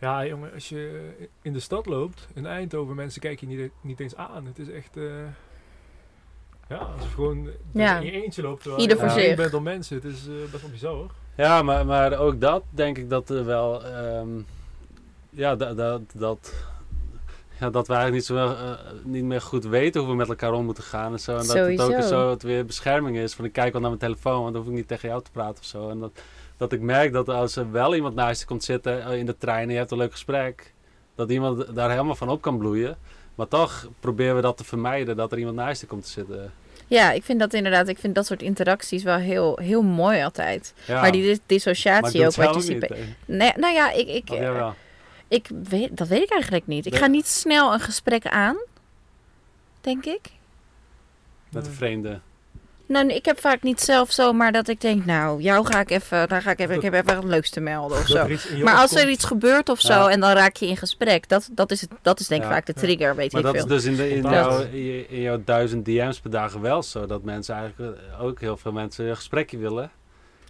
Ja, 0.00 0.26
jongen, 0.26 0.52
als 0.52 0.68
je 0.68 1.10
in 1.42 1.52
de 1.52 1.60
stad 1.60 1.86
loopt, 1.86 2.28
in 2.34 2.46
Eindhoven, 2.46 2.96
mensen 2.96 3.20
kijken 3.20 3.50
je 3.50 3.56
niet, 3.56 3.70
niet 3.80 4.00
eens 4.00 4.16
aan. 4.16 4.46
Het 4.46 4.58
is 4.58 4.70
echt... 4.70 4.96
eh, 4.96 5.04
ja, 6.68 6.76
als 6.76 7.02
je 7.02 7.08
gewoon 7.14 7.48
Ja. 7.72 7.98
in 7.98 8.04
je 8.04 8.10
eentje 8.22 8.42
loopt, 8.42 8.60
terwijl 8.62 8.82
Ieder 8.82 8.96
je 8.96 9.02
voor 9.02 9.10
omringd 9.12 9.28
zich. 9.28 9.38
bent 9.40 9.52
door 9.52 9.62
mensen. 9.62 9.96
Het 9.96 10.04
is 10.04 10.26
eh, 10.28 10.34
best 10.50 10.62
wel 10.62 10.70
bizar, 10.70 10.92
hoor. 10.94 11.10
ja 11.36 11.62
maar, 11.62 11.86
maar 11.86 12.18
ook 12.18 12.40
dat 12.40 12.62
denk 12.70 12.98
ik 12.98 13.10
dat 13.10 13.30
er 13.30 13.44
wel... 13.44 13.84
ehm, 13.84 14.28
ja, 15.30 15.56
dat... 15.56 15.76
dat, 15.76 16.00
dat 16.14 16.54
ja, 17.60 17.70
dat 17.70 17.86
we 17.86 17.94
eigenlijk 17.94 18.28
niet, 18.28 18.38
zo, 18.38 18.46
eh, 18.52 18.72
niet 19.04 19.24
meer 19.24 19.40
goed 19.40 19.64
weten 19.64 20.00
hoe 20.00 20.10
we 20.10 20.16
met 20.16 20.28
elkaar 20.28 20.52
om 20.52 20.64
moeten 20.64 20.82
gaan 20.84 21.12
en 21.12 21.20
zo. 21.20 21.36
En 21.36 21.46
dat 21.46 21.56
het 21.56 21.80
ook 21.80 22.02
zo 22.02 22.30
het 22.30 22.42
weer 22.42 22.66
bescherming 22.66 23.16
is. 23.16 23.34
Van 23.34 23.44
ik 23.44 23.52
kijk 23.52 23.72
wel 23.72 23.80
naar 23.80 23.90
mijn 23.90 24.02
telefoon, 24.02 24.40
want 24.42 24.52
dan 24.52 24.62
hoef 24.62 24.70
ik 24.70 24.76
niet 24.76 24.88
tegen 24.88 25.08
jou 25.08 25.22
te 25.22 25.30
praten 25.30 25.58
of 25.58 25.64
zo. 25.64 25.88
En 25.88 25.98
dat, 25.98 26.20
dat 26.56 26.72
ik 26.72 26.80
merk 26.80 27.12
dat 27.12 27.28
als 27.28 27.56
er 27.56 27.70
wel 27.72 27.94
iemand 27.94 28.14
naast 28.14 28.40
je 28.40 28.46
komt 28.46 28.64
zitten 28.64 29.04
eh, 29.06 29.18
in 29.18 29.26
de 29.26 29.38
trein 29.38 29.66
en 29.66 29.72
je 29.72 29.78
hebt 29.78 29.90
een 29.90 29.98
leuk 29.98 30.12
gesprek, 30.12 30.72
dat 31.14 31.30
iemand 31.30 31.74
daar 31.74 31.90
helemaal 31.90 32.14
van 32.16 32.28
op 32.28 32.40
kan 32.42 32.58
bloeien. 32.58 32.96
Maar 33.34 33.48
toch 33.48 33.88
proberen 34.00 34.36
we 34.36 34.40
dat 34.42 34.56
te 34.56 34.64
vermijden, 34.64 35.16
dat 35.16 35.32
er 35.32 35.38
iemand 35.38 35.56
naast 35.56 35.80
je 35.80 35.86
komt 35.86 36.04
te 36.04 36.10
zitten. 36.10 36.52
Ja, 36.88 37.12
ik 37.12 37.24
vind 37.24 37.40
dat 37.40 37.54
inderdaad. 37.54 37.88
Ik 37.88 37.98
vind 37.98 38.14
dat 38.14 38.26
soort 38.26 38.42
interacties 38.42 39.02
wel 39.02 39.16
heel, 39.16 39.58
heel 39.62 39.82
mooi 39.82 40.22
altijd. 40.22 40.74
Ja, 40.86 41.00
maar 41.00 41.12
die 41.12 41.20
dis- 41.22 41.28
maar 41.30 41.36
ik 41.36 41.42
dissociatie 41.46 42.26
ook. 42.26 42.82
eh. 42.82 42.98
Nee, 43.26 43.52
nou 43.56 43.74
ja, 43.74 43.92
ik, 43.92 44.08
ik, 44.08 44.28
wel? 44.28 44.74
ik 45.28 45.48
weet, 45.68 45.96
dat 45.96 46.08
weet 46.08 46.22
ik 46.22 46.30
eigenlijk 46.30 46.66
niet. 46.66 46.86
Ik 46.86 46.92
Nee. 46.92 47.00
ga 47.00 47.06
niet 47.06 47.26
snel 47.26 47.72
een 47.72 47.80
gesprek 47.80 48.26
aan, 48.26 48.56
denk 49.80 50.04
ik. 50.04 50.20
Met 51.50 51.66
een 51.66 51.72
vreemde. 51.72 52.20
Nou, 52.88 53.08
ik 53.08 53.24
heb 53.24 53.40
vaak 53.40 53.62
niet 53.62 53.80
zelf 53.80 54.12
zomaar 54.12 54.52
dat 54.52 54.68
ik 54.68 54.80
denk, 54.80 55.04
nou, 55.04 55.40
jou 55.42 55.66
ga 55.66 55.80
ik 55.80 55.90
even, 55.90 56.28
daar 56.28 56.42
ga 56.42 56.50
ik 56.50 56.58
even, 56.60 56.74
ik 56.74 56.82
heb 56.82 56.94
even 56.94 57.14
het 57.16 57.24
leukste 57.24 57.60
melden 57.60 57.98
of 57.98 58.06
zo. 58.06 58.26
Maar 58.62 58.76
als 58.76 58.94
er 58.94 59.08
iets 59.08 59.24
gebeurt 59.24 59.68
of 59.68 59.80
zo 59.80 59.92
Ja. 59.92 60.08
en 60.10 60.20
dan 60.20 60.32
raak 60.32 60.56
je 60.56 60.66
in 60.66 60.76
gesprek, 60.76 61.28
dat, 61.28 61.48
dat, 61.52 61.70
is, 61.70 61.80
het, 61.80 61.90
dat 62.02 62.20
is 62.20 62.26
denk 62.26 62.42
ik 62.42 62.48
Ja. 62.48 62.54
vaak 62.54 62.66
de 62.66 62.72
trigger, 62.72 63.16
weet 63.16 63.32
Maar 63.32 63.40
ik 63.40 63.46
dat 63.46 63.54
is 63.54 63.60
veel. 63.60 63.70
dus 63.70 63.84
in, 63.84 63.96
de, 63.96 64.10
in, 64.14 64.22
Dat. 64.22 64.32
jouw, 64.32 64.60
in, 65.08 65.20
jouw 65.20 65.42
duizend 65.44 65.84
DM's 65.84 66.20
per 66.20 66.30
dag 66.30 66.52
wel 66.52 66.82
zo. 66.82 67.06
Dat 67.06 67.22
mensen 67.22 67.54
eigenlijk 67.54 67.98
ook 68.20 68.40
heel 68.40 68.56
veel 68.56 68.72
mensen 68.72 69.06
een 69.08 69.16
gesprekje 69.16 69.58
willen. 69.58 69.90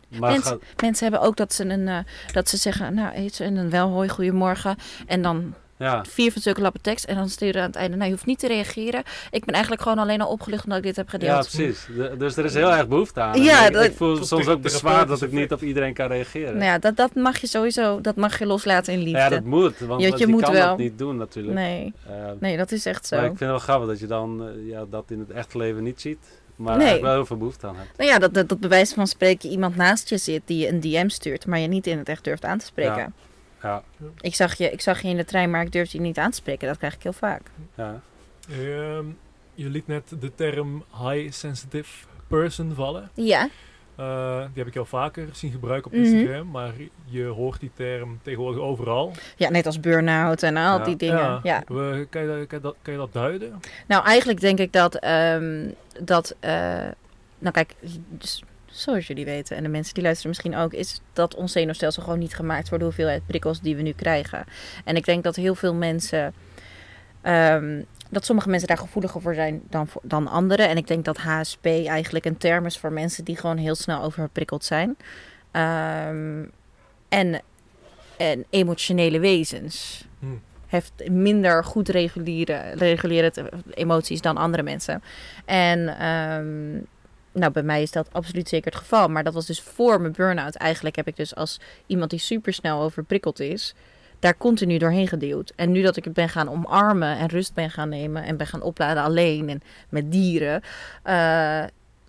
Maar 0.08 0.30
Mensen- 0.30 0.50
gaat- 0.50 0.80
Mensen 0.82 1.02
hebben 1.10 1.28
ook 1.28 1.36
dat 1.36 1.52
ze, 1.52 1.64
een, 1.64 1.88
eh, 1.88 1.98
dat 2.32 2.48
ze 2.48 2.56
zeggen, 2.56 2.94
nou, 2.94 3.14
heet 3.14 3.34
ze, 3.34 3.44
en 3.44 3.56
een 3.56 3.70
wel 3.70 3.88
hoi, 3.88 4.08
goedemorgen. 4.08 4.76
En 5.06 5.22
dan 5.22 5.54
ja, 5.78 6.04
vier 6.08 6.32
van 6.32 6.42
zulke 6.42 6.60
lappen 6.60 6.80
tekst 6.80 7.04
en 7.04 7.14
dan 7.16 7.28
sturen 7.28 7.60
aan 7.62 7.66
het 7.66 7.76
einde, 7.76 7.96
nou, 7.96 8.08
je 8.08 8.14
hoeft 8.14 8.26
niet 8.26 8.38
te 8.38 8.46
reageren. 8.46 9.02
Ik 9.30 9.44
ben 9.44 9.54
eigenlijk 9.54 9.82
gewoon 9.82 9.98
alleen 9.98 10.20
al 10.20 10.28
opgelucht 10.30 10.62
omdat 10.64 10.78
ik 10.78 10.84
dit 10.84 10.96
heb 10.96 11.06
ja, 11.06 11.10
gedeeld. 11.12 11.38
precies. 11.50 11.86
De- 11.96 12.14
dus 12.18 12.36
er 12.36 12.44
is 12.44 12.54
heel 12.54 12.72
erg 12.72 12.88
behoefte 12.88 13.20
aan. 13.20 13.42
Ja, 13.42 13.66
ik, 13.66 13.72
dat- 13.72 13.84
ik 13.84 13.96
voel 13.96 14.24
soms 14.24 14.46
ook 14.48 14.60
bezwaar 14.62 15.06
dat 15.06 15.22
ik 15.22 15.32
niet 15.32 15.52
op 15.52 15.62
iedereen 15.62 15.94
kan 15.94 16.06
reageren. 16.08 16.52
Nou 16.52 16.64
ja, 16.64 16.78
dat, 16.78 16.96
dat 16.96 17.14
mag 17.14 17.38
je 17.38 17.46
sowieso, 17.46 18.00
dat 18.00 18.16
mag 18.16 18.38
je 18.38 18.46
loslaten 18.46 18.92
in 18.92 18.98
liefde. 18.98 19.18
Ja, 19.18 19.28
dat 19.28 19.44
moet, 19.44 19.78
want, 19.78 20.18
Je- 20.18 20.26
moet 20.26 20.42
kan 20.42 20.52
wel. 20.52 20.68
dat 20.68 20.78
niet 20.78 20.98
doen 20.98 21.16
natuurlijk. 21.16 21.54
Nee, 21.54 21.92
Eh, 22.06 22.12
nee, 22.40 22.56
dat 22.56 22.72
is 22.72 22.86
echt 22.86 23.06
zo. 23.06 23.16
maar 23.16 23.24
ik 23.24 23.30
vind 23.30 23.40
het 23.40 23.48
wel 23.50 23.58
grappig 23.58 23.88
dat 23.88 23.98
je 24.00 24.06
dan 24.06 24.42
eh, 24.48 24.68
ja, 24.68 24.84
dat 24.90 25.04
in 25.08 25.18
het 25.18 25.30
echte 25.30 25.58
leven 25.58 25.82
niet 25.82 26.00
ziet. 26.00 26.18
Maar 26.56 26.66
Nee. 26.76 26.86
eigenlijk 26.86 27.06
wel 27.06 27.14
heel 27.14 27.26
veel 27.26 27.36
behoefte 27.36 27.66
aan 27.66 27.76
hebt. 27.76 27.88
Nou 27.96 28.10
ja, 28.10 28.18
dat, 28.18 28.34
dat, 28.34 28.48
dat 28.48 28.60
bewijs 28.60 28.92
van 28.92 29.06
spreken 29.06 29.50
iemand 29.50 29.76
naast 29.76 30.08
je 30.08 30.18
zit 30.18 30.42
die 30.44 30.58
je 30.58 30.68
een 30.68 30.80
DM 30.80 31.08
stuurt, 31.08 31.46
maar 31.46 31.58
je 31.58 31.68
niet 31.68 31.86
in 31.86 31.98
het 31.98 32.08
echt 32.08 32.24
durft 32.24 32.44
aan 32.44 32.58
te 32.58 32.64
spreken. 32.64 32.96
Ja. 32.96 33.10
Ja, 33.62 33.82
Ik, 34.20 34.34
zag 34.34 34.54
je, 34.54 34.70
ik 34.70 34.80
zag 34.80 35.00
je 35.02 35.08
in 35.08 35.16
de 35.16 35.24
trein, 35.24 35.50
maar 35.50 35.62
ik 35.62 35.72
durfde 35.72 35.96
je 35.98 36.02
niet 36.02 36.18
aan 36.18 36.30
te 36.30 36.36
spreken. 36.36 36.68
Dat 36.68 36.76
krijg 36.78 36.94
ik 36.94 37.02
heel 37.02 37.12
vaak. 37.12 37.42
ja. 37.74 38.00
Ehm, 38.50 39.04
je 39.54 39.68
liet 39.68 39.86
net 39.86 40.12
de 40.20 40.34
term 40.34 40.84
high 41.02 41.32
sensitive 41.32 42.06
person 42.28 42.74
vallen. 42.74 43.10
Ja, 43.14 43.48
Eh, 43.96 44.38
die 44.38 44.50
heb 44.58 44.66
ik 44.66 44.74
heel 44.74 44.84
vaker 44.84 45.28
zien 45.32 45.50
gebruiken 45.50 45.90
op 45.92 45.96
Mhm. 45.96 46.06
Instagram. 46.06 46.50
Maar 46.50 46.72
je 47.04 47.24
hoort 47.24 47.60
die 47.60 47.70
term 47.74 48.18
tegenwoordig 48.22 48.60
overal. 48.62 49.12
Ja, 49.36 49.50
net 49.50 49.66
als 49.66 49.80
burn-out 49.80 50.42
en 50.42 50.56
al 50.56 50.78
Ja. 50.78 50.84
die 50.84 50.96
dingen. 50.96 51.40
Ja. 51.42 51.62
We, 51.66 52.06
kan, 52.10 52.22
je, 52.22 52.28
dat- 52.28 52.46
kan, 52.46 52.58
je 52.58 52.60
dat, 52.64 52.74
kan 52.82 52.92
je 52.92 52.98
dat 52.98 53.12
duiden? 53.12 53.60
Nou, 53.86 54.04
eigenlijk 54.04 54.40
denk 54.40 54.58
ik 54.58 54.72
dat, 54.72 54.94
ehm, 54.94 55.68
dat 56.00 56.34
eh, 56.40 56.50
nou 57.38 57.52
kijk, 57.52 57.74
dus, 58.08 58.42
zoals 58.76 59.06
jullie 59.06 59.24
weten 59.24 59.56
en 59.56 59.62
de 59.62 59.68
mensen 59.68 59.94
die 59.94 60.02
luisteren 60.02 60.30
misschien 60.30 60.56
ook, 60.56 60.72
is 60.72 61.00
dat 61.12 61.34
ons 61.34 61.52
zenuwstelsel 61.52 62.02
gewoon 62.02 62.18
niet 62.18 62.34
gemaakt 62.34 62.68
voor 62.68 62.78
de 62.78 62.84
hoeveelheid 62.84 63.26
prikkels 63.26 63.60
die 63.60 63.76
we 63.76 63.82
nu 63.82 63.92
krijgen. 63.92 64.44
En 64.84 64.96
ik 64.96 65.04
denk 65.04 65.24
dat 65.24 65.36
heel 65.36 65.54
veel 65.54 65.74
mensen, 65.74 66.34
ehm, 67.22 67.82
dat 68.10 68.24
sommige 68.24 68.48
mensen 68.48 68.68
daar 68.68 68.78
gevoeliger 68.78 69.20
voor 69.20 69.34
zijn 69.34 69.62
dan, 69.70 69.88
dan 70.02 70.28
anderen. 70.28 70.68
En 70.68 70.76
ik 70.76 70.86
denk 70.86 71.04
dat 71.04 71.16
HSP 71.16 71.66
eigenlijk 71.66 72.24
een 72.24 72.36
term 72.36 72.66
is 72.66 72.78
voor 72.78 72.92
mensen 72.92 73.24
die 73.24 73.36
gewoon 73.36 73.56
heel 73.56 73.74
snel 73.74 74.02
overprikkeld 74.02 74.64
zijn. 74.64 74.96
Ehm, 75.50 76.44
en, 77.08 77.42
en 78.16 78.44
emotionele 78.50 79.18
wezens 79.18 80.06
Hm. 80.18 80.26
heeft 80.66 81.08
minder 81.10 81.64
goed 81.64 81.88
reguleren, 81.88 83.48
emoties 83.70 84.20
dan 84.20 84.36
andere 84.36 84.62
mensen. 84.62 85.02
En 85.44 85.98
ehm, 85.98 86.80
nou, 87.36 87.52
bij 87.52 87.62
mij 87.62 87.82
is 87.82 87.90
dat 87.90 88.08
absoluut 88.12 88.48
zeker 88.48 88.70
het 88.70 88.80
geval. 88.80 89.08
Maar 89.08 89.24
dat 89.24 89.34
was 89.34 89.46
dus 89.46 89.60
voor 89.60 90.00
mijn 90.00 90.12
burn-out. 90.12 90.54
Eigenlijk 90.54 90.96
heb 90.96 91.06
ik 91.06 91.16
dus 91.16 91.34
als 91.34 91.60
iemand 91.86 92.10
die 92.10 92.18
supersnel 92.18 92.82
overprikkeld 92.82 93.40
is, 93.40 93.74
daar 94.18 94.36
continu 94.36 94.78
doorheen 94.78 95.08
geduwd. 95.08 95.52
En 95.56 95.72
nu 95.72 95.82
dat 95.82 95.96
ik 95.96 96.04
het 96.04 96.12
ben 96.12 96.28
gaan 96.28 96.50
omarmen 96.50 97.18
en 97.18 97.28
rust 97.28 97.54
ben 97.54 97.70
gaan 97.70 97.88
nemen 97.88 98.24
en 98.24 98.36
ben 98.36 98.46
gaan 98.46 98.62
opladen 98.62 99.02
alleen 99.02 99.48
en 99.48 99.62
met 99.88 100.12
dieren, 100.12 100.62
eh, 101.02 101.64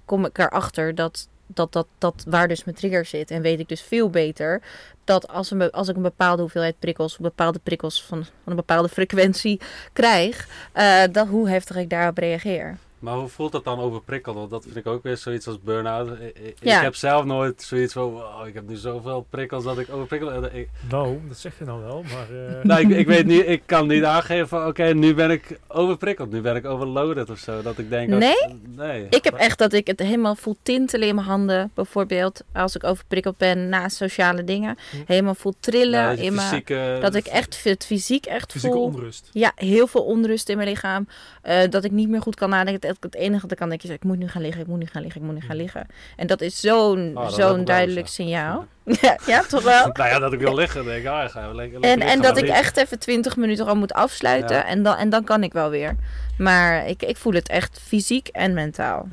kom 0.05 0.25
ik 0.25 0.37
erachter 0.37 0.95
dat, 0.95 1.27
dat, 1.47 1.73
dat, 1.73 1.87
dat 1.97 2.23
waar 2.27 2.47
dus 2.47 2.63
mijn 2.63 2.77
trigger 2.77 3.05
zit. 3.05 3.31
En 3.31 3.41
weet 3.41 3.59
ik 3.59 3.69
dus 3.69 3.81
veel 3.81 4.09
beter 4.09 4.61
dat 5.03 5.27
als, 5.27 5.51
een, 5.51 5.71
als 5.71 5.87
ik 5.87 5.95
een 5.95 6.01
bepaalde 6.01 6.41
hoeveelheid 6.41 6.79
prikkels, 6.79 7.17
bepaalde 7.17 7.59
prikkels 7.59 8.03
van, 8.03 8.23
van 8.23 8.31
een 8.51 8.55
bepaalde 8.55 8.89
frequentie 8.89 9.61
krijg, 9.93 10.47
eh, 10.71 11.03
dat, 11.11 11.27
hoe 11.27 11.49
heftig 11.49 11.75
ik 11.75 11.89
daarop 11.89 12.17
reageer. 12.17 12.77
Maar 13.07 13.15
hoe 13.17 13.27
voelt 13.27 13.51
dat 13.51 13.63
dan 13.63 13.79
overprikkeld? 13.79 14.35
Want 14.35 14.49
dat 14.49 14.63
vind 14.63 14.75
ik 14.75 14.87
ook 14.87 15.03
weer 15.03 15.17
zoiets 15.17 15.47
als 15.47 15.59
burn-out. 15.61 16.09
Ik 16.33 16.55
Ja. 16.59 16.81
heb 16.81 16.95
zelf 16.95 17.25
nooit 17.25 17.61
zoiets 17.61 17.93
van, 17.93 18.09
wow, 18.11 18.47
ik 18.47 18.53
heb 18.53 18.67
nu 18.67 18.75
zoveel 18.75 19.25
prikkels 19.29 19.63
dat 19.63 19.77
ik 19.79 19.87
overprikkel. 19.93 20.43
Ik- 20.45 20.69
Nou, 20.89 21.19
dat 21.27 21.37
zeg 21.37 21.57
je 21.59 21.65
nou 21.65 21.81
wel, 21.83 22.03
maar... 22.13 22.47
eh, 22.47 22.63
nou, 22.69 22.81
ik, 22.81 22.89
ik 22.89 23.07
weet 23.07 23.25
niet, 23.25 23.47
ik 23.47 23.61
kan 23.65 23.87
niet 23.87 24.03
aangeven 24.03 24.47
van, 24.47 24.67
oké, 24.67 24.83
nu 24.93 25.13
ben 25.13 25.31
ik 25.31 25.59
overprikkeld. 25.67 26.31
Nu 26.31 26.41
ben 26.41 26.55
ik 26.55 26.65
overloaded 26.65 27.29
of 27.29 27.37
zo. 27.37 27.61
Dat 27.61 27.77
ik 27.77 27.89
denk, 27.89 28.09
als- 28.11 28.19
Nee? 28.19 28.59
nee. 28.75 29.07
Ik 29.09 29.23
heb 29.23 29.33
echt 29.33 29.57
dat 29.57 29.73
ik 29.73 29.87
het 29.87 29.99
helemaal 29.99 30.35
voel 30.35 30.57
tintelen 30.63 31.07
in 31.07 31.15
mijn 31.15 31.27
handen, 31.27 31.71
bijvoorbeeld, 31.73 32.41
als 32.53 32.75
ik 32.75 32.83
overprikkeld 32.83 33.37
ben 33.37 33.69
na 33.69 33.89
sociale 33.89 34.43
dingen. 34.43 34.77
Hm. 34.91 34.97
Helemaal 35.05 35.35
voel 35.35 35.53
trillen 35.59 36.15
je 36.17 36.23
in 36.23 36.33
mijn... 36.33 36.47
fysieke- 36.47 36.97
Dat 37.01 37.15
ik 37.15 37.25
echt 37.25 37.63
het 37.63 37.85
fysiek 37.85 38.25
echt 38.25 38.51
fysieke 38.51 38.75
voel. 38.75 38.85
onrust. 38.85 39.29
Ja, 39.33 39.51
heel 39.55 39.87
veel 39.87 40.03
onrust 40.03 40.49
in 40.49 40.57
mijn 40.57 40.69
lichaam. 40.69 41.07
Eh, 41.41 41.69
dat 41.69 41.83
ik 41.83 41.91
niet 41.91 42.09
meer 42.09 42.21
goed 42.21 42.35
kan 42.35 42.49
nadenken. 42.49 42.96
Het, 42.99 43.13
het 43.13 43.21
enige 43.21 43.47
dat 43.47 43.57
kan 43.57 43.69
denk 43.69 43.81
je, 43.81 43.93
ik 43.93 44.03
moet 44.03 44.17
nu 44.17 44.27
gaan 44.27 44.41
liggen, 44.41 44.61
ik 44.61 44.67
moet 44.67 44.79
nu 44.79 44.85
gaan 44.85 45.01
liggen, 45.01 45.21
ik 45.21 45.27
moet 45.27 45.35
nu 45.35 45.47
gaan 45.47 45.55
liggen. 45.55 45.87
En 46.15 46.27
dat 46.27 46.41
is 46.41 46.59
zo'n 46.59 47.11
Oh, 47.15 47.23
dat 47.23 47.33
zo'n 47.33 47.59
ik 47.59 47.65
duidelijk 47.65 48.07
signaal. 48.07 48.67
ja, 49.01 49.17
ja, 49.25 49.41
toch 49.41 49.63
wel? 49.63 49.89
Nou 49.93 50.09
ja, 50.09 50.19
dat 50.19 50.33
ik 50.33 50.39
wil 50.39 50.55
liggen. 50.55 50.85
Denk 50.85 51.01
ik, 51.01 51.07
ah, 51.07 51.23
ik 51.23 51.29
ga 51.29 51.53
lekker, 51.53 51.81
En, 51.81 52.01
en 52.01 52.21
dat 52.21 52.37
ik 52.37 52.47
echt 52.47 52.77
even 52.77 52.99
20 52.99 53.35
minuten 53.35 53.67
al 53.67 53.75
moet 53.75 53.93
afsluiten. 53.93 54.55
Ja. 54.55 54.65
En, 54.65 54.83
dan, 54.83 54.95
en 54.95 55.09
dan 55.09 55.23
kan 55.23 55.43
ik 55.43 55.53
wel 55.53 55.69
weer. 55.69 55.95
Maar 56.37 56.87
ik, 56.87 57.03
ik 57.03 57.17
voel 57.17 57.33
het 57.33 57.49
echt 57.49 57.79
fysiek 57.79 58.27
en 58.27 58.53
mentaal. 58.53 59.07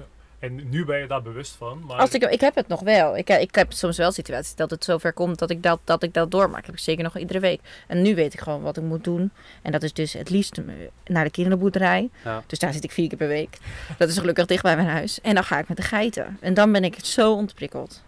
En 0.44 0.68
nu 0.68 0.84
ben 0.84 0.98
je 0.98 1.06
daar 1.06 1.22
bewust 1.22 1.52
van. 1.56 1.82
Maar 1.86 1.96
Als 1.96 2.10
ik, 2.10 2.24
ik 2.24 2.40
heb 2.40 2.54
het 2.54 2.68
nog 2.68 2.80
wel. 2.80 3.16
Ik, 3.16 3.28
ik 3.28 3.54
heb 3.54 3.72
soms 3.72 3.96
wel 3.96 4.12
situaties 4.12 4.54
dat 4.54 4.70
het 4.70 4.84
zover 4.84 5.12
komt 5.12 5.38
dat 5.38 5.50
ik 5.50 5.62
dat, 5.62 5.80
dat, 5.84 6.02
ik 6.02 6.14
dat 6.14 6.30
doormaak. 6.30 6.66
heb 6.66 6.74
ik 6.74 6.80
zeker 6.80 7.04
nog 7.04 7.18
iedere 7.18 7.40
week. 7.40 7.60
En 7.86 8.02
nu 8.02 8.14
weet 8.14 8.34
ik 8.34 8.40
gewoon 8.40 8.62
wat 8.62 8.76
ik 8.76 8.82
moet 8.82 9.04
doen. 9.04 9.30
En 9.62 9.72
dat 9.72 9.82
is 9.82 9.92
dus 9.92 10.12
het 10.12 10.30
liefst 10.30 10.58
eh, 10.58 10.64
naar 11.04 11.24
de 11.24 11.30
kinderboerderij. 11.30 12.10
Ja. 12.24 12.42
Dus 12.46 12.58
daar 12.58 12.72
zit 12.72 12.84
ik 12.84 12.90
vier 12.90 13.08
keer 13.08 13.18
per 13.18 13.28
week. 13.28 13.58
Dat 13.98 14.08
is 14.08 14.18
gelukkig 14.18 14.46
dicht 14.46 14.62
bij 14.62 14.76
mijn 14.76 14.88
huis. 14.88 15.20
En 15.20 15.34
dan 15.34 15.44
ga 15.44 15.58
ik 15.58 15.68
met 15.68 15.76
de 15.76 15.82
geiten. 15.82 16.38
En 16.40 16.54
dan 16.54 16.72
ben 16.72 16.84
ik 16.84 17.04
zo 17.04 17.32
ontprikkeld. 17.32 18.02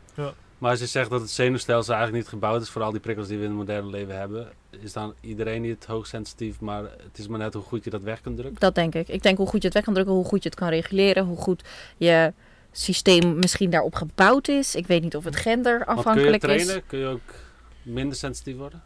Maar 0.58 0.70
als 0.70 0.80
je 0.80 0.86
zegt 0.86 1.10
dat 1.10 1.20
het 1.20 1.30
zenuwstelsel 1.30 1.94
eigenlijk 1.94 2.24
niet 2.24 2.32
gebouwd 2.32 2.62
is 2.62 2.68
voor 2.68 2.82
al 2.82 2.90
die 2.90 3.00
prikkels 3.00 3.28
die 3.28 3.36
we 3.36 3.42
in 3.42 3.48
het 3.48 3.58
moderne 3.58 3.90
leven 3.90 4.18
hebben, 4.18 4.48
is 4.80 4.92
dan 4.92 5.14
iedereen 5.20 5.62
niet 5.62 5.84
hoogsensitief, 5.84 6.60
maar 6.60 6.82
het 6.82 7.18
is 7.18 7.28
maar 7.28 7.38
net 7.38 7.54
hoe 7.54 7.62
goed 7.62 7.84
je 7.84 7.90
dat 7.90 8.02
weg 8.02 8.20
kunt 8.20 8.36
drukken. 8.36 8.60
Dat 8.60 8.74
denk 8.74 8.94
ik. 8.94 9.08
Ik 9.08 9.22
denk 9.22 9.38
hoe 9.38 9.46
goed 9.46 9.60
je 9.60 9.66
het 9.66 9.74
weg 9.74 9.84
kan 9.84 9.94
drukken, 9.94 10.14
hoe 10.14 10.24
goed 10.24 10.42
je 10.42 10.48
het 10.48 10.58
kan 10.58 10.68
reguleren, 10.68 11.24
hoe 11.24 11.36
goed 11.36 11.64
je 11.96 12.32
systeem 12.72 13.38
misschien 13.38 13.70
daarop 13.70 13.94
gebouwd 13.94 14.48
is. 14.48 14.74
Ik 14.74 14.86
weet 14.86 15.02
niet 15.02 15.16
of 15.16 15.24
het 15.24 15.36
gender 15.36 15.82
Want 15.86 16.02
kun 16.02 16.32
je 16.32 16.38
trainen, 16.38 16.76
is. 16.76 16.82
kun 16.86 16.98
je 16.98 17.06
ook 17.06 17.34
minder 17.82 18.16
sensitief 18.16 18.56
worden? 18.56 18.82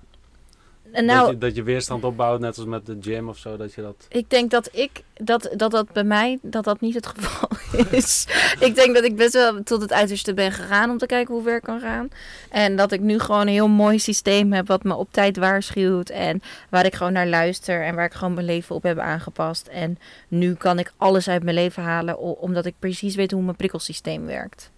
En 0.93 1.07
dat, 1.07 1.17
nou, 1.17 1.31
je, 1.31 1.39
dat 1.39 1.55
je 1.55 1.63
weerstand 1.63 2.05
opbouwt, 2.05 2.41
net 2.41 2.57
als 2.57 2.67
met 2.67 2.87
de 2.87 2.97
gym 3.01 3.29
of 3.29 3.39
zo, 3.39 3.57
dat 3.57 3.75
je 3.75 3.83
dat... 3.83 4.07
ik 4.09 4.31
denk 4.31 4.51
dat 4.51 4.69
ik 4.73 5.03
dat, 5.15 5.51
dat 5.57 5.71
dat 5.71 5.93
bij 5.93 6.05
mij 6.05 6.39
dat 6.43 6.65
dat 6.65 6.81
niet 6.81 6.95
het 6.95 7.07
geval 7.07 7.49
is. 7.99 8.27
ik 8.61 8.75
denk 8.75 8.95
dat 8.95 9.05
ik 9.05 9.17
best 9.17 9.33
wel 9.33 9.63
tot 9.63 9.81
het 9.81 9.93
uiterste 9.93 10.35
ben 10.35 10.53
gegaan 10.53 10.91
om 10.91 10.99
te 10.99 11.07
kijken 11.07 11.35
hoe 11.35 11.43
ver 11.43 11.57
ik 11.57 11.63
kan 11.63 11.81
gaan. 11.81 12.09
En 12.51 12.77
dat 12.77 12.93
ik 12.93 13.01
nu 13.01 13.19
gewoon 13.19 13.41
een 13.41 13.49
heel 13.49 13.69
mooi 13.69 13.99
systeem 13.99 14.53
heb 14.53 14.67
wat 14.67 14.83
me 14.83 14.95
op 14.95 15.09
tijd 15.11 15.37
waarschuwt 15.37 16.11
en 16.11 16.43
waar 16.69 16.85
ik 16.85 16.95
gewoon 16.95 17.13
naar 17.13 17.29
luister 17.29 17.85
en 17.85 17.95
waar 17.95 18.05
ik 18.05 18.15
gewoon 18.15 18.35
mijn 18.35 18.47
leven 18.47 18.75
op 18.75 18.83
heb 18.83 18.99
aangepast. 18.99 19.67
En 19.67 19.99
nu 20.29 20.55
kan 20.55 20.79
ik 20.79 20.93
alles 20.97 21.29
uit 21.29 21.43
mijn 21.43 21.57
leven 21.57 21.83
halen 21.83 22.19
omdat 22.19 22.67
ik 22.67 22.75
precies 22.79 23.15
weet 23.15 23.31
hoe 23.31 23.43
mijn 23.43 23.57
prikkelsysteem 23.57 24.27
werkt. 24.27 24.71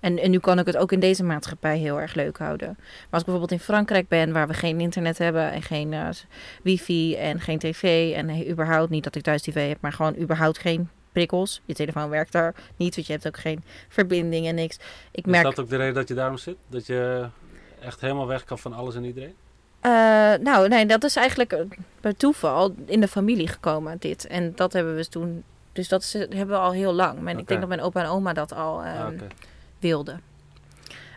En, 0.00 0.18
en 0.18 0.30
nu 0.30 0.38
kan 0.38 0.58
ik 0.58 0.66
het 0.66 0.76
ook 0.76 0.92
in 0.92 1.00
deze 1.00 1.24
maatschappij 1.24 1.78
heel 1.78 2.00
erg 2.00 2.14
leuk 2.14 2.38
houden. 2.38 2.68
Maar 2.78 2.86
als 3.10 3.20
ik 3.20 3.26
bijvoorbeeld 3.26 3.60
in 3.60 3.60
Frankrijk 3.60 4.08
ben, 4.08 4.32
waar 4.32 4.48
we 4.48 4.54
geen 4.54 4.80
internet 4.80 5.18
hebben 5.18 5.52
en 5.52 5.62
geen 5.62 5.92
eh, 5.92 6.08
wifi 6.62 7.16
en 7.16 7.40
geen 7.40 7.58
tv 7.58 8.12
en 8.14 8.28
eh, 8.28 8.50
überhaupt 8.50 8.90
niet 8.90 9.04
dat 9.04 9.14
ik 9.14 9.22
thuis 9.22 9.42
tv 9.42 9.68
heb, 9.68 9.78
maar 9.80 9.92
gewoon 9.92 10.16
überhaupt 10.16 10.58
geen 10.58 10.88
prikkels. 11.12 11.60
Je 11.64 11.74
telefoon 11.74 12.08
werkt 12.08 12.32
daar 12.32 12.54
niet, 12.76 12.94
want 12.94 13.06
je 13.06 13.12
hebt 13.12 13.26
ook 13.26 13.38
geen 13.38 13.62
verbinding 13.88 14.46
en 14.46 14.54
niks. 14.54 14.76
Ik 15.10 15.26
Is 15.26 15.30
merk, 15.30 15.44
dat 15.44 15.60
ook 15.60 15.68
de 15.68 15.76
reden 15.76 15.94
dat 15.94 16.08
je 16.08 16.14
daarom 16.14 16.38
zit? 16.38 16.56
Dat 16.68 16.86
je 16.86 17.26
echt 17.80 18.00
helemaal 18.00 18.26
weg 18.26 18.44
kan 18.44 18.58
van 18.58 18.72
alles 18.72 18.94
en 18.94 19.04
iedereen? 19.04 19.34
Eh, 19.80 19.90
nou, 20.40 20.68
nee, 20.68 20.86
dat 20.86 21.04
is 21.04 21.16
eigenlijk 21.16 21.64
bij 22.00 22.12
toeval 22.14 22.74
in 22.86 23.00
de 23.00 23.08
familie 23.08 23.48
gekomen, 23.48 23.96
dit. 23.98 24.26
En 24.26 24.52
dat 24.54 24.72
hebben 24.72 24.96
we 24.96 25.08
toen, 25.08 25.44
dus 25.72 25.88
dat 25.88 26.02
is, 26.02 26.12
hebben 26.12 26.48
we 26.48 26.56
al 26.56 26.72
heel 26.72 26.92
lang. 26.92 27.28
Ik 27.38 27.48
denk 27.48 27.60
dat 27.60 27.68
mijn 27.68 27.80
opa 27.80 28.02
en 28.02 28.08
oma 28.08 28.32
dat 28.32 28.52
al 28.52 28.82
ehm, 28.82 29.06
Ah. 29.06 29.12
Wilde. 29.80 30.16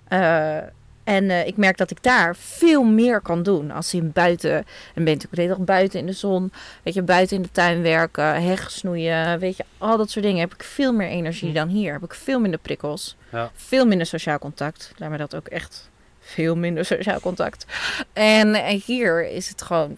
Eh, 0.07 0.57
en 1.03 1.29
eh, 1.29 1.47
ik 1.47 1.57
merk 1.57 1.77
dat 1.77 1.91
ik 1.91 2.03
daar 2.03 2.35
veel 2.35 2.83
meer 2.83 3.21
kan 3.21 3.43
doen. 3.43 3.71
Als 3.71 3.93
in 3.93 4.11
buiten, 4.11 4.65
en 4.95 5.03
ben 5.03 5.17
de 5.17 5.27
hele 5.31 5.47
dag 5.47 5.57
buiten 5.57 5.99
in 5.99 6.05
de 6.05 6.13
zon, 6.13 6.51
weet 6.83 6.93
je, 6.93 7.01
buiten 7.01 7.35
in 7.35 7.41
de 7.41 7.51
tuin 7.51 7.81
werken, 7.81 8.43
heg 8.43 8.71
snoeien, 8.71 9.39
weet 9.39 9.57
je, 9.57 9.63
al 9.77 9.97
dat 9.97 10.09
soort 10.09 10.25
dingen. 10.25 10.39
Heb 10.39 10.53
ik 10.53 10.63
veel 10.63 10.93
meer 10.93 11.07
energie 11.07 11.53
dan 11.53 11.67
hier. 11.67 11.93
Heb 11.93 12.03
ik 12.03 12.13
veel 12.13 12.39
minder 12.39 12.59
prikkels, 12.59 13.15
Ja. 13.31 13.51
veel 13.55 13.85
minder 13.85 14.07
sociaal 14.07 14.39
contact. 14.39 14.93
Laat 14.97 15.09
me 15.09 15.17
dat 15.17 15.35
ook 15.35 15.47
echt 15.47 15.89
veel 16.19 16.55
minder 16.55 16.85
sociaal 16.85 17.19
contact. 17.19 17.65
En, 18.13 18.55
en 18.55 18.81
hier 18.85 19.29
is 19.29 19.49
het 19.49 19.61
gewoon 19.61 19.97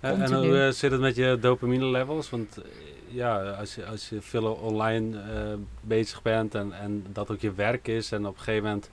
En, 0.00 0.32
hoe 0.32 0.58
eh, 0.58 0.72
zit 0.72 0.90
het 0.90 1.00
met 1.00 1.16
je 1.16 1.38
dopamine 1.40 1.84
levels? 1.86 2.30
Want 2.30 2.56
eh, 2.56 2.64
ja, 3.12 3.50
als 3.50 3.74
je, 3.74 3.86
als 3.86 4.08
je 4.08 4.20
veel 4.20 4.44
online 4.44 5.18
eh, 5.18 5.54
bezig 5.80 6.22
bent 6.22 6.54
en, 6.54 6.72
en 6.72 7.04
dat 7.12 7.30
ook 7.30 7.40
je 7.40 7.52
werk 7.52 7.88
is 7.88 8.12
en 8.12 8.26
op 8.26 8.34
een 8.34 8.42
gegeven 8.42 8.64
moment, 8.64 8.90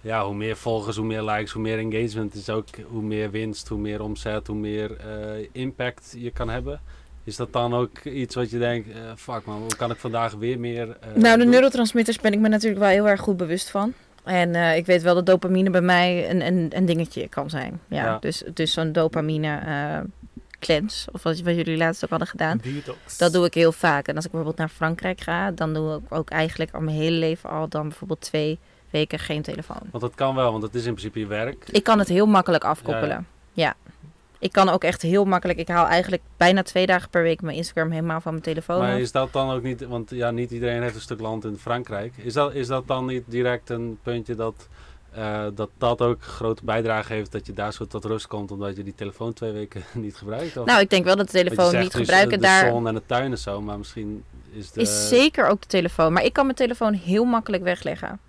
ja, 0.00 0.24
hoe 0.24 0.34
meer 0.34 0.56
volgers, 0.56 0.96
hoe 0.96 1.06
meer 1.06 1.22
likes, 1.22 1.52
hoe 1.52 1.62
meer 1.62 1.78
engagement 1.78 2.34
is 2.34 2.48
ook, 2.48 2.66
hoe 2.86 3.02
meer 3.02 3.30
winst, 3.30 3.68
hoe 3.68 3.78
meer 3.78 4.02
omzet, 4.02 4.46
hoe 4.46 4.56
meer 4.56 4.96
eh, 4.96 5.48
impact 5.52 6.14
je 6.16 6.30
kan 6.30 6.48
hebben. 6.48 6.80
Is 7.24 7.36
dat 7.36 7.52
dan 7.52 7.74
ook 7.74 7.98
iets 7.98 8.34
wat 8.34 8.50
je 8.50 8.58
denkt, 8.58 8.88
eh, 8.90 8.96
fuck 9.16 9.44
man, 9.44 9.60
hoe 9.60 9.76
kan 9.76 9.90
ik 9.90 9.96
vandaag 9.96 10.32
weer 10.34 10.58
meer 10.58 10.96
Nou, 11.14 11.38
de 11.38 11.44
neurotransmitters 11.44 12.20
ben 12.20 12.32
ik 12.32 12.38
me 12.38 12.48
natuurlijk 12.48 12.80
wel 12.80 12.90
heel 12.90 13.08
erg 13.08 13.20
goed 13.20 13.36
bewust 13.36 13.70
van. 13.70 13.92
En 14.24 14.76
ik 14.76 14.86
weet 14.86 15.02
wel 15.02 15.14
dat 15.14 15.26
dopamine 15.26 15.70
bij 15.70 15.80
mij 15.80 16.30
een, 16.30 16.46
een, 16.46 16.66
een 16.70 16.86
dingetje 16.86 17.28
kan 17.28 17.50
zijn. 17.50 17.80
Ja, 17.88 18.04
Ja. 18.04 18.18
Dus, 18.20 18.42
dus 18.54 18.72
zo'n 18.72 18.92
dopamine 18.92 19.56
eh 19.56 19.98
cleanse, 20.62 21.08
of 21.12 21.22
wat, 21.22 21.40
wat 21.40 21.54
jullie 21.54 21.76
laatst 21.76 22.04
ook 22.04 22.10
hadden 22.10 22.28
gedaan. 22.28 22.60
Detox. 22.62 23.18
Dat 23.18 23.32
doe 23.32 23.44
ik 23.46 23.54
heel 23.54 23.72
vaak. 23.72 24.06
En 24.08 24.16
als 24.16 24.24
ik 24.24 24.30
bijvoorbeeld 24.30 24.60
naar 24.60 24.74
Frankrijk 24.76 25.20
ga, 25.20 25.50
dan 25.50 25.74
doe 25.74 25.96
ik 25.96 26.14
ook 26.14 26.30
eigenlijk 26.30 26.74
al 26.74 26.80
mijn 26.80 26.96
hele 26.96 27.16
leven 27.16 27.50
al 27.50 27.68
dan 27.68 27.88
bijvoorbeeld 27.88 28.20
twee 28.20 28.58
weken 28.90 29.18
geen 29.18 29.42
telefoon. 29.42 29.82
Want 29.90 30.02
dat 30.02 30.14
kan 30.14 30.34
wel, 30.34 30.50
want 30.50 30.62
het 30.62 30.74
is 30.74 30.84
in 30.84 30.94
principe 30.94 31.18
je 31.18 31.26
werk. 31.26 31.68
Ik 31.70 31.82
kan 31.82 31.98
het 31.98 32.08
heel 32.08 32.26
makkelijk 32.26 32.64
afkoppelen. 32.64 33.26
Ja, 33.52 33.74
Ik 34.38 34.52
kan 34.52 34.68
ook 34.68 34.84
echt 34.84 35.02
heel 35.02 35.24
makkelijk. 35.24 35.58
Ik 35.58 35.68
haal 35.68 35.86
eigenlijk 35.86 36.22
bijna 36.36 36.62
twee 36.62 36.86
dagen 36.86 37.10
per 37.10 37.22
week 37.22 37.42
mijn 37.42 37.56
Instagram 37.56 37.90
helemaal 37.90 38.20
van 38.20 38.32
mijn 38.32 38.44
telefoon. 38.44 38.78
Maar 38.78 38.92
af. 38.92 38.98
is 38.98 39.12
dat 39.12 39.32
dan 39.32 39.50
ook 39.50 39.62
niet, 39.62 39.86
want 39.86 40.10
ja, 40.10 40.30
niet 40.30 40.50
iedereen 40.50 40.82
heeft 40.82 40.94
een 40.94 41.00
stuk 41.00 41.20
land 41.20 41.44
in 41.44 41.56
Frankrijk. 41.56 42.12
Is 42.16 42.32
dat, 42.32 42.54
is 42.54 42.66
dat 42.66 42.86
dan 42.86 43.06
niet 43.06 43.22
direct 43.26 43.70
een 43.70 43.98
puntje 44.02 44.34
dat, 44.34 44.68
eh, 45.14 45.46
dat 45.54 45.70
dat 45.78 46.00
ook 46.00 46.22
grote 46.22 46.64
bijdrage 46.64 47.12
heeft 47.12 47.32
dat 47.32 47.46
je 47.46 47.52
daar 47.52 47.72
zo 47.72 47.84
tot 47.86 48.04
rust 48.04 48.26
komt 48.26 48.50
omdat 48.50 48.76
je 48.76 48.82
die 48.84 48.94
telefoon 48.94 49.32
twee 49.32 49.52
weken 49.52 49.82
niet 49.94 50.16
gebruikt? 50.16 50.56
Of, 50.56 50.66
Nou, 50.66 50.80
ik 50.80 50.90
denk 50.90 51.04
wel 51.04 51.16
dat 51.16 51.26
de 51.26 51.32
telefoon 51.32 51.70
zegt 51.70 51.82
niet 51.82 51.92
dus, 51.92 52.00
gebruiken 52.00 52.38
de 52.38 52.44
daar 52.44 52.68
zon 52.70 52.86
en 52.86 52.94
de 52.94 53.02
tuin 53.06 53.30
en 53.30 53.38
zo, 53.38 53.60
maar 53.60 53.78
misschien 53.78 54.24
is 54.52 54.70
de... 54.70 54.80
is 54.80 55.08
zeker 55.08 55.48
ook 55.48 55.60
de 55.60 55.66
telefoon. 55.66 56.12
Maar 56.12 56.24
ik 56.24 56.32
kan 56.32 56.44
mijn 56.44 56.56
telefoon 56.56 56.92
heel 56.92 57.24
makkelijk 57.24 57.62
wegleggen. 57.62 58.20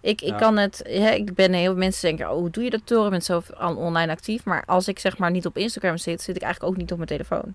Ik, 0.00 0.20
ik 0.20 0.28
Ja. 0.28 0.36
kan 0.36 0.56
het, 0.56 0.80
hè, 0.86 1.10
ik 1.10 1.34
ben 1.34 1.52
heel 1.52 1.64
veel 1.64 1.74
mensen 1.76 2.02
denken, 2.08 2.30
oh, 2.30 2.36
hoe 2.38 2.50
doe 2.50 2.64
je 2.64 2.70
dat 2.70 2.80
toch? 2.86 3.04
Je 3.04 3.10
bent 3.10 3.24
zo 3.24 3.42
on- 3.60 3.76
online 3.76 4.12
actief. 4.12 4.44
Maar 4.44 4.62
als 4.66 4.88
ik 4.88 4.98
zeg 4.98 5.18
maar 5.18 5.30
niet 5.30 5.46
op 5.46 5.56
Instagram 5.56 5.96
zit, 5.96 6.22
zit 6.22 6.36
ik 6.36 6.42
eigenlijk 6.42 6.72
ook 6.72 6.78
niet 6.80 6.90
op 6.90 6.96
mijn 6.96 7.08
telefoon. 7.08 7.54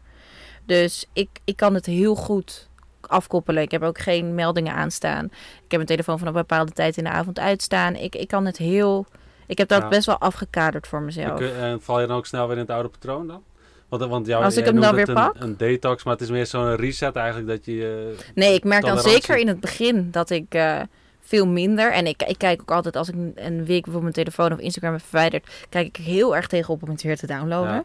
Dus 0.65 1.05
ik, 1.13 1.29
ik 1.43 1.55
kan 1.55 1.73
het 1.73 1.85
heel 1.85 2.15
goed 2.15 2.67
afkoppelen. 3.01 3.63
Ik 3.63 3.71
heb 3.71 3.83
ook 3.83 3.97
geen 3.99 4.35
meldingen 4.35 4.73
aanstaan. 4.73 5.25
Ik 5.25 5.31
heb 5.61 5.71
mijn 5.71 5.85
telefoon 5.85 6.17
van 6.17 6.27
een 6.27 6.33
bepaalde 6.33 6.71
tijd 6.71 6.97
in 6.97 7.03
de 7.03 7.09
avond 7.09 7.39
uitstaan. 7.39 7.95
Ik, 7.95 8.15
ik 8.15 8.27
kan 8.27 8.45
het 8.45 8.57
heel, 8.57 9.05
ik 9.47 9.57
heb 9.57 9.67
dat 9.67 9.81
Ja. 9.81 9.87
best 9.87 10.05
wel 10.05 10.17
afgekaderd 10.17 10.87
voor 10.87 10.99
En 10.99 11.05
mezelf. 11.05 11.39
kun- 11.39 11.55
En 11.55 11.81
val 11.81 12.01
je 12.01 12.07
dan 12.07 12.17
ook 12.17 12.25
snel 12.25 12.47
weer 12.47 12.55
in 12.55 12.61
het 12.61 12.71
oude 12.71 12.89
patroon 12.89 13.27
dan? 13.27 13.43
Want, 13.89 14.05
want 14.05 14.27
jou, 14.27 14.43
Als 14.43 14.57
ik 14.57 14.65
hem 14.65 14.79
dan 14.81 14.95
weer 14.95 15.07
een, 15.09 15.13
pak? 15.15 15.35
een 15.39 15.57
detox, 15.57 16.03
maar 16.03 16.13
het 16.13 16.21
is 16.21 16.29
meer 16.29 16.45
zo'n 16.45 16.75
reset 16.75 17.15
eigenlijk 17.15 17.47
dat 17.47 17.65
je... 17.65 18.13
eh, 18.19 18.25
Nee, 18.35 18.53
ik 18.53 18.63
merk 18.63 18.85
dan 18.85 18.99
zeker 18.99 19.37
in 19.37 19.47
het 19.47 19.59
begin 19.59 20.11
dat 20.11 20.29
ik 20.29 20.45
eh, 20.53 20.79
veel 21.21 21.47
minder. 21.47 21.91
En 21.91 22.07
ik, 22.07 22.23
ik 22.23 22.37
kijk 22.37 22.61
ook 22.61 22.71
altijd 22.71 22.95
als 22.95 23.09
ik 23.09 23.15
een- 23.15 23.33
week 23.57 23.65
bijvoorbeeld 23.83 24.01
mijn 24.01 24.13
telefoon 24.13 24.51
of 24.53 24.59
Instagram 24.59 24.91
heb 24.93 25.01
verwijderd, 25.01 25.65
kijk 25.69 25.87
ik 25.87 25.95
heel 25.95 26.35
erg 26.35 26.47
tegenop 26.47 26.83
om 26.83 26.89
het 26.89 27.01
weer 27.03 27.17
te 27.17 27.27
downloaden. 27.27 27.73
Ja. 27.73 27.83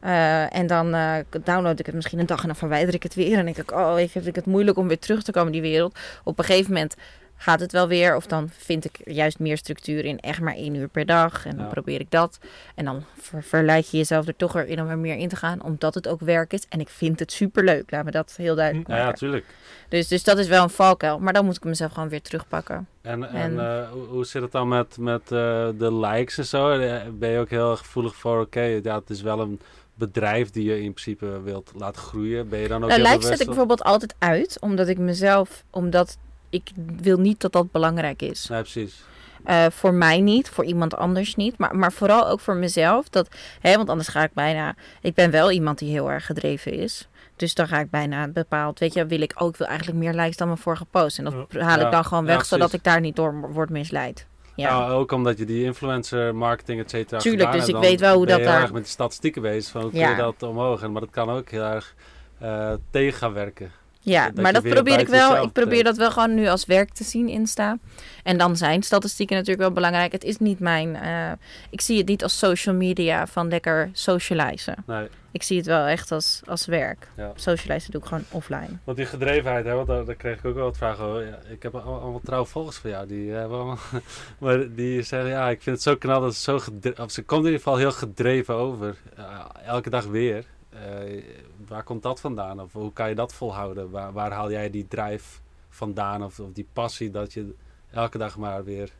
Eh, 0.00 0.56
en 0.56 0.66
dan 0.66 0.94
eh, 0.94 1.14
download 1.44 1.78
ik 1.78 1.86
het 1.86 1.94
misschien 1.94 2.18
een 2.18 2.26
dag 2.26 2.40
en 2.40 2.46
dan 2.46 2.56
verwijder 2.56 2.94
ik 2.94 3.02
het 3.02 3.14
weer. 3.14 3.38
En 3.38 3.44
denk 3.44 3.56
ik, 3.56 3.72
oh, 3.72 3.98
ik 4.00 4.12
heb 4.12 4.26
ik 4.26 4.34
het 4.34 4.46
moeilijk 4.46 4.76
om 4.78 4.88
weer 4.88 4.98
terug 4.98 5.22
te 5.22 5.32
komen 5.32 5.52
in 5.54 5.60
die 5.62 5.70
wereld. 5.70 5.98
Op 6.24 6.38
een 6.38 6.44
gegeven 6.44 6.72
moment 6.72 6.94
gaat 7.40 7.60
het 7.60 7.72
wel 7.72 7.88
weer. 7.88 8.16
Of 8.16 8.26
dan 8.26 8.50
vind 8.56 8.84
ik 8.84 8.98
juist 9.04 9.38
meer 9.38 9.56
structuur 9.56 10.04
in 10.04 10.18
echt 10.20 10.40
maar 10.40 10.54
één 10.54 10.74
uur 10.74 10.88
per 10.88 11.06
dag. 11.06 11.46
En 11.46 11.56
dan 11.56 11.64
Ja. 11.64 11.70
probeer 11.70 12.00
ik 12.00 12.10
dat. 12.10 12.38
En 12.74 12.84
dan 12.84 13.04
ver- 13.18 13.42
verleid 13.42 13.90
je 13.90 13.96
jezelf 13.96 14.26
er 14.26 14.36
toch 14.36 14.52
weer 14.52 14.66
in 14.66 14.80
om 14.80 14.88
er 14.88 14.98
meer 14.98 15.16
in 15.16 15.28
te 15.28 15.36
gaan. 15.36 15.62
Omdat 15.62 15.94
het 15.94 16.08
ook 16.08 16.20
werk 16.20 16.52
is. 16.52 16.66
En 16.68 16.80
ik 16.80 16.88
vind 16.88 17.18
het 17.18 17.32
superleuk. 17.32 17.90
Laat 17.90 18.04
me 18.04 18.10
dat 18.10 18.34
heel 18.36 18.54
duidelijk 18.54 18.88
Ja, 18.88 18.96
ja, 18.96 19.02
maken. 19.02 19.18
tuurlijk. 19.18 19.44
Dus, 19.88 20.08
dus 20.08 20.24
dat 20.24 20.38
is 20.38 20.48
wel 20.48 20.62
een 20.62 20.70
valkuil. 20.70 21.18
Maar 21.18 21.32
dan 21.32 21.44
moet 21.44 21.56
ik 21.56 21.64
mezelf 21.64 21.92
gewoon 21.92 22.08
weer 22.08 22.22
terugpakken. 22.22 22.86
En, 23.02 23.28
en, 23.30 23.34
En- 23.58 23.60
eh, 23.80 23.90
hoe, 24.08 24.24
zit 24.26 24.42
het 24.42 24.52
dan 24.52 24.68
met, 24.68 24.96
met 24.98 25.28
de 25.28 25.88
likes 26.00 26.38
en 26.38 26.44
zo? 26.46 26.78
Ben 27.12 27.30
je 27.30 27.38
ook 27.38 27.50
heel 27.50 27.70
erg 27.70 27.78
gevoelig 27.78 28.14
voor, 28.14 28.40
oké, 28.40 28.60
ja, 28.82 28.98
het 28.98 29.10
is 29.10 29.22
wel 29.22 29.40
een 29.40 29.60
bedrijf 29.98 30.50
die 30.50 30.64
je 30.64 30.82
in 30.82 30.92
principe 30.92 31.40
wilt 31.42 31.72
laten 31.74 32.02
groeien. 32.02 32.48
Ben 32.48 32.58
je 32.58 32.68
dan 32.68 32.82
ook 32.82 32.88
Nou, 32.88 33.02
likes 33.02 33.26
zet 33.26 33.40
ik 33.40 33.46
bijvoorbeeld 33.46 33.82
altijd 33.82 34.14
uit. 34.18 34.60
Omdat 34.60 34.88
ik 34.88 34.98
mezelf... 34.98 35.64
Omdat 35.70 36.18
ik 36.50 36.70
wil 37.00 37.18
niet 37.18 37.40
dat 37.40 37.52
dat 37.52 37.72
belangrijk 37.72 38.22
is. 38.22 38.46
Nee, 38.48 38.60
precies. 38.60 39.02
Eh, 39.44 39.66
voor 39.70 39.94
mij 39.94 40.20
niet, 40.20 40.48
voor 40.48 40.64
iemand 40.64 40.96
anders 40.96 41.34
niet. 41.34 41.58
Maar, 41.58 41.76
maar 41.76 41.92
vooral 41.92 42.28
ook 42.28 42.40
voor 42.40 42.56
mezelf. 42.56 43.08
Dat, 43.08 43.28
hè, 43.60 43.76
want 43.76 43.88
anders 43.88 44.08
ga 44.08 44.22
ik 44.22 44.32
bijna. 44.32 44.74
Ik 45.00 45.14
ben 45.14 45.30
wel 45.30 45.50
iemand 45.50 45.78
die 45.78 45.90
heel 45.90 46.10
erg 46.10 46.26
gedreven 46.26 46.72
is. 46.72 47.08
Dus 47.36 47.54
dan 47.54 47.68
ga 47.68 47.78
ik 47.78 47.90
bijna 47.90 48.28
bepaald. 48.28 48.78
Weet 48.78 48.94
je, 48.94 49.06
wil 49.06 49.20
ik 49.20 49.32
ook. 49.34 49.56
Wil 49.56 49.66
eigenlijk 49.66 49.98
meer 49.98 50.12
likes 50.12 50.36
dan 50.36 50.46
mijn 50.46 50.58
vorige 50.58 50.84
post. 50.84 51.18
En 51.18 51.24
dat 51.24 51.32
haal 51.32 51.78
Ja, 51.78 51.86
ik 51.86 51.92
dan 51.92 52.04
gewoon 52.04 52.24
weg, 52.24 52.44
zodat 52.44 52.72
ik 52.72 52.84
daar 52.84 53.00
niet 53.00 53.16
door 53.16 53.52
word 53.52 53.70
misleid. 53.70 54.26
Ja. 54.62 54.68
Ja. 54.68 54.88
ook 54.88 55.12
omdat 55.12 55.38
je 55.38 55.44
die 55.44 55.64
influencer 55.64 56.34
marketing, 56.34 56.80
et 56.80 56.90
cetera, 56.90 57.20
Tuurlijk, 57.20 57.52
dus 57.52 57.68
ik 57.68 57.76
weet 57.76 58.00
wel 58.00 58.16
hoe 58.16 58.26
dat 58.26 58.36
heel 58.38 58.46
daar- 58.46 58.60
erg 58.62 58.72
met 58.72 58.82
die 58.82 58.90
statistieken 58.92 59.42
bezig, 59.42 59.70
van 59.72 59.82
hoe 59.82 59.90
kun 59.90 60.00
je 60.00 60.16
dat 60.16 60.42
omhoog. 60.42 60.82
En, 60.82 60.92
maar 60.92 61.00
dat 61.00 61.10
kan 61.10 61.30
ook 61.30 61.50
heel 61.50 61.62
erg 61.62 61.94
eh, 62.38 62.72
tegen 62.90 63.18
gaan 63.18 63.32
werken. 63.32 63.70
Ja, 64.00 64.24
dat 64.30 64.42
maar 64.42 64.52
dat 64.52 64.62
probeer 64.68 64.98
ik 64.98 65.08
wel. 65.08 65.42
Ik 65.42 65.52
probeer 65.52 65.70
trekt. 65.72 65.84
dat 65.84 65.96
wel 65.96 66.10
gewoon 66.10 66.34
nu 66.34 66.48
als 66.48 66.64
werk 66.66 66.92
te 66.92 67.04
zien 67.04 67.28
instaan. 67.28 67.80
En 68.22 68.38
dan 68.38 68.56
zijn 68.56 68.82
statistieken 68.82 69.36
natuurlijk 69.36 69.62
wel 69.62 69.72
belangrijk. 69.72 70.12
Het 70.12 70.24
is 70.24 70.38
niet 70.38 70.58
mijn. 70.58 70.96
eh, 70.96 71.32
ik 71.70 71.80
zie 71.80 71.98
het 71.98 72.06
niet 72.08 72.22
als 72.22 72.38
social 72.38 72.74
media 72.74 73.26
van 73.26 73.48
lekker 73.48 73.90
socializen. 73.92 74.74
Nee, 74.86 75.08
Ik 75.38 75.44
zie 75.44 75.56
het 75.56 75.66
wel 75.66 75.86
echt 75.86 76.12
als, 76.12 76.42
als 76.46 76.66
werk. 76.66 77.08
ja. 77.16 77.32
Socializen 77.34 77.90
doe 77.90 78.00
ik 78.00 78.06
gewoon 78.06 78.24
offline. 78.30 78.68
Want 78.84 78.96
die 78.96 79.06
gedrevenheid, 79.06 79.64
hè, 79.64 79.74
want 79.74 79.86
daar, 79.86 80.04
daar 80.04 80.14
kreeg 80.14 80.38
ik 80.38 80.44
ook 80.44 80.54
wel 80.54 80.64
wat 80.64 80.76
vragen 80.76 81.04
over. 81.04 81.26
Ja, 81.26 81.38
ik 81.48 81.62
heb 81.62 81.74
allemaal, 81.74 82.00
allemaal 82.00 82.44
volgers 82.44 82.76
van 82.76 82.90
jou. 82.90 83.06
Die, 83.06 83.30
hebben 83.30 83.58
allemaal, 83.58 83.78
maar 84.38 84.74
die 84.74 85.02
zeggen, 85.02 85.30
ja, 85.30 85.48
ik 85.48 85.62
vind 85.62 85.76
het 85.76 85.84
zo 85.84 85.96
knal 85.96 86.20
dat 86.20 86.34
ze 86.34 86.40
zo 86.40 86.58
gedreven... 86.58 87.04
Of 87.04 87.10
ze 87.10 87.22
komt 87.22 87.40
in 87.40 87.46
ieder 87.46 87.62
geval 87.62 87.78
heel 87.78 87.92
gedreven 87.92 88.54
over. 88.54 88.96
Ja, 89.16 89.52
elke 89.64 89.90
dag 89.90 90.04
weer. 90.04 90.44
Eh, 90.68 91.22
waar 91.66 91.82
komt 91.82 92.02
dat 92.02 92.20
vandaan? 92.20 92.60
Of 92.60 92.72
hoe 92.72 92.92
kan 92.92 93.08
je 93.08 93.14
dat 93.14 93.34
volhouden? 93.34 93.90
Waar, 93.90 94.12
waar 94.12 94.32
haal 94.32 94.50
jij 94.50 94.70
die 94.70 94.88
drijf 94.88 95.40
vandaan? 95.68 96.24
Of, 96.24 96.40
of 96.40 96.52
die 96.52 96.68
passie 96.72 97.10
dat 97.10 97.32
je 97.32 97.54
elke 97.90 98.18
dag 98.18 98.36
maar 98.36 98.64
weer 98.64 98.90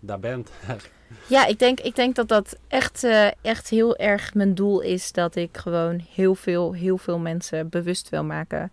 daar 0.00 0.20
bent? 0.20 0.50
Ja, 1.26 1.46
ik 1.46 1.58
denk, 1.58 1.80
ik 1.80 1.94
denk 1.96 2.14
dat 2.14 2.28
dat 2.28 2.56
echt, 2.66 3.04
eh, 3.04 3.26
echt 3.42 3.68
heel 3.70 3.96
erg 3.96 4.34
mijn 4.34 4.54
doel 4.54 4.80
is. 4.80 5.12
Dat 5.12 5.36
ik 5.36 5.56
gewoon 5.56 6.04
heel 6.14 6.34
veel, 6.34 6.72
heel 6.72 6.98
veel 6.98 7.18
mensen 7.18 7.68
bewust 7.68 8.08
wil 8.08 8.24
maken. 8.24 8.72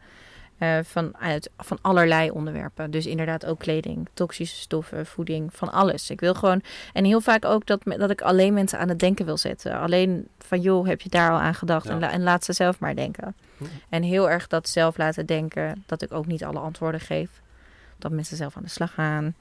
eh, 0.58 0.78
van, 0.84 1.18
uit, 1.18 1.50
van 1.58 1.78
allerlei 1.82 2.30
onderwerpen. 2.32 2.92
Dus 2.92 3.06
inderdaad 3.06 3.46
ook 3.46 3.60
kleding, 3.60 4.08
toxische 4.14 4.60
stoffen, 4.60 5.06
voeding, 5.06 5.54
van 5.54 5.72
alles. 5.72 6.10
Ik 6.10 6.20
wil 6.20 6.34
gewoon. 6.34 6.62
En 6.94 7.06
heel 7.06 7.22
vaak 7.22 7.46
ook 7.46 7.66
dat, 7.66 7.82
dat 7.84 8.10
ik 8.10 8.22
alleen 8.22 8.54
mensen 8.54 8.80
aan 8.80 8.90
het 8.90 9.00
denken 9.00 9.26
wil 9.26 9.38
zetten. 9.38 9.80
Alleen 9.80 10.28
van 10.40 10.62
joh, 10.62 10.88
heb 10.88 11.02
je 11.02 11.10
daar 11.10 11.32
al 11.32 11.40
aan 11.40 11.56
gedacht? 11.56 11.86
Ja. 11.86 11.92
En, 11.92 12.00
la- 12.00 12.12
en 12.12 12.24
laat 12.24 12.46
ze 12.46 12.54
zelf 12.54 12.80
maar 12.80 12.96
denken. 12.96 13.36
Mhm. 13.58 13.70
En 13.90 14.04
heel 14.04 14.30
erg 14.30 14.48
dat 14.48 14.70
zelf 14.70 14.98
laten 14.98 15.26
denken. 15.26 15.84
Dat 15.86 16.02
ik 16.02 16.14
ook 16.14 16.26
niet 16.26 16.44
alle 16.44 16.60
antwoorden 16.60 17.00
geef. 17.02 17.30
Dat 17.98 18.12
mensen 18.12 18.38
zelf 18.38 18.58
aan 18.58 18.64
de 18.64 18.70
slag 18.70 18.94
gaan. 18.94 19.36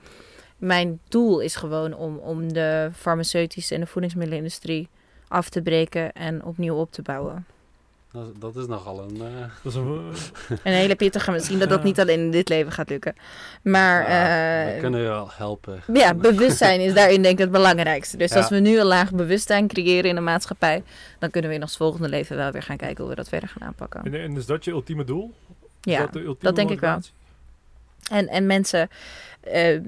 Mijn 0.64 1.00
doel 1.08 1.40
is 1.40 1.56
gewoon 1.56 1.94
om, 1.94 2.16
om 2.16 2.52
de 2.52 2.90
farmaceutische 2.96 3.74
en 3.74 3.80
de 3.80 3.86
voedingsmiddelenindustrie 3.86 4.88
af 5.28 5.48
te 5.48 5.62
breken 5.62 6.12
en 6.12 6.44
opnieuw 6.44 6.74
op 6.76 6.92
te 6.92 7.02
bouwen. 7.02 7.46
Dat, 8.12 8.40
dat 8.40 8.56
is 8.56 8.66
nogal 8.66 9.02
een... 9.02 9.16
eh, 9.20 9.50
Dat 9.62 9.72
is 9.72 9.74
een, 9.74 10.12
Een 10.64 10.72
hele 10.72 10.94
pittige, 10.96 11.30
misschien 11.30 11.58
dat 11.58 11.68
dat 11.68 11.82
niet 11.84 12.00
alleen 12.00 12.20
in 12.20 12.30
dit 12.30 12.48
leven 12.48 12.72
gaat 12.72 12.88
lukken. 12.88 13.14
Maar 13.62 14.10
ja, 14.10 14.66
eh, 14.66 14.74
we 14.74 14.80
kunnen 14.80 15.00
je 15.00 15.06
wel 15.06 15.28
helpen. 15.32 15.80
ja, 15.92 16.14
bewustzijn 16.14 16.80
is 16.80 16.94
daarin 16.94 17.22
denk 17.22 17.34
ik 17.34 17.40
het 17.44 17.50
belangrijkste. 17.50 18.16
Dus 18.16 18.30
Ja. 18.30 18.36
als 18.36 18.48
we 18.48 18.58
nu 18.58 18.78
een 18.78 18.86
laag 18.86 19.10
bewustzijn 19.12 19.68
creëren 19.68 20.08
in 20.08 20.14
de 20.14 20.20
maatschappij, 20.20 20.82
dan 21.18 21.30
kunnen 21.30 21.50
we 21.50 21.56
in 21.56 21.62
ons 21.62 21.76
volgende 21.76 22.08
leven 22.08 22.36
wel 22.36 22.50
weer 22.50 22.62
gaan 22.62 22.76
kijken 22.76 22.98
hoe 23.04 23.08
we 23.08 23.16
dat 23.16 23.28
verder 23.28 23.48
gaan 23.48 23.62
aanpakken. 23.68 24.04
en, 24.04 24.14
en 24.14 24.36
is 24.36 24.46
dat 24.46 24.64
je 24.64 24.70
ultieme 24.70 25.04
doel? 25.04 25.32
Is 25.82 25.92
Ja, 25.92 26.00
dat, 26.00 26.12
de 26.12 26.18
ultieme 26.18 26.38
dat 26.44 26.56
denk 26.56 26.70
ik 26.70 26.80
wel. 26.80 26.98
En, 28.10 28.28
en 28.28 28.46
mensen, 28.46 28.88
eh, 29.40 29.80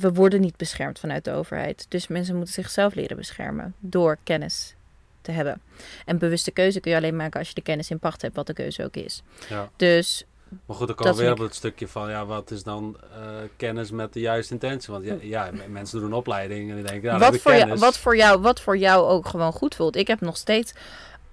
we 0.00 0.12
worden 0.12 0.40
niet 0.40 0.56
beschermd 0.56 0.98
vanuit 0.98 1.24
de 1.24 1.32
overheid. 1.32 1.86
Dus 1.88 2.06
mensen 2.06 2.36
moeten 2.36 2.54
zichzelf 2.54 2.94
leren 2.94 3.16
beschermen 3.16 3.74
door 3.78 4.18
kennis 4.22 4.74
te 5.20 5.30
hebben. 5.30 5.60
En 6.04 6.18
bewuste 6.18 6.50
keuze 6.50 6.80
kun 6.80 6.90
je 6.90 6.96
alleen 6.96 7.16
maken 7.16 7.38
als 7.38 7.48
je 7.48 7.54
de 7.54 7.60
kennis 7.60 7.90
in 7.90 7.98
pacht 7.98 8.22
hebt, 8.22 8.36
wat 8.36 8.46
de 8.46 8.52
keuze 8.52 8.84
ook 8.84 8.96
is. 8.96 9.22
Ja. 9.48 9.70
Dus 9.76 10.24
Maar 10.66 10.76
goed, 10.76 10.86
dan 10.86 10.96
komen 10.96 11.14
we 11.14 11.22
weer 11.22 11.32
op 11.32 11.38
het 11.38 11.54
stukje 11.54 11.88
van, 11.88 12.10
ja, 12.10 12.26
wat 12.26 12.50
is 12.50 12.62
dan 12.62 12.96
eh, 13.12 13.18
kennis 13.56 13.90
met 13.90 14.12
de 14.12 14.20
juiste 14.20 14.52
intentie? 14.52 14.92
Want 14.92 15.04
ja, 15.04 15.16
ja, 15.20 15.50
mensen 15.68 15.98
doen 15.98 16.08
een 16.08 16.14
opleiding 16.16 16.70
en 16.70 16.76
die 16.76 16.84
denken, 16.84 17.10
ja, 17.10 17.18
wat, 17.18 17.32
dat 17.32 17.40
voor 17.40 17.54
jou, 17.54 17.78
wat, 17.78 17.98
voor 17.98 18.16
jou, 18.16 18.40
wat 18.40 18.60
voor 18.60 18.76
jou 18.76 19.06
ook 19.06 19.28
gewoon 19.28 19.52
goed 19.52 19.74
voelt. 19.74 19.96
Ik 19.96 20.06
heb 20.06 20.20
nog 20.20 20.36
steeds 20.36 20.72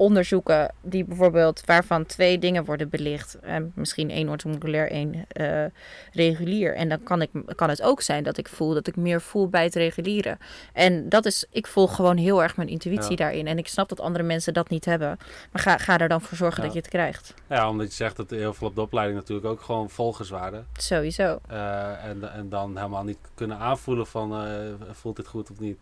onderzoeken 0.01 0.71
die 0.81 1.05
bijvoorbeeld 1.05 1.61
waarvan 1.65 2.05
twee 2.05 2.39
dingen 2.39 2.65
worden 2.65 2.89
belicht. 2.89 3.39
Eh, 3.39 3.55
misschien 3.73 4.09
één 4.09 4.29
orthomoleculair, 4.29 4.91
één 4.91 5.25
eh, 5.27 5.65
regulier. 6.13 6.75
En 6.75 6.89
dan 6.89 7.03
kan, 7.03 7.21
ik, 7.21 7.29
kan 7.55 7.69
het 7.69 7.81
ook 7.81 8.01
zijn 8.01 8.23
dat 8.23 8.37
ik 8.37 8.47
voel 8.47 8.73
dat 8.73 8.87
ik 8.87 8.95
meer 8.95 9.21
voel 9.21 9.47
bij 9.49 9.63
het 9.63 9.75
regulieren. 9.75 10.37
En 10.73 11.09
dat 11.09 11.25
is, 11.25 11.45
ik 11.51 11.67
volg 11.67 11.95
gewoon 11.95 12.17
heel 12.17 12.43
erg 12.43 12.55
mijn 12.55 12.69
intuïtie 12.69 13.09
Ja. 13.09 13.15
daarin. 13.15 13.47
En 13.47 13.57
ik 13.57 13.67
snap 13.67 13.89
dat 13.89 13.99
andere 13.99 14.23
mensen 14.23 14.53
dat 14.53 14.69
niet 14.69 14.85
hebben. 14.85 15.17
Maar 15.51 15.61
ga, 15.61 15.77
ga 15.77 15.97
er 15.97 16.09
dan 16.09 16.21
voor 16.21 16.37
zorgen 16.37 16.57
Ja. 16.59 16.63
dat 16.63 16.73
je 16.73 16.79
het 16.81 16.89
krijgt. 16.89 17.33
Ja, 17.49 17.69
omdat 17.69 17.87
je 17.87 17.93
zegt 17.93 18.15
dat 18.17 18.29
heel 18.29 18.53
veel 18.53 18.67
op 18.67 18.75
de 18.75 18.81
opleiding 18.81 19.19
natuurlijk 19.19 19.47
ook 19.47 19.61
gewoon 19.61 19.89
volgers 19.89 20.29
waren. 20.29 20.67
Sowieso. 20.73 21.39
Eh, 21.47 22.05
en, 22.05 22.33
en 22.33 22.49
dan 22.49 22.77
helemaal 22.77 23.03
niet 23.03 23.17
kunnen 23.35 23.57
aanvoelen 23.57 24.07
van, 24.07 24.33
eh, 24.45 24.49
voelt 24.91 25.15
dit 25.15 25.27
goed 25.27 25.51
of 25.51 25.59
niet. 25.59 25.77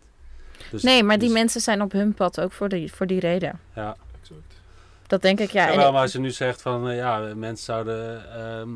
Dus, 0.70 0.82
Nee, 0.82 1.02
maar 1.02 1.18
die 1.18 1.28
dus- 1.28 1.38
mensen 1.38 1.60
zijn 1.60 1.82
op 1.82 1.92
hun 1.92 2.14
pad 2.14 2.40
ook 2.40 2.52
voor 2.52 2.68
die, 2.68 2.92
voor 2.92 3.06
die 3.06 3.20
reden. 3.20 3.60
Ja, 3.74 3.96
Dat 5.06 5.22
denk 5.22 5.40
ik, 5.40 5.50
ja. 5.50 5.70
En 5.70 5.76
maar 5.76 5.86
als 5.86 6.12
je 6.12 6.18
nu 6.18 6.30
zegt 6.30 6.62
van, 6.62 6.88
eh, 6.88 6.96
ja, 6.96 7.18
mensen 7.34 7.64
zouden 7.64 8.32
ehm, 8.34 8.68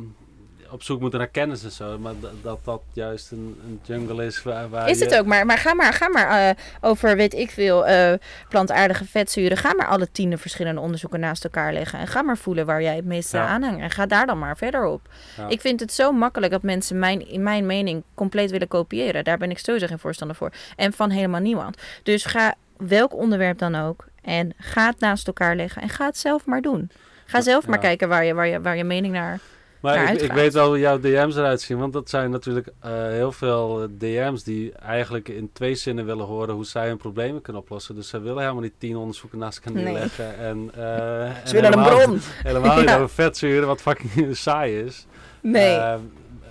op 0.70 0.82
zoek 0.82 1.00
moeten 1.00 1.18
naar 1.18 1.28
kennis 1.28 1.64
en 1.64 1.70
zo. 1.70 1.98
Maar 1.98 2.12
dat 2.42 2.64
dat, 2.64 2.82
juist 2.92 3.30
een, 3.30 3.60
een 3.66 3.80
jungle 3.82 4.24
is 4.24 4.42
waar, 4.42 4.68
waar 4.68 4.88
Is 4.88 4.98
je... 4.98 5.04
het 5.04 5.18
ook, 5.18 5.26
maar, 5.26 5.46
maar 5.46 5.58
ga 5.58 5.74
maar, 5.74 5.92
ga 5.92 6.08
maar 6.08 6.48
eh, 6.48 6.56
over, 6.80 7.16
weet 7.16 7.34
ik 7.34 7.50
veel, 7.50 7.86
eh, 7.86 8.12
plantaardige 8.48 9.04
vetzuren. 9.04 9.56
Ga 9.56 9.74
maar 9.74 9.86
alle 9.86 10.08
tien 10.12 10.38
verschillende 10.38 10.80
onderzoeken 10.80 11.20
naast 11.20 11.44
elkaar 11.44 11.72
leggen. 11.72 11.98
En 11.98 12.06
ga 12.06 12.22
maar 12.22 12.36
voelen 12.38 12.66
waar 12.66 12.82
jij 12.82 12.96
het 12.96 13.04
meeste 13.04 13.36
Ja. 13.36 13.46
aan 13.46 13.62
hangt. 13.62 13.80
En 13.80 13.90
ga 13.90 14.06
daar 14.06 14.26
dan 14.26 14.38
maar 14.38 14.56
verder 14.56 14.84
op. 14.84 15.00
Ja. 15.36 15.48
Ik 15.48 15.60
vind 15.60 15.80
het 15.80 15.92
zo 15.92 16.12
makkelijk 16.12 16.52
dat 16.52 16.62
mensen 16.62 16.98
mijn, 16.98 17.28
in 17.28 17.42
mijn 17.42 17.66
mening 17.66 18.02
compleet 18.14 18.50
willen 18.50 18.68
kopiëren. 18.68 19.24
Daar 19.24 19.38
ben 19.38 19.50
ik 19.50 19.58
sowieso 19.58 19.86
geen 19.86 19.98
voorstander 19.98 20.36
voor. 20.36 20.52
En 20.76 20.92
van 20.92 21.10
helemaal 21.10 21.40
niemand. 21.40 21.76
Dus 22.02 22.24
ga 22.24 22.54
welk 22.76 23.14
onderwerp 23.14 23.58
dan 23.58 23.74
ook. 23.74 24.04
En 24.24 24.52
ga 24.58 24.86
het 24.86 25.00
naast 25.00 25.26
elkaar 25.26 25.56
leggen. 25.56 25.82
En 25.82 25.88
ga 25.88 26.06
het 26.06 26.16
zelf 26.18 26.46
maar 26.46 26.60
doen. 26.62 26.90
Ga 27.26 27.40
zelf 27.40 27.66
maar 27.66 27.78
kijken 27.78 28.08
waar 28.08 28.24
je, 28.24 28.34
waar, 28.34 28.46
je, 28.46 28.60
waar 28.60 28.76
je 28.76 28.84
mening 28.84 29.12
naar... 29.14 29.38
Maar 29.80 29.96
naar 29.96 30.14
ik, 30.22 30.32
weet 30.32 30.52
wel 30.52 30.66
hoe 30.66 30.78
jouw 30.78 30.98
DM's 31.00 31.36
eruit 31.36 31.60
zien. 31.60 31.78
Want 31.78 31.92
dat 31.92 32.10
zijn 32.10 32.30
natuurlijk 32.30 32.68
eh, 32.80 32.90
heel 32.92 33.32
veel 33.32 33.82
eh, 33.82 33.88
DM's 33.98 34.42
die 34.42 34.72
eigenlijk 34.72 35.28
in 35.28 35.50
twee 35.52 35.74
zinnen 35.74 36.04
willen 36.06 36.26
horen 36.26 36.54
hoe 36.54 36.64
zij 36.64 36.86
hun 36.88 36.96
problemen 36.96 37.42
kunnen 37.42 37.62
oplossen. 37.62 37.94
Dus 37.94 38.08
ze 38.08 38.20
willen 38.20 38.38
helemaal 38.42 38.62
niet 38.62 38.72
tien 38.78 38.96
onderzoeken 38.96 39.38
naast 39.38 39.58
elkaar 39.58 39.82
Nee. 39.82 39.92
neerleggen. 39.92 40.38
En, 40.38 40.70
en 40.74 41.32
Ze 41.44 41.52
willen 41.52 41.72
een 41.72 41.78
helemaal- 41.82 42.04
bron. 42.04 42.18
Helemaal 42.42 42.76
niet 42.76 42.88
Ja. 42.88 42.94
over 42.96 43.08
vetzuren, 43.08 43.66
wat 43.66 43.80
fucking 43.80 44.36
saai 44.36 44.78
is. 44.80 45.06
Nee. 45.40 45.80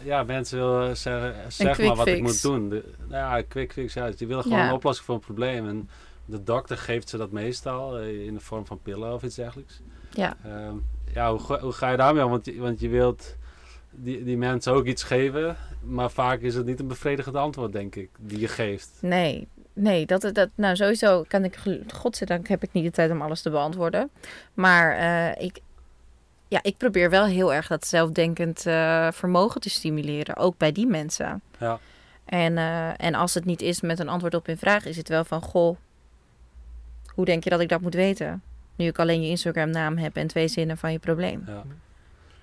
Ja, 0.04 0.24
mensen 0.24 0.58
willen 0.60 0.98
zeggen, 0.98 1.36
zeg 1.48 1.78
maar 1.82 1.96
wat 1.96 2.08
ik 2.08 2.22
moet 2.22 2.42
doen. 2.42 2.70
De, 2.70 2.84
nou 3.08 3.38
ja, 3.38 3.44
quick 3.48 3.72
fix, 3.74 3.94
ja. 3.94 4.10
Die 4.10 4.28
willen 4.28 4.44
gewoon 4.44 4.58
Ja. 4.58 4.68
een 4.68 4.74
oplossing 4.74 5.06
voor 5.06 5.16
een 5.16 5.22
probleem. 5.22 5.68
En 5.68 5.90
de 6.26 6.44
dokter 6.44 6.78
geeft 6.78 7.10
ze 7.10 7.18
dat 7.18 7.32
meestal 7.32 7.98
eh, 7.98 8.26
in 8.26 8.34
de 8.34 8.40
vorm 8.40 8.66
van 8.66 8.80
pillen 8.82 9.14
of 9.14 9.24
iets 9.24 9.36
dergelijks. 9.36 9.82
Ja. 10.10 10.36
Ehm, 10.46 10.76
ja, 11.14 11.30
hoe, 11.32 11.40
ga- 11.40 11.60
hoe 11.60 11.72
ga 11.72 11.90
je 11.90 11.98
daarmee 11.98 12.24
om? 12.24 12.30
Want 12.30 12.46
je, 12.46 12.60
want 12.60 12.80
je 12.80 12.90
wilt 12.90 13.36
die, 13.92 14.24
die 14.24 14.38
mensen 14.38 14.74
ook 14.74 14.86
iets 14.86 15.04
geven, 15.04 15.58
maar 15.82 16.12
vaak 16.12 16.40
is 16.40 16.56
het 16.56 16.66
niet 16.66 16.80
een 16.80 16.88
bevredigend 16.88 17.36
antwoord, 17.36 17.72
denk 17.72 17.96
ik, 17.96 18.10
die 18.20 18.40
je 18.40 18.48
geeft. 18.48 18.90
Nee, 19.02 19.48
nee, 19.74 20.06
dat, 20.06 20.30
dat, 20.34 20.50
nou 20.56 20.76
sowieso 20.76 21.24
kan 21.28 21.44
ik, 21.44 21.58
godzijdank 21.94 22.48
heb 22.48 22.64
ik 22.64 22.74
niet 22.74 22.84
de 22.84 22.92
tijd 22.92 23.12
om 23.12 23.22
alles 23.22 23.42
te 23.42 23.50
beantwoorden. 23.50 24.10
Maar 24.54 24.98
eh, 24.98 25.46
ik, 25.46 25.60
ja, 26.48 26.60
ik 26.62 26.78
probeer 26.78 27.10
wel 27.10 27.26
heel 27.26 27.54
erg 27.54 27.68
dat 27.68 27.88
zelfdenkend 27.88 28.66
eh, 28.66 29.12
vermogen 29.12 29.62
te 29.62 29.70
stimuleren, 29.70 30.38
ook 30.38 30.58
bij 30.58 30.72
die 30.72 30.88
mensen. 30.88 31.42
Ja. 31.60 31.80
En, 32.26 32.58
en 32.98 33.16
als 33.16 33.34
het 33.34 33.46
niet 33.46 33.62
is 33.62 33.82
met 33.82 34.00
een 34.00 34.10
antwoord 34.10 34.36
op 34.36 34.46
hun 34.46 34.58
vraag, 34.58 34.86
is 34.86 34.98
het 34.98 35.10
wel 35.10 35.24
van, 35.24 35.42
goh, 35.42 35.78
hoe 37.14 37.26
denk 37.26 37.44
je 37.44 37.50
dat 37.50 37.60
ik 37.60 37.70
dat 37.70 37.82
moet 37.82 37.94
weten? 37.94 38.42
Nu 38.76 38.86
ik 38.88 39.00
alleen 39.00 39.22
je 39.22 39.30
Instagram 39.30 39.70
naam 39.70 39.98
heb 39.98 40.16
en 40.16 40.28
twee 40.28 40.48
zinnen 40.48 40.78
van 40.78 40.92
je 40.92 41.00
probleem. 41.00 41.44
Ja. 41.48 41.64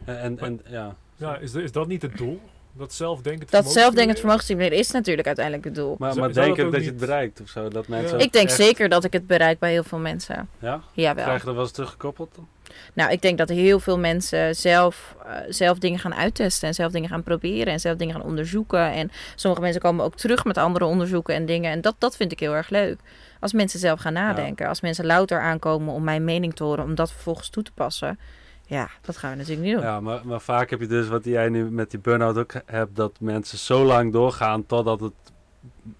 En, 0.05 0.18
en, 0.18 0.39
en 0.39 0.61
ja. 0.68 0.95
Ja, 1.16 1.37
is, 1.37 1.55
is 1.55 1.73
dat 1.73 1.87
niet 1.87 2.03
het 2.03 2.16
doel? 2.16 2.41
Dat 2.73 2.93
zelfdenkend 2.93 3.51
Dat 3.51 3.71
stimuleren? 3.71 4.16
vermogen 4.16 4.43
stimuleren 4.43 4.79
is 4.79 4.91
natuurlijk 4.91 5.27
uiteindelijk 5.27 5.64
het 5.66 5.75
doel. 5.75 5.97
Maar, 5.99 6.16
maar 6.16 6.33
denk 6.33 6.57
dat 6.57 6.66
ook 6.66 6.73
dat 6.73 6.81
je 6.81 6.87
het 6.89 6.97
bereikt 6.99 7.41
of 7.41 7.49
zo? 7.49 7.68
Dat 7.68 7.89
mensen 7.89 8.18
Ja. 8.18 8.25
Ik 8.25 8.33
denk 8.33 8.49
echt- 8.49 8.57
zeker 8.57 8.89
dat 8.89 9.05
ik 9.05 9.12
het 9.12 9.27
bereik 9.27 9.59
bij 9.59 9.73
heel 9.73 9.85
veel 9.85 9.99
mensen. 9.99 10.49
Ja? 10.59 10.81
Jawel. 10.93 11.25
Krijg 11.25 11.39
je 11.41 11.45
dat 11.47 11.55
wel 11.55 11.64
eens 11.64 11.73
teruggekoppeld? 11.73 12.35
dan? 12.35 12.47
Nou, 12.95 13.11
ik 13.11 13.23
denk 13.23 13.39
dat 13.39 13.49
heel 13.49 13.81
veel 13.81 13.99
mensen 13.99 14.57
zelf, 14.57 15.16
eh, 15.25 15.37
zelf 15.49 15.79
dingen 15.79 15.99
gaan 15.99 16.14
uittesten 16.14 16.68
en 16.68 16.75
zelf 16.75 16.93
dingen 16.93 17.09
gaan 17.09 17.23
proberen 17.23 17.73
en 17.73 17.81
zelf 17.81 17.97
dingen 17.97 18.14
gaan 18.14 18.25
onderzoeken. 18.25 18.93
En 18.93 19.11
sommige 19.35 19.62
mensen 19.62 19.81
komen 19.81 20.05
ook 20.05 20.16
terug 20.16 20.45
met 20.45 20.59
andere 20.59 20.85
onderzoeken 20.85 21.35
en 21.35 21.47
dingen. 21.47 21.71
En 21.71 21.81
dat, 21.81 21.95
dat 21.99 22.16
vind 22.16 22.33
ik 22.33 22.41
heel 22.41 22.55
erg 22.55 22.68
leuk. 22.68 22.99
Als 23.41 23.53
mensen 23.53 23.81
zelf 23.81 24.01
gaan 24.01 24.12
nadenken, 24.12 24.68
als 24.68 24.81
mensen 24.81 25.07
louter 25.07 25.41
aankomen 25.41 25.95
om 25.95 26.05
mijn 26.05 26.25
mening 26.25 26.55
te 26.55 26.64
horen, 26.64 26.85
om 26.85 26.95
dat 26.95 27.12
vervolgens 27.12 27.49
toe 27.49 27.62
te 27.62 27.73
passen. 27.73 28.18
Ja, 28.66 28.89
dat 29.01 29.16
gaan 29.16 29.31
we 29.31 29.37
natuurlijk 29.37 29.66
niet 29.66 29.75
doen. 29.75 29.85
Ja, 29.85 30.01
maar, 30.01 30.21
maar 30.25 30.41
vaak 30.41 30.71
heb 30.71 30.81
je 30.81 30.87
dus 30.87 31.09
wat 31.09 31.25
jij 31.25 31.49
nu 31.49 31.71
met 31.71 31.91
die 31.91 32.01
burn-out 32.01 32.37
ook 32.37 32.53
hebt, 32.66 32.97
dat 32.97 33.21
mensen 33.21 33.59
zo 33.59 33.85
lang 33.85 34.12
doorgaan 34.12 34.66
totdat 34.66 35.01
het 35.01 35.12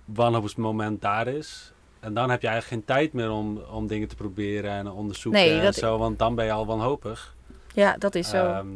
wanhoopsmoment 0.05 1.01
daar 1.01 1.27
is. 1.27 1.73
En 2.01 2.15
dan 2.15 2.31
heb 2.31 2.43
je 2.43 2.49
eigenlijk 2.49 2.87
geen 2.87 2.97
tijd 2.97 3.13
meer 3.13 3.31
om, 3.31 3.59
om 3.71 3.87
dingen 3.87 4.09
te 4.09 4.15
proberen 4.17 4.71
en 4.71 4.91
onderzoeken 4.91 5.41
Nee, 5.41 5.61
en 5.61 5.75
zo, 5.75 5.99
want 5.99 6.19
dan 6.19 6.35
ben 6.35 6.45
je 6.45 6.53
al 6.53 6.67
wanhopig. 6.67 7.35
Ja, 7.75 7.97
dat 7.99 8.15
is 8.15 8.29
zo. 8.29 8.47
Ehm, 8.47 8.67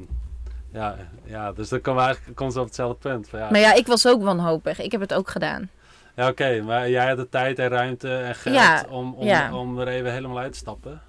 ja, 0.73 0.97
ja, 1.25 1.53
dus 1.53 1.69
dan 1.69 1.81
komen 1.81 2.01
we 2.01 2.07
eigenlijk 2.07 2.37
constant 2.37 2.65
op 2.65 2.71
hetzelfde 2.73 3.09
punt. 3.09 3.29
Van, 3.29 3.39
ja, 3.39 3.51
maar 3.51 3.61
ja, 3.61 3.73
ik 3.75 3.87
was 3.87 4.07
ook 4.07 4.23
wanhopig. 4.23 4.81
Ik 4.81 4.93
heb 4.93 5.01
het 5.01 5.15
ook 5.15 5.31
gedaan. 5.31 5.71
ja 6.15 6.29
oké, 6.29 6.63
maar 6.63 6.91
jij 6.91 7.07
hebt 7.07 7.19
de 7.19 7.29
tijd 7.29 7.59
en 7.59 7.69
ruimte 7.69 8.17
en 8.17 8.35
geld 8.35 8.55
Ja, 8.57 8.85
om, 8.89 9.15
om, 9.15 9.27
ja. 9.27 9.57
om 9.57 9.79
er 9.79 9.89
even 9.89 10.13
helemaal 10.13 10.39
uit 10.39 10.53
te 10.53 10.59
stappen. 10.59 11.01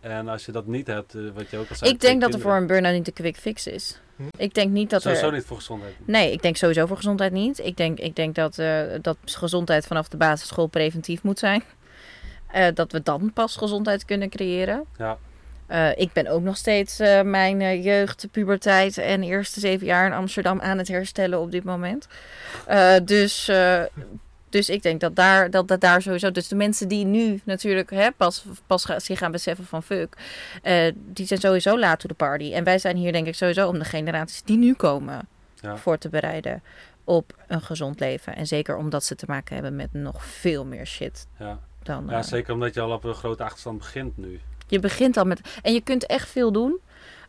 En 0.00 0.28
als 0.28 0.46
je 0.46 0.52
dat 0.52 0.66
niet 0.66 0.86
hebt, 0.86 1.14
eh, 1.14 1.20
wat 1.34 1.50
je 1.50 1.56
ook 1.56 1.68
al 1.70 1.76
zei... 1.76 1.90
Ik 1.90 2.00
denk 2.00 2.20
dat 2.20 2.34
er 2.34 2.40
voor 2.40 2.56
een 2.56 2.66
burn-out 2.66 2.94
niet 2.94 3.04
de 3.04 3.12
quick 3.12 3.36
fix 3.36 3.66
is. 3.66 4.00
Hm. 4.16 4.22
Ik 4.36 4.54
denk 4.54 4.70
niet 4.70 4.90
dat 4.90 5.02
Sowieso 5.02 5.26
er... 5.26 5.32
niet 5.32 5.44
voor 5.44 5.56
gezondheid. 5.56 5.94
Nee, 6.04 6.32
ik 6.32 6.42
denk 6.42 6.56
sowieso 6.56 6.86
voor 6.86 6.96
gezondheid 6.96 7.32
niet. 7.32 7.58
Ik 7.58 7.76
denk, 7.76 7.98
ik 7.98 8.16
denk 8.16 8.34
dat, 8.34 8.58
eh, 8.58 8.80
dat 9.00 9.16
gezondheid 9.24 9.86
vanaf 9.86 10.08
de 10.08 10.16
basisschool 10.16 10.66
preventief 10.66 11.22
moet 11.22 11.38
zijn. 11.38 11.62
Eh, 12.52 12.66
dat 12.74 12.92
we 12.92 13.02
dan 13.02 13.32
pas 13.34 13.56
gezondheid 13.56 14.04
kunnen 14.04 14.28
creëren. 14.28 14.84
Ja. 14.96 15.18
Eh, 15.68 15.90
ik 15.96 16.12
ben 16.12 16.26
ook 16.26 16.42
nog 16.42 16.56
steeds 16.56 16.98
eh, 16.98 17.22
mijn 17.22 17.82
jeugd, 17.82 18.28
puberteit 18.30 18.98
en 18.98 19.22
eerste 19.22 19.60
zeven 19.60 19.86
jaar 19.86 20.06
in 20.06 20.12
Amsterdam 20.12 20.60
aan 20.60 20.78
het 20.78 20.88
herstellen 20.88 21.40
op 21.40 21.50
dit 21.50 21.64
moment. 21.64 22.08
Eh, 22.66 22.94
dus, 23.04 23.48
eh, 23.48 23.82
dus 24.50 24.68
ik 24.68 24.82
denk 24.82 25.00
dat 25.00 25.16
daar, 25.16 25.50
dat, 25.50 25.68
dat 25.68 25.80
daar 25.80 26.02
sowieso. 26.02 26.30
Dus 26.30 26.48
de 26.48 26.56
mensen 26.56 26.88
die 26.88 27.04
nu 27.04 27.40
natuurlijk 27.44 27.90
hè, 27.90 28.10
pas, 28.16 28.44
pas 28.66 28.86
zich 28.96 29.18
gaan 29.18 29.32
beseffen 29.32 29.64
van 29.64 29.82
fuck, 29.82 30.16
eh, 30.62 30.92
die 30.94 31.26
zijn 31.26 31.40
sowieso 31.40 31.78
laat 31.78 32.00
to 32.00 32.08
the 32.08 32.14
party. 32.14 32.52
En 32.52 32.64
wij 32.64 32.78
zijn 32.78 32.96
hier 32.96 33.12
denk 33.12 33.26
ik 33.26 33.34
sowieso 33.34 33.68
om 33.68 33.78
de 33.78 33.84
generaties 33.84 34.42
die 34.42 34.56
nu 34.58 34.74
komen 34.74 35.28
Ja. 35.60 35.76
voor 35.76 35.98
te 35.98 36.08
bereiden 36.08 36.62
op 37.04 37.32
een 37.46 37.60
gezond 37.62 38.00
leven. 38.00 38.36
En 38.36 38.46
zeker 38.46 38.76
omdat 38.76 39.04
ze 39.04 39.14
te 39.14 39.24
maken 39.28 39.54
hebben 39.54 39.76
met 39.76 39.92
nog 39.92 40.24
veel 40.24 40.64
meer 40.64 40.86
shit 40.86 41.26
Ja. 41.38 41.58
dan. 41.82 42.06
ja, 42.08 42.16
eh, 42.18 42.22
zeker 42.22 42.54
omdat 42.54 42.74
je 42.74 42.80
al 42.80 42.90
op 42.92 43.04
een 43.04 43.14
grote 43.14 43.42
achterstand 43.44 43.78
begint 43.78 44.16
nu. 44.16 44.40
je 44.66 44.78
begint 44.78 45.16
al 45.16 45.24
met. 45.24 45.40
En 45.62 45.72
je 45.72 45.80
kunt 45.80 46.06
echt 46.06 46.28
veel 46.28 46.52
doen. 46.52 46.78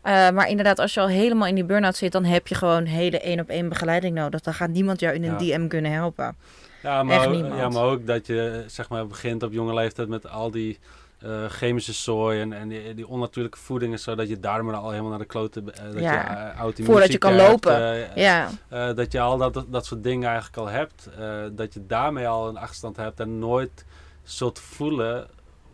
Eh, 0.01 0.29
maar 0.29 0.49
inderdaad, 0.49 0.79
als 0.79 0.93
je 0.93 0.99
al 0.99 1.07
helemaal 1.07 1.47
in 1.47 1.55
die 1.55 1.63
burn-out 1.63 1.95
zit, 1.95 2.11
dan 2.11 2.23
heb 2.25 2.47
je 2.47 2.55
gewoon 2.55 2.85
hele 2.85 3.19
één 3.19 3.39
op 3.39 3.49
één 3.49 3.69
begeleiding 3.69 4.15
nodig. 4.15 4.41
Dan 4.41 4.53
gaat 4.53 4.69
niemand 4.69 4.99
jou 4.99 5.15
in 5.15 5.23
een 5.23 5.45
Ja. 5.45 5.57
DM 5.57 5.67
kunnen 5.67 5.91
helpen. 5.91 6.35
Ja 6.81 7.03
maar, 7.03 7.15
Echt 7.17 7.25
ook, 7.27 7.33
niemand. 7.33 7.55
ja, 7.59 7.69
maar 7.69 7.83
ook 7.83 8.05
dat 8.07 8.27
je 8.27 8.63
zeg 8.67 8.89
maar, 8.89 9.07
begint 9.07 9.43
op 9.43 9.51
jonge 9.51 9.73
leeftijd 9.73 10.07
met 10.07 10.29
al 10.29 10.51
die 10.51 10.79
eh, 11.19 11.45
chemische 11.45 11.93
zooi 11.93 12.41
en, 12.41 12.53
en 12.53 12.67
die, 12.67 12.93
die 12.93 13.07
onnatuurlijke 13.07 13.57
voeding 13.57 13.93
en 13.93 13.99
zo, 13.99 14.15
dat 14.15 14.29
je 14.29 14.39
darmen 14.39 14.75
al 14.75 14.89
helemaal 14.89 15.09
naar 15.09 15.19
de 15.19 15.25
kloten... 15.25 15.73
eh, 15.75 15.83
dat 15.93 15.99
Ja. 16.01 16.13
je 16.47 16.53
uh, 16.53 16.59
oud 16.61 16.79
Voordat 16.83 17.11
je 17.11 17.17
kan 17.17 17.35
lopen. 17.35 17.93
eh, 17.93 18.15
Ja, 18.15 18.49
eh, 18.67 18.93
dat 18.95 19.11
je 19.11 19.19
al 19.19 19.37
dat, 19.37 19.65
dat 19.67 19.85
soort 19.85 20.03
dingen 20.03 20.27
eigenlijk 20.29 20.57
al 20.57 20.67
hebt. 20.67 21.09
eh, 21.19 21.43
dat 21.51 21.73
je 21.73 21.85
daarmee 21.85 22.27
al 22.27 22.47
een 22.47 22.57
achterstand 22.57 22.97
hebt 22.97 23.19
en 23.19 23.39
nooit 23.39 23.85
zult 24.23 24.59
voelen 24.59 25.27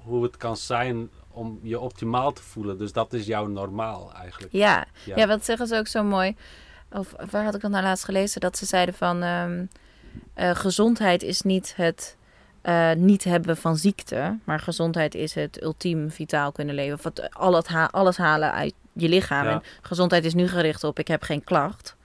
hoe 0.03 0.23
het 0.23 0.37
kan 0.37 0.57
zijn 0.57 1.09
om 1.31 1.59
je 1.61 1.79
optimaal 1.79 2.33
te 2.33 2.41
voelen. 2.43 2.77
Dus 2.77 2.91
dat 2.91 3.13
is 3.13 3.25
jouw 3.25 3.47
normaal 3.47 4.11
eigenlijk. 4.21 4.53
ja. 4.53 4.85
Ja. 5.03 5.15
ja, 5.15 5.27
wat 5.27 5.45
zeggen 5.45 5.67
ze 5.67 5.77
ook 5.77 5.87
zo 5.87 6.03
mooi? 6.03 6.35
Of 6.91 7.13
waar 7.31 7.43
had 7.43 7.55
ik 7.55 7.61
dat 7.61 7.71
nou 7.71 7.83
laatst 7.83 8.05
gelezen? 8.05 8.41
Dat 8.41 8.57
ze 8.57 8.65
zeiden 8.65 8.95
van 8.95 9.23
ehm, 9.23 9.65
eh, 10.33 10.55
gezondheid 10.55 11.23
is 11.23 11.41
niet 11.41 11.73
het 11.75 12.17
eh, 12.61 12.91
niet 12.93 13.23
hebben 13.23 13.57
van 13.57 13.77
ziekte, 13.77 14.37
maar 14.43 14.59
gezondheid 14.59 15.15
is 15.15 15.33
het 15.33 15.61
ultiem 15.61 16.11
vitaal 16.11 16.51
kunnen 16.51 16.75
leven. 16.75 16.93
Of 16.97 17.03
het, 17.03 17.33
al 17.33 17.55
het 17.55 17.67
ha- 17.67 17.89
alles 17.91 18.17
halen 18.17 18.51
uit 18.51 18.73
je 18.93 19.09
lichaam. 19.09 19.45
Ja. 19.45 19.51
En 19.51 19.63
gezondheid 19.81 20.25
is 20.25 20.33
nu 20.33 20.47
gericht 20.47 20.83
op 20.83 20.99
ik 20.99 21.07
heb 21.07 21.23
geen 21.23 21.43
klacht. 21.43 21.95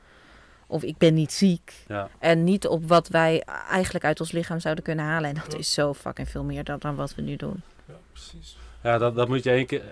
Of 0.66 0.82
ik 0.82 0.98
ben 0.98 1.14
niet 1.14 1.32
ziek. 1.32 1.84
Ja. 1.88 2.08
En 2.18 2.44
niet 2.44 2.66
op 2.66 2.88
wat 2.88 3.08
wij 3.08 3.42
eigenlijk 3.70 4.04
uit 4.04 4.20
ons 4.20 4.32
lichaam 4.32 4.60
zouden 4.60 4.84
kunnen 4.84 5.04
halen. 5.04 5.28
En 5.30 5.36
dat 5.44 5.58
is 5.58 5.72
zo 5.72 5.94
fucking 5.94 6.28
veel 6.28 6.44
meer 6.44 6.64
dan, 6.64 6.78
dan 6.78 6.94
wat 6.94 7.14
we 7.14 7.22
nu 7.22 7.36
doen. 7.36 7.62
Ja, 7.88 7.94
precies. 8.12 8.56
Ja, 8.82 8.98
dat, 8.98 9.14
dat 9.14 9.28
moet 9.28 9.42
je 9.44 9.50
één 9.50 9.66
keer... 9.66 9.82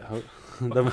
Dat 0.58 0.84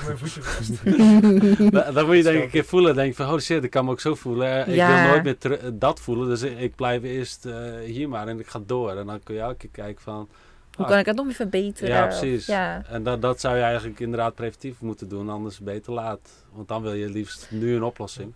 moet 2.06 2.16
je 2.16 2.22
denk 2.22 2.36
ik 2.36 2.42
een 2.42 2.50
keer 2.50 2.64
voelen. 2.64 2.94
denk 2.94 3.16
je 3.16 3.22
van, 3.24 3.32
oh 3.32 3.38
shit, 3.40 3.64
ik 3.64 3.70
kan 3.70 3.84
me 3.84 3.90
ook 3.90 4.00
zo 4.00 4.14
voelen. 4.14 4.48
Eh, 4.64 4.68
Ik 4.68 4.74
Ja. 4.74 5.02
wil 5.02 5.10
nooit 5.22 5.24
meer 5.24 5.38
dat 5.78 6.00
voelen. 6.00 6.28
Dus 6.28 6.42
ik, 6.42 6.58
ik 6.58 6.74
blijf 6.74 7.02
eerst 7.02 7.46
eh, 7.46 7.54
hier 7.84 8.08
maar 8.08 8.28
en 8.28 8.38
ik 8.38 8.46
ga 8.46 8.60
door. 8.66 8.96
En 8.96 9.06
dan 9.06 9.20
kun 9.22 9.34
je 9.34 9.40
elke 9.40 9.56
keer 9.56 9.68
kijken 9.72 10.02
van... 10.02 10.28
Hoe 10.76 10.84
ah, 10.84 10.90
kan 10.90 11.00
ik 11.00 11.06
het 11.06 11.16
nog 11.16 11.24
meer 11.24 11.34
verbeteren? 11.34 11.94
Ja, 11.94 12.06
Of- 12.06 12.18
precies. 12.18 12.46
ja. 12.46 12.82
En 12.88 13.02
dat, 13.02 13.22
dat 13.22 13.40
zou 13.40 13.56
je 13.56 13.62
eigenlijk 13.62 14.00
inderdaad 14.00 14.34
preventief 14.34 14.80
moeten 14.80 15.08
doen. 15.08 15.28
Anders 15.28 15.60
beter 15.60 15.92
laat. 15.92 16.44
Want 16.52 16.68
dan 16.68 16.82
wil 16.82 16.92
je 16.94 17.08
liefst 17.08 17.46
nu 17.50 17.74
een 17.74 17.82
oplossing. 17.82 18.32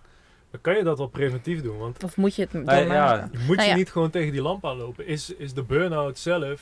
Dan 0.50 0.60
kan 0.60 0.76
je 0.76 0.82
dat 0.82 0.98
wel 0.98 1.06
preventief 1.06 1.62
doen, 1.62 1.78
want 1.78 2.04
Of 2.04 2.16
moet 2.16 2.34
je 2.34 2.42
het 2.50 2.68
Ah, 2.68 2.86
ja. 2.86 3.28
je 3.32 3.38
moet 3.38 3.56
Nou 3.56 3.62
je 3.62 3.68
ja. 3.72 3.76
niet 3.76 3.90
gewoon 3.90 4.10
tegen 4.10 4.32
die 4.32 4.42
lamp 4.42 4.66
aanlopen. 4.66 5.06
Is, 5.06 5.34
is 5.34 5.52
de 5.54 5.62
burn-out 5.62 6.18
zelf... 6.18 6.60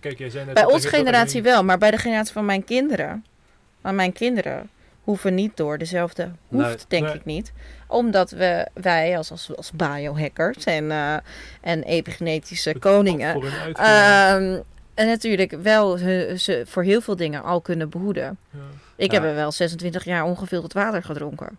Kijk, 0.00 0.18
jij 0.18 0.30
zei 0.30 0.44
net... 0.44 0.54
Bij 0.54 0.64
onze 0.64 0.86
er- 0.88 0.92
er 0.92 0.98
generatie 0.98 1.42
wel, 1.42 1.64
maar 1.64 1.78
bij 1.78 1.90
de 1.90 1.96
generatie 1.96 2.32
van 2.32 2.44
mijn 2.44 2.64
kinderen. 2.64 3.24
Maar 3.80 3.94
mijn 3.94 4.12
kinderen 4.12 4.70
hoeven 5.02 5.34
niet 5.34 5.56
door 5.56 5.78
dezelfde. 5.78 6.30
Hoeft 6.48 6.66
Nee. 6.66 6.76
denk 6.88 7.04
Nee. 7.04 7.14
ik 7.14 7.24
niet. 7.24 7.52
Omdat 7.86 8.30
we, 8.30 8.68
wij 8.74 9.16
als, 9.16 9.30
als, 9.30 9.56
als 9.56 9.70
biohackers 9.72 10.64
en, 10.64 10.90
eh, 10.90 11.16
en 11.60 11.82
epigenetische 11.82 12.68
het 12.68 12.78
koningen. 12.78 13.34
ehm, 13.72 14.60
en 14.94 15.06
natuurlijk 15.06 15.52
wel 15.62 15.98
hun- 15.98 16.40
ze 16.40 16.62
voor 16.66 16.82
heel 16.82 17.00
veel 17.00 17.16
dingen 17.16 17.42
al 17.42 17.60
kunnen 17.60 17.88
behoeden. 17.88 18.38
Ja. 18.50 18.58
Ik 18.96 19.12
Ja. 19.12 19.20
heb 19.20 19.28
er 19.30 19.34
wel 19.34 19.52
26 19.52 20.04
jaar 20.04 20.24
ongefilterd 20.24 20.72
water 20.72 21.02
gedronken. 21.02 21.58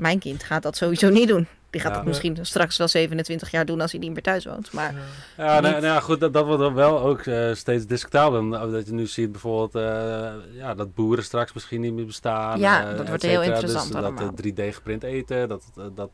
Mijn 0.00 0.18
kind 0.18 0.42
gaat 0.42 0.62
dat 0.62 0.76
sowieso 0.76 1.08
niet 1.08 1.28
doen. 1.28 1.46
Die 1.70 1.80
gaat 1.80 1.90
Ja. 1.90 1.96
dat 1.96 2.06
misschien 2.06 2.38
straks 2.40 2.76
wel 2.76 2.88
27 2.88 3.50
jaar 3.50 3.66
doen 3.66 3.80
als 3.80 3.90
hij 3.90 4.00
niet 4.00 4.12
meer 4.12 4.22
thuis 4.22 4.44
woont. 4.44 4.72
Maar 4.72 4.94
Ja. 5.36 5.54
Ja, 5.54 5.60
nou, 5.60 5.80
nou 5.80 6.02
goed, 6.02 6.20
dat, 6.20 6.32
dat 6.32 6.46
wordt 6.46 6.72
wel 6.72 7.00
ook 7.00 7.20
eh, 7.20 7.54
steeds 7.54 7.86
discutabel. 7.86 8.38
Omdat 8.38 8.72
Dat 8.72 8.86
je 8.86 8.92
nu 8.92 9.06
ziet 9.06 9.32
bijvoorbeeld 9.32 9.74
eh, 9.74 10.32
ja, 10.52 10.74
dat 10.74 10.94
boeren 10.94 11.24
straks 11.24 11.52
misschien 11.52 11.80
niet 11.80 11.92
meer 11.92 12.06
bestaan. 12.06 12.58
Ja, 12.58 12.90
eh, 12.90 12.96
dat 12.96 13.08
wordt 13.08 13.22
heel 13.22 13.42
interessant 13.42 13.86
dus 13.92 14.02
allemaal. 14.02 14.34
Dat 14.34 14.46
3D 14.46 14.74
geprint 14.74 15.02
eten, 15.02 15.48
dat, 15.48 15.62
dat, 15.94 16.10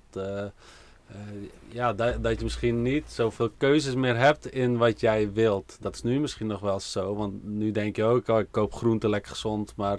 ja, 1.68 1.92
dat, 1.92 2.22
dat 2.22 2.38
je 2.38 2.44
misschien 2.44 2.82
niet 2.82 3.04
zoveel 3.06 3.50
keuzes 3.58 3.94
meer 3.94 4.16
hebt 4.16 4.46
in 4.46 4.76
wat 4.76 5.00
jij 5.00 5.32
wilt. 5.32 5.76
Dat 5.80 5.94
is 5.94 6.02
nu 6.02 6.20
misschien 6.20 6.46
nog 6.46 6.60
wel 6.60 6.80
zo, 6.80 7.14
want 7.14 7.44
nu 7.44 7.70
denk 7.70 7.96
je 7.96 8.04
ook, 8.04 8.28
oh, 8.28 8.38
ik 8.38 8.48
koop 8.50 8.74
groente 8.74 9.08
lekker 9.08 9.30
gezond. 9.30 9.72
Maar 9.76 9.98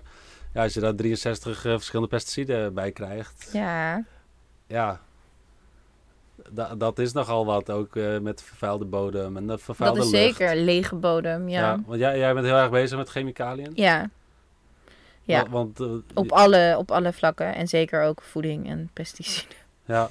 ja, 0.57 0.63
als 0.63 0.73
je 0.73 0.79
daar 0.79 0.95
63 0.95 1.65
eh, 1.65 1.71
verschillende 1.71 2.09
pesticiden 2.09 2.73
bij 2.73 2.91
krijgt, 2.91 3.49
ja, 3.53 4.03
ja, 4.67 4.99
da- 6.49 6.75
dat 6.75 6.99
is 6.99 7.11
nogal 7.13 7.45
wat. 7.45 7.69
Ook 7.71 7.95
eh, 7.95 8.17
met 8.19 8.41
vervuilde 8.43 8.85
bodem 8.85 9.35
en 9.37 9.41
de 9.41 9.47
dat 9.47 9.61
vervuilde 9.61 9.99
is 9.99 10.09
lucht. 10.11 10.23
zeker. 10.37 10.55
Lege 10.55 10.95
bodem, 10.95 11.49
ja. 11.49 11.59
Ja. 11.59 11.79
want 11.85 11.99
jij, 11.99 12.17
jij 12.17 12.33
bent 12.33 12.45
heel 12.45 12.55
erg 12.55 12.69
bezig 12.69 12.97
met 12.97 13.09
chemicaliën. 13.09 13.71
ja. 13.75 14.09
Wa- 15.25 15.49
Want, 15.49 15.79
eh, 15.79 15.87
Op, 16.13 16.31
alle, 16.31 16.75
op 16.77 16.91
alle 16.91 17.13
vlakken. 17.13 17.55
En 17.55 17.67
zeker 17.67 18.03
ook 18.03 18.21
voeding 18.21 18.69
en 18.69 18.89
pesticiden. 18.93 19.55
ja. 19.85 20.09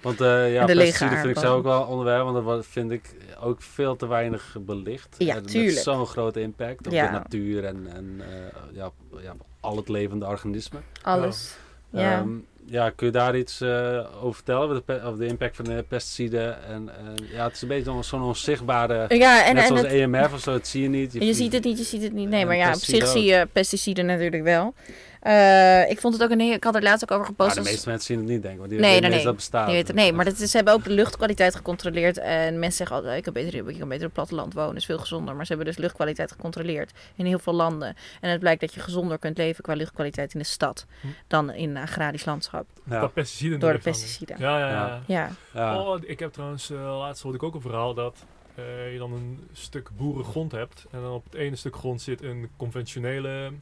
Want 0.00 0.20
eh 0.20 0.52
ja, 0.52 0.64
pesticiden 0.64 1.18
vind 1.18 1.30
ik 1.30 1.36
aardbol. 1.36 1.52
ook 1.54 1.62
wel 1.64 1.82
onderwerp, 1.82 2.24
want 2.24 2.46
dat 2.46 2.66
vind 2.66 2.90
ik 2.90 3.14
ook 3.40 3.62
veel 3.62 3.96
te 3.96 4.06
weinig 4.06 4.56
belicht. 4.60 5.14
Ja, 5.18 5.34
En 5.36 5.46
tuurlijk. 5.46 5.78
zo'n 5.78 6.06
grote 6.06 6.40
impact 6.40 6.86
op 6.86 6.92
Ja. 6.92 7.06
de 7.06 7.12
natuur 7.12 7.64
en, 7.64 7.86
en 7.94 8.20
eh, 8.20 8.74
ja, 8.76 8.90
ja, 9.22 9.34
al 9.62 9.76
het 9.76 9.88
levende 9.88 10.26
organisme. 10.26 10.78
Alles. 11.02 11.54
Ja. 11.90 12.18
Ehm, 12.18 12.28
ja, 12.64 12.90
kun 12.90 13.06
je 13.06 13.12
daar 13.12 13.36
iets 13.36 13.60
eh, 13.60 14.06
over 14.20 14.34
vertellen? 14.34 14.62
Over 14.62 14.82
de, 14.86 15.14
de 15.18 15.26
impact 15.26 15.56
van 15.56 15.64
de 15.64 15.84
pesticiden? 15.88 16.64
En, 16.64 16.88
en 16.98 17.14
ja, 17.32 17.44
het 17.44 17.52
is 17.54 17.62
een 17.62 17.68
beetje 17.68 18.02
zo'n- 18.02 18.22
onzichtbare... 18.22 19.04
ja, 19.16 19.44
en, 19.46 19.54
net 19.54 19.62
en 19.62 19.68
zoals 19.68 19.82
het- 19.82 19.92
EMF 19.92 20.32
of 20.32 20.40
zo, 20.40 20.52
het 20.52 20.66
zie 20.68 20.82
je 20.82 20.88
niet. 20.88 21.12
je 21.12 21.34
ziet 21.34 21.52
het 21.52 21.64
niet, 21.64 21.78
je 21.78 21.84
ziet 21.84 22.02
het 22.02 22.12
niet. 22.12 22.28
Nee, 22.28 22.46
maar 22.46 22.56
ja, 22.56 22.68
op 22.68 22.80
zich 22.80 23.06
zie 23.06 23.24
je 23.24 23.48
pesticiden 23.52 24.06
natuurlijk 24.06 24.42
wel. 24.42 24.74
Eh, 25.22 25.90
ik 25.90 26.00
vond 26.00 26.14
het 26.14 26.22
ook 26.22 26.30
een 26.30 26.40
heel... 26.40 26.52
Ik 26.52 26.64
had 26.64 26.74
er 26.74 26.82
laatst 26.82 27.02
ook 27.02 27.10
over 27.10 27.22
Maar 27.22 27.26
gepost. 27.26 27.54
de 27.54 27.60
als- 27.60 27.68
meeste 27.70 27.88
mensen 27.88 28.06
zien 28.06 28.18
het 28.18 28.28
niet, 28.32 28.42
denk 28.42 28.52
ik. 28.54 28.58
Want 28.60 28.70
die 28.70 28.80
Nee, 28.80 28.94
weten 28.94 29.10
nee, 29.10 29.24
dat 29.24 29.34
bestaat. 29.34 29.66
Die 29.66 29.74
weten, 29.74 29.94
nee, 29.94 30.12
maar 30.12 30.24
dat 30.24 30.38
is, 30.38 30.50
ze 30.50 30.56
hebben 30.56 30.74
ook 30.74 30.84
de 30.84 30.90
luchtkwaliteit 30.90 31.54
gecontroleerd. 31.54 32.18
En 32.18 32.58
mensen 32.58 32.76
zeggen 32.76 32.96
altijd, 32.96 33.16
ik 33.16 33.22
kan, 33.22 33.32
beter, 33.32 33.54
ik 33.68 33.78
kan 33.78 33.88
beter 33.88 33.94
op 33.94 34.00
het 34.02 34.12
platteland 34.12 34.54
wonen, 34.54 34.76
is 34.76 34.84
veel 34.84 34.98
gezonder. 34.98 35.34
Maar 35.36 35.46
ze 35.46 35.52
hebben 35.54 35.72
dus 35.72 35.82
luchtkwaliteit 35.82 36.32
gecontroleerd 36.32 36.92
in 37.14 37.26
heel 37.26 37.38
veel 37.38 37.52
landen. 37.52 37.96
En 38.20 38.30
het 38.30 38.40
blijkt 38.40 38.60
dat 38.60 38.74
je 38.74 38.80
gezonder 38.80 39.18
kunt 39.18 39.36
leven 39.38 39.62
qua 39.64 39.74
luchtkwaliteit 39.74 40.32
in 40.32 40.38
de 40.38 40.46
stad 40.46 40.86
Hm. 41.00 41.06
dan 41.26 41.50
in 41.52 41.70
een 41.76 41.82
agrarisch 41.82 42.24
landschap. 42.24 42.66
Ja, 42.84 42.98
Qua 42.98 43.06
pesticiden. 43.06 43.60
Door 43.60 43.72
de 43.72 43.78
pesticiden. 43.78 44.36
Ja, 44.38 44.58
ja, 44.58 44.68
ja. 44.68 44.74
Ja. 44.74 45.00
Ja, 45.06 45.30
ja. 45.72 45.80
Oh, 45.80 45.98
ik 46.02 46.18
heb 46.18 46.32
trouwens, 46.32 46.70
eh, 46.70 46.98
laatst 46.98 47.22
hoorde 47.22 47.38
ik 47.38 47.44
ook 47.44 47.54
een 47.54 47.60
verhaal 47.60 47.94
dat 47.94 48.16
eh, 48.54 48.92
je 48.92 48.98
dan 48.98 49.12
een 49.12 49.48
stuk 49.52 49.88
boerengrond 49.96 50.52
hebt. 50.52 50.86
En 50.90 51.00
dan 51.00 51.12
op 51.12 51.24
het 51.24 51.34
ene 51.34 51.56
stuk 51.56 51.76
grond 51.76 52.02
zit 52.02 52.22
een 52.22 52.48
conventionele 52.56 53.52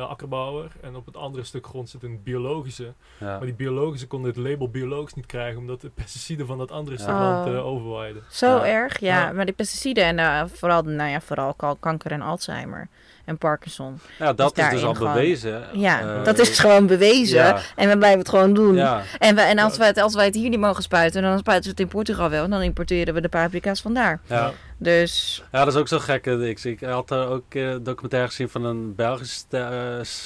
akkerbouwer. 0.00 0.70
En 0.80 0.96
op 0.96 1.06
het 1.06 1.16
andere 1.16 1.44
stuk 1.44 1.66
grond 1.66 1.88
zit 1.90 2.02
een 2.02 2.20
biologische. 2.22 2.92
ja. 3.18 3.26
Maar 3.26 3.40
die 3.46 3.54
biologische 3.54 4.06
konden 4.06 4.30
het 4.30 4.38
label 4.40 4.68
biologisch 4.70 5.14
niet 5.14 5.26
krijgen, 5.26 5.58
omdat 5.60 5.80
de 5.80 5.88
pesticiden 5.88 6.46
van 6.46 6.58
dat 6.58 6.70
andere 6.70 6.96
stuk 6.98 7.08
Oh. 7.14 7.20
land 7.20 7.46
eh, 7.46 7.66
overwaaiden. 7.66 8.22
zo 8.30 8.46
Ja. 8.56 8.64
erg. 8.66 9.00
Ja, 9.00 9.20
Ja. 9.26 9.32
maar 9.32 9.44
die 9.44 9.54
pesticiden 9.54 10.04
en 10.04 10.18
eh, 10.18 10.42
vooral, 10.52 10.82
nou 10.82 11.10
ja, 11.10 11.20
vooral 11.20 11.54
kanker 11.80 12.12
en 12.12 12.22
Alzheimer 12.22 12.88
en 13.26 13.38
Parkinson. 13.38 13.98
ja, 14.18 14.32
dat 14.32 14.58
is 14.58 14.68
dus 14.70 14.82
al 14.84 14.94
gewoon- 14.94 15.12
bewezen. 15.12 15.62
Ja, 15.72 16.00
Eh, 16.00 16.24
dat 16.24 16.38
is 16.38 16.58
gewoon 16.58 16.86
bewezen. 16.86 17.36
Ja, 17.38 17.58
En 17.76 17.88
we 17.88 17.96
blijven 17.98 18.18
het 18.18 18.28
gewoon 18.28 18.54
doen. 18.54 18.74
ja. 18.74 19.02
En, 19.18 19.34
we, 19.34 19.40
en 19.40 19.58
als, 19.58 19.76
wij 19.76 19.86
het, 19.86 19.98
als 19.98 20.14
wij 20.14 20.24
het 20.24 20.34
hier 20.34 20.48
niet 20.48 20.60
mogen 20.60 20.82
spuiten, 20.82 21.22
dan 21.22 21.38
spuiten 21.38 21.64
ze 21.64 21.70
het 21.70 21.80
in 21.80 21.88
Portugal 21.88 22.30
wel. 22.30 22.44
En 22.44 22.50
dan 22.50 22.62
importeren 22.62 23.14
we 23.14 23.20
de 23.20 23.28
paprika's 23.28 23.80
vandaar. 23.80 24.20
ja. 24.26 24.52
Dus 24.78 25.42
Ja, 25.52 25.58
dat 25.64 25.74
is 25.74 25.80
ook 25.80 25.88
zo 25.88 25.98
gek. 25.98 26.26
Ik, 26.26 26.64
ik 26.64 26.80
had 26.80 27.10
er 27.10 27.28
ook 27.28 27.54
een 27.54 27.82
documentaire 27.82 28.28
gezien 28.28 28.48
van 28.48 28.64
een 28.64 28.94
Belgisch 28.94 29.46
eh, 29.50 29.68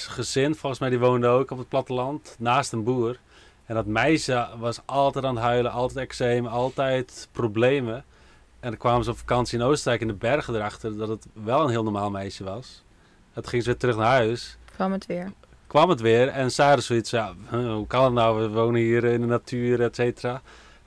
gezin. 0.08 0.54
Volgens 0.54 0.80
mij 0.80 0.90
die 0.90 0.98
woonde 0.98 1.26
ook 1.26 1.50
op 1.50 1.58
het 1.58 1.68
platteland, 1.68 2.36
naast 2.38 2.72
een 2.72 2.84
boer. 2.84 3.16
En 3.66 3.74
dat 3.74 3.86
meisje 3.86 4.46
was 4.58 4.80
altijd 4.84 5.24
aan 5.24 5.34
het 5.34 5.44
huilen, 5.44 5.70
altijd 5.72 5.98
eczeem, 6.08 6.46
altijd 6.46 7.28
problemen. 7.32 7.94
En 8.60 8.68
dan 8.70 8.76
kwamen 8.76 9.04
ze 9.04 9.10
op 9.10 9.18
vakantie 9.18 9.58
in 9.58 9.64
Oostenrijk 9.64 10.00
in 10.02 10.06
de 10.08 10.14
bergen 10.14 10.54
erachter 10.54 10.96
dat 10.96 11.08
het 11.08 11.26
wel 11.44 11.60
een 11.64 11.70
heel 11.70 11.82
normaal 11.82 12.10
meisje 12.10 12.44
was. 12.44 12.82
Het 13.32 13.48
ging 13.48 13.62
ze 13.62 13.68
weer 13.68 13.78
terug 13.78 13.96
naar 13.96 14.06
huis. 14.06 14.56
kwam 14.74 14.92
het 14.92 15.06
weer. 15.06 15.32
Kwam 15.66 15.88
het 15.88 16.00
weer 16.00 16.28
en 16.28 16.50
hadden 16.56 16.82
zoiets, 16.82 17.10
ja, 17.10 17.34
hoe 17.50 17.86
kan 17.86 18.04
het 18.04 18.12
nou? 18.12 18.40
We 18.40 18.48
wonen 18.48 18.80
hier 18.80 19.04
in 19.04 19.20
de 19.20 19.26
natuur, 19.26 19.80
et 19.82 19.94
cetera. 19.94 20.42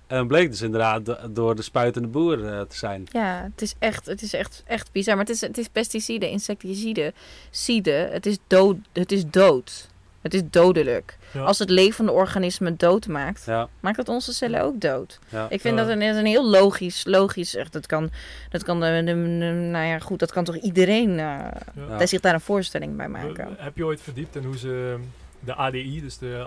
En 0.07 0.27
bleek 0.27 0.49
dus 0.49 0.61
inderdaad 0.61 1.05
do- 1.05 1.17
door 1.29 1.55
de 1.55 1.61
spuitende 1.61 2.07
boer 2.07 2.45
eh, 2.45 2.61
te 2.61 2.77
zijn. 2.77 3.03
Ja, 3.11 3.49
het 3.51 3.61
is 3.61 3.75
echt, 3.79 4.05
het 4.05 4.21
is 4.21 4.33
echt, 4.33 4.63
echt 4.65 4.91
bizar. 4.91 5.15
Maar 5.15 5.25
het 5.25 5.33
is, 5.35 5.41
het 5.41 5.57
is 5.57 5.67
pesticiden, 5.67 6.29
insecticiden, 6.29 7.13
ciden. 7.51 8.11
Het 8.11 8.25
is 8.25 8.37
dood. 8.47 8.75
Het 8.91 9.11
is 9.11 9.25
dood. 9.25 9.89
Het 10.21 10.33
is 10.33 10.41
dodelijk. 10.49 11.17
Ja. 11.33 11.41
Als 11.43 11.59
het 11.59 11.69
levende 11.69 12.11
organisme 12.11 12.75
dood 12.75 13.07
maakt, 13.07 13.43
Ja, 13.45 13.67
maakt 13.79 13.97
dat 13.97 14.09
onze 14.09 14.33
cellen 14.33 14.61
ook 14.61 14.79
dood. 14.81 15.19
ja. 15.29 15.47
Ik 15.49 15.61
vind 15.61 15.77
dat 15.77 15.87
een, 15.87 16.01
een 16.01 16.25
heel 16.25 16.49
logisch, 16.49 17.05
logisch. 17.05 17.55
Echt, 17.55 17.73
dat 17.73 17.85
kan, 17.85 18.09
dat 18.49 18.63
kan, 18.63 18.79
de, 18.79 19.01
de- 19.05 19.13
de- 19.13 19.67
nou 19.71 19.85
ja, 19.85 19.99
goed, 19.99 20.19
dat 20.19 20.31
kan 20.31 20.43
toch 20.43 20.55
iedereen. 20.55 21.13
Ja. 21.15 21.51
zich 22.05 22.19
daar 22.21 22.33
een 22.33 22.41
voorstelling 22.41 22.97
bij 22.97 23.07
maken. 23.09 23.55
Heb 23.57 23.77
je 23.77 23.85
ooit 23.85 24.01
verdiept 24.01 24.35
in 24.35 24.43
hoe 24.43 24.57
ze 24.57 24.97
de 25.39 25.53
ADI, 25.55 26.01
dus 26.01 26.17
de 26.17 26.45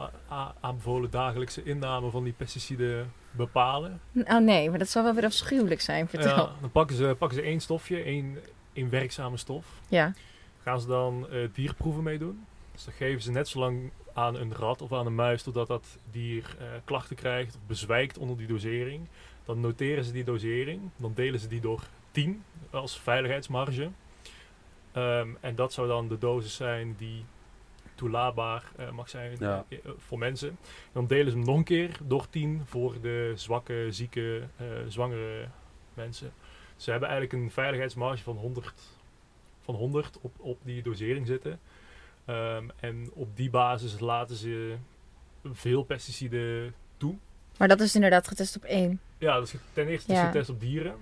aanbevolen 0.61 1.11
dagelijkse 1.11 1.63
inname 1.63 2.11
van 2.11 2.25
die 2.25 2.33
pesticiden, 2.33 3.13
bepalen? 3.31 4.01
Oh 4.25 4.39
nee, 4.39 4.71
maar 4.71 4.79
dat 4.79 4.89
zou 4.89 5.05
wel 5.05 5.15
weer 5.15 5.25
afschuwelijk 5.25 5.81
zijn. 5.81 6.09
Vertel. 6.09 6.37
Ja, 6.37 6.51
dan 6.61 6.71
pakken 6.73 6.97
ze, 6.97 7.15
pakken 7.19 7.39
ze 7.39 7.45
één 7.45 7.61
stofje, 7.61 8.03
één, 8.03 8.39
één 8.73 8.91
werkzame 8.91 9.37
stof. 9.37 9.65
Ja. 9.89 10.13
Gaan 10.63 10.81
ze 10.81 10.87
dan 10.87 11.27
eh, 11.31 11.39
dierproeven 11.53 12.03
mee 12.03 12.19
doen. 12.19 12.45
Dus 12.73 12.85
dan 12.85 12.95
geven 12.95 13.23
ze 13.23 13.31
net 13.31 13.49
zo 13.49 13.59
lang 13.59 13.91
aan 14.17 14.35
een 14.37 14.55
rat 14.55 14.83
of 14.83 14.93
aan 14.93 15.07
een 15.07 15.15
muis 15.15 15.43
totdat 15.43 15.67
dat 15.67 15.99
dier 16.11 16.57
eh, 16.59 16.67
klachten 16.85 17.17
krijgt 17.17 17.55
of 17.57 17.61
bezwijkt 17.67 18.19
onder 18.19 18.37
die 18.37 18.47
dosering. 18.47 19.09
Dan 19.45 19.61
noteren 19.61 20.05
ze 20.05 20.13
die 20.13 20.25
dosering. 20.25 20.81
Dan 20.97 21.13
delen 21.15 21.41
ze 21.41 21.49
die 21.49 21.61
door 21.61 21.83
10 22.11 22.43
als 22.71 23.01
veiligheidsmarge. 23.01 23.91
Ehm, 24.93 25.29
en 25.41 25.55
dat 25.55 25.73
zou 25.73 25.89
dan 25.89 26.09
de 26.09 26.19
dosis 26.19 26.55
zijn 26.57 26.95
die 26.99 27.25
toelaatbaar 27.95 28.65
eh, 28.77 28.91
mag 28.91 29.09
zijn 29.09 29.37
Ja. 29.39 29.65
eh, 29.69 29.79
voor 29.97 30.19
mensen. 30.19 30.59
Dan 30.93 31.07
delen 31.07 31.31
ze 31.31 31.37
hem 31.37 31.47
nog 31.47 31.57
een 31.57 31.65
keer 31.65 31.99
door 32.05 32.27
10 32.31 32.63
voor 32.65 33.01
de 33.01 33.33
zwakke, 33.35 33.87
zieke, 33.91 34.43
zwangere 34.89 35.49
mensen. 35.95 36.33
Ze 36.77 36.91
hebben 36.91 37.09
eigenlijk 37.09 37.43
een 37.43 37.51
veiligheidsmarge 37.51 38.23
van 38.23 38.37
100, 38.37 38.83
van 39.61 39.75
100 39.75 40.19
op, 40.21 40.35
op 40.39 40.59
die 40.65 40.83
dosering 40.83 41.27
zitten. 41.27 41.61
Ehm, 42.27 42.65
en 42.81 43.11
op 43.13 43.37
die 43.37 43.51
basis 43.51 44.01
laten 44.01 44.37
ze 44.37 44.75
veel 45.53 45.83
pesticiden 45.83 46.75
toe. 46.97 47.15
Maar 47.59 47.69
dat 47.69 47.81
is 47.81 47.95
inderdaad 47.95 48.29
getest 48.29 48.57
op 48.57 48.65
één. 48.65 49.01
Ja, 49.19 49.41
dus 49.41 49.55
ten 49.73 49.87
eerste 49.89 50.07
het 50.13 50.17
is 50.17 50.25
Ja. 50.25 50.31
getest 50.31 50.51
op 50.51 50.61
dieren. 50.61 50.95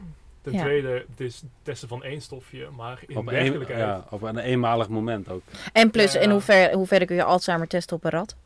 Ten 0.43 0.53
Ja. 0.53 0.61
tweede, 0.63 1.05
het 1.11 1.21
is 1.21 1.43
testen 1.63 1.89
van 1.89 2.03
één 2.03 2.21
stofje, 2.21 2.69
maar 2.77 2.99
in 3.07 3.17
Op 3.17 3.27
een, 3.27 3.33
werkelijkheid... 3.35 3.81
ja, 3.81 4.05
op 4.11 4.23
een 4.23 4.39
eenmalig 4.39 4.89
moment 4.89 5.29
ook. 5.29 5.43
En 5.73 5.91
plus, 5.91 6.13
Ja. 6.13 6.21
in 6.21 6.31
hoever, 6.31 6.73
hoeverre 6.73 7.05
kun 7.05 7.17
je 7.17 7.25
Alzheimer 7.25 7.69
testen 7.69 7.97
op 7.97 8.05
een 8.05 8.11
rat? 8.11 8.37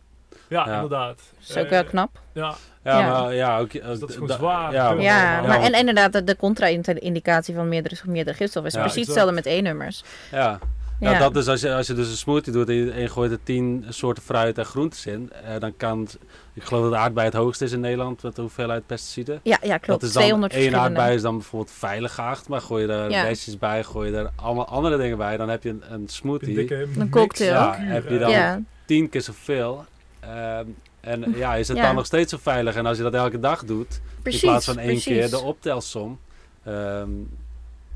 Ja, 0.49 0.67
Ja. 0.67 0.75
inderdaad. 0.75 1.17
Dat 1.39 1.49
is 1.49 1.57
ook 1.57 1.69
wel 1.69 1.83
Eh, 1.83 1.89
knap. 1.89 2.21
Ja, 2.33 2.55
Ja, 2.85 2.99
Ja. 2.99 3.21
maar 3.23 3.35
ja, 3.35 3.59
ook, 3.59 3.73
Dus 3.73 3.99
dat 3.99 4.09
is 4.09 4.15
gewoon 4.15 4.31
zwaar. 4.37 4.73
Ja, 4.73 4.87
dubbel. 4.89 5.05
Ja, 5.05 5.41
Ja, 5.41 5.47
maar 5.47 5.61
en 5.63 5.73
inderdaad, 5.75 6.13
de, 6.13 6.25
de 6.25 6.37
contra-indicatie 6.37 7.55
van 7.55 7.69
meerdere, 7.69 7.97
meerdere 8.05 8.37
gifstoffen 8.37 8.71
is 8.71 8.77
Ja, 8.77 8.81
precies 8.83 8.99
exact. 9.09 9.19
hetzelfde 9.27 9.51
met 9.51 9.59
E-nummers. 9.59 10.05
ja. 10.31 10.59
Ja. 11.01 11.11
Ja, 11.11 11.19
dat 11.19 11.37
is 11.37 11.49
als 11.49 11.61
je, 11.61 11.75
als 11.75 11.87
je 11.87 11.95
dus 11.95 12.11
een 12.11 12.17
smoothie 12.17 12.53
doet 12.53 12.69
en 12.69 12.75
je, 12.75 12.91
en 12.91 13.01
je 13.01 13.09
gooit 13.09 13.31
er 13.31 13.39
tien 13.43 13.85
soorten 13.89 14.23
fruit 14.23 14.59
en 14.59 14.65
groentes 14.65 15.07
in, 15.07 15.33
eh, 15.45 15.61
dan 15.61 15.77
kan 15.77 16.09
ik 16.55 16.63
geloof 16.65 16.83
dat 16.83 16.93
de 16.93 16.99
aardbei 16.99 17.27
het 17.27 17.35
hoogste 17.37 17.65
is 17.65 17.73
in 17.73 17.81
Nederland 17.81 18.23
met 18.23 18.35
de 18.37 18.41
hoeveelheid 18.41 18.87
pesticiden. 18.87 19.41
ja, 19.43 19.59
ja, 19.63 19.77
klopt. 19.79 20.01
dat 20.01 20.03
is 20.09 20.13
dan 20.15 20.23
200 20.23 20.53
één 20.53 20.75
aardbei 20.75 21.15
is 21.15 21.23
dan 21.23 21.37
bijvoorbeeld 21.37 21.77
veilig 21.77 22.15
geacht, 22.15 22.49
maar 22.49 22.61
gooi 22.61 22.87
je 22.87 22.93
er 22.93 23.11
Ja. 23.11 23.23
restjes 23.23 23.59
bij, 23.59 23.85
gooi 23.85 24.11
je 24.11 24.17
er 24.17 24.31
allemaal 24.37 24.67
andere 24.67 24.97
dingen 24.97 25.17
bij, 25.17 25.37
dan 25.37 25.49
heb 25.49 25.63
je 25.63 25.69
een, 25.71 25.83
een 25.89 25.93
een 26.01 26.09
smoothie, 26.09 26.55
dikke 26.55 26.87
Een 26.99 27.11
cocktail. 27.11 27.51
Ja, 27.53 27.75
heb 27.79 28.09
je 28.09 28.19
dan- 28.19 28.31
Ja, 28.31 28.61
tien 28.85 29.09
keer 29.09 29.23
zoveel. 29.23 29.85
Ehm, 30.21 30.65
en 31.01 31.25
ja, 31.37 31.55
is 31.55 31.69
het 31.69 31.77
Ja. 31.77 31.83
dan 31.83 31.95
nog 31.95 32.07
steeds 32.07 32.31
zo 32.31 32.39
veilig? 32.43 32.75
En 32.75 32.87
als 32.87 32.97
je 32.97 33.03
dat 33.03 33.15
elke 33.15 33.41
dag 33.41 33.65
doet, 33.65 34.01
precies. 34.23 34.43
in 34.43 34.49
plaats 34.49 34.65
van 34.65 34.79
één 34.79 34.87
precies. 34.87 35.05
keer 35.05 35.31
de 35.31 35.41
optelsom, 35.41 36.19
ehm, 36.65 37.09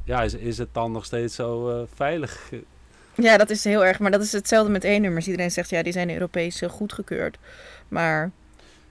ja, 0.05 0.23
is, 0.23 0.35
is 0.35 0.59
het 0.59 0.69
dan 0.73 0.93
nog 0.93 1.05
steeds 1.05 1.35
zo 1.35 1.71
eh, 1.71 1.83
veilig? 1.95 2.51
Ja, 3.15 3.37
dat 3.37 3.51
is 3.51 3.65
heel 3.65 3.85
erg. 3.85 3.99
Maar 3.99 4.11
dat 4.11 4.23
is 4.23 4.33
hetzelfde 4.33 4.73
met 4.73 4.85
E-nummers. 4.85 5.27
Iedereen 5.27 5.51
zegt, 5.51 5.71
ja, 5.71 5.83
die 5.83 5.93
zijn 5.93 6.11
Europees 6.13 6.63
eh, 6.63 6.69
goedgekeurd. 6.69 7.39
Maar 7.89 8.31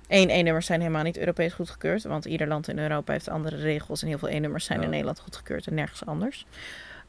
één 0.08 0.30
E-nummers 0.30 0.66
zijn 0.66 0.80
helemaal 0.80 1.04
niet 1.04 1.18
Europees 1.18 1.54
goedgekeurd. 1.54 2.04
Want 2.04 2.26
ieder 2.26 2.48
land 2.48 2.68
in 2.68 2.80
Europa 2.80 3.12
heeft 3.14 3.30
andere 3.30 3.56
regels. 3.58 4.02
En 4.02 4.08
heel 4.08 4.18
veel 4.18 4.30
E-nummers 4.30 4.66
zijn 4.66 4.78
Ja. 4.80 4.84
in 4.86 4.90
Nederland 4.92 5.20
goedgekeurd 5.20 5.68
en 5.68 5.74
nergens 5.74 6.06
anders. 6.06 6.46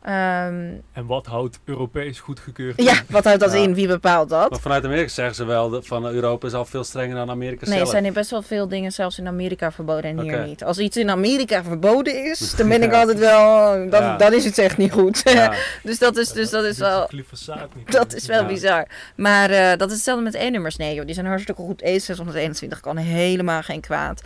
Ehm, 0.03 0.71
En 0.93 1.07
wat 1.07 1.27
houdt 1.27 1.59
Europees 1.65 2.21
goedgekeurd? 2.21 2.83
ja, 2.83 2.95
wat 3.09 3.25
houdt 3.25 3.41
dat 3.41 3.53
Ja. 3.53 3.59
in? 3.59 3.75
Wie 3.75 3.87
bepaalt 3.87 4.29
dat? 4.29 4.51
Maar 4.51 4.61
vanuit 4.61 4.85
Amerika 4.85 5.09
zeggen 5.09 5.35
ze 5.35 5.45
wel 5.45 5.71
dat 5.71 5.87
van 5.87 6.07
Europa 6.07 6.47
is 6.47 6.53
al 6.55 6.65
veel 6.65 6.85
strenger 6.85 7.17
dan 7.17 7.31
Amerika 7.31 7.65
Nee, 7.65 7.71
er 7.73 7.79
zelf. 7.79 7.91
zijn 7.91 8.03
hier 8.05 8.13
best 8.13 8.31
wel 8.31 8.43
veel 8.43 8.69
dingen 8.69 8.93
zelfs 8.93 9.19
in 9.19 9.27
Amerika 9.27 9.73
verboden 9.73 10.05
en 10.05 10.21
hier 10.21 10.47
niet. 10.47 10.65
Als 10.65 10.79
iets 10.79 10.97
in 10.97 11.11
Amerika 11.11 11.63
verboden 11.65 12.25
is, 12.25 12.51
dan 12.57 12.69
ben 12.69 12.83
ik 12.83 12.91
Ja. 12.93 13.01
altijd 13.01 13.19
wel... 13.19 13.71
Dan, 13.91 14.03
Ja. 14.03 14.17
dan 14.17 14.33
is 14.33 14.45
het 14.45 14.59
echt 14.59 14.77
niet 14.77 14.93
goed. 14.93 15.21
Ja, 15.25 15.53
dus 15.83 15.99
dat 15.99 16.17
is, 16.17 16.33
dus 16.33 16.51
dat 16.51 16.65
is 16.65 16.79
wel... 16.79 17.07
Glyfosaat 17.07 17.75
niet. 17.75 17.93
Dat 18.03 18.15
is 18.15 18.27
wel 18.27 18.41
Ja. 18.41 18.47
bizar. 18.47 18.87
Maar 19.17 19.51
eh, 19.51 19.77
dat 19.79 19.89
is 19.89 19.95
hetzelfde 19.95 20.23
met 20.25 20.35
E-nummers. 20.35 20.77
Nee, 20.77 20.95
joh, 20.95 21.05
die 21.05 21.15
zijn 21.15 21.27
hartstikke 21.27 21.63
goed. 21.63 21.83
E 21.83 21.99
E621 22.01 22.81
kan 22.81 22.97
helemaal 22.97 23.63
geen 23.63 23.81
kwaad. 23.81 24.23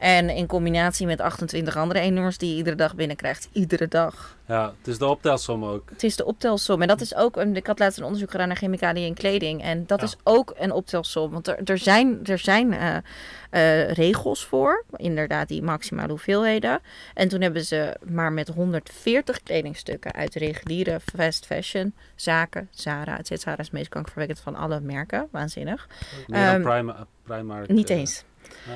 En 0.00 0.30
in 0.30 0.46
combinatie 0.46 1.06
met 1.06 1.20
28 1.20 1.76
andere 1.76 1.98
E-nummers 1.98 2.38
die 2.38 2.50
je 2.50 2.56
iedere 2.56 2.76
dag 2.76 2.94
binnenkrijgt. 2.94 3.48
Iedere 3.52 3.88
dag. 3.88 4.36
ja, 4.46 4.74
het 4.78 4.86
is 4.88 4.98
de 4.98 5.06
optelsom 5.06 5.64
ook. 5.64 5.90
Het 5.90 6.02
is 6.02 6.16
de 6.16 6.24
optelsom. 6.24 6.82
En 6.82 6.88
dat 6.88 7.00
is 7.00 7.14
ook... 7.14 7.36
Een, 7.36 7.56
ik 7.56 7.66
had 7.66 7.78
laatst 7.78 7.98
een 7.98 8.04
onderzoek 8.04 8.30
gedaan 8.30 8.48
naar 8.48 8.56
chemicaliën 8.56 9.06
in 9.06 9.14
kleding. 9.14 9.62
En 9.62 9.86
dat 9.86 10.00
Ja. 10.00 10.06
is 10.06 10.16
ook 10.24 10.54
een 10.58 10.72
optelsom. 10.72 11.30
Want 11.30 11.48
er, 11.48 11.58
er 11.64 11.78
zijn, 11.78 12.20
er 12.24 12.38
zijn 12.38 12.72
eh, 12.72 12.96
eh, 13.50 13.92
regels 13.92 14.44
voor. 14.44 14.84
Inderdaad, 14.96 15.48
die 15.48 15.62
maximale 15.62 16.08
hoeveelheden. 16.08 16.80
En 17.14 17.28
toen 17.28 17.40
hebben 17.40 17.64
ze 17.64 17.96
maar 18.08 18.32
met 18.32 18.48
140 18.48 19.42
kledingstukken 19.42 20.12
uit 20.12 20.34
reguliere 20.34 21.00
fast 21.16 21.46
fashion 21.46 21.94
zaken. 22.14 22.68
Zara, 22.70 23.18
et 23.18 23.26
cetera. 23.26 23.38
Zara 23.50 23.58
is 23.58 23.64
het 23.64 23.74
meest 23.74 23.88
kankerverwekkend 23.88 24.40
van 24.40 24.54
alle 24.54 24.80
merken. 24.80 25.28
Waanzinnig. 25.30 25.88
Ehm, 26.28 26.62
Prima, 26.62 27.06
Primark. 27.22 27.68
Niet 27.68 27.90
eh, 27.90 27.96
eens. 27.98 28.24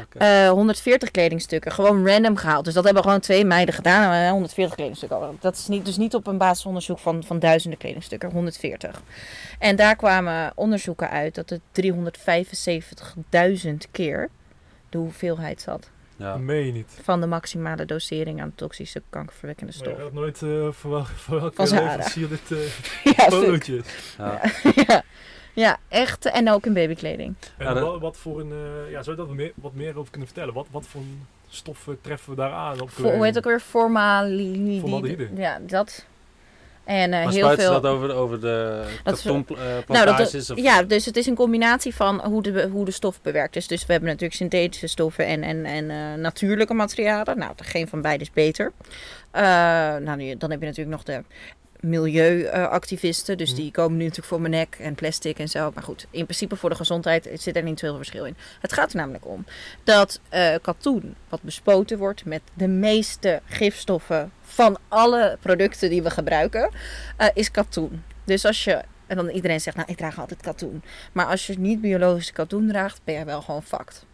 Oké. 0.03 0.19
Eh, 0.19 0.49
140 0.51 1.11
kledingstukken, 1.11 1.73
gewoon 1.73 2.07
random 2.09 2.37
gehaald. 2.37 2.65
Dus 2.65 2.75
dat 2.75 2.85
hebben 2.85 3.03
gewoon 3.03 3.21
twee 3.21 3.45
meiden 3.45 3.75
gedaan. 3.75 4.13
eh, 4.13 4.31
140 4.31 4.75
kledingstukken. 4.75 5.37
Dat 5.41 5.57
is 5.57 5.67
niet, 5.67 5.85
dus 5.87 5.97
niet 5.97 6.15
op 6.15 6.27
een 6.27 6.39
basisonderzoek 6.39 6.99
van, 6.99 7.25
van 7.25 7.39
duizenden 7.39 7.79
kledingstukken, 7.79 8.31
140. 8.31 9.03
En 9.59 9.77
daar 9.77 9.97
kwamen 9.97 10.53
onderzoeken 10.55 11.11
uit 11.11 11.35
dat 11.35 11.51
het 11.51 11.61
375.000 11.73 13.91
keer 13.91 14.29
de 14.89 14.99
hoeveelheid 14.99 15.61
zat 15.61 15.91
ja. 16.17 16.37
Meen 16.37 16.67
je 16.67 16.73
niet. 16.73 16.99
van 17.03 17.21
de 17.21 17.27
maximale 17.27 17.85
dosering 17.85 18.41
aan 18.41 18.53
toxische 18.55 19.03
kankerverwekkende 19.11 19.73
Maar 19.79 19.89
je 19.89 19.95
stof. 19.95 20.05
had 20.05 20.13
nooit 20.13 20.41
uh, 20.43 20.69
voor, 20.73 20.91
wel, 20.91 21.05
voor 21.05 21.41
welke 21.41 21.63
leverancier 21.63 22.29
dit 22.29 22.51
uh, 22.51 22.59
Ja. 23.17 23.29
Ja. 24.19 24.41
ja. 24.87 25.03
Ja, 25.55 25.77
echt. 25.89 26.25
En 26.31 26.51
ook 26.51 26.67
in 26.67 26.73
babykleding. 26.75 27.35
En 27.59 27.81
wat, 27.81 28.01
wat 28.01 28.17
voor 28.17 28.41
een, 28.41 28.51
eh, 28.53 28.91
ja, 28.91 29.03
zou 29.03 29.11
je 29.11 29.17
daar 29.17 29.27
wat 29.27 29.37
meer, 29.37 29.53
wat 29.55 29.75
meer 29.75 29.97
over 29.99 30.11
kunnen 30.11 30.29
vertellen? 30.29 30.55
Wat, 30.55 30.67
wat 30.71 30.87
voor 30.87 31.01
een 31.01 31.27
stoffen 31.49 32.01
treffen 32.01 32.31
we 32.31 32.37
daar 32.37 32.53
aan? 32.53 32.81
Op 32.81 32.91
Vo- 32.91 33.03
hoe 33.03 33.25
heet 33.25 33.35
het 33.35 33.37
ook 33.37 33.45
weer? 33.51 33.61
Formaldehyde. 33.61 34.81
Formaldehyde. 34.81 35.29
Ja, 35.37 35.59
dat. 35.67 36.07
En 36.85 37.13
eh, 37.13 37.25
Maar 37.25 37.33
heel 37.33 37.51
veel. 37.51 37.71
dat 37.73 37.87
over, 37.87 38.15
over 38.15 38.41
de 38.41 38.85
Dat 39.05 39.15
is- 39.17 39.23
katoenplantages? 39.23 39.89
Nou, 39.89 40.17
dat, 40.47 40.51
of... 40.51 40.59
ja, 40.59 40.83
dus 40.83 41.05
het 41.05 41.17
is 41.17 41.27
een 41.27 41.35
combinatie 41.35 41.95
van 41.95 42.21
hoe 42.25 42.43
de, 42.43 42.69
hoe 42.73 42.85
de 42.85 42.91
stof 42.91 43.23
bewerkt 43.23 43.57
is. 43.57 43.67
Dus 43.67 43.87
we 43.87 43.93
hebben 43.93 44.11
natuurlijk 44.11 44.39
synthetische 44.39 44.87
stoffen 44.87 45.27
en, 45.27 45.43
en, 45.43 45.65
en 45.65 45.91
eh, 45.91 46.15
natuurlijke 46.21 46.75
materialen. 46.75 47.39
Nou, 47.39 47.53
geen 47.57 47.89
van 47.89 48.01
beide 48.03 48.23
is 48.25 48.31
beter. 48.33 48.73
Eh, 49.31 49.43
nou, 49.97 50.17
nu- 50.17 50.37
dan 50.37 50.51
heb 50.51 50.61
je 50.61 50.67
natuurlijk 50.67 50.97
nog 50.97 51.03
de 51.03 51.23
milieuactivisten. 51.85 53.39
dus 53.39 53.51
Mhm. 53.51 53.61
die 53.61 53.71
komen 53.71 53.97
nu 53.97 54.03
natuurlijk 54.03 54.29
voor 54.29 54.41
mijn 54.41 54.53
nek 54.53 54.77
en 54.79 54.95
plastic 54.95 55.39
en 55.39 55.49
zo. 55.49 55.71
Maar 55.75 55.83
goed, 55.83 56.07
in 56.11 56.25
principe 56.25 56.57
voor 56.57 56.71
de 56.71 56.77
gezondheid 56.77 57.29
zit 57.35 57.57
er 57.57 57.63
niet 57.63 57.79
zoveel 57.79 57.97
verschil 57.97 58.25
in. 58.25 58.37
Het 58.61 58.73
gaat 58.73 58.91
er 58.91 58.97
namelijk 58.97 59.27
om 59.27 59.45
dat 59.85 60.21
eh, 60.29 60.55
katoen, 60.63 61.15
wat 61.29 61.43
bespoten 61.43 61.99
wordt 61.99 62.25
met 62.25 62.43
de 62.55 62.69
meeste 62.69 63.41
gifstoffen 63.45 64.33
van 64.43 64.79
alle 64.89 65.39
producten 65.41 65.91
die 65.91 66.03
we 66.03 66.11
gebruiken, 66.11 66.71
eh, 67.17 67.27
is 67.35 67.51
katoen. 67.51 68.03
Dus 68.25 68.45
als 68.45 68.65
je, 68.65 68.83
en 69.07 69.17
dan 69.17 69.29
iedereen 69.29 69.61
zegt, 69.61 69.77
nou 69.77 69.89
ik 69.91 69.97
draag 69.97 70.19
altijd 70.21 70.41
katoen. 70.41 70.83
Maar 71.13 71.27
als 71.27 71.47
je 71.47 71.59
niet 71.59 71.81
biologische 71.81 72.33
katoen 72.33 72.69
draagt, 72.69 73.01
ben 73.05 73.15
je 73.15 73.25
wel 73.25 73.43
gewoon 73.43 73.63
fucked. 73.63 74.05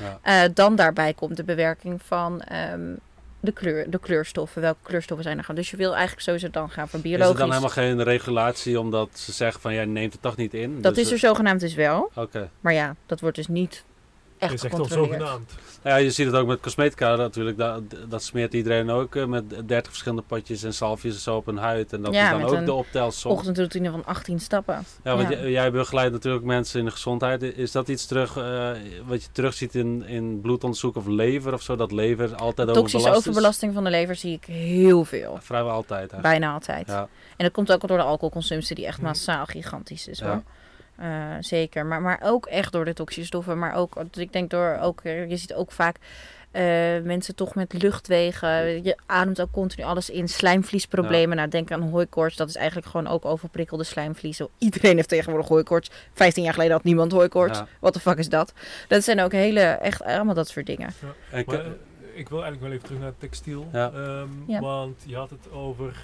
Ja. 0.00 0.18
Eh, 0.22 0.50
dan 0.54 0.76
daarbij 0.76 1.14
komt 1.14 1.36
de 1.36 1.44
bewerking 1.44 2.02
van 2.02 2.40
ehm, 2.40 2.94
de, 3.40 3.52
kleur, 3.52 3.90
de 3.90 3.98
kleurstoffen. 3.98 4.62
Welke 4.62 4.78
kleurstoffen 4.82 5.24
zijn 5.26 5.38
er 5.38 5.44
gaan? 5.44 5.54
Dus 5.54 5.70
je 5.70 5.76
wil 5.76 5.90
eigenlijk 5.92 6.22
sowieso 6.22 6.50
dan 6.50 6.70
gaan 6.70 6.88
voor 6.88 6.98
Is 6.98 7.04
biologisch. 7.04 7.32
er 7.32 7.38
dan 7.38 7.48
helemaal 7.48 7.70
geen 7.70 8.02
regulatie 8.02 8.80
omdat 8.80 9.08
ze 9.12 9.32
zeggen 9.32 9.60
van 9.60 9.74
jij 9.74 9.84
neemt 9.84 10.12
het 10.12 10.22
toch 10.22 10.36
niet 10.36 10.54
in? 10.54 10.80
Dat 10.82 10.94
Dus, 10.94 11.04
is 11.04 11.12
er 11.12 11.18
zogenaamd 11.18 11.60
dus 11.60 11.74
wel. 11.74 12.10
Oké. 12.14 12.50
Maar 12.60 12.72
ja, 12.72 12.96
dat 13.06 13.20
wordt 13.20 13.36
dus 13.36 13.46
niet 13.48 13.84
echt 14.40 14.52
Je 14.52 14.58
zegt 14.58 14.74
al 14.74 14.84
gecontroleerd. 14.84 15.20
zogenaamd. 15.20 15.52
Nou 15.82 15.96
ja, 15.96 16.02
je 16.04 16.10
ziet 16.10 16.26
het 16.26 16.34
ook 16.34 16.46
met 16.46 16.60
cosmetica 16.60 17.14
natuurlijk. 17.16 17.56
Dat, 17.58 17.82
dat 18.08 18.22
smeert 18.22 18.54
iedereen 18.54 18.90
ook 18.90 19.16
eh, 19.16 19.24
met 19.24 19.44
30 19.68 19.86
verschillende 19.90 20.22
potjes 20.26 20.62
en 20.62 20.74
salfjes 20.74 21.14
en 21.14 21.20
zo 21.20 21.36
op 21.36 21.46
hun 21.46 21.56
huid. 21.56 21.92
En 21.92 22.02
dat 22.02 22.14
Ja, 22.14 22.24
is 22.24 22.30
dan 22.30 22.40
met 22.40 22.50
ook 22.50 22.56
een 22.56 22.64
de 22.64 22.72
optelsom. 22.72 23.30
Ochtendroutine 23.32 23.90
van 23.90 24.04
18 24.04 24.40
stappen. 24.40 24.84
Ja, 25.04 25.16
want 25.16 25.28
ja. 25.28 25.44
jij 25.46 25.70
begeleidt 25.70 26.12
natuurlijk 26.12 26.44
mensen 26.44 26.78
in 26.78 26.84
de 26.84 26.90
gezondheid. 26.90 27.42
Is 27.42 27.72
dat 27.72 27.88
iets 27.88 28.06
terug, 28.06 28.36
eh, 28.36 28.70
wat 29.06 29.22
je 29.22 29.28
terugziet 29.32 29.74
in, 29.74 30.02
in 30.06 30.40
bloedonderzoek 30.40 30.96
of 30.96 31.06
lever 31.06 31.52
of 31.52 31.62
zo? 31.62 31.76
Dat 31.76 31.92
lever 31.92 32.34
altijd 32.34 32.68
Toxische 32.68 32.96
overbelast 32.96 33.20
is? 33.20 33.26
overbelasting 33.28 33.74
van 33.74 33.84
de 33.84 33.90
lever 33.90 34.14
zie 34.16 34.32
ik 34.32 34.44
heel 34.44 35.04
veel. 35.04 35.38
Vrijwel 35.40 35.72
altijd 35.72 35.98
eigenlijk. 36.12 36.22
Bijna 36.28 36.52
altijd. 36.52 36.86
Ja. 36.86 37.00
En 37.36 37.44
dat 37.44 37.52
komt 37.52 37.72
ook 37.72 37.88
door 37.88 37.96
de 37.98 38.02
alcoholconsumptie 38.04 38.74
die 38.74 38.86
echt 38.86 39.00
massaal 39.00 39.44
gigantisch 39.46 40.08
is 40.08 40.18
Ja. 40.18 40.26
hoor. 40.26 40.42
Eh, 41.00 41.08
zeker, 41.40 41.86
maar, 41.86 42.02
maar 42.02 42.20
ook 42.22 42.46
echt 42.46 42.72
door 42.72 42.84
de 42.84 42.92
toxische 42.92 43.26
stoffen. 43.26 43.58
Maar 43.58 43.74
ook, 43.74 44.02
ik 44.12 44.32
denk 44.32 44.50
door 44.50 44.78
ook, 44.82 45.00
je 45.02 45.36
ziet 45.36 45.54
ook 45.54 45.72
vaak 45.72 45.96
eh, 46.50 46.62
mensen 47.02 47.34
toch 47.34 47.54
met 47.54 47.82
luchtwegen. 47.82 48.82
Je 48.84 48.96
ademt 49.06 49.40
ook 49.40 49.50
continu 49.52 49.84
alles 49.84 50.10
in. 50.10 50.28
Slijmvliesproblemen. 50.28 51.36
Nou, 51.36 51.48
denk 51.48 51.70
aan 51.72 51.82
hooikoorts. 51.82 52.36
Dat 52.36 52.48
is 52.48 52.56
eigenlijk 52.56 52.86
gewoon 52.86 53.06
ook 53.06 53.24
overprikkelde 53.24 53.84
slijmvliezen. 53.84 54.48
Iedereen 54.58 54.96
heeft 54.96 55.08
tegenwoordig 55.08 55.48
hooikoorts. 55.48 55.90
15 56.12 56.42
jaar 56.42 56.52
geleden 56.52 56.72
had 56.72 56.84
niemand 56.84 57.12
hooikoorts. 57.12 57.58
Ja. 57.58 57.66
What 57.80 57.92
the 57.92 58.00
fuck 58.00 58.18
is 58.18 58.28
dat? 58.28 58.52
Dat 58.88 59.04
zijn 59.04 59.20
ook 59.20 59.32
hele, 59.32 59.60
echt 59.60 60.02
allemaal 60.02 60.34
dat 60.34 60.48
soort 60.48 60.66
dingen. 60.66 60.86
En 60.86 61.14
Maar, 61.30 61.44
ke- 61.44 61.56
eh, 61.62 62.18
ik 62.18 62.28
wil 62.28 62.42
eigenlijk 62.42 62.60
wel 62.60 62.70
even 62.72 62.84
terug 62.84 63.00
naar 63.00 63.12
textiel. 63.18 63.68
Ja. 63.72 63.90
Ehm, 63.94 64.28
Ja. 64.46 64.60
Want 64.60 65.02
je 65.06 65.16
had 65.16 65.30
het 65.30 65.50
over... 65.52 65.96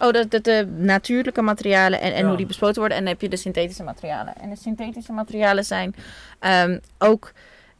Oh, 0.00 0.12
dat 0.12 0.30
de, 0.30 0.40
de 0.40 0.66
natuurlijke 0.76 1.42
materialen 1.42 2.00
en, 2.00 2.12
en 2.12 2.20
Ja. 2.22 2.26
hoe 2.28 2.36
die 2.36 2.46
bespoten 2.46 2.78
worden. 2.78 2.96
En 2.96 3.02
dan 3.04 3.12
heb 3.12 3.22
je 3.22 3.28
de 3.28 3.36
synthetische 3.36 3.82
materialen. 3.82 4.34
En 4.40 4.50
de 4.50 4.56
synthetische 4.56 5.12
materialen 5.12 5.64
zijn 5.64 5.94
ehm, 6.38 6.78
ook 6.98 7.32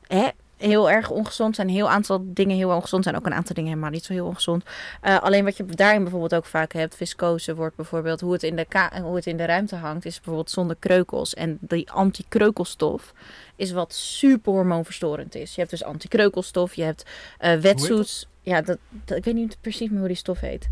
hè, 0.06 0.28
heel 0.56 0.90
erg 0.90 1.10
ongezond. 1.10 1.54
Zijn 1.54 1.68
een 1.68 1.74
heel 1.74 1.90
aantal 1.90 2.20
dingen 2.24 2.56
heel 2.56 2.70
ongezond. 2.70 3.04
Zijn 3.04 3.16
ook 3.16 3.26
een 3.26 3.34
aantal 3.34 3.54
dingen 3.54 3.70
helemaal 3.70 3.90
niet 3.90 4.04
zo 4.04 4.12
heel 4.12 4.26
ongezond. 4.26 4.64
Eh, 5.00 5.18
alleen 5.20 5.44
wat 5.44 5.56
je 5.56 5.64
daarin 5.64 6.02
bijvoorbeeld 6.02 6.34
ook 6.34 6.46
vaak 6.46 6.72
hebt. 6.72 6.96
Viscose 6.96 7.54
wordt 7.54 7.76
bijvoorbeeld. 7.76 8.20
Hoe 8.20 8.32
het, 8.32 8.42
in 8.42 8.56
de 8.56 8.64
ka- 8.64 9.00
hoe 9.02 9.16
het 9.16 9.26
in 9.26 9.36
de 9.36 9.44
ruimte 9.44 9.76
hangt. 9.76 10.04
Is 10.04 10.14
bijvoorbeeld 10.16 10.50
zonder 10.50 10.76
kreukels. 10.78 11.34
En 11.34 11.58
die 11.60 11.90
antikreukelstof 11.90 13.12
is 13.56 13.72
wat 13.72 13.94
super 13.94 14.52
hormoonverstorend 14.52 15.34
is. 15.34 15.50
Je 15.54 15.58
hebt 15.60 15.70
dus 15.70 15.84
antikreukelstof. 15.84 16.74
Je 16.74 16.82
hebt 16.82 17.04
eh 17.38 17.54
wetsuits. 17.54 18.28
Ja, 18.40 18.60
dat, 18.62 18.78
dat, 18.90 19.16
ik 19.18 19.24
weet 19.24 19.34
niet 19.34 19.56
precies 19.60 19.88
meer 19.90 19.98
hoe 19.98 20.08
die 20.08 20.16
stof 20.16 20.40
heet. 20.40 20.68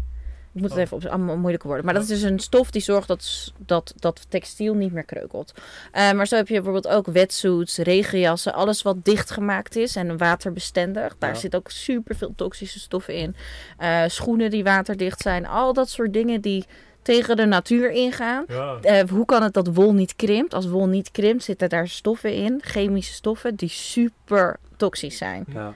Ik 0.55 0.61
moet 0.61 0.71
het 0.71 0.79
Oh. 0.79 0.85
even 0.85 0.97
op 0.97 1.05
allemaal 1.05 1.37
moeilijke 1.37 1.67
woorden. 1.67 1.85
Maar 1.85 1.95
dat 1.95 2.03
is 2.03 2.09
dus 2.09 2.23
een 2.23 2.39
stof 2.39 2.71
die 2.71 2.83
zorgt 2.83 3.09
dat, 3.09 3.53
dat, 3.59 3.95
dat 3.97 4.27
textiel 4.29 4.75
niet 4.75 4.93
meer 4.93 5.05
kreukelt. 5.05 5.53
Eh, 5.93 6.13
maar 6.13 6.27
zo 6.27 6.37
heb 6.37 6.49
je 6.49 6.55
bijvoorbeeld 6.55 6.89
ook 6.95 7.07
wetsuits, 7.07 7.77
regenjassen, 7.79 8.55
alles 8.55 8.83
wat 8.83 9.05
dichtgemaakt 9.05 9.77
is 9.77 9.97
en 9.97 10.17
waterbestendig. 10.19 11.17
Daar 11.19 11.33
Ja. 11.33 11.39
zit 11.39 11.57
ook 11.57 11.71
super 11.71 12.17
veel 12.17 12.33
toxische 12.37 12.79
stoffen 12.81 13.15
in. 13.15 13.37
Eh, 13.79 14.03
schoenen 14.07 14.51
die 14.51 14.65
waterdicht 14.65 15.21
zijn, 15.21 15.47
al 15.47 15.73
dat 15.73 15.89
soort 15.91 16.13
dingen 16.13 16.41
die 16.41 16.65
tegen 17.03 17.37
de 17.37 17.45
natuur 17.45 17.91
ingaan. 17.91 18.45
Ja, 18.49 18.79
Eh, 18.83 19.09
hoe 19.09 19.25
kan 19.25 19.43
het 19.43 19.55
dat 19.55 19.69
wol 19.73 19.93
niet 19.95 20.17
krimpt? 20.17 20.55
Als 20.55 20.67
wol 20.67 20.87
niet 20.87 21.11
krimpt, 21.11 21.43
zitten 21.45 21.69
daar 21.69 21.89
stoffen 21.89 22.35
in, 22.35 22.61
chemische 22.65 23.13
stoffen, 23.13 23.55
die 23.55 23.69
super 23.69 24.57
toxisch 24.77 25.17
zijn. 25.17 25.45
ja. 25.53 25.75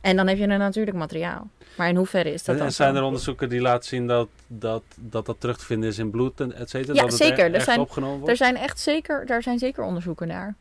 En 0.00 0.16
dan 0.16 0.26
heb 0.26 0.36
je 0.38 0.42
een 0.42 0.58
natuurlijk 0.58 0.96
materiaal. 0.96 1.48
Maar 1.76 1.88
in 1.88 1.96
hoeverre 1.96 2.32
is 2.32 2.38
dat 2.44 2.48
En, 2.48 2.56
dan 2.56 2.66
en 2.66 2.72
zijn 2.72 2.96
er 2.96 3.02
onderzoeken 3.02 3.48
die 3.48 3.60
laten 3.60 3.88
zien 3.88 4.06
dat 4.06 4.28
dat, 4.46 4.82
dat, 4.96 5.26
dat 5.26 5.40
terug 5.40 5.58
te 5.58 5.64
vinden 5.64 5.88
is 5.88 5.98
in 5.98 6.10
bloed 6.10 6.40
en 6.40 6.52
et 6.54 6.70
cetera? 6.70 6.94
Ja, 6.94 7.02
dat 7.02 7.14
zeker. 7.14 7.54
Er 7.54 7.60
zijn- 7.60 7.80
opgenomen 7.80 8.16
wordt? 8.16 8.30
Er 8.30 8.36
zijn 8.36 8.56
echt 8.56 8.78
zeker, 8.80 9.26
daar 9.26 9.42
zijn 9.42 9.58
zeker 9.58 9.84
onderzoeken 9.84 10.26
naar. 10.28 10.54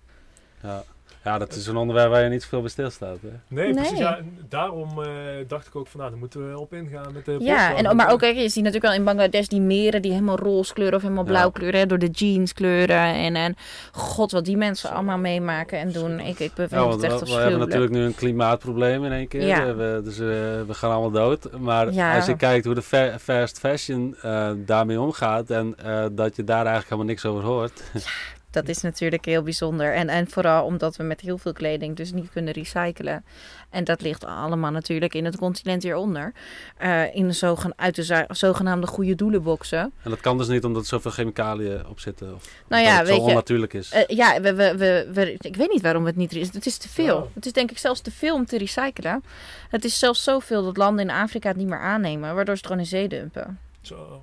Ja. 0.63 0.83
Ja, 1.27 1.37
dat 1.37 1.53
is 1.55 1.67
een 1.67 1.75
onderwerp 1.77 2.09
waar 2.09 2.23
je 2.23 2.29
niet 2.29 2.45
veel 2.45 2.61
bij 2.61 2.69
stilstaat. 2.69 3.17
Hè? 3.21 3.29
nee, 3.55 3.73
precies. 3.73 3.91
Nee. 3.91 4.01
Ja, 4.01 4.17
en 4.17 4.37
daarom 4.49 5.03
eh, 5.03 5.07
dacht 5.47 5.67
ik 5.67 5.75
ook 5.75 5.87
van, 5.87 5.99
nou, 5.99 6.11
daar 6.11 6.19
moeten 6.19 6.51
we 6.51 6.59
op 6.59 6.73
ingaan 6.73 7.13
met 7.13 7.25
de 7.25 7.35
Ja, 7.39 7.75
en, 7.75 7.95
maar 7.95 8.11
ook, 8.11 8.19
kijk, 8.19 8.35
je 8.35 8.41
ziet 8.49 8.63
natuurlijk 8.63 8.83
wel 8.83 8.93
in 8.93 9.03
Bangladesh 9.03 9.47
die 9.47 9.61
meren 9.61 10.01
die 10.01 10.11
helemaal 10.11 10.37
roze 10.37 10.73
kleuren 10.73 10.95
of 10.95 11.01
helemaal 11.01 11.23
Ja. 11.23 11.29
blauw 11.29 11.49
kleuren. 11.49 11.79
hè, 11.79 11.85
door 11.85 11.97
de 11.99 12.09
jeans 12.09 12.53
kleuren. 12.53 13.13
En, 13.13 13.35
en 13.35 13.55
god, 13.91 14.31
wat 14.31 14.45
die 14.45 14.57
mensen 14.57 14.89
allemaal 14.91 15.17
meemaken 15.17 15.79
en 15.79 15.91
doen. 15.91 16.19
Ik, 16.19 16.39
ik 16.39 16.51
vind 16.55 16.69
Ja, 16.71 16.77
want 16.79 16.93
het 16.93 17.01
we, 17.01 17.07
echt 17.07 17.27
we 17.33 17.39
hebben 17.41 17.59
natuurlijk 17.59 17.91
nu 17.91 18.03
een 18.03 18.15
klimaatprobleem 18.15 19.05
in 19.05 19.11
één 19.11 19.27
keer. 19.27 19.45
Ja. 19.45 19.67
Eh, 19.67 19.75
We, 19.75 20.01
dus 20.03 20.17
we, 20.17 20.63
we 20.67 20.73
gaan 20.73 20.91
allemaal 20.91 21.11
dood. 21.11 21.59
Maar 21.59 21.93
Ja. 21.93 22.15
als 22.15 22.25
je 22.25 22.35
kijkt 22.35 22.65
hoe 22.65 22.73
de 22.75 22.81
fa- 22.81 23.19
fast 23.19 23.59
fashion 23.59 24.15
eh, 24.21 24.49
daarmee 24.55 24.99
omgaat 25.01 25.49
en 25.49 25.73
eh, 25.83 26.05
dat 26.11 26.35
je 26.35 26.43
daar 26.43 26.65
eigenlijk 26.65 26.85
helemaal 26.89 27.05
niks 27.05 27.25
over 27.25 27.43
hoort. 27.43 27.81
Dat 28.65 28.75
is 28.75 28.81
natuurlijk 28.81 29.25
heel 29.25 29.41
bijzonder. 29.41 29.93
En, 29.93 30.09
en 30.09 30.29
vooral 30.29 30.65
omdat 30.65 30.95
we 30.95 31.03
met 31.03 31.21
heel 31.21 31.37
veel 31.37 31.53
kleding 31.53 31.95
dus 31.95 32.11
niet 32.11 32.29
kunnen 32.31 32.53
recyclen. 32.53 33.25
En 33.69 33.83
dat 33.83 34.01
ligt 34.01 34.25
allemaal 34.25 34.71
natuurlijk 34.71 35.13
in 35.13 35.25
het 35.25 35.37
continent 35.37 35.83
hieronder. 35.83 36.33
Eh 36.77 37.15
in 37.15 37.27
de 37.27 37.33
zogen, 37.33 37.73
uit 37.75 37.95
de 37.95 38.25
zogenaamde 38.29 38.87
goede 38.87 39.15
doelenboxen. 39.15 39.79
En 40.03 40.09
dat 40.09 40.19
kan 40.19 40.37
dus 40.37 40.47
niet 40.47 40.63
omdat 40.63 40.81
er 40.81 40.87
zoveel 40.87 41.11
chemicaliën 41.11 41.87
op 41.87 41.99
zitten. 41.99 42.35
Of 42.35 42.49
Nou 42.67 42.83
dat 42.83 42.91
ja, 42.91 42.97
het 42.99 43.07
zo 43.07 43.13
je, 43.13 43.19
onnatuurlijk 43.21 43.73
is. 43.73 43.91
Eh, 43.91 44.03
ja, 44.17 44.41
we, 44.41 44.53
we, 44.53 44.77
we, 44.77 45.09
we- 45.13 45.35
ik 45.39 45.55
weet 45.55 45.71
niet 45.71 45.81
waarom 45.81 46.05
het 46.05 46.15
niet 46.15 46.33
is. 46.33 46.53
Het 46.53 46.65
is 46.65 46.77
te 46.77 46.89
veel. 46.89 47.17
Ja. 47.19 47.27
Het 47.33 47.45
is 47.45 47.51
denk 47.53 47.71
ik 47.71 47.77
zelfs 47.77 48.01
te 48.01 48.11
veel 48.11 48.35
om 48.35 48.45
te 48.45 48.57
recyclen. 48.57 49.23
Het 49.69 49.85
is 49.85 49.99
zelfs 49.99 50.23
zoveel 50.23 50.63
dat 50.63 50.77
landen 50.77 51.09
in 51.09 51.15
Afrika 51.15 51.47
het 51.47 51.57
niet 51.57 51.67
meer 51.67 51.79
aannemen, 51.79 52.35
waardoor 52.35 52.55
ze 52.55 52.61
het 52.61 52.65
gewoon 52.65 52.79
in 52.81 52.85
zee 52.89 53.07
dumpen. 53.07 53.59
Zo. 53.81 54.21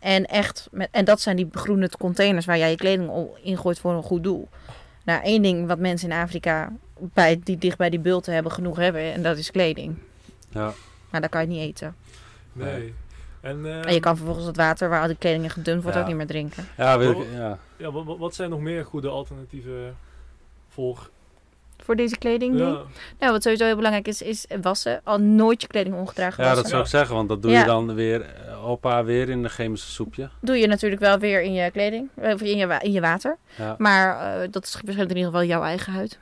En 0.00 0.26
echt, 0.26 0.68
met, 0.70 0.88
en 0.90 1.04
dat 1.04 1.20
zijn 1.20 1.36
die 1.36 1.48
groene 1.52 1.90
containers 1.98 2.46
waar 2.46 2.58
jij 2.58 2.70
je 2.70 2.76
kleding 2.76 3.10
in 3.42 3.58
gooit 3.58 3.78
voor 3.78 3.92
een 3.92 4.02
goed 4.02 4.22
doel. 4.24 4.48
Nou, 5.04 5.22
één 5.22 5.42
ding 5.42 5.66
wat 5.66 5.78
mensen 5.78 6.10
in 6.10 6.16
Afrika 6.16 6.72
bij, 6.98 7.40
die 7.44 7.58
dicht 7.58 7.76
bij 7.78 7.90
die 7.90 7.98
bulten 8.00 8.34
hebben 8.34 8.52
genoeg 8.52 8.76
hebben, 8.76 9.12
en 9.12 9.22
dat 9.22 9.36
is 9.38 9.50
kleding. 9.50 9.96
Ja. 10.48 10.72
Maar 11.10 11.20
dat 11.20 11.30
kan 11.30 11.40
je 11.40 11.46
niet 11.46 11.60
eten. 11.60 11.96
Nee. 12.52 12.94
En, 13.40 13.66
eh, 13.66 13.86
En 13.86 13.94
je 13.94 14.00
kan 14.00 14.16
vervolgens 14.16 14.46
het 14.46 14.56
water 14.56 14.88
waar 14.88 15.00
al 15.00 15.06
die 15.06 15.16
kleding 15.16 15.44
in 15.44 15.50
gedumpt 15.50 15.82
wordt 15.82 15.96
Ja. 15.96 16.02
ook 16.02 16.08
niet 16.08 16.16
meer 16.18 16.26
drinken. 16.26 16.64
Ja, 16.76 16.98
weet 16.98 17.14
Oh. 17.14 17.20
ik, 17.22 17.26
ja. 17.34 17.58
ja, 17.76 17.90
wat, 17.90 18.04
wat- 18.04 18.18
wat 18.18 18.34
zijn 18.34 18.50
nog 18.50 18.60
meer 18.60 18.84
goede 18.84 19.08
alternatieven 19.08 19.96
voor? 20.68 21.10
Voor 21.84 21.96
deze 21.96 22.16
kleding? 22.18 22.58
Ja, 22.58 22.64
Nou, 23.18 23.32
wat 23.32 23.42
sowieso 23.42 23.64
heel 23.64 23.76
belangrijk 23.76 24.08
is, 24.08 24.22
is 24.22 24.46
wassen. 24.62 25.00
Al 25.04 25.18
nooit 25.18 25.60
je 25.62 25.66
kleding 25.68 25.94
ongedragen 25.94 26.42
ja, 26.44 26.48
wassen. 26.48 26.62
dat 26.62 26.70
zou 26.70 26.82
ik 26.82 26.88
zeggen, 26.88 27.14
want 27.14 27.28
dat 27.28 27.42
doe 27.42 27.50
Ja. 27.50 27.58
je 27.60 27.64
dan 27.66 27.94
weer 27.94 28.20
eh, 28.20 28.68
opa 28.68 29.04
weer 29.04 29.28
in 29.28 29.42
de 29.42 29.48
chemische 29.48 29.90
soepje. 29.90 30.30
doe 30.40 30.56
je 30.58 30.66
natuurlijk 30.66 31.00
wel 31.00 31.18
weer 31.18 31.42
in 31.42 31.52
je 31.52 31.70
kleding, 31.70 32.08
eh, 32.14 32.32
of 32.34 32.40
in 32.42 32.56
je, 32.56 32.78
in 32.82 32.92
je 32.92 33.00
water. 33.00 33.36
Ja. 33.56 33.74
Maar 33.78 34.08
eh, 34.42 34.48
dat 34.50 34.64
is 34.64 34.72
waarschijnlijk 34.72 35.10
in 35.10 35.16
ieder 35.16 35.32
geval 35.32 35.46
jouw 35.46 35.62
eigen 35.62 35.92
huid. 35.92 36.18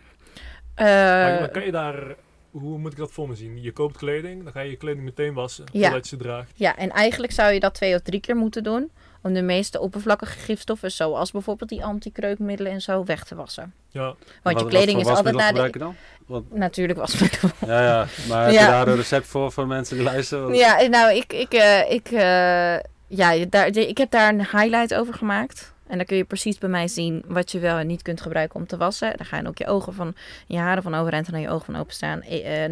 Maar, 0.77 1.33
Eh, 1.35 1.39
maar 1.41 1.49
kan 1.51 1.65
je 1.65 1.71
daar, 1.73 2.15
hoe 2.51 2.79
moet 2.79 2.93
ik 2.93 2.99
dat 2.99 3.11
voor 3.13 3.29
me 3.29 3.35
zien? 3.35 3.63
Je 3.63 3.73
koopt 3.73 3.97
kleding, 3.97 4.43
dan 4.45 4.53
ga 4.53 4.61
je 4.61 4.71
je 4.71 4.77
kleding 4.77 5.05
meteen 5.05 5.35
wassen 5.35 5.65
Ja. 5.73 5.83
voordat 5.89 6.09
je 6.09 6.17
ze 6.17 6.23
draagt. 6.23 6.51
ja, 6.55 6.77
en 6.77 6.91
eigenlijk 6.91 7.33
zou 7.33 7.53
je 7.53 7.61
dat 7.61 7.75
twee 7.75 7.95
of 7.95 8.01
drie 8.01 8.21
keer 8.21 8.37
moeten 8.37 8.63
doen. 8.63 8.91
Om 9.23 9.33
de 9.33 9.43
meeste 9.43 9.81
oppervlakkige 9.81 10.39
gifstoffen, 10.39 10.91
zoals 10.91 11.31
bijvoorbeeld 11.31 11.71
die 11.71 11.85
antikreukmiddelen 11.85 12.73
en 12.73 12.81
zo, 12.81 13.05
weg 13.05 13.25
te 13.25 13.35
wassen. 13.35 13.75
Ja, 13.89 14.01
Want 14.03 14.17
Wat- 14.43 14.53
je 14.53 14.59
wat 14.63 14.69
kleding 14.69 15.03
voor 15.03 15.11
is 15.11 15.17
altijd 15.17 15.37
naar 15.37 15.53
de... 15.73 15.79
dan? 15.79 15.97
Want, 16.27 16.53
Natuurlijk 16.55 16.99
wasmiddel. 16.99 17.51
ja, 17.67 17.83
ja, 17.83 18.07
maar 18.29 18.43
heb 18.43 18.53
je 18.53 18.59
Ja. 18.59 18.67
daar 18.71 18.89
een 18.89 18.97
recept 18.97 19.27
voor 19.27 19.53
voor 19.53 19.67
mensen 19.67 19.97
die 19.97 20.05
luisteren? 20.05 20.45
Want- 20.45 20.57
Ja, 20.57 20.87
nou, 20.87 21.15
ik, 21.15 21.33
ik, 21.33 21.53
eh, 21.53 21.91
ik, 21.93 22.07
eh, 22.11 22.77
ja, 23.07 23.45
daar, 23.49 23.67
ik 23.77 23.99
heb 23.99 24.11
daar 24.11 24.29
een 24.33 24.41
highlight 24.41 24.95
over 24.95 25.15
gemaakt. 25.15 25.73
En 25.87 25.97
dan 25.97 26.07
kun 26.07 26.17
je 26.17 26.25
precies 26.25 26.59
bij 26.59 26.69
mij 26.69 26.89
zien 26.89 27.23
wat 27.27 27.53
je 27.53 27.59
wel 27.59 27.77
en 27.77 27.87
niet 27.87 28.03
kunt 28.03 28.21
gebruiken 28.21 28.57
om 28.61 28.67
te 28.67 28.77
wassen. 28.77 29.17
Dan 29.17 29.27
gaan 29.27 29.47
ook 29.47 29.59
je 29.59 29.67
ogen 29.67 29.95
van, 29.95 30.15
je 30.47 30.59
haren 30.59 30.83
van 30.83 30.95
overeind 30.95 31.27
en 31.27 31.33
dan 31.33 31.41
je 31.43 31.49
ogen 31.51 31.65
van 31.65 31.77
openstaan. 31.77 32.21
E- 32.25 32.41
eh, 32.41 32.71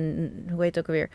hoe 0.51 0.63
heet 0.63 0.75
het 0.75 0.79
ook 0.79 0.87
alweer? 0.87 1.09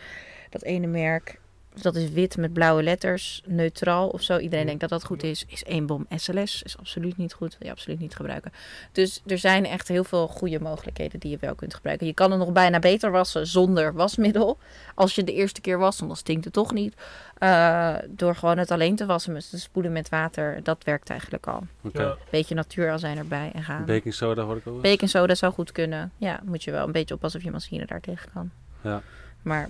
Dat 0.49 0.61
ene 0.63 0.87
merk, 0.87 1.39
dat 1.73 1.95
is 1.95 2.09
wit 2.09 2.37
met 2.37 2.53
blauwe 2.53 2.83
letters, 2.83 3.41
neutraal 3.45 4.07
of 4.07 4.21
zo. 4.21 4.37
Iedereen 4.37 4.65
denkt 4.65 4.81
dat 4.81 4.89
dat 4.89 5.03
goed 5.03 5.23
is. 5.23 5.45
Is 5.47 5.63
één 5.63 5.85
bom 5.85 6.05
SLS, 6.15 6.63
is 6.63 6.77
absoluut 6.77 7.17
niet 7.17 7.33
goed. 7.33 7.57
Wil 7.57 7.67
je 7.67 7.73
absoluut 7.73 7.99
niet 7.99 8.15
gebruiken. 8.15 8.51
Dus 8.91 9.21
er 9.25 9.37
zijn 9.37 9.65
echt 9.65 9.87
heel 9.87 10.03
veel 10.03 10.27
goede 10.27 10.59
mogelijkheden 10.59 11.19
die 11.19 11.31
je 11.31 11.37
wel 11.39 11.55
kunt 11.55 11.73
gebruiken. 11.73 12.07
Je 12.07 12.13
kan 12.13 12.31
het 12.31 12.39
nog 12.39 12.51
bijna 12.51 12.79
beter 12.79 13.11
wassen 13.11 13.47
zonder 13.47 13.93
wasmiddel. 13.93 14.57
Als 14.95 15.15
je 15.15 15.23
de 15.23 15.33
eerste 15.33 15.61
keer 15.61 15.77
wast, 15.77 15.97
want 15.97 16.11
dan 16.11 16.19
stinkt 16.19 16.45
het 16.45 16.53
toch 16.53 16.73
niet. 16.73 16.95
Eh, 17.37 17.95
door 18.07 18.35
gewoon 18.35 18.57
het 18.57 18.71
alleen 18.71 18.95
te 18.95 19.05
wassen, 19.05 19.33
met 19.33 19.49
te 19.49 19.59
spoelen 19.59 19.91
met 19.91 20.09
water, 20.09 20.59
dat 20.63 20.83
werkt 20.83 21.09
eigenlijk 21.09 21.47
al. 21.47 21.63
Oké. 21.81 22.01
ja. 22.01 22.17
Beetje 22.29 22.55
natuurazijn 22.55 23.17
erbij 23.17 23.51
en 23.53 23.63
gaan. 23.63 23.85
Baking 23.85 24.13
soda 24.13 24.43
hoor 24.43 24.57
ik 24.57 24.67
ook. 24.67 24.81
Baking 24.81 25.09
soda 25.09 25.35
zou 25.35 25.53
goed 25.53 25.71
kunnen. 25.71 26.11
Ja, 26.17 26.39
moet 26.43 26.63
je 26.63 26.71
wel 26.71 26.85
een 26.85 26.91
beetje 26.91 27.13
oppassen 27.13 27.39
of 27.39 27.45
je 27.45 27.51
machine 27.51 27.85
daar 27.85 28.01
tegen 28.01 28.29
kan. 28.33 28.51
Ja. 28.81 29.01
Maar 29.41 29.69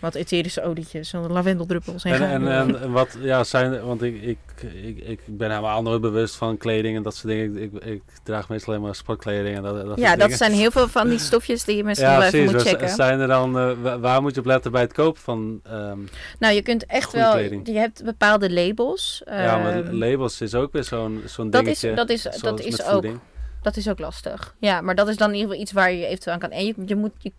wat 0.00 0.14
etherische 0.14 0.62
olietjes, 0.62 1.12
lavendeldruppels 1.28 2.04
en, 2.04 2.12
En, 2.12 2.48
en, 2.48 2.80
en, 2.82 2.92
wat, 2.92 3.16
ja, 3.20 3.44
zijn, 3.44 3.80
want 3.84 4.02
ik, 4.02 4.22
ik, 4.22 4.38
ik, 4.82 4.98
ik 4.98 5.20
ben 5.26 5.50
helemaal 5.50 5.82
nooit 5.82 6.00
bewust 6.00 6.34
van 6.36 6.56
kleding 6.56 6.96
en 6.96 7.02
dat 7.02 7.14
soort 7.16 7.28
dingen. 7.32 7.56
Ik, 7.62 7.72
ik, 7.72 7.84
ik 7.84 8.02
draag 8.22 8.48
meestal 8.48 8.72
alleen 8.72 8.84
maar 8.84 8.94
sportkleding 8.94 9.56
en 9.56 9.62
dat, 9.62 9.86
dat 9.86 9.98
ja, 9.98 10.10
dat 10.10 10.20
dingen. 10.20 10.36
zijn 10.36 10.52
heel 10.52 10.70
veel 10.70 10.88
van 10.88 11.08
die 11.08 11.18
stofjes 11.28 11.64
die 11.64 11.76
je 11.76 11.84
misschien 11.84 12.08
ja, 12.10 12.18
wel 12.18 12.26
even 12.26 12.44
moet 12.44 12.52
Maar 12.52 12.62
checken. 12.62 12.88
Zijn 12.88 13.20
er 13.20 13.28
dan, 13.28 13.58
eh, 13.58 13.72
wa- 13.82 13.98
waar 13.98 14.22
moet 14.22 14.34
je 14.34 14.40
op 14.40 14.46
letten 14.46 14.72
bij 14.72 14.80
het 14.82 14.92
kopen 14.92 15.20
van? 15.22 15.60
ehm, 15.64 15.98
Nou, 16.38 16.54
je 16.54 16.62
kunt 16.62 16.86
echt 16.86 17.12
wel, 17.12 17.32
kleding. 17.32 17.66
je 17.66 17.78
hebt 17.78 18.04
bepaalde 18.04 18.52
labels. 18.52 19.22
ja, 19.26 19.58
maar 19.58 19.72
Ehm, 19.84 19.94
labels 19.94 20.40
is 20.40 20.54
ook 20.54 20.72
weer 20.72 20.84
zo'n 20.84 21.22
zo'n 21.26 21.50
dat 21.50 21.66
is, 21.66 21.80
dingetje. 21.80 21.94
dat 22.06 22.10
is, 22.10 22.22
dat 22.42 22.60
is 22.60 22.82
ook 22.82 22.90
voeding. 22.90 23.18
Dat 23.62 23.76
is 23.76 23.88
ook 23.88 23.98
lastig. 23.98 24.54
Ja, 24.60 24.80
maar 24.80 24.94
dat 24.94 25.08
is 25.08 25.16
dan 25.16 25.28
in 25.28 25.34
ieder 25.34 25.48
geval 25.48 25.62
iets 25.62 25.72
waar 25.72 25.92
je 25.92 26.06
eventueel 26.06 26.34
aan 26.34 26.40
kan. 26.40 26.50
En 26.50 26.64
je, 26.66 26.74
je 26.86 26.96
moet. 26.96 27.10
Je, 27.18 27.32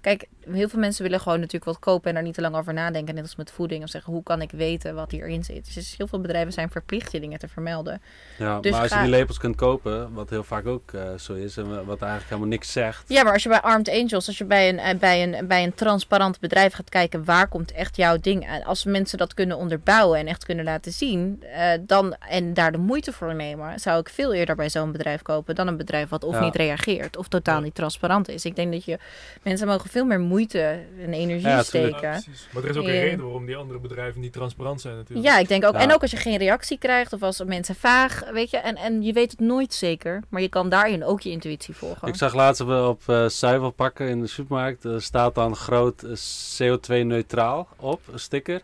kijk, 0.00 0.26
heel 0.52 0.68
veel 0.68 0.78
mensen 0.80 1.02
willen 1.02 1.20
gewoon 1.20 1.36
natuurlijk 1.38 1.64
wat 1.64 1.78
kopen 1.78 2.08
en 2.08 2.14
daar 2.14 2.22
niet 2.24 2.34
te 2.34 2.40
lang 2.40 2.56
over 2.56 2.72
nadenken. 2.74 3.14
Net 3.14 3.22
als 3.22 3.36
met 3.36 3.50
voeding. 3.50 3.82
Of 3.82 3.90
zeggen, 3.90 4.12
hoe 4.12 4.22
kan 4.22 4.40
ik 4.42 4.50
weten 4.50 4.94
wat 4.94 5.10
hierin 5.10 5.44
zit? 5.44 5.74
Dus 5.74 5.94
heel 5.96 6.06
veel 6.06 6.20
bedrijven 6.20 6.52
zijn 6.52 6.70
verplicht 6.70 7.12
je 7.12 7.20
dingen 7.20 7.38
te 7.38 7.48
vermelden. 7.48 8.00
Ja, 8.38 8.60
dus 8.60 8.72
maar 8.72 8.80
als 8.80 8.90
ga- 8.92 9.02
je 9.02 9.08
die 9.10 9.18
labels 9.18 9.38
kunt 9.38 9.56
kopen, 9.56 10.12
wat 10.12 10.30
heel 10.30 10.44
vaak 10.44 10.66
ook 10.66 10.92
eh, 10.92 11.14
zo 11.18 11.34
is 11.34 11.56
en 11.56 11.68
wa- 11.70 11.84
wat 11.84 12.00
eigenlijk 12.00 12.30
helemaal 12.30 12.48
niks 12.50 12.72
zegt. 12.72 13.04
Ja, 13.08 13.22
maar 13.22 13.32
als 13.32 13.42
je 13.42 13.48
bij 13.48 13.60
Armed 13.60 13.88
Angels, 13.88 14.26
als 14.26 14.38
je 14.38 14.44
bij 14.44 14.68
een, 14.68 14.78
eh, 14.78 14.98
bij 14.98 15.22
een, 15.22 15.46
bij 15.46 15.64
een 15.64 15.74
transparant 15.74 16.40
bedrijf 16.40 16.72
gaat 16.72 16.88
kijken, 16.88 17.24
waar 17.24 17.48
komt 17.48 17.72
echt 17.72 17.96
jouw 17.96 18.16
ding 18.20 18.48
aan? 18.48 18.62
Als 18.64 18.84
mensen 18.84 19.18
dat 19.18 19.34
kunnen 19.34 19.56
onderbouwen 19.56 20.18
en 20.18 20.26
echt 20.26 20.44
kunnen 20.44 20.64
laten 20.64 20.92
zien, 20.92 21.42
eh, 21.42 21.70
dan, 21.80 22.14
en 22.28 22.54
daar 22.54 22.72
de 22.72 22.78
moeite 22.78 23.12
voor 23.12 23.34
nemen, 23.34 23.80
zou 23.80 24.00
ik 24.00 24.08
veel 24.08 24.34
eerder 24.34 24.56
bij 24.56 24.70
zo'n 24.70 24.92
bedrijf 24.92 25.22
kopen 25.22 25.54
dan 25.54 25.66
een 25.66 25.76
bedrijf 25.76 26.08
wat 26.08 26.24
of 26.24 26.34
Ja. 26.34 26.40
niet 26.44 26.56
reageert 26.56 27.16
of 27.16 27.28
totaal 27.28 27.56
Ja. 27.56 27.62
niet 27.62 27.74
transparant 27.74 28.28
is. 28.28 28.44
Ik 28.44 28.56
denk 28.56 28.72
dat 28.72 28.84
je 28.84 28.98
mensen 29.42 29.66
mogen 29.66 29.90
veel 29.90 30.04
meer 30.04 30.20
moeite 30.20 30.36
en 30.46 31.12
energie 31.12 31.48
Ja, 31.48 31.62
steken. 31.62 32.00
Ja. 32.00 32.20
Maar 32.52 32.62
er 32.62 32.70
is 32.70 32.76
ook 32.76 32.84
een 32.84 32.90
reden 32.90 33.22
waarom 33.22 33.46
die 33.46 33.56
andere 33.56 33.78
bedrijven 33.78 34.20
niet 34.20 34.32
transparant 34.32 34.80
zijn 34.80 34.96
natuurlijk. 34.96 35.26
Ja, 35.26 35.38
ik 35.38 35.48
denk 35.48 35.64
ook. 35.64 35.72
Ja. 35.72 35.80
En 35.80 35.92
ook 35.92 36.02
als 36.02 36.10
je 36.10 36.16
geen 36.16 36.38
reactie 36.38 36.78
krijgt 36.78 37.12
of 37.12 37.22
als 37.22 37.44
mensen 37.44 37.74
vaag, 37.74 38.30
weet 38.32 38.50
je, 38.50 38.56
en, 38.56 38.76
en 38.76 39.02
je 39.02 39.12
weet 39.12 39.30
het 39.30 39.40
nooit 39.40 39.74
zeker, 39.74 40.22
maar 40.28 40.40
je 40.40 40.48
kan 40.48 40.68
daarin 40.68 41.04
ook 41.04 41.20
je 41.20 41.30
intuïtie 41.30 41.74
volgen. 41.74 42.08
Ik 42.08 42.14
zag 42.14 42.34
laatst 42.34 42.60
op, 42.60 42.68
op 42.68 43.02
eh, 43.06 43.26
zuivelpakken 43.26 44.08
in 44.08 44.20
de 44.20 44.26
supermarkt, 44.26 44.84
er 44.84 45.02
staat 45.02 45.34
dan 45.34 45.56
groot 45.56 46.02
eh, 46.02 46.10
CO2-neutraal 46.58 47.68
op, 47.76 48.00
een 48.12 48.20
sticker. 48.20 48.62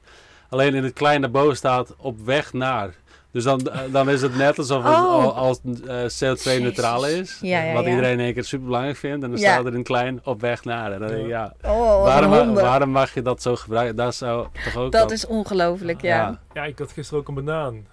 Alleen 0.48 0.74
in 0.74 0.84
het 0.84 0.92
klein 0.92 1.20
daarboven 1.20 1.56
staat 1.56 1.94
op 1.96 2.24
weg 2.24 2.52
naar. 2.52 2.94
Dus 3.34 3.44
dan, 3.44 3.60
eh, 3.60 3.80
dan 3.92 4.10
is 4.10 4.22
het 4.22 4.36
net 4.36 4.58
alsof 4.58 4.82
het 4.84 4.92
Oh. 4.92 4.98
al, 5.24 5.34
als 5.34 5.60
eh, 5.86 6.04
CO2-neutraal 6.04 7.00
Jezus. 7.06 7.20
is. 7.20 7.38
Ja, 7.40 7.62
ja, 7.62 7.72
wat 7.74 7.84
ja. 7.84 7.90
iedereen 7.90 8.12
in 8.12 8.20
één 8.20 8.34
keer 8.34 8.44
super 8.44 8.66
belangrijk 8.66 8.96
vindt. 8.96 9.24
En 9.24 9.30
dan 9.30 9.40
Ja. 9.40 9.52
staat 9.52 9.66
er 9.66 9.74
in 9.74 9.82
klein 9.82 10.20
op 10.24 10.40
weg 10.40 10.64
naar. 10.64 10.92
En 10.92 10.98
dan 11.00 11.08
denk 11.08 11.20
ik, 11.22 11.28
ja, 11.28 11.54
Oh, 11.62 11.96
wat 11.96 12.04
waarom, 12.06 12.32
een 12.32 12.54
waarom 12.54 12.90
mag 12.90 13.14
je 13.14 13.22
dat 13.22 13.42
zo 13.42 13.56
gebruiken? 13.56 13.96
Dat 13.96 14.14
zou 14.14 14.46
toch 14.64 14.76
ook 14.76 14.92
Dat 14.92 15.02
wat- 15.02 15.10
is 15.10 15.26
ongelooflijk, 15.26 16.00
ja. 16.02 16.16
Ja. 16.16 16.40
Ja, 16.52 16.64
ik 16.64 16.78
had 16.78 16.92
gisteren 16.92 17.20
ook 17.20 17.28
een 17.28 17.34
banaan. 17.34 17.86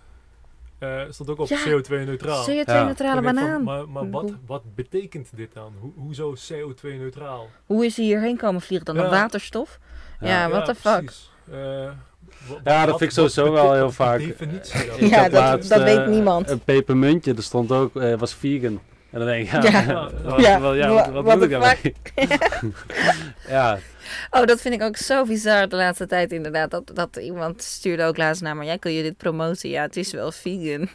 Eh 0.80 1.02
stond 1.10 1.30
ook 1.30 1.40
op 1.40 1.48
Ja. 1.48 1.58
CO2-neutraal. 1.68 2.44
CO2-neutrale 2.44 3.18
Ik 3.18 3.24
denk 3.24 3.24
van, 3.24 3.34
banaan. 3.36 3.64
Maar, 3.64 3.90
maar 3.90 4.10
wat, 4.10 4.32
wat 4.46 4.76
betekent 4.76 5.30
dit 5.36 5.54
dan? 5.54 5.74
Ho 5.82 5.94
hoezo 5.98 6.34
CO2-neutraal? 6.54 7.48
Hoe 7.66 7.86
is 7.86 7.96
hij 7.98 8.06
hierheen 8.06 8.38
komen 8.38 8.62
vliegen 8.62 8.86
dan? 8.86 8.96
Ja. 8.96 9.04
Op 9.06 9.10
waterstof? 9.12 9.80
Ja, 10.20 10.28
Ja. 10.28 10.50
what 10.50 10.66
the 10.66 10.76
fuck? 10.76 11.04
precies. 11.06 11.30
Eh, 12.50 12.56
Ja, 12.64 12.80
dat 12.82 12.90
wat- 12.90 12.98
vind 13.00 13.12
ik 13.12 13.18
sowieso 13.18 13.52
wel 13.52 13.74
heel 13.74 13.92
vaak. 13.92 14.20
definitie 14.20 14.86
dan? 15.00 15.10
Ja, 15.10 15.24
dat- 15.24 15.32
laatst, 15.32 15.70
dat 15.70 15.80
eh, 15.80 15.84
weet 15.86 16.08
niemand. 16.08 16.50
Een 16.50 16.60
pepermuntje, 16.60 17.34
er 17.34 17.44
stond 17.44 17.72
ook, 17.72 17.96
eh, 17.96 18.14
was 18.18 18.34
vegan. 18.34 18.80
En 19.10 19.20
dan 19.20 19.28
denk 19.28 19.46
ik, 19.52 19.64
ja, 19.64 19.82
Ja. 19.82 20.10
wat, 20.24 20.42
Ja, 20.42 20.60
wat- 20.60 20.76
ja, 20.76 20.88
wa- 20.90 20.94
wat, 20.96 21.10
wat 21.14 21.24
what 21.24 21.36
moet 21.36 21.44
ik 21.44 21.50
daarmee? 21.50 21.96
ja, 23.48 23.80
Oh, 24.32 24.46
dat 24.46 24.62
vind 24.62 24.74
ik 24.74 24.82
ook 24.82 24.98
zo 24.98 25.26
bizar 25.26 25.70
de 25.70 25.76
laatste 25.76 26.06
tijd 26.06 26.32
inderdaad. 26.32 26.72
Dat, 26.72 26.92
dat 26.94 27.16
iemand 27.16 27.62
stuurde 27.64 28.04
ook 28.04 28.18
laatst 28.18 28.42
naar, 28.42 28.56
maar 28.56 28.66
jij 28.66 28.78
kun 28.78 28.92
je 28.92 29.04
dit 29.04 29.18
promoten? 29.18 29.70
Ja, 29.70 29.82
het 29.82 29.98
is 29.98 30.12
wel 30.12 30.32
vegan. 30.32 30.90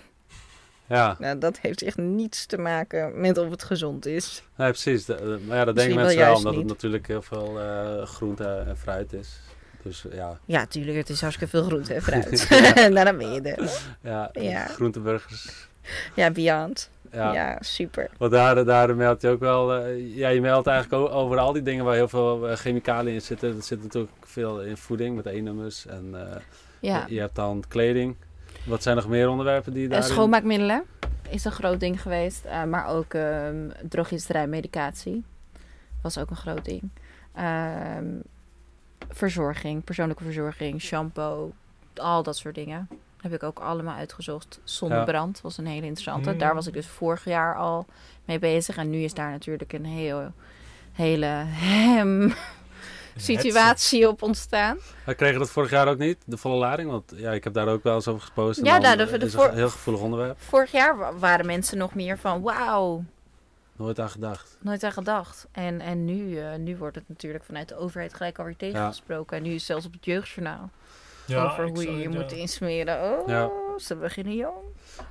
ja. 0.89 1.17
Nou, 1.19 1.39
dat 1.39 1.59
heeft 1.63 1.83
echt 1.83 1.97
niets 1.97 2.47
te 2.47 2.59
maken 2.59 3.21
met 3.21 3.39
of 3.39 3.51
het 3.51 3.63
gezond 3.63 4.07
is. 4.07 4.43
Nee, 4.57 4.69
precies. 4.71 5.05
De- 5.05 5.15
de- 5.15 5.41
maar 5.47 5.57
ja, 5.57 5.65
dat 5.65 5.75
denken 5.77 5.95
wel 5.95 6.05
mensen 6.05 6.21
wel, 6.23 6.31
juist 6.33 6.45
omdat 6.47 6.61
het 6.61 6.71
natuurlijk 6.71 7.07
heel 7.07 7.23
veel 7.23 7.61
eh, 7.61 8.03
groente 8.07 8.65
en 8.67 8.77
fruit 8.77 9.13
is. 9.13 9.41
Dus 9.87 10.05
ja, 10.13 10.39
Ja, 10.45 10.67
tuurlijk, 10.67 10.97
het 10.97 11.09
is 11.09 11.21
hartstikke 11.21 11.57
veel 11.57 11.67
groente 11.67 11.95
en 11.95 12.03
fruit. 12.03 12.49
dan 13.05 13.17
ben 13.19 13.33
je 13.33 13.41
er. 13.41 13.71
ja, 14.01 14.31
Ja. 14.33 14.67
groenteburgers. 14.67 15.69
Ja, 16.15 16.31
beyond. 16.31 16.91
Ja. 17.13 17.33
Ja, 17.33 17.57
super. 17.61 18.09
Want 18.19 18.33
daar, 18.33 18.65
daar 18.65 18.97
meldt 18.97 19.23
je 19.23 19.29
ook 19.29 19.41
wel, 19.41 19.75
eh, 19.75 20.17
ja, 20.17 20.29
je 20.29 20.41
meldt 20.41 20.67
eigenlijk 20.67 21.03
o- 21.03 21.11
over 21.15 21.39
al 21.39 21.53
die 21.53 21.63
dingen 21.63 21.85
waar 21.85 21.95
heel 21.95 22.09
veel 22.09 22.49
eh, 22.49 22.57
chemicaliën 22.57 23.15
in 23.15 23.23
zitten. 23.23 23.57
Er 23.57 23.63
zit 23.63 23.83
natuurlijk 23.83 24.13
veel 24.23 24.61
in 24.63 24.77
voeding 24.77 25.17
met 25.17 25.27
E-nummers 25.27 25.87
en 25.87 26.31
eh, 26.31 26.37
Ja. 26.81 27.05
je 27.09 27.21
hebt 27.21 27.35
dan 27.35 27.65
kleding. 27.69 28.17
Wat 28.65 28.83
zijn 28.83 28.97
nog 28.97 29.09
meer 29.09 29.29
onderwerpen 29.29 29.73
die 29.73 29.85
Eh, 29.85 29.91
daarin... 29.91 30.09
schoonmaakmiddelen 30.11 30.83
is 31.31 31.45
een 31.45 31.53
groot 31.53 31.81
ding 31.81 32.03
geweest. 32.03 32.45
eh, 32.45 32.65
maar 32.65 32.87
ook 32.89 33.15
ehm 33.15 33.69
drogisterij, 33.89 34.47
medicatie 34.47 35.25
was 36.03 36.19
ook 36.19 36.31
een 36.31 36.37
groot 36.37 36.65
ding. 36.65 36.91
Ehm, 37.35 38.05
verzorging, 39.11 39.85
persoonlijke 39.85 40.25
verzorging, 40.25 40.81
shampoo, 40.81 41.53
al 41.95 42.23
dat 42.23 42.37
soort 42.37 42.55
dingen. 42.55 42.89
Heb 43.21 43.33
ik 43.33 43.43
ook 43.43 43.59
allemaal 43.59 43.97
uitgezocht. 43.97 44.61
Zonnebrand 44.65 45.41
was 45.41 45.59
een 45.59 45.67
hele 45.67 45.87
interessante. 45.87 46.31
Mm. 46.33 46.39
Daar 46.39 46.55
was 46.55 46.67
ik 46.67 46.73
dus 46.73 46.87
vorig 46.87 47.25
jaar 47.25 47.57
al 47.57 47.87
mee 48.25 48.39
bezig. 48.39 48.77
En 48.77 48.91
nu 48.91 48.99
is 49.03 49.15
daar 49.15 49.31
natuurlijk 49.31 49.73
een 49.73 49.85
heel, 49.85 50.33
hele 50.93 51.27
hem 51.47 52.35
situatie 53.17 54.09
op 54.09 54.23
ontstaan. 54.23 54.79
Maar 55.05 55.15
kregen 55.15 55.35
we 55.35 55.41
dat 55.41 55.51
vorig 55.51 55.71
jaar 55.71 55.89
ook 55.89 55.99
niet, 55.99 56.17
de 56.27 56.37
volle 56.37 56.57
lading? 56.57 56.91
Want 56.91 57.13
ja, 57.17 57.33
ik 57.33 57.45
heb 57.45 57.53
daar 57.53 57.69
ook 57.69 57.83
wel 57.83 57.95
eens 57.95 58.09
over 58.09 58.23
gepost. 58.27 58.65
Ja, 58.65 58.79
nou, 58.79 58.97
de- 58.97 59.19
de 59.19 59.25
is 59.27 59.35
een 59.35 59.55
heel 59.55 59.71
gevoelig 59.71 60.01
onderwerp. 60.03 60.41
Vorig 60.41 60.71
jaar 60.73 60.97
wa- 60.97 61.15
waren 61.15 61.47
mensen 61.47 61.79
nog 61.79 61.95
meer 61.95 62.19
van 62.19 62.43
wauw, 62.43 63.05
Nooit 63.77 64.01
aan 64.01 64.11
gedacht. 64.11 64.57
Nooit 64.61 64.83
aan 64.83 64.93
gedacht. 64.93 65.47
En, 65.53 65.81
en 65.81 66.05
nu, 66.05 66.39
eh, 66.39 66.55
nu 66.59 66.77
wordt 66.77 66.97
het 66.97 67.09
natuurlijk 67.09 67.45
vanuit 67.45 67.69
de 67.69 67.77
overheid 67.77 68.15
gelijk 68.15 68.39
alweer 68.39 68.57
tegengesproken. 68.57 69.37
En 69.37 69.43
nu 69.43 69.49
is 69.49 69.55
het 69.55 69.63
zelfs 69.65 69.87
op 69.87 69.93
het 69.93 70.05
jeugdjournaal 70.05 70.71
over 71.35 71.65
ik 71.65 71.75
hoe 71.75 71.83
je 71.83 71.93
je 71.99 72.09
ja. 72.11 72.15
moet 72.21 72.33
insmeren. 72.33 73.13
Oh, 73.21 73.29
Ja. 73.29 73.51
ze 73.79 73.97
beginnen 73.97 74.35
jong. 74.37 74.55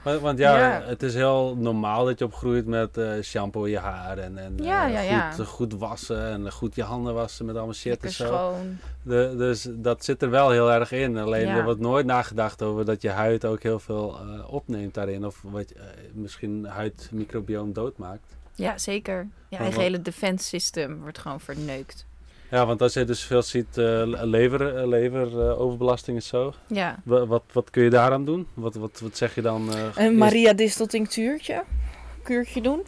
Want, 0.03 0.21
want 0.21 0.39
ja, 0.39 0.57
Ja. 0.57 0.81
het 0.85 1.03
is 1.03 1.13
heel 1.13 1.55
normaal 1.57 2.05
dat 2.05 2.19
je 2.19 2.25
opgroeit 2.25 2.65
met 2.65 2.97
eh, 2.97 3.21
shampoo 3.21 3.63
in 3.63 3.71
je 3.71 3.77
haar 3.79 4.17
en, 4.17 4.37
en 4.37 4.57
Ja, 4.57 4.85
eh, 4.87 4.93
ja, 4.93 4.99
ja. 5.01 5.31
goed, 5.31 5.45
goed 5.47 5.73
wassen 5.73 6.25
en 6.25 6.51
goed 6.51 6.75
je 6.75 6.83
handen 6.83 7.13
wassen 7.13 7.45
met 7.45 7.55
allemaal 7.55 7.73
shit 7.73 7.85
Lekker 7.91 8.07
en 8.07 8.13
zo. 8.15 8.25
schoon. 8.25 8.77
De, 9.03 9.33
dus 9.37 9.67
dat 9.71 10.03
zit 10.05 10.21
er 10.21 10.29
wel 10.29 10.49
heel 10.49 10.71
erg 10.71 10.91
in. 10.91 11.17
Alleen 11.17 11.47
Ja. 11.47 11.57
er 11.57 11.63
wordt 11.63 11.79
nooit 11.79 12.05
nagedacht 12.05 12.61
over 12.61 12.85
dat 12.85 13.01
je 13.01 13.09
huid 13.09 13.45
ook 13.45 13.63
heel 13.63 13.79
veel 13.79 14.17
eh, 14.19 14.53
opneemt 14.53 14.93
daarin. 14.93 15.25
Of 15.25 15.41
wat 15.41 15.69
je, 15.69 15.75
misschien 16.13 16.65
huidmicrobioom 16.65 17.73
doodmaakt. 17.73 18.35
Ja, 18.55 18.77
zeker. 18.77 19.27
Eigen 19.49 19.71
wat- 19.75 19.83
hele 19.83 20.01
defense 20.01 20.45
system 20.47 20.99
wordt 21.01 21.17
gewoon 21.17 21.39
verneukt. 21.39 22.05
Ja, 22.51 22.65
want 22.65 22.81
als 22.81 22.93
je 22.93 23.03
dus 23.05 23.23
veel 23.23 23.41
ziet, 23.41 23.77
eh 23.77 24.01
lever, 24.05 24.75
eh, 24.77 24.87
leveroverbelasting 24.87 26.17
en 26.17 26.23
zo. 26.23 26.53
Ja. 26.67 26.99
Wa- 27.03 27.25
Wat, 27.25 27.43
wat 27.51 27.69
kun 27.69 27.83
je 27.83 27.89
daaraan 27.89 28.25
doen? 28.25 28.47
Wat, 28.53 28.75
wat, 28.75 28.99
wat 28.99 29.17
zeg 29.17 29.35
je 29.35 29.41
dan? 29.41 29.73
eh, 29.73 29.83
Een 29.95 30.11
is- 30.11 30.17
Maria 30.17 30.53
Distel 30.53 30.85
tinctuurtje. 30.85 31.63
leverkuurtje 32.09 32.61
doen. 32.61 32.83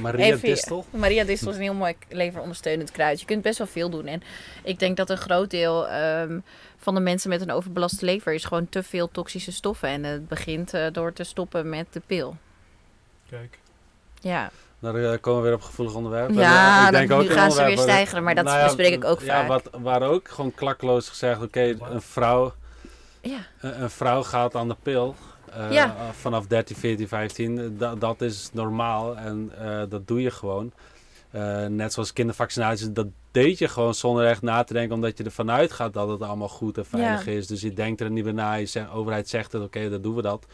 Maria 0.00 0.24
Even- 0.24 0.48
Distel. 0.48 0.84
Maria 0.90 1.24
Distel 1.24 1.50
is 1.50 1.56
een 1.56 1.62
heel 1.62 1.74
mooi 1.74 1.94
leverondersteunend 2.08 2.90
kruid. 2.90 3.20
Je 3.20 3.26
kunt 3.26 3.42
best 3.42 3.58
wel 3.58 3.66
veel 3.66 3.90
doen. 3.90 4.06
En 4.06 4.22
ik 4.64 4.78
denk 4.78 4.96
dat 4.96 5.10
een 5.10 5.16
groot 5.16 5.50
deel 5.50 5.88
ehm, 5.88 6.38
van 6.76 6.94
de 6.94 7.00
mensen 7.00 7.30
met 7.30 7.40
een 7.40 7.50
overbelaste 7.50 8.04
lever 8.04 8.32
is 8.32 8.44
gewoon 8.44 8.68
te 8.68 8.82
veel 8.82 9.08
toxische 9.10 9.52
stoffen. 9.52 9.88
En 9.88 10.04
het 10.04 10.28
begint 10.28 10.74
eh, 10.74 10.86
door 10.92 11.12
te 11.12 11.24
stoppen 11.24 11.68
met 11.68 11.86
de 11.92 12.02
pil. 12.06 12.36
Kijk. 13.30 13.58
Ja, 14.20 14.50
Daar 14.92 15.12
eh, 15.12 15.20
komen 15.20 15.42
we 15.42 15.46
weer 15.48 15.56
op 15.56 15.62
gevoelig 15.62 15.94
onderwerp. 15.94 16.28
En, 16.28 16.34
ja 16.34 16.86
eh, 16.92 17.08
dan- 17.08 17.18
nu 17.20 17.26
een 17.26 17.32
gaan 17.32 17.52
ze 17.52 17.64
weer 17.64 17.78
stijgen. 17.78 18.22
Maar 18.22 18.34
dat 18.34 18.44
Nou 18.44 18.58
ja, 18.58 18.64
bespreek 18.64 18.92
ik 18.92 19.04
ook 19.04 19.20
ja, 19.20 19.26
vaak. 19.46 19.48
Wat, 19.48 19.82
waar 19.82 20.02
ook 20.02 20.28
gewoon 20.28 20.54
klakkeloos 20.54 21.08
gezegd, 21.08 21.42
oké, 21.42 21.60
een 21.90 22.02
vrouw 22.02 22.54
Ja, 23.20 23.38
Een 23.60 23.82
een 23.82 23.90
vrouw 23.90 24.22
gaat 24.22 24.54
aan 24.54 24.68
de 24.68 24.76
pil. 24.82 25.14
eh, 25.52 25.72
Ja. 25.72 25.94
Vanaf 26.12 26.46
13, 26.46 26.76
14, 26.76 27.08
15. 27.08 27.76
Da- 27.78 27.94
dat 27.94 28.20
is 28.20 28.50
normaal 28.52 29.16
en 29.16 29.52
eh, 29.58 29.82
dat 29.88 30.06
doe 30.08 30.22
je 30.22 30.30
gewoon. 30.30 30.72
Eh, 31.30 31.64
net 31.66 31.92
zoals 31.92 32.12
kindervaccinaties, 32.12 32.92
dat 32.92 33.06
deed 33.30 33.58
je 33.58 33.68
gewoon 33.68 33.94
zonder 33.94 34.26
echt 34.26 34.42
na 34.42 34.64
te 34.64 34.72
denken, 34.72 34.94
omdat 34.94 35.18
je 35.18 35.24
ervan 35.24 35.50
uitgaat 35.50 35.92
dat 35.92 36.08
het 36.08 36.22
allemaal 36.22 36.48
goed 36.48 36.78
en 36.78 36.86
veilig 36.86 37.26
is. 37.26 37.46
Dus 37.46 37.60
je 37.60 37.72
denkt 37.72 38.00
er 38.00 38.10
niet 38.10 38.24
meer 38.24 38.34
na, 38.34 38.54
je 38.54 38.66
zegt, 38.66 38.90
overheid 38.90 39.28
zegt 39.28 39.52
het, 39.52 39.62
oké, 39.62 39.90
dan 39.90 40.00
doen 40.02 40.14
we 40.14 40.22
dat. 40.22 40.46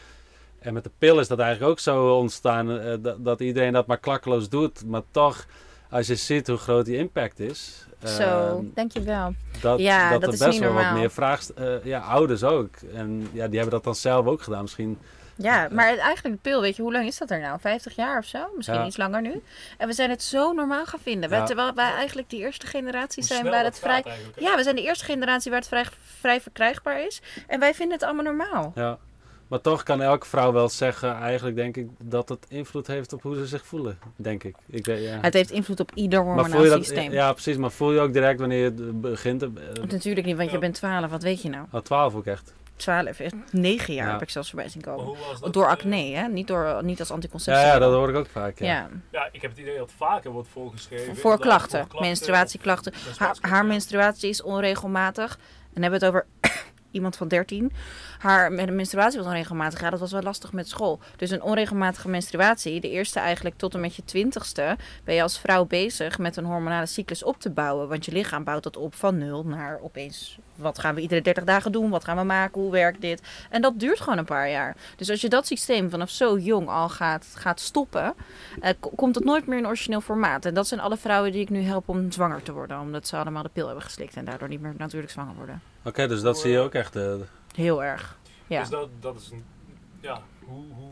En 0.63 0.73
met 0.73 0.83
de 0.83 0.91
pil 0.97 1.19
is 1.19 1.27
dat 1.27 1.39
eigenlijk 1.39 1.71
ook 1.71 1.79
zo 1.79 2.15
ontstaan, 2.17 2.79
eh, 2.79 2.93
dat, 2.99 3.25
dat 3.25 3.39
iedereen 3.39 3.73
dat 3.73 3.87
maar 3.87 3.97
klakkeloos 3.99 4.49
doet. 4.49 4.85
Maar 4.85 5.01
toch, 5.11 5.45
als 5.89 6.07
je 6.07 6.15
ziet 6.15 6.47
hoe 6.47 6.57
groot 6.57 6.85
die 6.85 6.97
impact 6.97 7.39
is, 7.39 7.85
zo, 8.03 8.21
ehm, 8.21 8.65
dankjewel. 8.73 9.33
dat, 9.61 9.79
Ja, 9.79 10.09
dat, 10.09 10.19
dat 10.21 10.27
er 10.29 10.33
is 10.33 10.39
best 10.39 10.51
niet 10.51 10.59
wel 10.69 10.73
wat 10.73 10.91
meer 10.93 11.11
vraagt. 11.11 11.53
eh, 11.53 11.83
ja, 11.83 11.99
ouders 11.99 12.43
ook. 12.43 12.75
En 12.93 13.29
ja, 13.33 13.45
die 13.47 13.55
hebben 13.55 13.69
dat 13.75 13.83
dan 13.83 13.95
zelf 13.95 14.25
ook 14.25 14.41
gedaan. 14.41 14.61
Misschien. 14.61 14.97
Ja, 15.35 15.67
maar 15.71 15.89
het- 15.89 15.99
eigenlijk 15.99 16.35
de 16.43 16.49
pil, 16.49 16.61
weet 16.61 16.75
je, 16.75 16.81
hoe 16.81 16.91
lang 16.91 17.07
is 17.07 17.17
dat 17.17 17.31
er 17.31 17.39
nou? 17.39 17.59
50 17.59 17.95
jaar 17.95 18.17
of 18.17 18.25
zo? 18.25 18.39
Misschien 18.55 18.79
Ja. 18.79 18.85
iets 18.85 18.97
langer 18.97 19.21
nu. 19.21 19.41
En 19.77 19.87
we 19.87 19.93
zijn 19.93 20.09
het 20.09 20.23
zo 20.23 20.51
normaal 20.51 20.85
gaan 20.85 20.99
vinden. 21.03 21.29
Ja. 21.29 21.43
Terwijl 21.43 21.73
wij 21.73 21.91
eigenlijk 21.93 22.29
die 22.29 22.39
eerste 22.39 22.67
generatie 22.67 23.23
Hoe 23.23 23.31
zijn 23.33 23.43
waar 23.43 23.63
dat 23.63 23.71
het 23.73 23.79
vrij... 23.79 24.03
Ja, 24.37 24.55
we 24.55 24.63
zijn 24.63 24.75
de 24.75 24.81
eerste 24.83 25.05
generatie 25.05 25.51
waar 25.51 25.59
het 25.59 25.69
vrij, 25.69 25.85
vrij 26.19 26.41
verkrijgbaar 26.41 27.05
is. 27.05 27.21
En 27.47 27.59
wij 27.59 27.73
vinden 27.73 27.93
het 27.97 28.03
allemaal 28.05 28.23
normaal. 28.33 28.71
Ja. 28.75 28.97
Maar 29.53 29.61
toch 29.61 29.83
kan 29.83 30.01
elke 30.01 30.25
vrouw 30.27 30.51
wel 30.51 30.69
zeggen, 30.69 31.15
eigenlijk 31.15 31.55
denk 31.55 31.77
ik 31.77 31.87
dat 32.03 32.29
het 32.29 32.45
invloed 32.49 32.87
heeft 32.87 33.13
op 33.13 33.21
hoe 33.21 33.35
ze 33.35 33.47
zich 33.47 33.65
voelen. 33.65 33.97
Denk 34.15 34.43
ik. 34.43 34.55
ik 34.67 34.85
weet, 34.85 35.03
ja. 35.03 35.17
Het 35.21 35.33
heeft 35.33 35.51
invloed 35.51 35.79
op 35.79 35.91
ieder 35.93 36.23
maar 36.23 36.33
voel 36.33 36.41
hormonaal 36.43 36.63
je 36.63 36.69
dat, 36.69 36.85
systeem. 36.85 37.11
ja, 37.11 37.31
precies. 37.33 37.57
Maar 37.57 37.71
voel 37.71 37.91
je 37.91 37.99
ook 37.99 38.13
direct 38.13 38.39
wanneer 38.39 38.57
je 38.57 38.63
het 38.63 39.01
begint? 39.01 39.41
eh, 39.43 39.49
Natuurlijk 39.87 40.25
niet, 40.25 40.37
want 40.37 40.51
je 40.51 40.57
bent 40.57 40.75
12. 40.75 41.09
Wat 41.11 41.23
weet 41.23 41.41
je 41.41 41.49
nou? 41.49 41.65
Oh, 41.71 41.81
12 41.81 42.15
ook 42.15 42.25
echt. 42.25 42.53
12, 42.75 43.19
echt 43.19 43.33
9 43.51 43.93
jaar 43.93 44.05
Ja. 44.05 44.11
heb 44.11 44.21
ik 44.21 44.29
zelfs 44.29 44.49
voorbij 44.49 44.69
zien 44.69 44.81
komen. 44.81 45.05
hoe 45.05 45.17
was 45.29 45.39
dat, 45.39 45.53
Door 45.53 45.67
acne, 45.67 45.95
hè? 46.15 46.27
Niet, 46.27 46.47
door, 46.47 46.83
niet 46.83 46.99
als 46.99 47.11
anticonceptie. 47.11 47.63
Ja, 47.65 47.73
ja, 47.73 47.79
dat 47.79 47.93
hoor 47.93 48.09
ik 48.09 48.15
ook 48.15 48.27
vaak. 48.27 48.59
Ja. 48.59 48.65
Ja, 48.65 48.89
Ja, 49.11 49.29
ik 49.31 49.41
heb 49.41 49.51
het 49.51 49.59
idee 49.59 49.77
dat 49.77 49.85
het 49.87 49.95
vaker 49.97 50.31
wordt 50.31 50.47
voorgeschreven. 50.49 51.15
voor 51.15 51.39
klachten, 51.39 51.85
voor 51.89 52.01
menstruatieklachten. 52.01 52.93
Haar, 52.93 53.01
menstruatieklachten. 53.03 53.49
haar 53.49 53.65
menstruatie 53.65 54.29
is 54.29 54.41
onregelmatig. 54.41 55.31
En 55.73 55.81
dan 55.81 55.91
hebben 55.91 55.99
we 55.99 56.05
het 56.05 56.15
over 56.15 56.25
iemand 56.93 57.15
van 57.15 57.27
13. 57.27 57.71
Haar 58.19 58.51
een 58.51 58.75
menstruatie 58.75 59.17
was 59.17 59.27
onregelmatig. 59.27 59.81
Ja, 59.81 59.89
dat 59.89 59.99
was 59.99 60.11
wel 60.11 60.21
lastig 60.21 60.51
met 60.53 60.69
school. 60.69 60.99
Dus 61.15 61.29
een 61.29 61.41
onregelmatige 61.41 62.09
menstruatie, 62.09 62.81
de 62.81 62.89
eerste 62.89 63.19
eigenlijk 63.19 63.57
tot 63.57 63.73
en 63.73 63.79
met 63.79 63.95
je 63.95 64.03
twintigste, 64.05 64.77
ben 65.03 65.15
je 65.15 65.21
als 65.21 65.39
vrouw 65.39 65.65
bezig 65.65 66.17
met 66.17 66.37
een 66.37 66.45
hormonale 66.45 66.85
cyclus 66.85 67.23
op 67.23 67.39
te 67.39 67.49
bouwen. 67.49 67.87
Want 67.87 68.05
je 68.05 68.11
lichaam 68.11 68.43
bouwt 68.43 68.63
dat 68.63 68.77
op 68.77 68.95
van 68.95 69.17
nul 69.17 69.43
naar 69.43 69.79
opeens, 69.81 70.37
wat 70.55 70.79
gaan 70.79 70.95
we 70.95 71.01
iedere 71.01 71.21
30 71.21 71.43
dagen 71.43 71.71
doen? 71.71 71.89
Wat 71.89 72.03
gaan 72.03 72.17
we 72.17 72.23
maken? 72.23 72.61
Hoe 72.61 72.71
werkt 72.71 73.01
dit? 73.01 73.21
En 73.49 73.61
dat 73.61 73.79
duurt 73.79 73.99
gewoon 73.99 74.17
een 74.17 74.25
paar 74.25 74.49
jaar. 74.49 74.75
Dus 74.95 75.09
als 75.09 75.21
je 75.21 75.29
dat 75.29 75.47
systeem 75.47 75.89
vanaf 75.89 76.09
zo 76.09 76.37
jong 76.37 76.67
al 76.67 76.89
gaat, 76.89 77.33
gaat 77.35 77.59
stoppen, 77.59 78.13
eh, 78.61 78.73
komt 78.95 79.15
het 79.15 79.23
nooit 79.23 79.47
meer 79.47 79.57
in 79.57 79.67
origineel 79.67 80.01
formaat. 80.01 80.45
En 80.45 80.53
dat 80.53 80.67
zijn 80.67 80.79
alle 80.79 80.97
vrouwen 80.97 81.31
die 81.31 81.41
ik 81.41 81.49
nu 81.49 81.61
help 81.61 81.89
om 81.89 82.11
zwanger 82.11 82.43
te 82.43 82.53
worden. 82.53 82.79
Omdat 82.79 83.07
ze 83.07 83.17
allemaal 83.17 83.43
de 83.43 83.49
pil 83.53 83.65
hebben 83.65 83.83
geslikt 83.83 84.15
en 84.15 84.25
daardoor 84.25 84.47
niet 84.47 84.61
meer 84.61 84.73
natuurlijk 84.77 85.11
zwanger 85.11 85.35
worden. 85.35 85.72
Oké, 85.85 86.07
dus 86.07 86.21
dat 86.21 86.37
zie 86.39 86.51
je 86.51 86.59
ook 86.59 86.73
echt. 86.73 86.95
eh, 86.95 87.13
Heel 87.55 87.83
erg. 87.83 88.17
Ja. 88.47 88.59
Dus 88.59 88.69
dat, 88.69 88.89
dat 88.99 89.15
is 89.15 89.29
een... 89.31 89.43
Ja, 90.01 90.21
hoe, 90.45 90.63
hoe, 90.73 90.89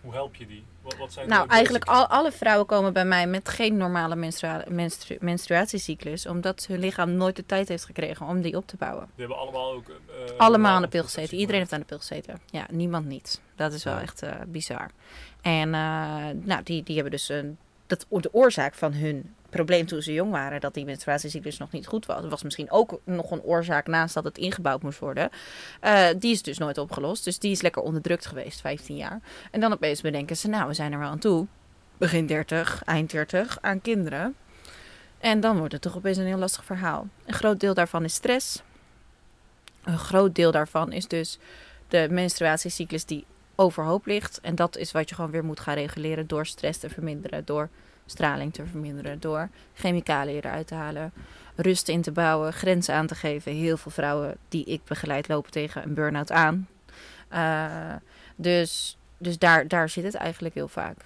hoe 0.00 0.12
help 0.12 0.34
je 0.34 0.46
die? 0.46 0.64
Wat, 0.82 0.96
wat 0.96 1.12
zijn 1.12 1.28
Nou, 1.28 1.48
eigenlijk 1.48 1.84
al, 1.84 2.06
alle 2.06 2.32
vrouwen 2.32 2.66
komen 2.66 2.92
bij 2.92 3.04
mij 3.04 3.26
met 3.26 3.48
geen 3.48 3.76
normale 3.76 4.16
menstrua- 4.16 4.64
menstru- 4.68 5.16
menstruatiecyclus. 5.20 6.26
Omdat 6.26 6.66
hun 6.66 6.78
lichaam 6.78 7.12
nooit 7.12 7.36
de 7.36 7.46
tijd 7.46 7.68
heeft 7.68 7.84
gekregen 7.84 8.26
om 8.26 8.40
die 8.40 8.56
op 8.56 8.66
te 8.66 8.76
bouwen. 8.76 9.04
Die 9.14 9.26
hebben 9.26 9.38
allemaal 9.38 9.72
ook... 9.72 9.88
eh, 9.88 10.36
Allemaal 10.38 10.74
aan 10.74 10.82
de 10.82 10.88
pil 10.88 11.02
gezeten. 11.02 11.38
Iedereen 11.38 11.60
heeft 11.60 11.72
aan 11.72 11.80
de 11.80 11.86
pil 11.86 11.98
gezeten. 11.98 12.40
Ja, 12.50 12.66
niemand 12.70 13.06
niet. 13.06 13.40
Dat 13.54 13.72
is 13.72 13.84
wel 13.84 13.94
Ja. 13.94 14.00
echt 14.00 14.22
eh, 14.22 14.32
bizar. 14.46 14.90
En 15.40 15.74
eh, 15.74 16.26
nou, 16.42 16.62
die, 16.62 16.82
die 16.82 16.94
hebben 16.94 17.12
dus 17.12 17.28
een, 17.28 17.58
dat, 17.86 18.06
de 18.08 18.32
oorzaak 18.34 18.74
van 18.74 18.92
hun 18.92 19.34
probleem 19.50 19.86
toen 19.86 20.02
ze 20.02 20.12
jong 20.12 20.30
waren, 20.30 20.60
dat 20.60 20.74
die 20.74 20.84
menstruatiecyclus 20.84 21.58
nog 21.58 21.70
niet 21.70 21.86
goed 21.86 22.06
was, 22.06 22.24
was 22.28 22.42
misschien 22.42 22.70
ook 22.70 23.00
nog 23.04 23.30
een 23.30 23.42
oorzaak 23.42 23.86
naast 23.86 24.14
dat 24.14 24.24
het 24.24 24.38
ingebouwd 24.38 24.82
moest 24.82 24.98
worden. 24.98 25.30
Eh, 25.80 26.08
die 26.18 26.32
is 26.32 26.42
dus 26.42 26.58
nooit 26.58 26.78
opgelost. 26.78 27.24
Dus 27.24 27.38
die 27.38 27.50
is 27.50 27.60
lekker 27.60 27.82
onderdrukt 27.82 28.26
geweest, 28.26 28.60
15 28.60 28.96
jaar. 28.96 29.20
En 29.50 29.60
dan 29.60 29.72
opeens 29.72 30.00
bedenken 30.00 30.36
ze, 30.36 30.48
nou, 30.48 30.68
we 30.68 30.74
zijn 30.74 30.92
er 30.92 30.98
wel 30.98 31.08
aan 31.08 31.18
toe. 31.18 31.46
Begin 31.98 32.26
30, 32.26 32.82
eind 32.84 33.10
30, 33.10 33.58
aan 33.60 33.80
kinderen. 33.80 34.34
En 35.18 35.40
dan 35.40 35.58
wordt 35.58 35.72
het 35.72 35.82
toch 35.82 35.96
opeens 35.96 36.16
een 36.16 36.26
heel 36.26 36.38
lastig 36.38 36.64
verhaal. 36.64 37.06
Een 37.26 37.34
groot 37.34 37.60
deel 37.60 37.74
daarvan 37.74 38.04
is 38.04 38.14
stress. 38.14 38.62
Een 39.84 39.98
groot 39.98 40.34
deel 40.34 40.50
daarvan 40.50 40.92
is 40.92 41.08
dus 41.08 41.38
de 41.88 42.08
menstruatiecyclus 42.10 43.04
die 43.04 43.24
overhoop 43.54 44.06
ligt. 44.06 44.40
En 44.40 44.54
dat 44.54 44.76
is 44.76 44.92
wat 44.92 45.08
je 45.08 45.14
gewoon 45.14 45.30
weer 45.30 45.44
moet 45.44 45.60
gaan 45.60 45.74
reguleren 45.74 46.26
door 46.26 46.46
stress 46.46 46.78
te 46.78 46.88
verminderen, 46.88 47.44
door 47.44 47.68
straling 48.10 48.52
te 48.52 48.66
verminderen, 48.66 49.20
door 49.20 49.48
chemicaliën 49.74 50.36
eruit 50.36 50.66
te 50.66 50.74
halen, 50.74 51.12
rust 51.56 51.88
in 51.88 52.02
te 52.02 52.12
bouwen, 52.12 52.52
grenzen 52.52 52.94
aan 52.94 53.06
te 53.06 53.14
geven. 53.14 53.52
Heel 53.52 53.76
veel 53.76 53.92
vrouwen 53.92 54.36
die 54.48 54.64
ik 54.64 54.84
begeleid 54.84 55.28
lopen 55.28 55.50
tegen 55.50 55.82
een 55.82 55.94
burn-out 55.94 56.32
aan. 56.32 56.68
Eh, 57.28 57.94
dus 58.36 58.98
dus 59.20 59.38
daar, 59.38 59.68
daar 59.68 59.88
zit 59.88 60.04
het 60.04 60.14
eigenlijk 60.14 60.54
heel 60.54 60.68
vaak. 60.68 60.96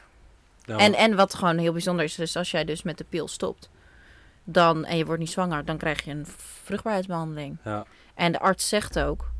ja, 0.65 0.77
En, 0.79 0.95
en 0.95 1.17
wat 1.17 1.35
gewoon 1.35 1.59
heel 1.59 1.73
bijzonder 1.73 2.05
is, 2.05 2.15
dus 2.15 2.37
als 2.37 2.51
jij 2.51 2.65
dus 2.65 2.83
met 2.83 2.99
de 2.99 3.05
pil 3.09 3.29
stopt, 3.29 3.69
dan, 4.45 4.85
en 4.85 4.97
je 4.97 5.05
wordt 5.05 5.21
niet 5.21 5.31
zwanger, 5.31 5.65
dan 5.65 5.77
krijg 5.77 6.05
je 6.05 6.11
een 6.11 6.27
vruchtbaarheidsbehandeling. 6.63 7.57
ja. 7.65 7.85
En 8.15 8.33
de 8.33 8.39
arts 8.39 8.69
zegt 8.69 8.99
ook, 8.99 9.31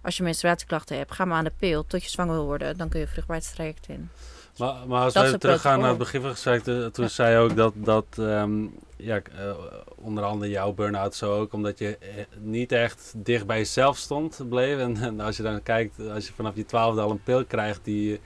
als 0.00 0.16
je 0.16 0.22
menstruatieklachten 0.22 0.96
hebt, 0.96 1.12
ga 1.12 1.24
maar 1.24 1.38
aan 1.38 1.44
de 1.44 1.52
pil 1.58 1.86
tot 1.86 2.02
je 2.02 2.10
zwanger 2.10 2.34
wil 2.34 2.44
worden. 2.44 2.76
Dan 2.76 2.88
kun 2.88 3.00
je 3.00 3.06
vruchtbaarheidstraject 3.06 3.88
in. 3.88 4.10
Maar, 4.58 4.74
maar 4.86 5.02
als 5.02 5.14
we 5.14 5.38
teruggaan 5.38 5.80
naar 5.80 5.88
het 5.88 5.98
begin 5.98 6.20
van 6.20 6.30
het 6.30 6.38
gesprek, 6.38 6.66
eh, 6.76 6.86
toen 6.86 7.08
zei 7.08 7.32
je 7.32 7.38
ook 7.38 7.56
dat, 7.56 7.72
dat 7.76 8.06
ehm, 8.18 8.66
ja, 8.96 9.20
eh, 9.38 9.50
onder 9.94 10.24
andere 10.24 10.50
jouw 10.50 10.72
burn-out 10.72 11.14
zo 11.14 11.40
ook, 11.40 11.52
omdat 11.52 11.78
je 11.78 11.98
eh, 11.98 12.08
niet 12.38 12.72
echt 12.72 13.12
dicht 13.16 13.46
bij 13.46 13.58
jezelf 13.58 13.96
stond, 13.96 14.40
bleef. 14.48 14.78
En, 14.78 14.96
en 14.96 15.20
als 15.20 15.36
je 15.36 15.42
dan 15.42 15.62
kijkt, 15.62 16.08
als 16.14 16.26
je 16.26 16.32
vanaf 16.32 16.54
je 16.56 16.64
twaalfde 16.64 17.00
al 17.00 17.10
een 17.10 17.22
pil 17.22 17.44
krijgt 17.44 17.80
die, 17.84 18.20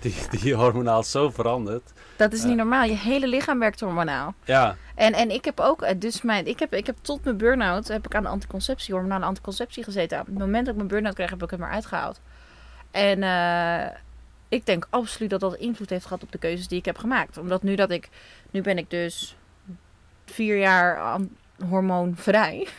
die, 0.00 0.14
die 0.40 0.54
hormonaal 0.54 1.02
zo 1.02 1.30
verandert. 1.30 1.92
Dat 2.16 2.32
is 2.32 2.40
niet 2.40 2.50
Ja. 2.50 2.56
normaal. 2.56 2.84
Je 2.84 2.96
hele 2.96 3.26
lichaam 3.28 3.58
werkt 3.58 3.80
hormonaal. 3.80 4.34
Ja, 4.44 4.76
En, 4.94 5.12
en 5.12 5.30
ik 5.30 5.44
heb 5.44 5.60
ook, 5.60 5.82
eh, 5.82 5.94
dus 5.98 6.22
mijn, 6.22 6.46
ik 6.46 6.58
heb, 6.58 6.74
ik 6.74 6.86
heb 6.86 6.96
tot 7.00 7.24
mijn 7.24 7.36
burn-out, 7.36 7.88
heb 7.88 8.04
ik 8.06 8.14
aan 8.14 8.22
de 8.22 8.28
anticonceptie, 8.28 8.94
hormonale 8.94 9.24
anticonceptie 9.24 9.84
gezeten. 9.84 10.20
Op 10.20 10.26
het 10.26 10.38
moment 10.38 10.60
dat 10.64 10.68
ik 10.68 10.76
mijn 10.76 10.88
burn-out 10.88 11.14
kreeg, 11.14 11.30
heb 11.30 11.42
ik 11.42 11.50
het 11.50 11.60
maar 11.60 11.70
uitgehaald. 11.70 12.20
En 12.90 13.22
eh, 13.22 13.96
ik 14.54 14.66
denk 14.66 14.86
absoluut 14.90 15.30
dat 15.30 15.40
dat 15.40 15.56
invloed 15.56 15.90
heeft 15.90 16.06
gehad 16.06 16.22
op 16.22 16.32
de 16.32 16.38
keuzes 16.38 16.68
die 16.68 16.78
ik 16.78 16.84
heb 16.84 16.98
gemaakt. 16.98 17.38
Omdat 17.38 17.62
nu 17.62 17.74
dat 17.74 17.90
ik, 17.90 18.08
nu 18.50 18.62
ben 18.62 18.78
ik 18.78 18.90
dus 18.90 19.36
vier 20.24 20.58
jaar 20.58 20.98
aan 20.98 21.36
hormoonvrij. 21.68 22.66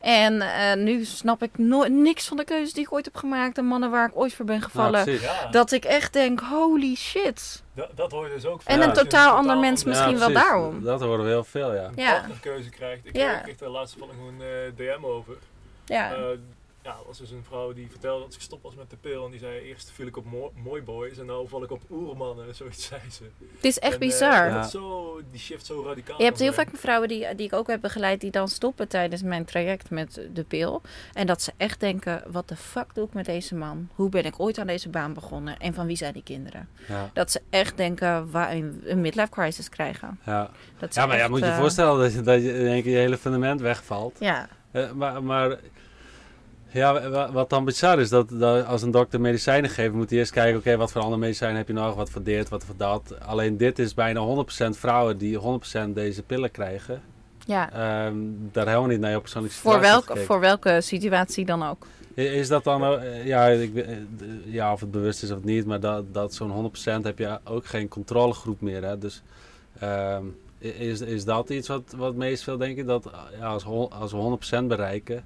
En 0.00 0.40
eh, 0.40 0.76
nu 0.76 1.04
snap 1.04 1.42
ik 1.42 1.58
no 1.58 1.84
niks 1.84 2.28
van 2.28 2.36
de 2.36 2.44
keuzes 2.44 2.72
die 2.72 2.84
ik 2.84 2.92
ooit 2.92 3.04
heb 3.04 3.16
gemaakt. 3.16 3.54
De 3.54 3.62
mannen 3.62 3.90
waar 3.90 4.08
ik 4.08 4.16
ooit 4.16 4.34
voor 4.34 4.44
ben 4.44 4.58
nou, 4.58 4.70
gevallen. 4.70 5.20
Ja, 5.20 5.46
dat 5.50 5.72
ik 5.72 5.84
echt 5.84 6.12
denk, 6.12 6.40
holy 6.40 6.94
shit. 6.94 7.62
dat, 7.74 7.90
dat 7.94 8.10
hoor 8.10 8.28
je 8.28 8.34
dus 8.34 8.44
ook. 8.44 8.60
En 8.64 8.78
vaak. 8.78 8.88
een 8.88 8.94
totaal 8.94 9.36
ander 9.36 9.56
mens 9.58 9.84
misschien 9.84 10.18
wel 10.18 10.32
daarom. 10.32 10.82
Dat 10.82 11.00
horen 11.00 11.24
we 11.24 11.30
heel 11.30 11.44
veel, 11.44 11.74
ja. 11.74 11.90
Ja. 11.96 12.12
partnerkeuze 12.12 12.70
krijgt. 12.70 13.06
Ik 13.06 13.12
kreeg 13.12 13.56
daar 13.56 13.68
laatst 13.68 13.96
van 13.98 14.08
een 14.08 14.40
eh, 14.40 14.76
DM 14.76 15.04
over. 15.04 15.36
Ja. 15.84 16.12
Eh, 16.14 16.22
ja, 16.86 16.96
was 17.06 17.18
dus 17.18 17.30
een 17.30 17.44
vrouw 17.44 17.72
die 17.72 17.90
vertelde 17.90 18.22
dat 18.22 18.32
ze 18.32 18.38
gestopt 18.38 18.62
was 18.62 18.74
met 18.74 18.90
de 18.90 18.96
pil. 18.96 19.24
En 19.24 19.30
die 19.30 19.40
zei, 19.40 19.58
eerst 19.60 19.90
viel 19.90 20.06
ik 20.06 20.16
op 20.16 20.24
mo 20.24 20.52
mooi 20.64 20.82
boys 20.82 21.18
en 21.18 21.26
nu 21.26 21.32
val 21.48 21.62
ik 21.62 21.70
op 21.70 21.82
oermannen. 21.90 22.54
Zoiets 22.54 22.86
zei 22.86 23.00
ze. 23.10 23.22
Het 23.54 23.64
is 23.64 23.78
echt 23.78 23.94
En, 23.94 24.00
eh, 24.00 24.06
bizar. 24.06 24.64
zo, 24.64 25.20
die 25.30 25.40
shift 25.40 25.66
zo 25.66 25.82
radicaal. 25.86 26.18
Je 26.18 26.24
hebt 26.24 26.38
heel 26.38 26.52
vaak 26.52 26.68
vrouwen 26.72 27.08
die, 27.08 27.34
die 27.34 27.46
ik 27.46 27.52
ook 27.52 27.66
heb 27.66 27.80
begeleid, 27.80 28.20
die 28.20 28.30
dan 28.30 28.48
stoppen 28.48 28.88
tijdens 28.88 29.22
mijn 29.22 29.44
traject 29.44 29.90
met 29.90 30.20
de 30.32 30.44
pil. 30.44 30.82
En 31.12 31.26
dat 31.26 31.42
ze 31.42 31.52
echt 31.56 31.80
denken, 31.80 32.22
wat 32.26 32.48
de 32.48 32.56
fuck 32.56 32.94
doe 32.94 33.06
ik 33.06 33.12
met 33.12 33.24
deze 33.24 33.54
man? 33.54 33.88
Hoe 33.94 34.08
ben 34.08 34.24
ik 34.24 34.40
ooit 34.40 34.58
aan 34.58 34.66
deze 34.66 34.88
baan 34.88 35.12
begonnen? 35.14 35.58
En 35.58 35.74
van 35.74 35.86
wie 35.86 35.96
zijn 35.96 36.12
die 36.12 36.22
kinderen? 36.22 36.68
Ja, 36.88 37.10
Dat 37.12 37.30
ze 37.30 37.40
echt 37.50 37.76
denken, 37.76 38.30
waar 38.30 38.52
een, 38.52 38.82
een 38.84 39.00
midlife 39.00 39.30
crisis 39.30 39.68
krijgen. 39.68 40.20
ja. 40.24 40.50
Dat 40.78 40.94
ja 40.94 41.06
maar 41.06 41.16
ja, 41.16 41.22
echt, 41.22 41.30
moet 41.30 41.38
je 41.40 41.44
je 41.44 41.50
eh, 41.50 41.58
voorstellen 41.58 41.98
dat 42.00 42.12
je, 42.12 42.20
dat 42.20 42.42
je 42.42 42.52
in 42.52 42.66
één 42.66 42.82
keer 42.82 42.92
je 42.92 42.98
hele 42.98 43.18
fundament 43.18 43.60
wegvalt. 43.60 44.16
Ja, 44.20 44.48
Eh, 44.70 44.92
maar, 44.92 45.22
maar 45.22 45.58
Ja, 46.76 47.08
wa- 47.10 47.32
wat 47.32 47.50
dan 47.50 47.64
bizar 47.64 48.00
is, 48.00 48.08
dat, 48.08 48.28
dat 48.30 48.66
als 48.66 48.82
een 48.82 48.90
dokter 48.90 49.20
medicijnen 49.20 49.70
geeft, 49.70 49.92
moet 49.92 50.10
hij 50.10 50.18
eerst 50.18 50.32
kijken, 50.32 50.58
oké, 50.58 50.76
wat 50.76 50.92
voor 50.92 51.00
andere 51.02 51.20
medicijnen 51.20 51.56
heb 51.56 51.66
je 51.66 51.72
nodig, 51.72 51.94
wat 51.94 52.10
voor 52.10 52.22
dit, 52.22 52.48
wat 52.48 52.64
voor 52.64 52.74
dat. 52.76 53.14
Alleen 53.20 53.56
dit 53.56 53.78
is 53.78 53.94
bijna 53.94 54.44
100% 54.66 54.68
vrouwen 54.70 55.18
die 55.18 55.38
100% 55.88 55.94
deze 55.94 56.22
pillen 56.22 56.50
krijgen. 56.50 57.02
Ja. 57.46 57.72
Ehm, 57.72 58.16
daar 58.52 58.66
helemaal 58.66 58.88
niet 58.88 59.00
naar 59.00 59.10
je 59.10 59.20
persoonlijke 59.20 59.56
Voor, 59.56 59.72
situatie 59.72 59.92
welk, 59.92 60.04
gekeken. 60.06 60.26
voor 60.26 60.40
welke 60.40 60.80
situatie 60.80 61.44
dan 61.44 61.62
ook. 61.62 61.86
Is 62.14 62.48
dat 62.48 62.64
dan, 62.64 62.84
eh, 62.84 63.26
ja, 63.26 63.46
ik, 63.46 63.86
ja, 64.44 64.72
of 64.72 64.80
het 64.80 64.90
bewust 64.90 65.22
is 65.22 65.30
of 65.30 65.42
niet, 65.44 65.66
maar 65.66 65.80
dat, 65.80 66.04
dat 66.14 66.34
zo'n 66.34 66.50
100% 66.50 67.04
heb 67.04 67.18
je 67.18 67.38
ook 67.44 67.66
geen 67.66 67.88
controlegroep 67.88 68.60
meer. 68.60 68.84
Hè? 68.84 68.98
Dus 68.98 69.22
ehm, 69.78 70.24
is, 70.58 71.00
is 71.00 71.24
dat 71.24 71.50
iets 71.50 71.68
wat, 71.68 71.94
wat 71.96 72.14
meespeelt, 72.14 72.58
denk 72.58 72.78
ik? 72.78 72.86
Dat 72.86 73.10
ja, 73.38 73.46
als, 73.46 73.64
als 73.90 74.12
we 74.12 74.38
100% 74.62 74.64
bereiken, 74.66 75.24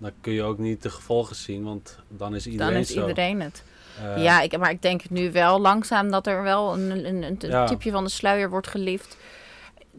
dan 0.00 0.12
kun 0.20 0.32
je 0.32 0.42
ook 0.42 0.58
niet 0.58 0.82
de 0.82 0.90
gevolgen 0.90 1.36
zien, 1.36 1.64
want 1.64 1.98
dan 2.08 2.34
is 2.34 2.46
iedereen 2.46 2.72
dan 2.72 2.80
is 2.82 2.88
zo. 2.92 3.00
iedereen 3.00 3.40
het. 3.40 3.62
Eh, 4.02 4.22
ja, 4.22 4.40
ik, 4.40 4.58
maar 4.58 4.70
ik 4.70 4.82
denk 4.82 5.10
nu 5.10 5.32
wel 5.32 5.60
langzaam 5.60 6.10
dat 6.10 6.26
er 6.26 6.42
wel 6.42 6.74
een, 6.74 7.06
een, 7.06 7.22
een, 7.22 7.38
Ja. 7.40 7.66
tipje 7.66 7.90
van 7.90 8.04
de 8.04 8.10
sluier 8.10 8.50
wordt 8.50 8.66
gelift. 8.66 9.16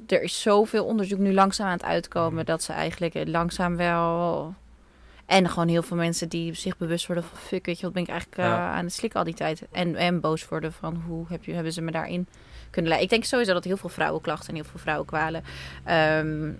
Er 0.07 0.21
is 0.21 0.41
zoveel 0.41 0.85
onderzoek 0.85 1.19
nu 1.19 1.33
langzaam 1.33 1.67
aan 1.67 1.73
het 1.73 1.83
uitkomen 1.83 2.45
dat 2.45 2.63
ze 2.63 2.73
eigenlijk 2.73 3.13
eh, 3.15 3.25
langzaam 3.25 3.75
wel. 3.75 4.53
En 5.25 5.49
gewoon 5.49 5.67
heel 5.67 5.81
veel 5.83 5.97
mensen 5.97 6.29
die 6.29 6.53
zich 6.53 6.77
bewust 6.77 7.05
worden 7.07 7.23
van 7.23 7.37
fuck, 7.37 7.65
weet 7.65 7.77
je, 7.79 7.83
wat 7.85 7.93
ben 7.93 8.03
ik 8.03 8.09
eigenlijk 8.09 8.41
eh, 8.41 8.53
aan 8.53 8.83
het 8.83 8.93
slikken 8.93 9.19
al 9.19 9.25
die 9.25 9.33
tijd. 9.35 9.61
En, 9.71 9.95
en 9.95 10.19
boos 10.19 10.47
worden 10.47 10.73
van 10.73 11.03
hoe 11.07 11.25
heb 11.29 11.43
je, 11.43 11.53
hebben 11.53 11.73
ze 11.73 11.81
me 11.81 11.91
daarin 11.91 12.27
kunnen 12.69 12.91
leiden. 12.91 13.09
Ik 13.09 13.09
denk 13.09 13.23
sowieso 13.31 13.53
dat 13.53 13.63
heel 13.63 13.77
veel 13.77 13.89
vrouwenklachten 13.89 14.49
en 14.49 14.55
heel 14.55 14.63
veel 14.63 14.79
vrouwenkwalen 14.79 15.43
ehm, 15.83 16.51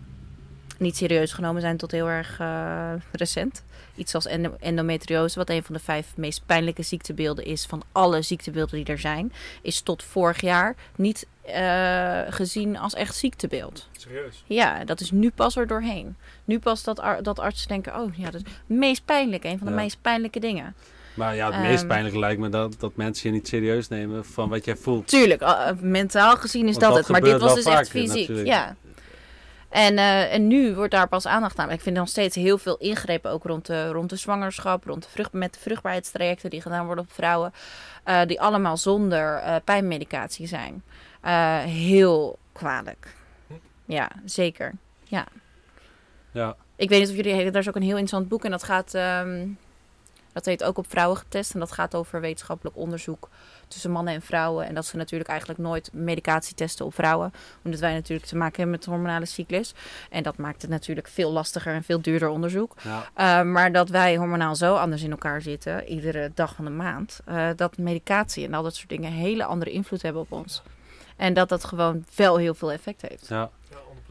niet 0.80 0.97
serieus 0.97 1.34
genomen 1.34 1.61
zijn 1.61 1.77
tot 1.77 1.91
heel 1.91 2.07
erg 2.10 2.39
eh, 2.39 2.91
recent. 3.11 3.64
Iets 3.95 4.15
als 4.15 4.26
endo- 4.26 4.56
endometriose, 4.60 5.38
wat 5.38 5.49
een 5.49 5.64
van 5.64 5.76
de 5.76 5.81
vijf 5.81 6.06
meest 6.15 6.41
pijnlijke 6.45 6.84
ziektebeelden 6.84 7.45
is 7.45 7.65
van 7.65 7.84
alle 7.91 8.22
ziektebeelden 8.22 8.76
die 8.76 8.85
er 8.93 8.99
zijn, 8.99 9.34
is 9.61 9.81
tot 9.81 10.03
vorig 10.03 10.41
jaar 10.41 10.76
niet 10.95 11.27
eh, 11.45 12.22
gezien 12.30 12.77
als 12.77 12.93
echt 12.93 13.15
ziektebeeld. 13.15 13.88
Serieus. 13.97 14.43
Ja, 14.47 14.84
dat 14.85 14.99
is 15.01 15.11
nu 15.11 15.31
pas 15.31 15.56
er 15.56 15.68
doorheen. 15.68 16.15
Nu 16.45 16.60
pas 16.60 16.84
dat, 16.84 16.99
ar- 16.99 17.23
dat 17.23 17.39
artsen 17.39 17.68
denken, 17.68 17.99
oh 17.99 18.15
ja, 18.18 18.26
dat 18.30 18.41
is 18.45 18.51
het 18.68 18.77
meest 18.77 19.06
pijnlijke, 19.06 19.47
een 19.47 19.57
van 19.57 19.68
de 19.68 19.73
Ja. 19.73 19.80
meest 19.80 19.97
pijnlijke 20.01 20.39
dingen. 20.39 20.76
Maar 21.14 21.35
ja, 21.35 21.51
het 21.51 21.61
meest 21.61 21.80
Ehm. 21.80 21.88
pijnlijke 21.88 22.19
lijkt 22.19 22.41
me 22.41 22.49
dat, 22.49 22.76
dat 22.80 22.95
mensen 22.95 23.30
je 23.30 23.35
niet 23.35 23.47
serieus 23.47 23.88
nemen 23.88 24.26
van 24.26 24.49
wat 24.49 24.65
jij 24.65 24.76
voelt. 24.76 25.07
Tuurlijk, 25.07 25.41
eh, 25.41 25.69
mentaal 25.80 26.35
gezien 26.38 26.68
is 26.68 26.77
Want 26.77 26.80
dat, 26.80 26.89
dat 26.89 26.97
het. 26.99 27.10
Maar 27.10 27.22
dit 27.31 27.41
was 27.41 27.56
dus 27.56 27.65
echt 27.65 27.89
fysiek. 27.89 28.19
natuurlijk. 28.19 28.47
Ja. 28.47 28.76
En, 29.70 29.98
eh, 29.98 30.34
en 30.34 30.48
nu 30.48 30.76
wordt 30.76 30.91
daar 30.91 31.08
pas 31.08 31.28
aandacht 31.28 31.58
aan. 31.58 31.72
Ik 31.72 31.82
vind 31.82 31.96
nog 31.96 32.08
steeds 32.08 32.36
heel 32.36 32.58
veel 32.58 32.78
ingrepen, 32.78 33.32
ook 33.32 33.44
rond 33.44 33.66
de, 33.66 33.91
rond 33.91 34.10
de 34.10 34.16
zwangerschap, 34.16 34.84
rond 34.84 35.04
de 35.04 35.10
vrucht, 35.10 35.34
met 35.34 35.54
de 35.54 35.60
vruchtbaarheidstrajecten 35.60 36.50
die 36.50 36.62
gedaan 36.62 36.86
worden 36.86 37.04
op 37.04 37.12
vrouwen, 37.12 37.54
eh, 38.04 38.22
die 38.26 38.41
allemaal 38.41 38.78
zonder 38.78 39.36
eh, 39.36 39.56
pijnmedicatie 39.64 40.48
zijn. 40.48 40.84
Heel 41.66 42.40
kwalijk. 42.52 43.16
Ja, 43.86 44.12
zeker. 44.26 44.74
Ja, 45.04 45.26
Ik 46.76 46.90
weet 46.90 47.00
niet 47.00 47.10
of 47.10 47.16
jullie... 47.16 47.34
Er 47.34 47.56
is 47.56 47.68
ook 47.68 47.76
een 47.76 47.82
heel 47.82 47.90
interessant 47.98 48.28
boek 48.28 48.46
en 48.46 48.52
dat 48.52 48.64
gaat... 48.64 48.94
ehm, 48.94 49.48
dat 50.34 50.46
heet 50.46 50.64
ook 50.64 50.78
op 50.78 50.90
vrouwen 50.90 51.18
getest. 51.18 51.54
En 51.54 51.60
dat 51.60 51.72
gaat 51.72 51.96
over 51.96 52.22
wetenschappelijk 52.22 52.78
onderzoek 52.78 53.30
tussen 53.70 53.91
mannen 53.91 54.14
en 54.14 54.22
vrouwen. 54.22 54.66
En 54.66 54.76
dat 54.76 54.86
ze 54.86 54.98
natuurlijk 54.98 55.30
eigenlijk 55.30 55.60
nooit 55.60 55.90
medicatie 55.94 56.56
testen 56.56 56.86
op 56.86 56.94
vrouwen. 56.94 57.34
Omdat 57.64 57.80
wij 57.80 57.94
natuurlijk 57.94 58.28
te 58.28 58.36
maken 58.36 58.56
hebben 58.56 58.76
met 58.76 58.84
de 58.84 58.90
hormonale 58.90 59.26
cyclus. 59.26 59.74
En 60.10 60.24
dat 60.24 60.38
maakt 60.38 60.62
het 60.62 60.72
natuurlijk 60.72 61.08
veel 61.08 61.32
lastiger 61.32 61.74
en 61.74 61.84
veel 61.84 62.02
duurder 62.02 62.30
onderzoek. 62.30 62.76
ja. 62.82 63.41
Uh, 63.41 63.52
maar 63.52 63.72
dat 63.72 63.90
wij 63.90 64.18
hormonaal 64.18 64.56
zo 64.56 64.76
anders 64.76 65.04
in 65.04 65.12
elkaar 65.12 65.41
zitten, 65.41 65.88
iedere 65.88 66.32
dag 66.34 66.56
van 66.56 66.66
de 66.66 66.72
maand, 66.72 67.20
uh, 67.30 67.48
dat 67.56 67.78
medicatie 67.78 68.46
en 68.46 68.54
al 68.54 68.64
dat 68.64 68.76
soort 68.76 68.90
dingen 68.90 69.12
hele 69.12 69.44
andere 69.44 69.72
invloed 69.72 70.02
hebben 70.02 70.22
op 70.22 70.32
ons. 70.32 70.62
En 71.16 71.34
dat 71.34 71.50
dat 71.50 71.64
gewoon 71.64 72.06
wel 72.16 72.38
heel 72.38 72.54
veel 72.54 72.72
effect 72.72 73.02
heeft. 73.02 73.28
ja. 73.28 73.50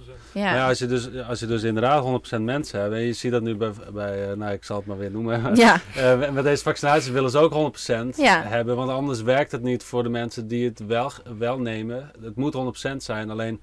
Ja, 0.08 0.14
100%. 0.14 0.32
Ja, 0.32 0.44
Maar 0.44 0.54
ja, 0.54 0.68
als 0.68 0.78
je, 0.78 0.86
dus, 0.86 1.08
als 1.28 1.40
je 1.40 1.46
dus 1.46 1.62
inderdaad 1.62 2.04
100% 2.38 2.40
mensen 2.40 2.80
hebt, 2.80 2.92
en 2.94 3.00
je 3.00 3.12
ziet 3.12 3.32
dat 3.32 3.42
nu 3.42 3.56
bij, 3.56 3.70
bij 3.92 4.30
eh, 4.30 4.36
nou 4.36 4.52
ik 4.52 4.64
zal 4.64 4.76
het 4.76 4.86
maar 4.86 4.98
weer 4.98 5.10
noemen, 5.10 5.56
ja, 5.56 5.80
Eh, 5.96 6.30
met 6.30 6.44
deze 6.44 6.62
vaccinatie 6.62 7.12
willen 7.12 7.30
ze 7.30 7.38
ook 7.38 7.52
100% 8.12 8.16
Ja. 8.16 8.42
hebben, 8.42 8.76
want 8.76 8.90
anders 8.90 9.22
werkt 9.22 9.52
het 9.52 9.62
niet 9.62 9.82
voor 9.82 10.02
de 10.02 10.08
mensen 10.08 10.48
die 10.48 10.68
het 10.68 10.86
wel, 10.86 11.12
wel 11.38 11.58
nemen. 11.60 12.10
Het 12.22 12.36
moet 12.36 12.54
100% 12.92 12.96
zijn, 12.96 13.30
alleen 13.30 13.60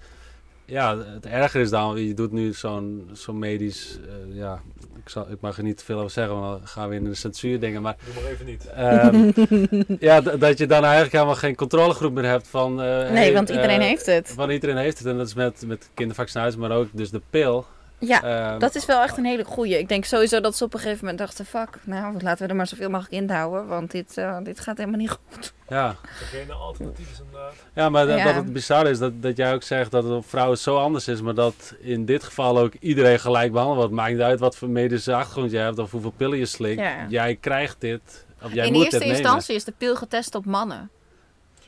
ja, 0.65 0.97
het 0.97 1.25
erger 1.25 1.61
is 1.61 1.69
dan, 1.69 2.03
je 2.03 2.13
doet 2.13 2.31
nu 2.31 2.53
zo'n 2.53 3.09
zo'n 3.13 3.39
medisch, 3.39 3.99
eh, 4.07 4.35
ja, 4.35 4.61
ik, 5.03 5.09
zal, 5.09 5.31
ik 5.31 5.41
mag 5.41 5.57
er 5.57 5.63
niet 5.63 5.77
te 5.77 5.83
veel 5.85 5.97
over 5.97 6.11
zeggen, 6.11 6.39
want 6.39 6.59
dan 6.59 6.67
gaan 6.67 6.89
we 6.89 6.95
in 6.95 7.03
de 7.03 7.13
censuur 7.15 7.59
dingen, 7.59 7.81
maar 7.81 7.95
Doe 8.05 8.23
maar 8.23 8.31
even 8.31 8.45
niet. 8.45 8.65
ehm, 8.69 9.95
ja, 10.07 10.21
dat 10.21 10.57
je 10.57 10.67
dan 10.67 10.83
eigenlijk 10.83 11.13
helemaal 11.13 11.35
geen 11.35 11.55
controlegroep 11.55 12.13
meer 12.13 12.25
hebt 12.25 12.47
van... 12.47 12.81
eh, 12.81 12.87
nee, 12.87 13.07
hey, 13.23 13.33
want 13.33 13.49
iedereen 13.49 13.79
eh, 13.79 13.87
heeft 13.87 14.05
het. 14.05 14.35
Want 14.35 14.51
iedereen 14.51 14.77
heeft 14.77 14.97
het 14.97 15.07
en 15.07 15.17
dat 15.17 15.27
is 15.27 15.33
met, 15.33 15.63
met 15.67 15.89
kindervaccinatie, 15.93 16.59
maar 16.59 16.71
ook 16.71 16.87
dus 16.91 17.09
de 17.09 17.21
pil. 17.29 17.65
Ja, 17.99 18.23
Ehm, 18.23 18.59
dat 18.59 18.75
is 18.75 18.85
wel 18.85 19.01
echt 19.01 19.17
een 19.17 19.25
hele 19.25 19.43
goeie. 19.43 19.77
Ik 19.79 19.87
denk 19.89 20.05
sowieso 20.05 20.41
dat 20.41 20.55
ze 20.57 20.63
op 20.63 20.73
een 20.73 20.79
gegeven 20.79 20.99
moment 20.99 21.17
dachten, 21.17 21.45
fuck, 21.45 21.69
nou 21.83 22.21
laten 22.21 22.43
we 22.43 22.49
er 22.49 22.55
maar 22.55 22.67
zoveel 22.67 22.89
mogelijk 22.89 23.13
in 23.13 23.29
houden, 23.29 23.67
want 23.67 23.91
dit, 23.91 24.17
eh, 24.17 24.37
dit 24.43 24.59
gaat 24.59 24.77
helemaal 24.77 24.99
niet 24.99 25.09
goed. 25.09 25.53
Ja, 25.69 25.95
geen 26.05 26.51
alternatief 26.51 27.11
is 27.11 27.19
inderdaad. 27.19 27.53
ja 27.73 27.89
maar 27.89 28.05
dat, 28.07 28.17
Ja. 28.17 28.23
dat 28.23 28.35
het 28.35 28.53
bizar 28.53 28.87
is 28.87 28.99
dat, 28.99 29.21
dat 29.21 29.37
jij 29.37 29.53
ook 29.53 29.63
zegt 29.63 29.91
dat 29.91 30.03
het 30.03 30.13
op 30.13 30.29
vrouwen 30.29 30.57
zo 30.57 30.77
anders 30.77 31.07
is, 31.07 31.21
maar 31.21 31.33
dat 31.33 31.73
in 31.79 32.05
dit 32.05 32.23
geval 32.23 32.57
ook 32.59 32.73
iedereen 32.79 33.19
gelijk 33.19 33.51
behandeld 33.51 33.77
wordt. 33.79 33.93
Maakt 33.93 34.11
niet 34.11 34.21
uit 34.21 34.39
wat 34.39 34.55
voor 34.55 34.69
medische 34.69 35.13
achtergrond 35.13 35.51
je 35.51 35.57
hebt 35.57 35.79
of 35.79 35.91
hoeveel 35.91 36.13
pillen 36.17 36.37
je 36.37 36.45
slikt. 36.45 36.79
Ja. 36.81 37.05
Jij 37.09 37.35
krijgt 37.35 37.81
dit, 37.81 38.25
of 38.43 38.53
jij 38.53 38.65
in 38.65 38.71
moet 38.73 38.81
eerste 38.81 38.97
dit 38.97 39.07
nemen. 39.07 39.21
instantie 39.21 39.55
is 39.55 39.63
de 39.63 39.73
pil 39.77 39.95
getest 39.95 40.35
op 40.35 40.45
mannen. 40.45 40.89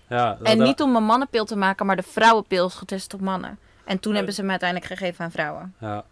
Ja, 0.10 0.30
dat- 0.36 0.48
En 0.48 0.58
dat- 0.58 0.68
niet 0.68 0.82
om 0.82 0.96
een 0.96 1.04
mannenpil 1.04 1.46
te 1.46 1.56
maken, 1.56 1.86
maar 1.86 1.96
de 1.96 2.04
vrouwenpil 2.04 2.66
is 2.66 2.74
getest 2.74 3.14
op 3.14 3.22
mannen. 3.22 3.60
En 3.86 4.00
toen 4.00 4.12
Ja. 4.12 4.18
hebben 4.18 4.36
ze 4.36 4.42
hem 4.42 4.50
uiteindelijk 4.50 4.92
gegeven 4.92 5.26
aan 5.26 5.32
vrouwen. 5.32 5.74
Ja, 5.80 6.04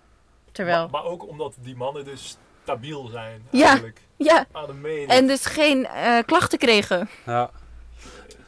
Terwijl, 0.56 0.82
Maar, 0.82 1.02
maar 1.02 1.12
ook 1.12 1.28
omdat 1.28 1.56
die 1.62 1.76
mannen 1.76 2.06
dus 2.06 2.38
stabiel 2.64 3.08
zijn. 3.08 3.48
Ja. 3.50 3.66
Eigenlijk. 3.68 4.02
ja, 4.16 4.46
Aan 4.52 4.66
de 4.66 4.74
mening. 4.74 5.10
en 5.10 5.28
dus 5.28 5.46
geen 5.46 5.86
eh, 5.86 6.18
klachten 6.26 6.58
kregen. 6.60 7.10
ja. 7.26 7.50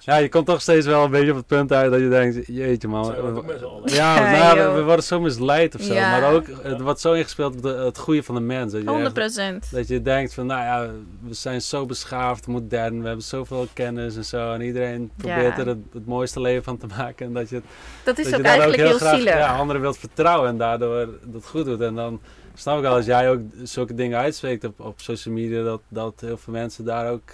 Ja, 0.08 0.16
je 0.18 0.30
komt 0.30 0.46
toch 0.46 0.62
steeds 0.62 0.86
wel 0.86 1.04
een 1.04 1.12
beetje 1.12 1.30
op 1.32 1.36
het 1.38 1.46
punt 1.48 1.72
uit 1.74 1.92
dat 1.92 2.00
je 2.00 2.10
denkt, 2.10 2.48
jeetje 2.48 2.88
man. 2.88 3.06
We 3.16 3.22
we-. 3.22 3.82
Ja, 3.94 4.16
Ja, 4.16 4.32
nou, 4.44 4.58
we, 4.58 4.64
joh. 4.64 4.76
we 4.76 4.84
worden 4.84 5.04
zo 5.06 5.20
misleid 5.20 5.76
of 5.76 5.82
zo. 5.82 5.94
Ja. 5.94 6.20
Maar 6.20 6.34
ook, 6.34 6.46
het 6.62 6.82
wordt 6.82 7.00
zo 7.00 7.14
ingespeeld 7.14 7.56
op 7.56 7.62
de, 7.62 7.70
het 7.70 7.98
goede 7.98 8.24
van 8.24 8.36
de 8.36 8.42
mens. 8.42 8.72
Dat 8.72 8.82
je, 8.82 8.90
100 8.90 9.18
echt- 9.18 9.72
dat 9.72 9.88
je 9.88 10.02
denkt 10.02 10.34
van, 10.34 10.46
nou 10.46 10.62
ja, 10.62 10.92
we 11.28 11.34
zijn 11.34 11.62
zo 11.62 11.86
beschaafd, 11.86 12.48
modern, 12.48 13.02
we 13.02 13.08
hebben 13.08 13.26
zoveel 13.26 13.68
kennis 13.74 14.16
en 14.16 14.26
zo. 14.26 14.54
En 14.54 14.62
iedereen 14.62 15.12
probeert 15.18 15.56
Ja. 15.56 15.62
er 15.62 15.68
het, 15.68 15.78
het 15.94 16.06
mooiste 16.06 16.42
leven 16.42 16.64
van 16.64 16.78
te 16.78 16.88
maken. 16.98 17.26
En 17.26 17.34
dat 17.34 17.50
je, 17.50 17.62
Dat 18.04 18.18
is 18.18 18.24
dat 18.26 18.34
ook 18.34 18.40
je 18.40 18.44
daar 18.44 18.56
ook 18.56 18.62
eigenlijk 18.62 18.78
heel 18.78 18.88
heel 18.88 18.98
graag 18.98 19.16
zielig. 19.20 19.34
ja, 19.34 19.56
anderen 19.58 19.82
wilt 19.82 19.98
vertrouwen 19.98 20.50
en 20.50 20.58
daardoor 20.58 21.08
dat 21.24 21.46
goed 21.46 21.66
doet. 21.66 21.82
En 21.82 21.96
dan 21.96 22.20
snap 22.54 22.76
ik 22.76 22.82
wel, 22.82 22.96
als 22.96 23.06
jij 23.06 23.30
ook 23.32 23.40
zulke 23.64 23.94
dingen 23.94 24.18
uitspreekt 24.20 24.64
op, 24.64 24.80
op 24.80 25.02
social 25.02 25.34
media, 25.34 25.64
dat, 25.64 25.82
dat 25.88 26.14
heel 26.20 26.38
veel 26.38 26.54
mensen 26.54 26.86
daar 26.86 27.12
ook 27.12 27.30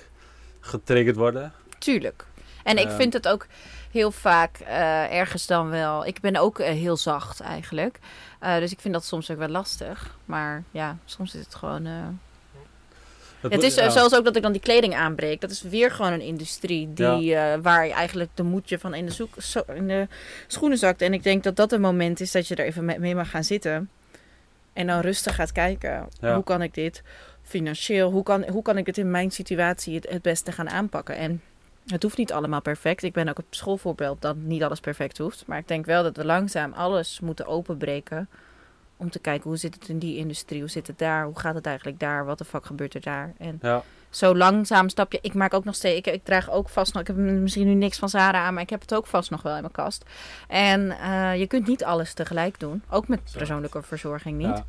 getriggerd 0.59 1.15
worden. 1.15 1.51
Tuurlijk. 1.77 2.25
En 2.63 2.77
ik 2.77 2.89
vind 2.89 3.13
het 3.13 3.27
ook 3.27 3.47
heel 3.91 4.11
vaak 4.11 4.57
eh, 4.57 5.13
ergens 5.19 5.47
dan 5.47 5.69
wel. 5.69 6.05
Ik 6.05 6.21
ben 6.21 6.35
ook 6.35 6.59
eh, 6.59 6.71
heel 6.71 6.97
zacht 6.97 7.39
eigenlijk. 7.39 7.99
Eh, 8.39 8.57
dus 8.57 8.71
ik 8.71 8.79
vind 8.79 8.93
dat 8.93 9.05
soms 9.05 9.31
ook 9.31 9.37
wel 9.37 9.47
lastig. 9.47 10.17
Maar 10.25 10.63
ja, 10.71 10.97
soms 11.05 11.35
is 11.35 11.43
het 11.43 11.55
gewoon. 11.55 11.85
Het 13.41 13.63
is 13.63 13.75
ja. 13.75 13.89
zoals 13.89 14.15
ook 14.15 14.25
dat 14.25 14.35
ik 14.35 14.41
dan 14.41 14.51
die 14.51 14.61
kleding 14.61 14.95
aanbreek. 14.95 15.41
Dat 15.41 15.51
is 15.51 15.61
weer 15.61 15.91
gewoon 15.91 16.11
een 16.11 16.21
industrie 16.21 16.93
die, 16.93 17.35
waar 17.61 17.85
je 17.85 17.93
eigenlijk 17.93 18.29
de 18.33 18.43
moedje 18.43 18.79
van 18.79 18.93
in 18.93 19.05
de, 19.05 19.11
zoek, 19.11 19.33
zo- 19.41 19.63
in 19.73 19.87
de 19.87 20.07
schoenen 20.47 20.77
zakt. 20.77 21.01
En 21.01 21.13
ik 21.13 21.23
denk 21.23 21.43
dat 21.43 21.55
dat 21.55 21.71
een 21.71 21.81
moment 21.81 22.19
is 22.19 22.31
dat 22.31 22.47
je 22.47 22.55
er 22.55 22.65
even 22.65 22.85
mee, 22.85 23.15
mag 23.15 23.29
gaan 23.29 23.43
zitten. 23.43 23.89
En 24.73 24.87
dan 24.87 24.99
rustig 24.99 25.35
gaat 25.35 25.51
kijken. 25.51 26.07
Hoe 26.19 26.43
kan 26.43 26.61
ik 26.61 26.73
dit 26.73 27.01
financieel, 27.41 28.11
hoe 28.11 28.23
kan, 28.23 28.49
hoe 28.49 28.61
kan 28.61 28.77
ik 28.77 28.85
dit 28.85 28.97
in 28.97 29.11
mijn 29.11 29.31
situatie 29.31 29.95
het, 29.95 30.09
het 30.09 30.21
beste 30.21 30.51
gaan 30.51 30.69
aanpakken? 30.69 31.15
En 31.15 31.41
het 31.87 32.03
hoeft 32.03 32.17
niet 32.17 32.33
allemaal 32.33 32.61
perfect. 32.61 33.03
Ik 33.03 33.13
ben 33.13 33.29
ook 33.29 33.37
het 33.37 33.45
schoolvoorbeeld 33.49 34.21
dat 34.21 34.35
niet 34.35 34.63
alles 34.63 34.79
perfect 34.79 35.17
hoeft. 35.17 35.43
Maar 35.47 35.57
ik 35.57 35.67
denk 35.67 35.85
wel 35.85 36.03
dat 36.03 36.17
we 36.17 36.25
langzaam 36.25 36.73
alles 36.73 37.19
moeten 37.19 37.45
openbreken. 37.45 38.29
Om 38.97 39.09
te 39.09 39.19
kijken 39.19 39.49
hoe 39.49 39.57
zit 39.57 39.73
het 39.73 39.89
in 39.89 39.99
die 39.99 40.17
industrie, 40.17 40.59
hoe 40.59 40.69
zit 40.69 40.87
het 40.87 40.97
daar, 40.97 41.25
hoe 41.25 41.39
gaat 41.39 41.55
het 41.55 41.65
eigenlijk 41.65 41.99
daar, 41.99 42.25
wat 42.25 42.37
de 42.37 42.45
fuck 42.45 42.65
gebeurt 42.65 42.93
er 42.93 43.01
daar. 43.01 43.33
En 43.37 43.59
Ja, 43.61 43.83
zo 44.09 44.35
langzaam 44.35 44.89
stapje. 44.89 45.19
Ik 45.21 45.33
maak 45.33 45.53
ook 45.53 45.63
nog 45.63 45.75
steeds. 45.75 45.97
Ik, 45.97 46.13
ik 46.13 46.23
draag 46.23 46.51
ook 46.51 46.69
vast 46.69 46.93
nog. 46.93 47.01
Ik 47.01 47.07
heb 47.07 47.15
misschien 47.17 47.67
nu 47.67 47.73
niks 47.73 47.97
van 47.99 48.09
Zara 48.09 48.45
aan, 48.45 48.53
maar 48.53 48.63
ik 48.63 48.69
heb 48.69 48.81
het 48.81 48.93
ook 48.93 49.07
vast 49.07 49.29
nog 49.29 49.41
wel 49.41 49.55
in 49.55 49.61
mijn 49.61 49.73
kast. 49.73 50.05
En 50.47 50.91
eh, 50.91 51.39
je 51.39 51.47
kunt 51.47 51.67
niet 51.67 51.83
alles 51.83 52.13
tegelijk 52.13 52.59
doen. 52.59 52.83
Ook 52.89 53.07
met 53.07 53.19
Zo. 53.23 53.37
persoonlijke 53.37 53.81
verzorging 53.81 54.37
niet. 54.37 54.47
ja. 54.47 54.65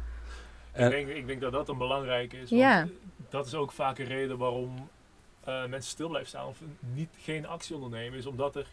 En- 0.72 0.84
Ik 0.86 0.90
denk, 1.06 1.08
ik 1.08 1.26
denk 1.26 1.40
dat 1.40 1.52
dat 1.52 1.68
een 1.68 1.78
belangrijke 1.78 2.36
is. 2.36 2.50
Want 2.50 2.62
Ja. 2.62 2.86
Dat 3.30 3.46
is 3.46 3.54
ook 3.54 3.72
vaak 3.72 3.98
een 3.98 4.06
reden 4.06 4.38
waarom 4.38 4.88
eh, 5.44 5.66
mensen 5.66 5.90
stil 5.90 6.08
blijven 6.08 6.28
staan 6.28 6.46
of 6.46 6.58
niet, 6.80 7.10
geen 7.22 7.46
actie 7.46 7.74
ondernemen. 7.74 8.18
Is 8.18 8.26
omdat 8.26 8.56
er 8.56 8.66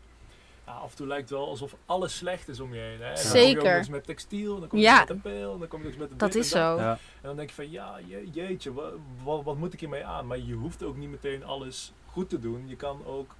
ja, 0.65 0.72
af 0.73 0.89
en 0.91 0.95
toe 0.98 1.07
lijkt 1.07 1.30
het 1.30 1.38
wel 1.39 1.48
alsof 1.48 1.76
alles 1.85 2.18
slecht 2.18 2.48
is 2.48 2.60
om 2.60 2.73
je 2.73 2.80
heen. 2.80 3.02
Hè? 3.02 3.07
Dan 3.07 3.18
Zeker. 3.18 3.61
kom 3.61 3.69
je 3.72 3.77
ook 3.77 3.88
met 3.88 4.06
textiel, 4.06 4.60
dan 4.60 4.68
kom 4.69 4.77
je 4.80 4.84
Ja. 4.85 4.99
met 4.99 5.10
een 5.10 5.22
pil, 5.22 5.57
dan 5.57 5.68
kom 5.68 5.84
je 5.84 5.93
met 5.98 6.11
een 6.11 6.18
Dat 6.18 6.35
is 6.35 6.49
zo. 6.49 6.77
Ja. 6.77 6.91
En 6.91 6.98
dan 7.22 7.35
denk 7.35 7.49
je 7.49 7.56
van, 7.56 7.72
ja, 7.72 7.98
je- 8.07 8.30
jeetje, 8.31 8.73
wat, 8.73 8.93
wat, 9.23 9.43
wat 9.43 9.57
moet 9.57 9.73
ik 9.73 9.80
hiermee 9.80 10.06
aan? 10.06 10.27
Maar 10.27 10.39
je 10.39 10.53
hoeft 10.53 10.84
ook 10.84 10.98
niet 10.98 11.10
meteen 11.10 11.43
alles 11.43 11.93
goed 12.06 12.30
te 12.30 12.39
doen. 12.39 12.68
Je 12.68 12.76
kan 12.76 13.06
ook 13.06 13.35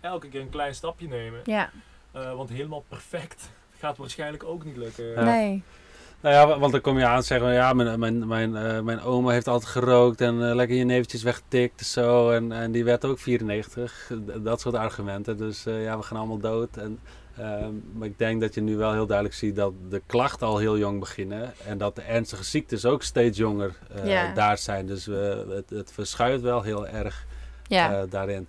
elke 0.00 0.28
keer 0.28 0.40
een 0.40 0.50
klein 0.50 0.74
stapje 0.74 1.08
nemen. 1.08 1.40
Ja, 1.44 1.70
Eh, 2.12 2.34
want 2.34 2.48
helemaal 2.50 2.84
perfect 2.88 3.50
gaat 3.80 3.96
waarschijnlijk 3.96 4.44
ook 4.44 4.64
niet 4.64 4.76
lukken. 4.76 5.04
Ja. 5.04 5.22
nee. 5.24 5.62
Nou 6.22 6.34
ja, 6.34 6.46
wa- 6.46 6.58
want 6.58 6.72
dan 6.72 6.80
kom 6.80 6.98
je 6.98 7.06
aan 7.06 7.16
en 7.16 7.22
zeggen, 7.24 7.52
ja, 7.52 7.72
mijn, 7.72 7.98
mijn, 7.98 8.26
mijn, 8.26 8.56
eh, 8.56 8.80
mijn 8.80 9.00
oma 9.02 9.30
heeft 9.32 9.48
altijd 9.48 9.70
gerookt 9.70 10.20
en 10.20 10.48
eh, 10.48 10.54
lekker 10.54 10.76
je 10.76 10.84
neventjes 10.84 11.22
weggetikt 11.22 11.80
en 11.80 11.86
zo. 11.86 12.30
En, 12.30 12.52
en 12.52 12.72
die 12.72 12.84
werd 12.84 13.04
ook 13.04 13.18
94. 13.18 14.10
D- 14.26 14.44
Dat 14.44 14.60
soort 14.60 14.74
argumenten. 14.74 15.36
Dus 15.36 15.66
eh, 15.66 15.82
ja, 15.84 15.96
we 15.96 16.02
gaan 16.02 16.18
allemaal 16.18 16.38
dood. 16.38 16.76
En, 16.76 16.98
ehm, 17.36 17.70
maar 17.92 18.08
ik 18.08 18.18
denk 18.18 18.40
dat 18.40 18.54
je 18.54 18.60
nu 18.60 18.76
wel 18.76 18.92
heel 18.92 19.06
duidelijk 19.06 19.36
ziet 19.36 19.56
dat 19.56 19.72
de 19.88 20.02
klachten 20.06 20.46
al 20.46 20.58
heel 20.58 20.78
jong 20.78 21.00
beginnen. 21.00 21.52
En 21.66 21.78
dat 21.78 21.96
de 21.96 22.02
ernstige 22.02 22.44
ziektes 22.44 22.84
ook 22.84 23.02
steeds 23.02 23.38
jonger 23.38 23.74
Ja. 24.04 24.32
daar 24.34 24.58
zijn. 24.58 24.86
Dus 24.86 25.06
het, 25.06 25.70
het 25.70 25.92
verschuift 25.92 26.42
wel 26.42 26.62
heel 26.62 26.86
erg 26.86 27.26
Ja, 27.66 28.06
daarin. 28.06 28.48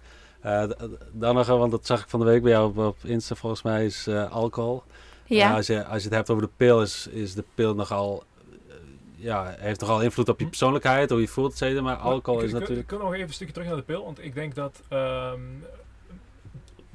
Dan 1.11 1.35
nog, 1.35 1.47
want 1.47 1.71
dat 1.71 1.85
zag 1.85 2.01
ik 2.01 2.09
van 2.09 2.19
de 2.19 2.25
week 2.25 2.41
bij 2.41 2.51
jou 2.51 2.67
op, 2.69 2.77
op 2.77 2.97
Insta 3.03 3.35
volgens 3.35 3.61
mij, 3.61 3.85
is 3.85 4.07
alcohol. 4.29 4.83
Ja. 5.25 5.37
Ja, 5.49 5.55
als, 5.55 5.67
je, 5.67 5.85
als 5.85 5.97
je 6.03 6.07
het 6.07 6.17
hebt 6.17 6.29
over 6.29 6.43
de 6.43 6.49
pil, 6.57 6.81
is, 6.81 7.07
is 7.07 7.33
de 7.33 7.43
pil 7.55 7.75
nogal. 7.75 8.23
eh, 8.69 8.75
ja, 9.15 9.55
heeft 9.57 9.79
nogal 9.79 10.01
invloed 10.01 10.29
op 10.29 10.37
je 10.37 10.43
Hm. 10.43 10.49
persoonlijkheid, 10.49 11.09
hoe 11.09 11.21
je 11.21 11.27
voelt, 11.27 11.51
etc. 11.61 11.73
Maar 11.73 11.81
Maar 11.83 11.95
alcohol 11.97 12.39
is 12.41 12.47
ik- 12.47 12.53
natuurlijk. 12.53 12.79
Ik 12.79 12.87
kan 12.87 12.99
nog 12.99 13.13
even 13.13 13.27
een 13.27 13.33
stukje 13.33 13.53
terug 13.53 13.67
naar 13.67 13.77
de 13.77 13.83
pil, 13.83 14.03
want 14.03 14.23
ik 14.23 14.33
denk 14.33 14.55
dat 14.55 14.81
ehm, 14.89 15.39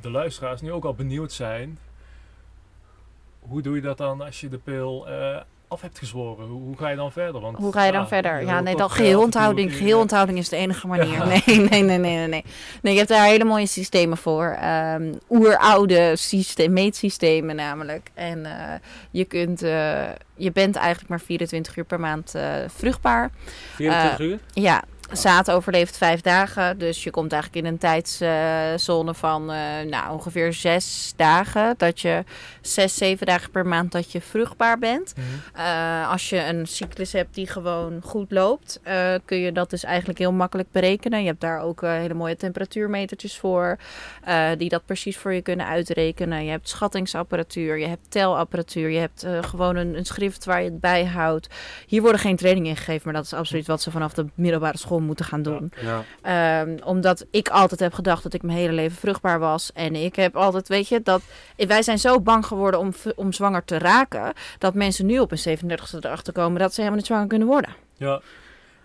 de 0.01 0.11
luisteraars 0.11 0.61
nu 0.61 0.73
ook 0.73 0.85
al 0.85 0.95
benieuwd 0.95 1.33
zijn. 1.33 1.79
Hoe 3.41 3.63
doe 3.63 3.75
je 3.75 3.81
dat 3.83 3.99
dan 3.99 4.21
als 4.21 4.41
je 4.41 4.49
de 4.49 4.59
pil 4.59 5.09
eh, 5.09 5.41
af 5.69 5.81
hebt 5.81 5.99
gezworen? 5.99 6.47
Hoe, 6.49 6.63
hoe 6.63 6.77
ga 6.77 6.89
je 6.89 6.97
dan 6.97 7.13
verder? 7.13 7.41
Want, 7.41 7.57
Hoe 7.57 7.73
ga 7.73 7.85
je 7.85 7.93
dan 7.93 8.09
verder? 8.09 8.45
Ja, 8.45 8.61
nee, 8.61 8.77
dan 8.77 8.89
eh, 8.89 8.95
geheelonthouding. 8.95 9.67
een 9.67 9.73
keer, 9.73 9.79
Geheelonthouding 9.83 10.39
is 10.39 10.49
de 10.49 10.57
enige 10.57 10.87
manier. 10.87 11.07
Ja. 11.19 11.25
Nee, 11.25 11.43
nee, 11.47 11.83
nee, 11.83 11.99
nee, 11.99 12.27
nee, 12.29 12.45
nee. 12.83 12.93
Je 12.93 12.99
hebt 12.99 13.09
daar 13.09 13.27
hele 13.27 13.45
mooie 13.45 13.67
systemen 13.67 14.17
voor. 14.17 14.57
Ehm 14.61 15.13
oeroude 15.29 16.17
systeem, 16.17 16.73
meetsystemen 16.73 17.57
namelijk. 17.57 18.11
En 18.15 18.47
eh, 18.47 18.75
je 19.11 19.25
kunt, 19.25 19.63
eh, 19.63 20.05
je 20.35 20.53
bent 20.53 20.77
eigenlijk 20.77 21.09
maar 21.09 21.21
24 21.21 21.77
uur 21.77 21.85
per 21.85 22.01
maand 22.01 22.35
eh, 22.35 22.53
vruchtbaar. 22.67 23.31
24 23.75 24.21
uur? 24.27 24.39
Ja, 24.53 24.83
zaad 25.13 25.51
overleeft 25.51 25.97
vijf 25.97 26.21
dagen. 26.21 26.79
Dus 26.79 27.05
je 27.05 27.11
komt 27.11 27.33
eigenlijk 27.33 27.67
in 27.67 27.73
een 27.73 27.79
tijdszone 27.79 29.15
van 29.15 29.53
eh, 29.53 29.59
nou, 29.91 30.13
ongeveer 30.13 30.53
zes 30.53 31.13
dagen. 31.17 31.75
Dat 31.77 32.01
je 32.01 32.25
zes, 32.61 32.97
zeven 32.97 33.27
dagen 33.27 33.51
per 33.51 33.67
maand 33.67 33.93
dat 33.93 34.13
je 34.13 34.21
vruchtbaar 34.21 34.79
bent. 34.79 35.15
Mhm. 35.17 35.61
Eh, 35.61 36.11
als 36.11 36.29
je 36.29 36.45
een 36.45 36.67
cyclus 36.67 37.13
hebt 37.13 37.35
die 37.35 37.47
gewoon 37.47 38.01
goed 38.05 38.31
loopt, 38.31 38.81
eh, 38.83 39.15
kun 39.25 39.39
je 39.39 39.53
dat 39.53 39.71
dus 39.71 39.85
eigenlijk 39.85 40.19
heel 40.19 40.33
makkelijk 40.33 40.73
berekenen. 40.73 41.21
Je 41.21 41.27
hebt 41.27 41.41
daar 41.41 41.61
ook 41.61 41.81
hele 41.81 42.15
mooie 42.15 42.37
temperatuurmetertjes 42.37 43.39
voor, 43.39 43.79
die 44.59 44.69
dat 44.69 44.87
precies 44.87 45.17
voor 45.17 45.33
je 45.33 45.43
kunnen 45.43 45.67
uitrekenen. 45.67 46.45
Je 46.45 46.51
hebt 46.51 46.69
schattingsapparatuur, 46.69 47.79
je 47.79 47.87
hebt 47.87 48.11
telapparatuur, 48.11 48.91
je 48.91 48.99
hebt 48.99 49.27
gewoon 49.41 49.77
een, 49.77 49.97
een 49.97 50.07
schrift 50.07 50.45
waar 50.45 50.63
je 50.63 50.71
het 50.71 50.81
bij 50.81 51.05
houdt. 51.05 51.49
Hier 51.87 52.03
worden 52.03 52.21
geen 52.21 52.37
trainingen 52.37 52.71
in 52.71 52.77
gegeven, 52.77 53.01
maar 53.05 53.15
dat 53.15 53.25
is 53.25 53.33
absoluut 53.33 53.67
wat 53.67 53.83
ze 53.83 53.91
vanaf 53.91 54.13
de 54.13 54.27
middelbare 54.35 54.79
school 54.79 54.98
moeten 55.03 55.25
gaan 55.25 55.43
doen. 55.43 55.73
Ja. 55.81 56.05
Ehm, 56.23 56.79
omdat 56.85 57.27
ik 57.31 57.49
altijd 57.49 57.81
heb 57.81 57.93
gedacht 57.93 58.23
dat 58.23 58.35
ik 58.35 58.43
mijn 58.43 58.59
hele 58.59 58.73
leven 58.73 58.97
vruchtbaar 58.97 59.39
was. 59.39 59.73
En 59.73 59.95
ik 59.95 60.17
heb 60.17 60.37
altijd, 60.37 60.69
weet 60.69 60.89
je, 60.89 61.03
dat 61.03 61.23
wij 61.57 61.83
zijn 61.83 61.99
zo 61.99 62.21
bang 62.21 62.47
geworden 62.47 62.81
om, 62.81 62.93
om 63.17 63.33
zwanger 63.33 63.65
te 63.65 63.79
raken. 63.79 64.33
Dat 64.59 64.75
mensen 64.75 65.07
nu 65.07 65.19
op 65.19 65.33
een 65.33 65.59
37e 65.59 65.99
erachter 66.01 66.33
komen 66.33 66.61
dat 66.61 66.71
ze 66.71 66.77
helemaal 66.77 66.99
niet 66.99 67.07
zwanger 67.07 67.27
kunnen 67.27 67.49
worden. 67.49 67.75
Ja. 67.97 68.21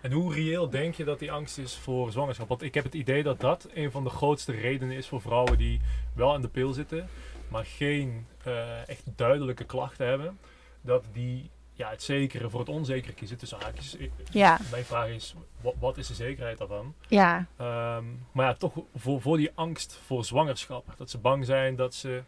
En 0.04 0.12
hoe 0.12 0.34
reëel 0.34 0.70
denk 0.70 0.94
je 0.94 1.04
dat 1.04 1.18
die 1.18 1.32
angst 1.32 1.58
is 1.58 1.76
voor 1.76 2.12
zwangerschap? 2.12 2.48
Want 2.48 2.62
ik 2.62 2.74
heb 2.74 2.84
het 2.84 2.94
idee 2.94 3.22
dat 3.22 3.40
dat 3.40 3.68
een 3.74 3.90
van 3.90 4.04
de 4.04 4.10
grootste 4.10 4.52
redenen 4.52 4.96
is 4.96 5.06
voor 5.08 5.20
vrouwen 5.20 5.58
die 5.58 5.80
wel 6.14 6.32
aan 6.32 6.42
de 6.42 6.48
pil 6.48 6.72
zitten, 6.72 7.08
maar 7.48 7.64
geen 7.64 8.26
eh, 8.42 8.88
echt 8.88 9.02
duidelijke 9.16 9.64
klachten 9.64 10.06
hebben. 10.06 10.38
Dat 10.80 11.04
die 11.12 11.50
ja, 11.76 11.90
het 11.90 12.02
zekere 12.02 12.50
voor 12.50 12.60
het 12.60 12.68
onzekere 12.68 13.12
kiezen 13.14 13.36
tussen 13.36 13.58
haakjes. 13.60 13.96
Ja, 14.30 14.58
Mijn 14.70 14.84
vraag 14.84 15.08
is, 15.08 15.34
wat, 15.60 15.74
wat 15.80 15.96
is 15.96 16.06
de 16.06 16.14
zekerheid 16.14 16.58
daarvan? 16.58 16.94
ja, 17.08 17.46
Ehm, 17.56 18.04
maar 18.32 18.46
ja, 18.46 18.54
toch 18.54 18.72
voor, 18.96 19.20
voor 19.20 19.36
die 19.36 19.50
angst 19.54 20.00
voor 20.06 20.24
zwangerschap. 20.24 20.84
Dat 20.96 21.10
ze 21.10 21.18
bang 21.18 21.44
zijn 21.44 21.76
dat 21.76 21.94
ze 21.94 22.22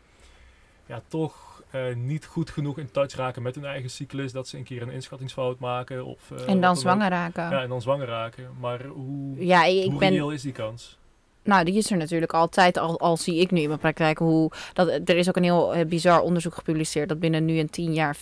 ja, 0.86 1.02
toch 1.08 1.62
eh, 1.70 1.94
niet 1.94 2.26
goed 2.26 2.50
genoeg 2.50 2.78
in 2.78 2.90
touch 2.90 3.14
raken 3.14 3.42
met 3.42 3.54
hun 3.54 3.64
eigen 3.64 3.90
cyclus. 3.90 4.32
Dat 4.32 4.48
ze 4.48 4.56
een 4.56 4.64
keer 4.64 4.82
een 4.82 4.90
inschattingsfout 4.90 5.58
maken. 5.58 6.04
Of, 6.04 6.30
eh, 6.30 6.48
en 6.48 6.60
dan 6.60 6.76
zwanger 6.76 7.08
raken. 7.10 7.50
Ja, 7.50 7.62
en 7.62 7.68
dan 7.68 7.82
zwanger 7.82 8.06
raken. 8.06 8.50
Maar 8.60 8.84
hoe, 8.84 9.44
Ja, 9.44 9.64
ik 9.64 9.90
hoe 9.90 9.98
ben. 9.98 10.08
reëel 10.10 10.30
is 10.30 10.42
die 10.42 10.52
kans? 10.52 10.98
Nou, 11.46 11.64
die 11.64 11.74
is 11.74 11.90
er 11.90 11.96
natuurlijk 11.96 12.32
altijd. 12.32 12.78
Al, 12.78 13.00
al 13.00 13.16
zie 13.16 13.40
ik 13.40 13.50
nu 13.50 13.60
in 13.60 13.68
mijn 13.68 13.80
praktijk 13.80 14.18
hoe. 14.18 14.50
Dat, 14.72 14.88
er 14.88 15.16
is 15.16 15.28
ook 15.28 15.36
een 15.36 15.42
heel 15.42 15.74
eh, 15.74 15.86
bizar 15.86 16.20
onderzoek 16.20 16.54
gepubliceerd. 16.54 17.08
Dat 17.08 17.20
binnen 17.20 17.44
nu 17.44 17.58
en 17.58 17.70
10 17.70 17.92
jaar 17.92 18.16
54% 18.16 18.20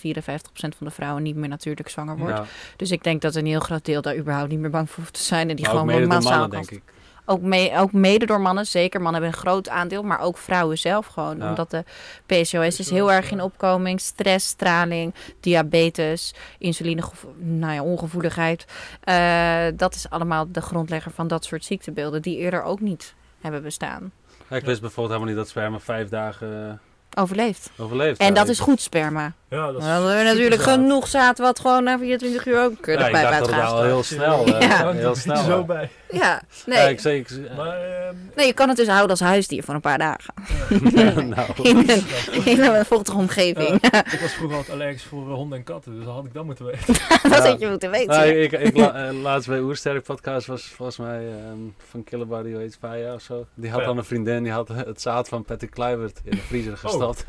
van 0.49 0.69
de 0.79 0.91
vrouwen 0.91 1.23
niet 1.23 1.35
meer 1.35 1.49
natuurlijk 1.49 1.89
zwanger 1.89 2.17
wordt. 2.17 2.37
Ja. 2.37 2.45
Dus 2.75 2.91
ik 2.91 3.03
denk 3.03 3.21
dat 3.21 3.35
een 3.35 3.45
heel 3.45 3.59
groot 3.59 3.85
deel 3.85 4.01
daar 4.01 4.17
überhaupt 4.17 4.49
niet 4.49 4.59
meer 4.59 4.69
bang 4.69 4.89
voor 4.89 5.03
hoeft 5.03 5.13
te 5.13 5.23
zijn. 5.23 5.49
En 5.49 5.55
die 5.55 5.65
Maar 5.65 5.75
gewoon 5.75 6.07
massaal 6.07 6.31
mannen, 6.31 6.49
denk 6.49 6.71
ik. 6.71 6.81
Ook, 7.25 7.41
mee, 7.41 7.77
ook 7.77 7.91
mede 7.91 8.25
door 8.25 8.41
mannen, 8.41 8.65
zeker. 8.65 9.01
Mannen 9.01 9.21
hebben 9.21 9.39
een 9.39 9.45
groot 9.47 9.69
aandeel, 9.69 10.03
maar 10.03 10.19
ook 10.19 10.37
vrouwen 10.37 10.77
zelf 10.77 11.05
gewoon. 11.05 11.37
Ja. 11.37 11.49
Omdat 11.49 11.71
de 11.71 11.83
PCOS 12.25 12.79
is 12.79 12.89
heel 12.89 13.11
erg 13.11 13.31
in 13.31 13.41
opkoming. 13.41 14.01
Stress, 14.01 14.47
straling, 14.47 15.13
diabetes, 15.39 16.33
insuline, 16.57 17.01
nou 17.37 17.73
ja, 17.73 17.83
ongevoeligheid. 17.83 18.65
Eh, 19.03 19.65
dat 19.75 19.95
is 19.95 20.09
allemaal 20.09 20.45
de 20.51 20.61
grondlegger 20.61 21.11
van 21.11 21.27
dat 21.27 21.45
soort 21.45 21.65
ziektebeelden 21.65 22.21
die 22.21 22.37
eerder 22.37 22.63
ook 22.63 22.79
niet 22.79 23.13
hebben 23.41 23.63
bestaan. 23.63 24.11
Ja, 24.49 24.55
ik 24.55 24.65
wist 24.65 24.81
bijvoorbeeld 24.81 25.07
helemaal 25.15 25.27
niet 25.35 25.43
dat 25.43 25.49
sperma 25.49 25.79
vijf 25.79 26.09
dagen 26.09 26.67
eh, 26.69 27.21
Overleeft. 27.21 27.69
overleeft. 27.77 28.19
En 28.19 28.27
Ja, 28.27 28.33
dat 28.33 28.47
is 28.47 28.59
goed 28.59 28.81
sperma. 28.81 29.33
Ja, 29.49 29.65
dat 29.65 29.75
is 29.75 29.81
Dan 29.81 29.91
hebben 29.91 30.17
we 30.17 30.23
natuurlijk 30.23 30.61
genoeg 30.61 31.07
zaad 31.07 31.37
wat 31.37 31.59
gewoon 31.59 31.83
na 31.83 31.97
24 31.97 32.45
uur 32.45 32.63
ook 32.63 32.71
Ja, 32.71 32.77
keurig 32.81 33.05
ik 33.05 33.11
bij 33.11 33.21
dacht 33.21 33.39
dat 33.39 33.61
al 33.61 33.83
heel 33.83 34.03
snel, 34.03 34.45
eh, 34.45 34.61
Ja. 34.69 34.91
heel 34.91 35.15
snel 35.15 35.43
Zo 35.43 35.63
bij. 35.63 35.89
Ja, 36.15 36.21
Ja, 36.41 36.41
nee. 36.65 36.89
ik 36.89 36.99
zei, 36.99 37.17
ik, 37.19 37.29
Maar, 37.57 37.77
ehm, 37.81 38.15
nee, 38.35 38.45
je 38.45 38.53
kan 38.53 38.67
het 38.67 38.77
dus 38.77 38.87
houden 38.87 39.09
als 39.09 39.19
huisdier 39.19 39.63
voor 39.63 39.73
een 39.73 39.81
paar 39.81 39.97
dagen. 39.97 40.33
nou, 41.29 41.49
In 41.61 41.77
een, 41.77 42.03
in 42.45 42.61
een 42.63 42.85
vochtige 42.85 43.17
omgeving. 43.17 43.81
ik 44.15 44.19
was 44.21 44.33
vroeger 44.33 44.57
altijd 44.57 44.75
allergisch 44.79 45.03
voor 45.03 45.29
eh, 45.29 45.33
honden 45.33 45.57
en 45.57 45.63
katten. 45.63 45.95
Dus 45.95 46.05
dat 46.05 46.13
had 46.13 46.25
ik 46.25 46.33
dan 46.33 46.45
moeten 46.45 46.65
weten. 46.65 46.87
dat 46.87 47.21
Ja. 47.31 47.49
had 47.49 47.59
je 47.59 47.67
moeten 47.67 47.91
weten. 47.91 48.07
Nou, 48.15 48.27
ik, 48.27 48.51
ik 48.51 48.77
la- 48.77 49.07
eh, 49.07 49.21
laatst 49.21 49.47
bij 49.47 49.59
Oersterk 49.59 50.03
podcast 50.03 50.47
was 50.47 50.63
volgens 50.63 50.97
mij 50.97 51.27
ehm, 51.27 51.57
van 51.89 52.03
Killerbody, 52.03 52.51
hoe 52.51 52.59
heet 52.61 52.77
Faya 52.79 53.13
of 53.13 53.21
zo. 53.21 53.45
Die 53.53 53.69
had 53.69 53.79
Ja. 53.79 53.85
dan 53.85 53.97
een 53.97 54.03
vriendin, 54.05 54.43
die 54.43 54.51
had 54.51 54.67
het 54.67 55.01
zaad 55.01 55.27
van 55.27 55.43
Patrick 55.45 55.71
Kluivert 55.71 56.19
in 56.23 56.31
de 56.31 56.37
vriezer 56.37 56.77
gestopt. 56.77 57.25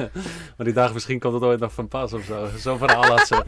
maar 0.57 0.67
die 0.67 0.73
dacht 0.73 0.93
misschien 0.95 1.19
komt 1.19 1.35
het 1.35 1.43
ooit 1.43 1.61
nog 1.61 1.73
van 1.73 1.89
pas 1.89 2.13
of 2.13 2.25
zo. 2.25 2.49
Zo'n 2.59 2.79
verhaal 2.79 3.05
had 3.07 3.27
ze. 3.27 3.43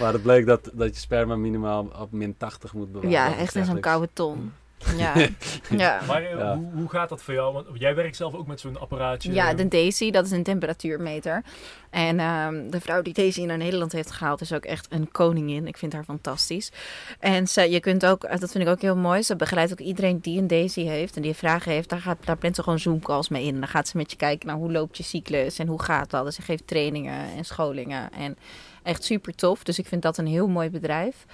Maar 0.00 0.12
het 0.12 0.22
bleek 0.22 0.46
dat, 0.46 0.70
dat 0.72 0.94
je 0.94 1.00
sperma 1.00 1.36
minimaal 1.36 1.88
op 2.00 2.12
min 2.12 2.34
80 2.38 2.72
moet 2.72 2.92
bewaren. 2.92 3.10
ja, 3.10 3.36
echt 3.36 3.54
in 3.54 3.64
zo'n 3.64 3.80
koude 3.80 4.08
ton. 4.12 4.52
Ja, 4.96 5.14
ja. 5.70 6.00
Maar 6.06 6.22
eh, 6.22 6.38
Ja. 6.38 6.56
hoe, 6.56 6.70
hoe 6.74 6.88
gaat 6.88 7.08
dat 7.08 7.22
voor 7.22 7.34
jou? 7.34 7.52
Want 7.52 7.66
jij 7.74 7.94
werkt 7.94 8.16
zelf 8.16 8.34
ook 8.34 8.46
met 8.46 8.60
zo'n 8.60 8.80
apparaatje. 8.80 9.32
Ja, 9.32 9.54
de 9.54 9.68
Daisy, 9.68 10.10
dat 10.10 10.24
is 10.24 10.30
een 10.30 10.42
temperatuurmeter. 10.42 11.42
En 11.90 12.18
ehm, 12.20 12.70
de 12.70 12.80
vrouw 12.80 13.02
die 13.02 13.12
Daisy 13.14 13.44
naar 13.44 13.56
Nederland 13.56 13.92
heeft 13.92 14.10
gehaald 14.10 14.40
is 14.40 14.52
ook 14.52 14.64
echt 14.64 14.86
een 14.90 15.10
koningin. 15.12 15.66
Ik 15.66 15.76
vind 15.76 15.92
haar 15.92 16.04
fantastisch. 16.04 16.72
En 17.18 17.48
ze, 17.48 17.70
je 17.70 17.80
kunt 17.80 18.06
ook, 18.06 18.24
eh, 18.24 18.38
dat 18.38 18.50
vind 18.50 18.64
ik 18.64 18.70
ook 18.70 18.80
heel 18.80 18.96
mooi, 18.96 19.22
ze 19.22 19.36
begeleidt 19.36 19.72
ook 19.72 19.78
iedereen 19.80 20.18
die 20.20 20.38
een 20.38 20.46
Daisy 20.46 20.82
heeft 20.82 21.16
en 21.16 21.22
die 21.22 21.34
vragen 21.34 21.72
heeft. 21.72 21.88
Daar, 21.88 22.00
gaat, 22.00 22.18
daar 22.24 22.36
plant 22.36 22.56
ze 22.56 22.62
gewoon 22.62 22.78
Zoom-calls 22.78 23.28
mee 23.28 23.44
in. 23.44 23.58
Dan 23.60 23.68
gaat 23.68 23.88
ze 23.88 23.96
met 23.96 24.10
je 24.10 24.16
kijken 24.16 24.46
naar 24.46 24.56
hoe 24.56 24.72
loopt 24.72 24.96
je 24.96 25.02
cyclus 25.02 25.58
en 25.58 25.66
hoe 25.66 25.82
gaat 25.82 26.10
dat. 26.10 26.24
Dus 26.24 26.34
ze 26.34 26.42
geeft 26.42 26.66
trainingen 26.66 27.26
en 27.36 27.44
scholingen 27.44 28.12
en 28.12 28.36
echt 28.82 29.04
super 29.04 29.34
tof. 29.34 29.62
Dus 29.62 29.78
ik 29.78 29.86
vind 29.86 30.02
dat 30.02 30.18
een 30.18 30.26
heel 30.26 30.48
mooi 30.48 30.70
bedrijf. 30.70 31.24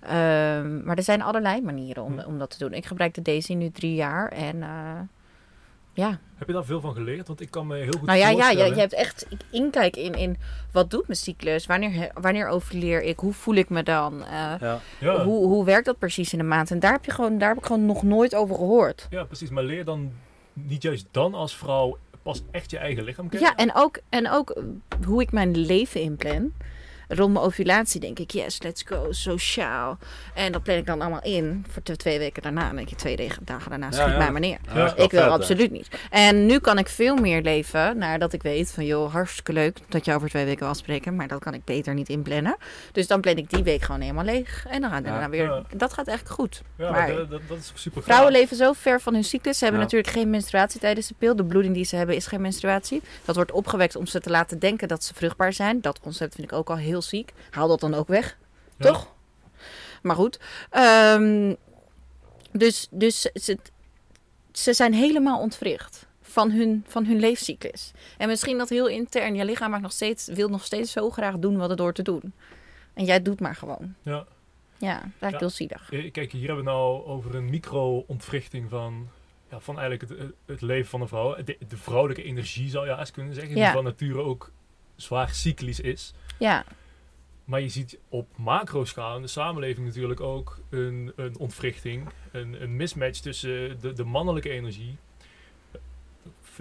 Ehm, 0.00 0.84
maar 0.84 0.96
er 0.96 1.02
zijn 1.02 1.22
allerlei 1.22 1.62
manieren 1.62 2.02
om, 2.02 2.18
Hm. 2.18 2.26
om 2.26 2.38
dat 2.38 2.50
te 2.50 2.58
doen. 2.58 2.72
Ik 2.72 2.86
gebruik 2.86 3.14
de 3.14 3.22
Daisy 3.22 3.54
nu 3.54 3.70
drie 3.70 3.94
jaar 3.94 4.28
en 4.28 4.62
eh, 4.62 5.00
ja, 5.92 6.18
Heb 6.36 6.46
je 6.48 6.54
daar 6.54 6.64
veel 6.64 6.80
van 6.80 6.94
geleerd? 6.94 7.26
Want 7.26 7.40
ik 7.40 7.50
kan 7.50 7.66
me 7.66 7.76
heel 7.76 7.92
goed 7.98 8.06
nou 8.06 8.18
ja, 8.18 8.28
ja, 8.28 8.50
je, 8.50 8.74
hebt 8.74 8.92
echt 8.92 9.26
inkijk 9.50 9.96
in, 9.96 10.12
in 10.14 10.36
wat 10.72 10.90
doet 10.90 11.06
mijn 11.06 11.18
cyclus? 11.18 11.66
Wanneer, 11.66 12.10
wanneer 12.14 12.48
overleer 12.48 13.02
ik? 13.02 13.18
Hoe 13.18 13.32
voel 13.32 13.54
ik 13.54 13.68
me 13.68 13.82
dan? 13.82 14.24
Eh, 14.24 14.30
Ja. 14.60 14.78
ja. 15.00 15.24
hoe, 15.24 15.46
hoe 15.46 15.64
werkt 15.64 15.86
dat 15.86 15.98
precies 15.98 16.32
in 16.32 16.38
de 16.38 16.44
maand? 16.44 16.70
En 16.70 16.78
daar 16.78 16.92
heb, 16.92 17.04
je 17.04 17.10
gewoon, 17.10 17.38
daar 17.38 17.48
heb 17.48 17.58
ik 17.58 17.64
gewoon 17.66 17.86
nog 17.86 18.02
nooit 18.02 18.34
over 18.34 18.54
gehoord. 18.54 19.06
ja, 19.10 19.24
precies. 19.24 19.50
Maar 19.50 19.62
leer 19.64 19.84
dan 19.84 20.12
niet 20.52 20.82
juist 20.82 21.06
dan 21.10 21.34
als 21.34 21.56
vrouw 21.56 21.98
pas 22.22 22.42
echt 22.50 22.70
je 22.70 22.78
eigen 22.78 23.04
lichaam 23.04 23.28
kennen? 23.28 23.48
Ja, 23.48 23.56
en 23.56 23.70
ook, 23.74 23.98
en 24.08 24.30
ook 24.30 24.62
hoe 25.06 25.22
ik 25.22 25.32
mijn 25.32 25.56
leven 25.56 26.00
inplan. 26.00 26.52
Rond 27.08 27.32
mijn 27.32 27.44
ovulatie 27.44 28.00
denk 28.00 28.18
ik, 28.18 28.30
yes, 28.30 28.62
let's 28.62 28.82
go, 28.86 29.06
sociaal. 29.12 29.98
En 30.34 30.52
dat 30.52 30.62
plan 30.62 30.76
ik 30.76 30.86
dan 30.86 31.00
allemaal 31.00 31.22
in 31.22 31.64
voor 31.70 31.82
de 31.84 31.96
twee 31.96 32.18
weken 32.18 32.42
daarna. 32.42 32.60
En 32.60 32.66
dan 32.66 32.76
denk 32.76 32.88
je 32.88 32.96
twee 32.96 33.28
dagen 33.44 33.70
daarna 33.70 33.90
schiet 33.90 34.16
mij 34.16 34.30
maar 34.30 34.40
neer. 34.40 34.58
Ik 34.64 34.72
wil 34.72 34.88
vet, 34.88 35.10
hè. 35.10 35.26
absoluut 35.26 35.70
niet. 35.70 35.88
En 36.10 36.46
nu 36.46 36.58
kan 36.58 36.78
ik 36.78 36.88
veel 36.88 37.16
meer 37.16 37.42
leven 37.42 37.98
nadat 37.98 38.32
ik 38.32 38.42
weet 38.42 38.70
van 38.70 38.84
joh, 38.86 39.12
hartstikke 39.12 39.52
leuk 39.52 39.78
dat 39.88 40.04
je 40.04 40.14
over 40.14 40.28
twee 40.28 40.44
weken 40.44 40.60
wil 40.60 40.68
afspreken, 40.68 41.16
maar 41.16 41.28
dat 41.28 41.40
kan 41.40 41.54
ik 41.54 41.64
beter 41.64 41.94
niet 41.94 42.08
inplannen. 42.08 42.56
Dus 42.92 43.06
dan 43.06 43.20
plan 43.20 43.36
ik 43.36 43.50
die 43.50 43.62
week 43.62 43.82
gewoon 43.82 44.00
helemaal 44.00 44.24
leeg 44.24 44.66
en 44.68 44.80
dan 44.80 44.90
gaan 44.90 45.02
we 45.02 45.08
daarna 45.08 45.28
weer. 45.28 45.62
Dat 45.76 45.92
gaat 45.92 46.06
echt 46.06 46.30
goed. 46.30 46.62
Ja, 46.76 46.90
Maar- 46.90 47.14
dat, 47.14 47.30
dat, 47.30 47.40
dat 47.48 47.58
is 47.58 47.72
super 47.74 48.02
Vrouwen 48.02 48.32
gaaf. 48.32 48.40
leven 48.40 48.56
zo 48.56 48.72
ver 48.72 49.00
van 49.00 49.14
hun 49.14 49.24
cyclus. 49.24 49.58
Ze 49.58 49.64
hebben 49.64 49.82
natuurlijk 49.82 50.12
geen 50.12 50.30
menstruatie 50.30 50.80
tijdens 50.80 51.06
de 51.08 51.14
pil. 51.18 51.36
De 51.36 51.44
bloeding 51.44 51.74
die 51.74 51.84
ze 51.84 51.96
hebben 51.96 52.16
is 52.16 52.26
geen 52.26 52.40
menstruatie. 52.40 53.02
Dat 53.24 53.34
wordt 53.36 53.52
opgewekt 53.52 53.96
om 53.96 54.06
ze 54.06 54.20
te 54.20 54.30
laten 54.30 54.58
denken 54.58 54.88
dat 54.88 55.04
ze 55.04 55.14
vruchtbaar 55.14 55.52
zijn. 55.52 55.80
Dat 55.80 56.00
concept 56.00 56.34
vind 56.34 56.50
ik 56.52 56.56
ook 56.58 56.70
al 56.70 56.76
heel 56.76 56.97
ziek. 57.02 57.32
Haal 57.50 57.68
dat 57.68 57.80
dan 57.80 57.94
ook 57.94 58.08
weg. 58.08 58.38
Ja. 58.76 58.86
Toch? 58.86 59.14
Maar 60.02 60.16
goed. 60.16 60.40
Ehm, 60.70 61.54
dus 62.52 62.88
dus 62.90 63.20
ze, 63.20 63.58
ze 64.52 64.72
zijn 64.72 64.92
helemaal 64.94 65.40
ontwricht 65.40 66.06
van 66.22 66.50
hun, 66.50 66.84
van 66.88 67.04
hun 67.06 67.18
leefcyclus. 67.20 67.92
En 68.18 68.28
misschien 68.28 68.58
dat 68.58 68.68
heel 68.68 68.86
intern. 68.86 69.34
Je 69.34 69.44
lichaam 69.44 69.70
maakt 69.70 69.82
nog 69.82 69.92
steeds, 69.92 70.26
wil 70.26 70.48
nog 70.48 70.64
steeds 70.64 70.92
zo 70.92 71.10
graag 71.10 71.38
doen 71.38 71.56
wat 71.56 71.68
het 71.68 71.78
door 71.78 71.92
te 71.92 72.02
doen. 72.02 72.32
En 72.94 73.04
jij 73.04 73.22
doet 73.22 73.40
maar 73.40 73.54
gewoon. 73.54 73.94
Ja. 74.02 74.26
Ja, 74.80 74.94
dat 74.94 75.04
is 75.04 75.10
eigenlijk 75.20 75.32
Ja. 75.32 75.38
heel 75.38 75.50
zielig. 75.50 76.10
Kijk, 76.12 76.32
hier 76.32 76.46
hebben 76.46 76.64
we 76.64 76.70
nou 76.70 77.04
over 77.06 77.34
een 77.34 77.50
micro-ontwrichting 77.50 78.70
van, 78.70 79.08
ja, 79.50 79.60
van 79.60 79.78
eigenlijk 79.78 80.10
het, 80.20 80.32
het 80.46 80.60
leven 80.60 80.88
van 80.90 81.00
een 81.00 81.08
vrouw. 81.08 81.34
De, 81.44 81.56
de 81.68 81.76
vrouwelijke 81.76 82.22
energie 82.22 82.70
zou 82.70 82.86
je 82.88 82.96
eens 82.98 83.10
kunnen 83.10 83.34
zeggen, 83.34 83.56
Ja. 83.56 83.64
die 83.64 83.72
van 83.72 83.84
nature 83.84 84.20
ook 84.22 84.52
zwaar 84.96 85.30
cyclisch 85.30 85.80
is. 85.80 86.12
Ja, 86.38 86.64
Maar 87.48 87.60
je 87.60 87.68
ziet 87.68 87.98
op 88.08 88.26
macro-schaal 88.36 89.16
in 89.16 89.22
de 89.22 89.28
samenleving 89.28 89.86
natuurlijk 89.86 90.20
ook 90.20 90.58
een, 90.70 91.12
een 91.16 91.38
ontwrichting, 91.38 92.08
een, 92.32 92.62
een 92.62 92.76
mismatch 92.76 93.20
tussen 93.20 93.80
de, 93.80 93.92
de 93.92 94.04
mannelijke 94.04 94.50
energie, 94.50 94.96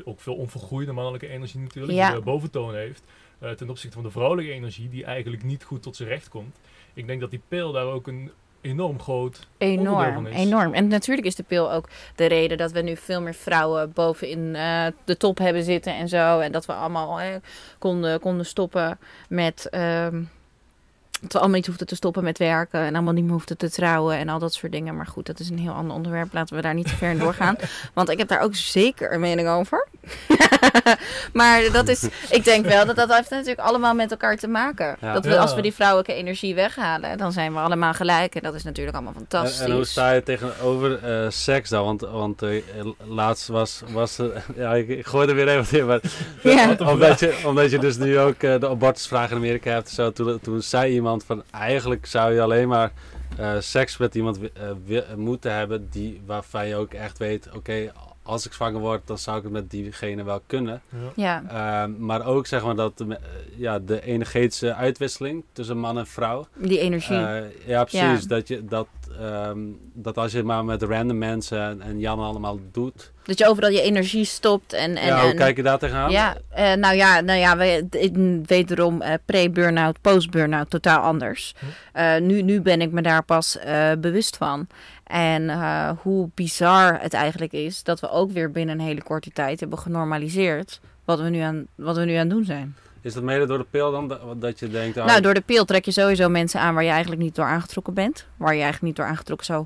ook 0.06 0.20
veel 0.20 0.36
onvergroeide 0.36 0.92
mannelijke 0.92 1.28
energie 1.28 1.60
natuurlijk, 1.60 1.94
Ja. 1.98 2.12
die 2.12 2.22
boventoon 2.22 2.76
heeft, 2.76 3.04
eh, 3.40 3.52
ten 3.52 3.70
opzichte 3.70 3.96
van 3.96 4.04
de 4.06 4.12
vrouwelijke 4.12 4.52
energie 4.52 4.90
die 4.90 5.06
eigenlijk 5.06 5.44
niet 5.44 5.64
goed 5.64 5.84
tot 5.84 5.96
zijn 5.96 6.10
recht 6.10 6.30
komt. 6.30 6.60
Ik 6.94 7.08
denk 7.08 7.22
dat 7.22 7.30
die 7.30 7.42
pil 7.48 7.72
daar 7.72 7.86
ook 7.86 8.08
een 8.08 8.32
enorm 8.62 9.00
groot 9.00 9.48
onderdeel 9.58 9.86
Enorm, 9.86 10.14
van 10.14 10.28
is. 10.28 10.36
enorm. 10.36 10.74
En 10.74 10.88
natuurlijk 10.88 11.28
is 11.28 11.36
de 11.36 11.44
pil 11.44 11.72
ook 11.72 11.90
de 12.16 12.26
reden 12.26 12.58
dat 12.58 12.72
we 12.72 12.82
nu 12.82 12.96
veel 12.98 13.22
meer 13.22 13.34
vrouwen 13.36 13.92
bovenin 13.94 14.56
eh 14.56 14.86
de 15.06 15.18
top 15.18 15.38
hebben 15.38 15.64
zitten 15.64 15.96
en 15.96 16.08
zo. 16.08 16.40
En 16.40 16.52
dat 16.52 16.66
we 16.66 16.74
allemaal 16.74 17.20
eh, 17.20 17.36
konden, 17.80 18.20
konden 18.20 18.46
stoppen 18.46 19.00
met. 19.30 19.70
ehm, 19.70 20.24
dat 21.22 21.32
we 21.32 21.40
allemaal 21.40 21.58
niet 21.58 21.68
hoefden 21.68 21.88
te 21.88 21.96
stoppen 21.96 22.24
met 22.24 22.38
werken 22.38 22.80
en 22.80 22.96
allemaal 22.96 23.14
niet 23.14 23.24
meer 23.24 23.34
hoefden 23.34 23.58
te 23.58 23.72
trouwen 23.72 24.18
en 24.18 24.30
al 24.30 24.40
dat 24.40 24.54
soort 24.54 24.72
dingen. 24.72 24.96
Maar 24.96 25.08
goed, 25.08 25.26
dat 25.26 25.40
is 25.40 25.50
een 25.50 25.60
heel 25.60 25.72
ander 25.74 25.96
onderwerp. 25.96 26.34
Laten 26.34 26.56
we 26.56 26.62
daar 26.62 26.74
niet 26.74 26.88
te 26.88 26.96
ver 26.96 27.10
in 27.10 27.18
doorgaan. 27.20 27.56
Want 27.94 28.10
ik 28.10 28.18
heb 28.18 28.28
daar 28.28 28.42
ook 28.42 28.56
zeker 28.56 29.14
een 29.14 29.20
mening 29.20 29.48
over. 29.50 29.88
maar 31.34 31.72
dat 31.72 31.88
is, 31.88 32.08
ik 32.30 32.44
denk 32.44 32.66
wel 32.66 32.86
dat 32.86 32.96
dat 32.96 33.14
heeft 33.14 33.30
natuurlijk 33.30 33.60
allemaal 33.60 33.94
met 33.94 34.12
elkaar 34.12 34.38
te 34.38 34.48
maken. 34.48 34.98
Ja. 35.02 35.14
Dat 35.14 35.26
we, 35.26 35.38
als 35.40 35.56
we 35.56 35.62
die 35.62 35.74
vrouwelijke 35.74 36.14
energie 36.14 36.56
weghalen, 36.56 37.18
dan 37.18 37.32
zijn 37.32 37.54
we 37.54 37.60
allemaal 37.60 37.94
gelijk. 37.94 38.36
En 38.36 38.42
dat 38.42 38.54
is 38.54 38.64
natuurlijk 38.64 38.96
allemaal 38.96 39.14
fantastisch. 39.16 39.60
En, 39.60 39.66
en 39.66 39.72
hoe 39.72 39.86
sta 39.86 40.12
je 40.12 40.24
tegenover 40.24 41.04
eh, 41.04 41.30
seks 41.30 41.70
dan? 41.70 41.86
Want, 41.86 42.02
want 42.02 42.42
eh, 42.42 42.64
laatst 42.98 43.48
was, 43.48 43.82
was 43.88 44.18
er... 44.18 44.46
Ja, 44.56 44.74
ik, 44.76 44.88
ik 44.88 45.06
gooi 45.06 45.28
er 45.28 45.36
weer 45.36 45.48
even 45.48 45.80
in. 45.80 45.86
Maar, 45.86 46.02
Ja. 46.44 46.76
omdat, 46.80 47.20
je, 47.20 47.42
omdat 47.46 47.72
je 47.72 47.80
dus 47.80 47.98
nu 47.98 48.20
ook 48.20 48.44
eh, 48.44 48.60
de 48.60 48.70
abortusvraag 48.70 49.30
in 49.30 49.38
Amerika 49.38 49.72
hebt. 49.72 49.90
Zo, 49.90 50.12
toen, 50.12 50.40
toen 50.40 50.62
zei 50.62 50.94
iemand 50.94 51.07
van... 51.26 51.44
Eigenlijk 51.52 52.06
zou 52.06 52.34
je 52.34 52.42
alleen 52.42 52.68
maar 52.68 52.92
eh, 53.38 53.56
seks 53.60 53.98
met 53.98 54.16
iemand 54.16 54.40
eh, 54.54 54.70
wi- 54.86 55.04
moeten 55.16 55.54
hebben... 55.54 55.90
Die, 55.90 56.22
waarvan 56.26 56.68
je 56.68 56.76
ook 56.76 56.94
echt 56.94 57.18
weet... 57.18 57.50
Oké, 57.56 57.92
als 58.28 58.46
ik 58.46 58.54
zwanger 58.54 58.80
word, 58.80 59.02
dan 59.06 59.18
zou 59.18 59.38
ik 59.38 59.44
het 59.44 59.52
met 59.52 59.70
diegene 59.72 60.24
wel 60.24 60.42
kunnen. 60.48 60.82
Ja. 61.16 61.44
Ja, 61.50 61.82
Ehm, 61.84 62.06
maar 62.06 62.26
ook 62.26 62.48
zeg 62.48 62.64
maar 62.64 62.76
dat 62.76 63.02
eh, 63.10 63.16
ja, 63.56 63.80
de 63.80 64.02
energetische 64.04 64.74
uitwisseling 64.74 65.44
tussen 65.54 65.78
man 65.78 65.98
en 65.98 66.08
vrouw... 66.08 66.48
die 66.56 66.80
energie. 66.80 67.16
Eh, 67.26 67.44
ja, 67.66 67.84
precies. 67.84 68.22
Ja. 68.22 68.28
Dat, 68.28 68.48
je, 68.48 68.66
dat, 68.66 68.88
ehm, 69.20 69.58
dat 69.94 70.18
als 70.18 70.32
je 70.32 70.44
maar 70.44 70.66
met 70.66 70.84
random 70.84 71.18
mensen 71.18 71.60
en, 71.62 71.82
en 71.82 72.00
Jan 72.00 72.20
allemaal 72.20 72.60
doet. 72.72 73.12
dat 73.24 73.38
je 73.38 73.48
overal 73.48 73.70
je 73.70 73.82
energie 73.82 74.26
stopt. 74.26 74.74
En, 74.74 74.96
en, 74.96 75.06
ja, 75.08 75.22
hoe 75.22 75.30
en- 75.32 75.36
kijk 75.38 75.56
je 75.58 75.64
daar 75.64 75.80
tegenaan? 75.80 76.12
Ja, 76.12 76.38
eh, 76.50 76.74
nou 76.74 76.96
ja, 76.96 77.20
nou 77.22 77.40
ja 77.40 77.58
we, 77.58 78.42
wederom 78.46 79.02
eh, 79.02 79.14
pre-burnout, 79.26 80.02
post-burnout 80.02 80.70
totaal 80.70 81.02
anders. 81.02 81.56
Hm. 81.60 81.66
Eh, 81.94 82.18
nu, 82.22 82.42
nu 82.42 82.62
ben 82.62 82.82
ik 82.82 82.92
me 82.92 83.02
daar 83.02 83.24
pas 83.24 83.58
eh, 83.58 83.92
bewust 84.00 84.38
van. 84.38 84.68
En 85.08 85.50
eh, 85.50 85.90
hoe 86.02 86.30
bizar 86.34 87.02
het 87.02 87.14
eigenlijk 87.14 87.52
is 87.52 87.84
dat 87.84 88.00
we 88.00 88.10
ook 88.10 88.32
weer 88.32 88.52
binnen 88.52 88.80
een 88.80 88.86
hele 88.86 89.04
korte 89.04 89.30
tijd 89.32 89.60
hebben 89.60 89.80
genormaliseerd 89.80 90.80
wat 91.06 91.20
we 91.20 91.30
nu 91.30 91.40
aan, 91.40 91.66
wat 91.76 91.96
we 91.98 92.06
nu 92.06 92.14
aan 92.14 92.20
het 92.20 92.30
doen 92.30 92.46
zijn. 92.46 92.76
Is 93.02 93.14
dat 93.14 93.24
mede 93.24 93.46
door 93.46 93.58
de 93.58 93.66
pil 93.70 93.92
dan? 93.92 94.18
Dat, 94.40 94.60
je 94.60 94.70
denkt... 94.70 94.98
ah, 94.98 95.06
Nou, 95.06 95.22
door 95.22 95.34
de 95.34 95.42
pil 95.42 95.66
trek 95.66 95.86
je 95.86 95.92
sowieso 95.92 96.30
mensen 96.30 96.60
aan 96.60 96.74
waar 96.74 96.84
je 96.84 96.90
eigenlijk 96.90 97.22
niet 97.22 97.36
door 97.36 97.46
aangetrokken 97.46 97.94
bent. 97.94 98.26
Waar 98.38 98.54
je 98.54 98.62
eigenlijk 98.62 98.84
niet 98.84 98.96
door 98.96 99.06
aangetrokken 99.06 99.46
zou 99.46 99.66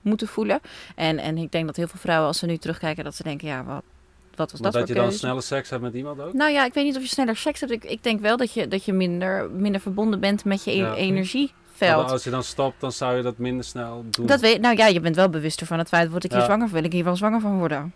moeten 0.00 0.28
voelen. 0.28 0.60
En, 0.94 1.18
en 1.18 1.36
ik 1.38 1.52
denk 1.52 1.66
dat 1.66 1.76
heel 1.76 1.86
veel 1.88 2.00
vrouwen, 2.00 2.26
als 2.28 2.38
ze 2.38 2.46
nu 2.46 2.56
terugkijken, 2.56 3.04
dat 3.04 3.14
ze 3.14 3.22
denken, 3.22 3.48
ja, 3.48 3.64
wat, 3.64 3.82
wat 4.34 4.50
was 4.50 4.60
maar 4.60 4.70
dat 4.70 4.80
dat 4.80 4.88
je 4.88 4.94
dan 4.94 5.02
keuze? 5.04 5.18
snelle 5.18 5.40
seks 5.40 5.70
hebt 5.70 5.82
met 5.82 5.94
iemand 5.94 6.20
ook? 6.20 6.32
Nou 6.32 6.50
ja, 6.52 6.64
ik 6.64 6.74
weet 6.74 6.84
niet 6.84 6.96
of 6.96 7.02
je 7.02 7.08
sneller 7.08 7.36
seks 7.36 7.60
hebt. 7.60 7.72
Ik, 7.72 7.84
ik 7.84 8.02
denk 8.02 8.20
wel 8.20 8.36
dat 8.36 8.52
je, 8.52 8.68
dat 8.68 8.84
je 8.84 8.92
minder, 8.92 9.50
minder 9.50 9.80
verbonden 9.80 10.20
bent 10.20 10.44
met 10.44 10.64
je 10.64 10.70
e- 10.70 10.76
Ja. 10.76 10.94
energieveld. 10.94 11.54
Als 11.80 12.24
je 12.24 12.30
dan 12.30 12.42
stopt, 12.42 12.80
dan 12.80 12.92
zou 12.92 13.16
je 13.16 13.22
dat 13.22 13.38
minder 13.38 13.64
snel 13.64 14.04
doen. 14.10 14.26
Dat 14.26 14.40
weet, 14.40 14.60
nou 14.60 14.76
ja, 14.76 14.86
je 14.86 15.00
bent 15.00 15.16
wel 15.16 15.28
bewuster 15.28 15.66
van 15.66 15.78
het 15.78 15.88
feit, 15.88 16.10
word 16.10 16.24
ik 16.24 16.30
hier 16.30 16.40
Ja. 16.40 16.46
zwanger 16.46 16.68
van? 16.68 16.76
Wil 16.76 16.84
ik 16.86 16.92
hier 16.92 17.04
wel 17.04 17.16
zwanger 17.16 17.40
van 17.40 17.58
worden? 17.58 17.92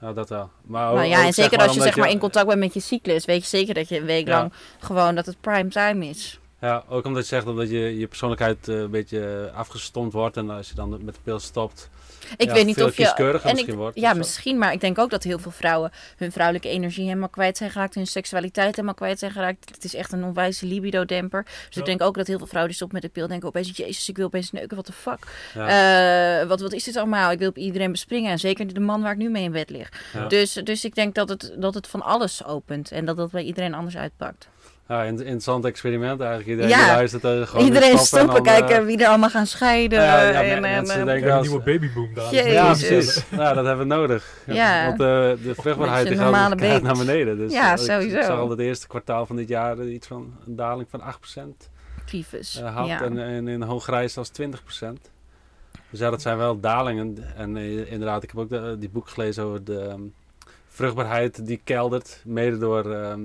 Ja, 0.00 0.12
dat 0.12 0.28
wel. 0.28 0.50
Maar 0.62 0.94
nou 0.94 1.06
ja, 1.06 1.24
en 1.24 1.32
zeker 1.32 1.56
maar 1.58 1.66
als 1.66 1.76
je 1.76 1.82
zeg 1.82 1.96
maar 1.96 2.10
in 2.10 2.18
contact 2.18 2.46
bent 2.46 2.58
met 2.58 2.74
je 2.74 2.80
cyclus, 2.80 3.24
weet 3.24 3.42
je 3.42 3.48
zeker 3.48 3.74
dat 3.74 3.88
je 3.88 3.98
een 3.98 4.04
week 4.06 4.26
Ja. 4.26 4.38
lang 4.38 4.52
gewoon 4.78 5.14
dat 5.14 5.26
het 5.26 5.40
prime 5.40 5.68
time 5.68 6.06
is. 6.06 6.38
Ja, 6.60 6.84
ook 6.88 7.04
omdat 7.04 7.22
je 7.22 7.28
zegt 7.28 7.46
dat 7.46 7.70
je 7.70 7.98
je 7.98 8.06
persoonlijkheid 8.06 8.68
eh, 8.68 8.78
een 8.78 8.90
beetje 8.90 9.50
afgestompt 9.54 10.12
wordt. 10.12 10.36
En 10.36 10.50
als 10.50 10.68
je 10.68 10.74
dan 10.74 10.88
met 11.04 11.14
de 11.14 11.20
pil 11.24 11.38
stopt, 11.38 11.88
Ik 12.36 12.46
ja, 12.46 12.52
weet 12.52 12.66
niet 12.66 12.82
of 12.82 12.96
je. 12.96 13.38
En 13.42 13.56
ik, 13.56 13.74
wordt. 13.74 14.00
ja, 14.00 14.14
misschien, 14.14 14.58
maar 14.58 14.72
ik 14.72 14.80
denk 14.80 14.98
ook 14.98 15.10
dat 15.10 15.22
heel 15.22 15.38
veel 15.38 15.50
vrouwen 15.50 15.90
hun 16.16 16.32
vrouwelijke 16.32 16.68
energie 16.68 17.04
helemaal 17.04 17.28
kwijt 17.28 17.56
zijn 17.56 17.70
geraakt, 17.70 17.94
hun 17.94 18.06
seksualiteit 18.06 18.74
helemaal 18.74 18.94
kwijt 18.94 19.18
zijn 19.18 19.30
geraakt. 19.30 19.70
Het 19.74 19.84
is 19.84 19.94
echt 19.94 20.12
een 20.12 20.24
onwijze 20.24 20.66
libido-demper. 20.66 21.42
Dus 21.44 21.52
Ja. 21.70 21.80
ik 21.80 21.86
denk 21.86 22.02
ook 22.02 22.14
dat 22.16 22.26
heel 22.26 22.38
veel 22.38 22.46
vrouwen 22.46 22.68
die 22.68 22.76
stoppen 22.76 22.98
met 23.02 23.12
de 23.12 23.20
pil 23.20 23.28
denken 23.28 23.48
opeens, 23.48 23.76
jezus, 23.76 24.08
ik 24.08 24.16
wil 24.16 24.26
opeens 24.26 24.52
neuken, 24.52 24.76
what 24.76 24.84
the 24.84 24.92
fuck. 24.92 25.18
Ja. 25.54 26.40
Eh, 26.40 26.48
wat, 26.48 26.60
wat 26.60 26.72
is 26.72 26.84
dit 26.84 26.96
allemaal? 26.96 27.30
Ik 27.30 27.38
wil 27.38 27.48
op 27.48 27.58
iedereen 27.58 27.90
bespringen. 27.90 28.30
En 28.30 28.38
zeker 28.38 28.74
de 28.74 28.80
man 28.80 29.02
waar 29.02 29.12
ik 29.12 29.18
nu 29.18 29.28
mee 29.30 29.44
in 29.44 29.52
bed 29.52 29.70
lig. 29.70 29.88
Dus, 30.28 30.52
dus 30.52 30.84
ik 30.84 30.94
denk 30.94 31.14
dat 31.14 31.28
het, 31.28 31.54
dat 31.56 31.74
het 31.74 31.86
van 31.86 32.02
alles 32.02 32.44
opent. 32.44 32.90
En 32.92 33.04
dat 33.04 33.16
dat 33.16 33.30
bij 33.30 33.42
iedereen 33.42 33.74
anders 33.74 33.96
uitpakt. 33.96 34.48
Ja, 34.90 35.02
in- 35.02 35.16
interessant 35.18 35.64
experiment 35.64 36.20
eigenlijk. 36.20 36.48
Iedereen 36.50 36.70
Ja. 36.70 36.86
luistert 36.86 37.24
er 37.24 37.46
gewoon 37.46 37.64
iedereen 37.66 37.98
stoppen, 37.98 38.34
dan, 38.34 38.42
kijken 38.42 38.76
eh, 38.76 38.84
wie 38.84 38.98
er 38.98 39.06
allemaal 39.08 39.30
gaan 39.30 39.46
scheiden. 39.46 39.98
Ja, 40.02 40.22
ja, 40.22 40.42
en, 40.42 40.60
me- 40.60 40.66
en, 40.66 40.74
mensen 40.74 40.98
en- 41.00 41.06
denken- 41.06 41.32
een 41.32 41.40
nieuwe 41.40 41.62
babyboom 41.62 42.14
daar. 42.14 42.32
Jezus. 42.34 42.52
Ja, 42.52 42.64
precies. 42.66 43.24
Ja, 43.30 43.52
dat 43.54 43.64
hebben 43.66 43.88
we 43.88 43.94
nodig. 43.94 44.42
Ja. 44.46 44.84
Want 44.86 45.00
eh, 45.00 45.06
de 45.46 45.54
vruchtbaarheid 45.54 46.08
die 46.08 46.16
gaat 46.16 46.82
naar 46.82 46.96
beneden. 46.96 47.38
Dus 47.38 47.52
Ja, 47.52 47.66
eh, 47.66 47.80
ik- 47.84 47.90
sowieso. 47.90 48.16
Ik 48.16 48.22
zag 48.24 48.38
al 48.38 48.50
het 48.50 48.58
eerste 48.58 48.86
kwartaal 48.86 49.26
van 49.26 49.36
dit 49.36 49.48
jaar 49.48 49.78
eh, 49.78 49.92
iets 49.92 50.06
van 50.06 50.34
een 50.46 50.56
daling 50.56 50.86
van 50.90 51.00
8% 51.00 51.68
Tyfus. 52.04 52.60
eh, 52.60 52.76
had. 52.76 52.86
ja. 52.86 53.02
En, 53.02 53.18
en 53.18 53.48
in 53.48 53.62
Hongarije 53.62 54.08
zelfs 54.08 54.30
20%. 54.30 55.10
Dus 55.90 56.00
ja, 56.00 56.10
dat 56.10 56.22
zijn 56.22 56.36
wel 56.36 56.60
dalingen. 56.60 57.16
En 57.36 57.56
eh, 57.56 57.92
inderdaad, 57.92 58.22
ik 58.22 58.30
heb 58.30 58.40
ook 58.40 58.48
de, 58.48 58.76
die 58.78 58.90
boek 58.90 59.08
gelezen 59.08 59.44
over 59.44 59.64
de 59.64 59.78
ehm, 59.80 60.00
vruchtbaarheid 60.68 61.46
die 61.46 61.60
keldert. 61.64 62.20
Mede 62.24 62.58
door, 62.58 62.92
ehm, 62.92 63.20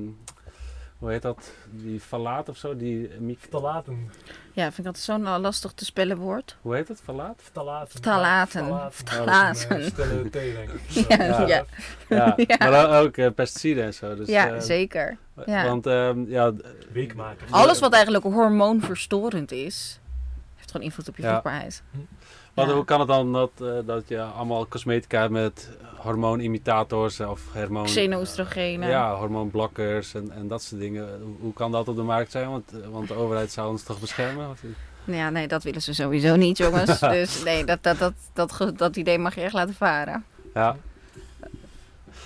hoe 1.00 1.10
heet 1.12 1.22
dat? 1.22 1.52
Die 1.70 2.00
falaat 2.00 2.50
of 2.50 2.58
zo? 2.58 2.76
Die 2.76 3.10
Ftalaten. 3.40 4.10
ja, 4.54 4.64
vind 4.64 4.78
ik 4.80 4.86
altijd 4.86 5.04
zo'n 5.04 5.26
eh, 5.28 5.38
lastig 5.40 5.72
te 5.72 5.86
spellen 5.86 6.18
woord. 6.18 6.58
hoe 6.62 6.76
heet 6.76 6.88
het? 6.88 7.02
Falaat? 7.04 7.40
Ftalaten. 7.44 8.00
Ftalaten. 8.00 8.92
Ftalaten. 8.92 9.80
Dat 9.96 10.32
thee, 10.32 10.54
denk 10.54 10.70
ik. 10.70 10.82
Ja, 11.18 11.24
Ja. 11.26 11.48
ja. 11.48 11.66
Ja, 12.10 12.34
Ja. 12.48 12.70
maar 12.70 13.02
ook 13.02 13.18
eh, 13.18 13.32
pesticiden 13.36 13.84
en 13.84 13.94
zo. 13.94 14.16
Dus, 14.16 14.28
Ja, 14.28 14.54
eh, 14.54 14.60
zeker. 14.62 15.18
ja. 15.46 15.66
Want 15.68 15.86
ehm, 15.88 16.24
ja, 16.28 16.52
d- 16.52 16.62
Weekmaker. 16.92 17.48
Alles 17.50 17.80
wat 17.80 17.94
eigenlijk 17.94 18.24
hormoonverstorend 18.24 19.52
is, 19.52 20.00
heeft 20.56 20.72
gewoon 20.72 20.86
invloed 20.88 21.08
op 21.08 21.16
je 21.18 21.22
Ja. 21.22 21.28
vruchtbaarheid. 21.30 21.84
Wat, 22.56 22.72
hoe 22.72 22.86
kan 22.86 23.00
het 23.00 23.08
dan 23.08 23.34
dat, 23.34 23.52
eh, 23.62 23.68
dat 23.86 24.08
je 24.08 24.22
allemaal 24.22 24.68
cosmetica 24.68 25.20
hebt 25.20 25.32
met 25.32 25.78
hormoonimitators 25.98 27.20
of 27.20 27.42
hormoon... 27.54 27.86
Xenoestrogenen. 27.86 28.90
Ja, 28.90 29.16
hormoonblokkers 29.16 30.14
en, 30.14 30.32
en 30.32 30.48
dat 30.48 30.62
soort 30.64 30.82
dingen. 30.82 31.22
Hoe, 31.22 31.36
hoe 31.40 31.54
kan 31.54 31.72
dat 31.72 31.88
op 31.88 31.96
de 31.96 32.02
markt 32.02 32.32
zijn? 32.32 32.50
Want, 32.50 32.72
eh, 32.82 32.90
want 32.90 33.08
de 33.08 33.14
overheid 33.14 33.52
zou 33.52 33.70
ons 33.70 33.84
toch 33.84 34.00
beschermen? 34.00 34.50
Of, 34.50 34.60
Ja, 35.04 35.30
nee, 35.30 35.48
dat 35.48 35.64
willen 35.64 35.82
ze 35.82 35.94
sowieso 35.94 36.36
niet, 36.36 36.58
jongens. 36.58 37.00
dus 37.20 37.44
nee, 37.44 37.66
dat, 37.66 37.84
dat, 37.84 37.98
dat, 37.98 38.14
dat, 38.34 38.78
dat 38.78 38.96
idee 38.96 39.20
mag 39.20 39.36
je 39.36 39.42
echt 39.42 39.54
laten 39.54 39.74
varen. 39.76 40.26
ja, 40.54 40.76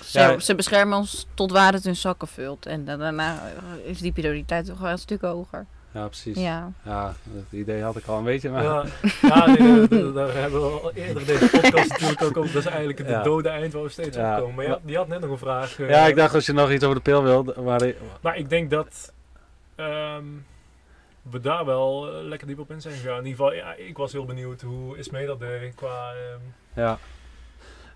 Ze, 0.04 0.18
Ja. 0.20 0.38
ze 0.38 0.54
beschermen 0.54 0.98
ons 0.98 1.26
tot 1.34 1.50
waar 1.50 1.72
het 1.72 1.84
hun 1.84 1.96
zakken 1.96 2.28
vult. 2.28 2.66
En 2.66 2.84
daarna 2.84 3.42
is 3.84 3.98
die 3.98 4.12
prioriteit 4.12 4.66
toch 4.66 4.78
wel 4.78 4.90
een 4.90 4.98
stuk 4.98 5.20
hoger. 5.20 5.66
Ja, 5.92 6.06
precies. 6.06 6.38
Ja. 6.38 6.72
Ja. 6.82 7.14
het 7.34 7.44
idee 7.50 7.82
had 7.82 7.96
ik 7.96 8.06
al 8.06 8.18
een 8.18 8.24
beetje. 8.24 8.50
Maar... 8.50 8.62
Ja, 8.62 8.84
ja 9.22 9.46
nee, 9.46 9.56
daar- 9.88 9.88
daar- 9.88 10.12
daar 10.12 10.34
hebben 10.34 10.60
we 10.60 10.66
al 10.66 10.92
eerder 10.94 11.26
deze 11.26 11.48
podcast 11.50 11.88
natuurlijk 11.90 12.22
ook 12.22 12.36
over. 12.36 12.52
Dat 12.52 12.62
is 12.62 12.68
eigenlijk 12.68 12.98
het 12.98 13.08
Ja. 13.08 13.22
dode 13.22 13.48
eind 13.48 13.72
waar 13.72 13.82
we 13.82 13.88
steeds 13.88 14.16
Ja. 14.16 14.32
op 14.36 14.40
komen. 14.40 14.54
Maar 14.56 14.64
ja, 14.64 14.78
die 14.82 14.96
had 14.96 15.08
net 15.08 15.20
nog 15.20 15.30
een 15.30 15.38
vraag. 15.38 15.78
eh, 15.80 15.88
Ja, 15.88 16.06
ik 16.06 16.16
dacht 16.16 16.34
als 16.34 16.46
je 16.46 16.52
nog 16.52 16.70
iets 16.70 16.84
over 16.84 16.96
de 16.96 17.02
pil 17.02 17.22
wilde. 17.22 17.60
Maar 17.60 17.82
ik- 17.82 17.96
Maar 18.20 18.36
ik 18.36 18.48
denk 18.50 18.70
dat 18.70 19.12
ehm, 19.76 20.24
we 21.22 21.40
daar 21.40 21.64
wel 21.64 22.08
eh, 22.14 22.22
lekker 22.22 22.46
diep 22.46 22.58
op 22.58 22.70
in 22.70 22.80
zijn 22.80 22.94
gegaan. 22.94 23.18
In 23.18 23.26
ieder 23.26 23.44
geval, 23.44 23.52
ja, 23.52 23.74
ik 23.74 23.96
was 23.96 24.12
heel 24.12 24.24
benieuwd 24.24 24.60
hoe 24.60 24.96
Ismee 24.98 25.26
dat 25.26 25.38
deed 25.40 25.74
qua, 25.74 26.10
ehm, 26.12 26.40
ja. 26.80 26.98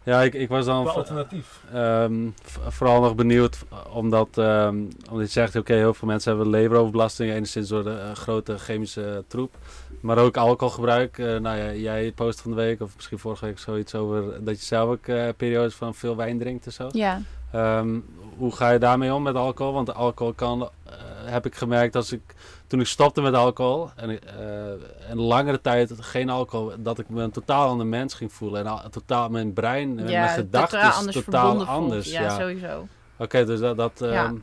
Ja, 0.04 0.22
ik, 0.22 0.34
ik 0.34 0.48
was 0.48 0.64
dan 0.64 0.88
alternatief. 0.88 1.60
ehm, 1.72 2.28
vooral 2.68 3.00
nog 3.00 3.14
benieuwd. 3.14 3.58
Omdat, 3.92 4.28
ehm, 4.38 4.76
omdat 5.10 5.26
je 5.26 5.32
zegt, 5.32 5.56
oké, 5.56 5.74
heel 5.74 5.94
veel 5.94 6.08
mensen 6.08 6.30
hebben 6.36 6.50
leveroverbelasting. 6.50 7.32
Enigszins 7.32 7.68
door 7.68 7.84
de 7.84 7.90
eh, 7.98 8.12
grote 8.12 8.58
chemische 8.58 9.24
troep. 9.26 9.54
Maar 10.00 10.18
ook 10.18 10.36
alcoholgebruik. 10.36 11.18
Eh, 11.18 11.26
nou 11.36 11.56
ja, 11.56 11.72
jij 11.72 12.12
post 12.12 12.40
van 12.40 12.50
de 12.50 12.56
week, 12.56 12.80
of 12.80 12.92
misschien 12.96 13.18
vorige 13.18 13.44
week 13.44 13.58
zoiets 13.58 13.94
over 13.94 14.44
dat 14.44 14.58
je 14.58 14.64
zelf 14.64 14.90
ook 14.90 15.06
eh, 15.06 15.28
periodes 15.36 15.74
van 15.74 15.94
veel 15.94 16.16
wijn 16.16 16.38
drinkt 16.38 16.66
en 16.66 16.72
zo. 16.72 16.88
Ja. 16.92 17.20
Ehm, 17.52 17.98
hoe 18.36 18.52
ga 18.56 18.70
je 18.70 18.78
daarmee 18.78 19.14
om 19.14 19.22
met 19.22 19.34
alcohol? 19.34 19.72
Want 19.72 19.94
alcohol 19.94 20.32
kan, 20.32 20.62
eh, 20.62 20.92
heb 21.24 21.46
ik 21.46 21.54
gemerkt 21.54 21.96
als 21.96 22.12
ik 22.12 22.33
toen 22.66 22.80
ik 22.80 22.86
stopte 22.86 23.20
met 23.20 23.34
alcohol 23.34 23.90
en 23.96 24.10
eh, 24.22 25.10
een 25.10 25.20
langere 25.20 25.60
tijd 25.60 25.92
geen 26.00 26.30
alcohol, 26.30 26.72
dat 26.78 26.98
ik 26.98 27.08
me 27.08 27.22
een 27.22 27.30
totaal 27.30 27.68
ander 27.68 27.86
mens 27.86 28.14
ging 28.14 28.32
voelen 28.32 28.60
en 28.60 28.66
al, 28.66 28.90
totaal 28.90 29.28
mijn 29.28 29.52
brein 29.52 29.98
en 29.98 30.08
ja, 30.08 30.20
mijn 30.20 30.34
gedachten 30.34 30.78
totaal 30.78 30.98
anders 30.98 31.24
totaal. 31.24 31.64
Ja, 32.10 32.22
Ja, 32.22 32.38
sowieso. 32.38 32.86
Oké, 33.16 33.44
dus 33.44 33.60
dat, 33.60 33.76
dat 33.76 33.92
Ja. 33.98 34.24
ehm, 34.24 34.34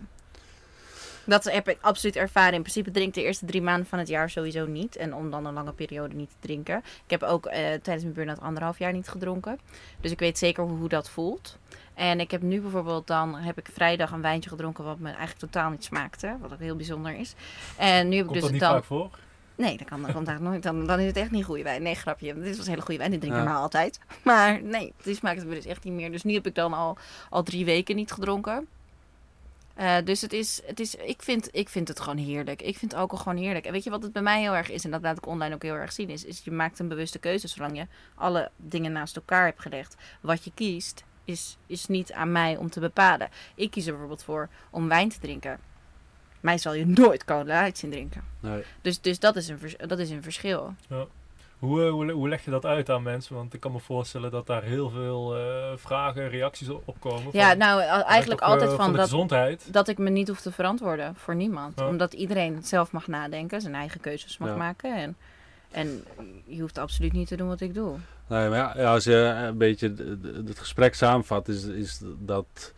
Dat 1.25 1.43
heb 1.43 1.69
ik 1.69 1.77
absoluut 1.81 2.15
ervaren. 2.15 2.53
In 2.53 2.61
principe 2.61 2.91
drink 2.91 3.07
ik 3.07 3.13
de 3.13 3.23
eerste 3.23 3.45
drie 3.45 3.61
maanden 3.61 3.85
van 3.87 3.99
het 3.99 4.07
jaar 4.07 4.29
sowieso 4.29 4.65
niet. 4.65 4.95
En 4.95 5.15
om 5.15 5.31
dan 5.31 5.45
een 5.45 5.53
lange 5.53 5.73
periode 5.73 6.15
niet 6.15 6.29
te 6.29 6.35
drinken. 6.39 6.77
Ik 6.77 7.09
heb 7.09 7.23
ook 7.23 7.45
eh, 7.45 7.57
tijdens 7.57 8.01
mijn 8.01 8.13
burn-out 8.13 8.39
anderhalf 8.39 8.79
jaar 8.79 8.93
niet 8.93 9.07
gedronken. 9.07 9.59
Dus 10.01 10.11
ik 10.11 10.19
weet 10.19 10.37
zeker 10.37 10.63
hoe, 10.63 10.77
hoe 10.77 10.89
dat 10.89 11.09
voelt. 11.09 11.57
En 11.93 12.19
ik 12.19 12.31
heb 12.31 12.41
nu 12.41 12.61
bijvoorbeeld 12.61 13.07
dan, 13.07 13.35
heb 13.35 13.57
ik 13.57 13.69
vrijdag 13.73 14.11
een 14.11 14.21
wijntje 14.21 14.49
gedronken 14.49 14.83
wat 14.83 14.99
me 14.99 15.07
eigenlijk 15.07 15.39
totaal 15.39 15.69
niet 15.69 15.83
smaakte. 15.83 16.37
Wat 16.41 16.53
ook 16.53 16.59
heel 16.59 16.75
bijzonder 16.75 17.15
is. 17.15 17.33
En 17.77 18.09
nu 18.09 18.15
heb 18.15 18.25
ik 18.25 18.33
dus 18.33 18.41
dat 18.41 18.51
niet 18.51 18.59
dan... 18.59 18.71
vaak 18.71 18.83
voor? 18.83 19.09
Nee, 19.55 19.77
dat, 19.77 19.87
kan, 19.87 20.01
dat 20.01 20.11
komt 20.11 20.27
eigenlijk 20.27 20.55
nooit. 20.55 20.63
Dan, 20.63 20.87
dan 20.87 20.99
is 20.99 21.05
het 21.05 21.17
echt 21.17 21.31
niet 21.31 21.45
goede 21.45 21.63
wijn. 21.63 21.81
Nee, 21.81 21.95
grapje. 21.95 22.33
Dit 22.33 22.57
was 22.57 22.65
een 22.65 22.71
hele 22.71 22.81
goede 22.85 22.99
wijn. 22.99 23.11
Die 23.11 23.19
drink 23.19 23.33
ik 23.33 23.39
Ja. 23.39 23.45
normaal 23.45 23.63
altijd. 23.63 23.99
Maar 24.23 24.61
nee, 24.63 24.93
die 25.03 25.15
smaakt 25.15 25.37
het 25.37 25.47
me 25.47 25.55
dus 25.55 25.65
echt 25.65 25.83
niet 25.83 25.93
meer. 25.93 26.11
Dus 26.11 26.23
nu 26.23 26.33
heb 26.33 26.47
ik 26.47 26.55
dan 26.55 26.73
al, 26.73 26.97
al 27.29 27.43
drie 27.43 27.65
weken 27.65 27.95
niet 27.95 28.11
gedronken. 28.11 28.67
Eh, 29.73 29.95
dus 30.03 30.21
het 30.21 30.33
is, 30.33 30.61
het 30.65 30.79
is 30.79 30.95
ik, 30.95 31.21
vind, 31.21 31.49
ik 31.51 31.69
vind 31.69 31.87
het 31.87 31.99
gewoon 31.99 32.17
heerlijk. 32.17 32.61
Ik 32.61 32.77
vind 32.77 32.93
alcohol 32.93 33.23
gewoon 33.23 33.43
heerlijk. 33.43 33.65
En 33.65 33.71
weet 33.71 33.83
je 33.83 33.89
wat 33.89 34.03
het 34.03 34.11
bij 34.11 34.21
mij 34.21 34.41
heel 34.41 34.55
erg 34.55 34.69
is, 34.69 34.83
en 34.83 34.91
dat 34.91 35.01
laat 35.01 35.17
ik 35.17 35.27
online 35.27 35.55
ook 35.55 35.63
heel 35.63 35.73
erg 35.73 35.91
zien, 35.91 36.09
is, 36.09 36.25
is 36.25 36.41
je 36.43 36.51
maakt 36.51 36.79
een 36.79 36.87
bewuste 36.87 37.19
keuze 37.19 37.47
zolang 37.47 37.77
je 37.77 37.87
alle 38.15 38.51
dingen 38.55 38.91
naast 38.91 39.15
elkaar 39.15 39.45
hebt 39.45 39.61
gelegd. 39.61 39.95
Wat 40.21 40.43
je 40.43 40.51
kiest, 40.55 41.03
is, 41.31 41.57
is 41.67 41.87
niet 41.87 42.13
aan 42.13 42.31
mij 42.31 42.57
om 42.57 42.69
te 42.69 42.79
bepalen. 42.79 43.29
Ik 43.55 43.71
kies 43.71 43.83
er 43.85 43.91
bijvoorbeeld 43.91 44.23
voor 44.23 44.49
om 44.69 44.87
wijn 44.87 45.09
te 45.09 45.19
drinken. 45.19 45.59
Mij 46.39 46.57
zal 46.57 46.73
je 46.73 46.85
nooit 47.05 47.25
cola 47.25 47.61
uit 47.61 47.77
zien 47.77 47.89
drinken. 47.91 48.23
nee. 48.39 48.63
Dus, 48.81 49.01
dus 49.01 49.19
dat, 49.19 49.35
is 49.35 49.47
een 49.47 49.59
vers- 49.59 49.75
dat 49.87 49.99
is 49.99 50.09
een 50.09 50.23
verschil. 50.23 50.73
Hoe, 51.59 51.83
eh, 51.85 51.89
hoe, 51.91 52.11
hoe 52.11 52.29
leg 52.29 52.45
je 52.45 52.51
dat 52.51 52.65
uit 52.65 52.89
aan 52.89 53.03
mensen? 53.03 53.35
Want 53.35 53.53
ik 53.53 53.59
kan 53.59 53.71
me 53.71 53.79
voorstellen 53.79 54.31
dat 54.31 54.47
daar 54.47 54.63
heel 54.63 54.89
veel 54.89 55.35
eh, 55.37 55.71
vragen 55.75 56.21
en 56.21 56.29
reacties 56.29 56.69
op 56.69 56.95
komen. 56.99 57.29
Ja, 57.31 57.47
van- 57.49 57.57
nou, 57.57 57.81
eigenlijk 57.81 58.41
ook, 58.41 58.47
eh, 58.47 58.53
altijd 58.53 58.73
van 58.73 58.91
de 58.91 58.97
dat, 58.97 59.09
gezondheid. 59.09 59.73
dat 59.73 59.87
ik 59.87 59.97
me 59.97 60.09
niet 60.09 60.27
hoef 60.27 60.41
te 60.41 60.51
verantwoorden 60.51 61.15
voor 61.15 61.35
niemand. 61.35 61.79
Ja. 61.79 61.87
Omdat 61.87 62.13
iedereen 62.13 62.63
zelf 62.63 62.91
mag 62.91 63.07
nadenken, 63.07 63.61
zijn 63.61 63.75
eigen 63.75 64.01
keuzes 64.01 64.37
mag 64.37 64.49
Ja. 64.49 64.55
maken. 64.55 64.95
En, 64.95 65.15
en 65.71 66.03
je 66.45 66.61
hoeft 66.61 66.77
absoluut 66.77 67.13
niet 67.13 67.27
te 67.27 67.35
doen 67.35 67.47
wat 67.47 67.61
ik 67.61 67.73
doe. 67.73 67.97
Nee, 68.31 68.49
maar 68.49 68.77
ja, 68.77 68.91
als 68.91 69.03
je 69.03 69.15
een 69.15 69.57
beetje 69.57 69.93
het 70.45 70.59
gesprek 70.59 70.95
samenvat, 70.95 71.47
is, 71.47 71.63
is 71.63 72.01
dat 72.19 72.73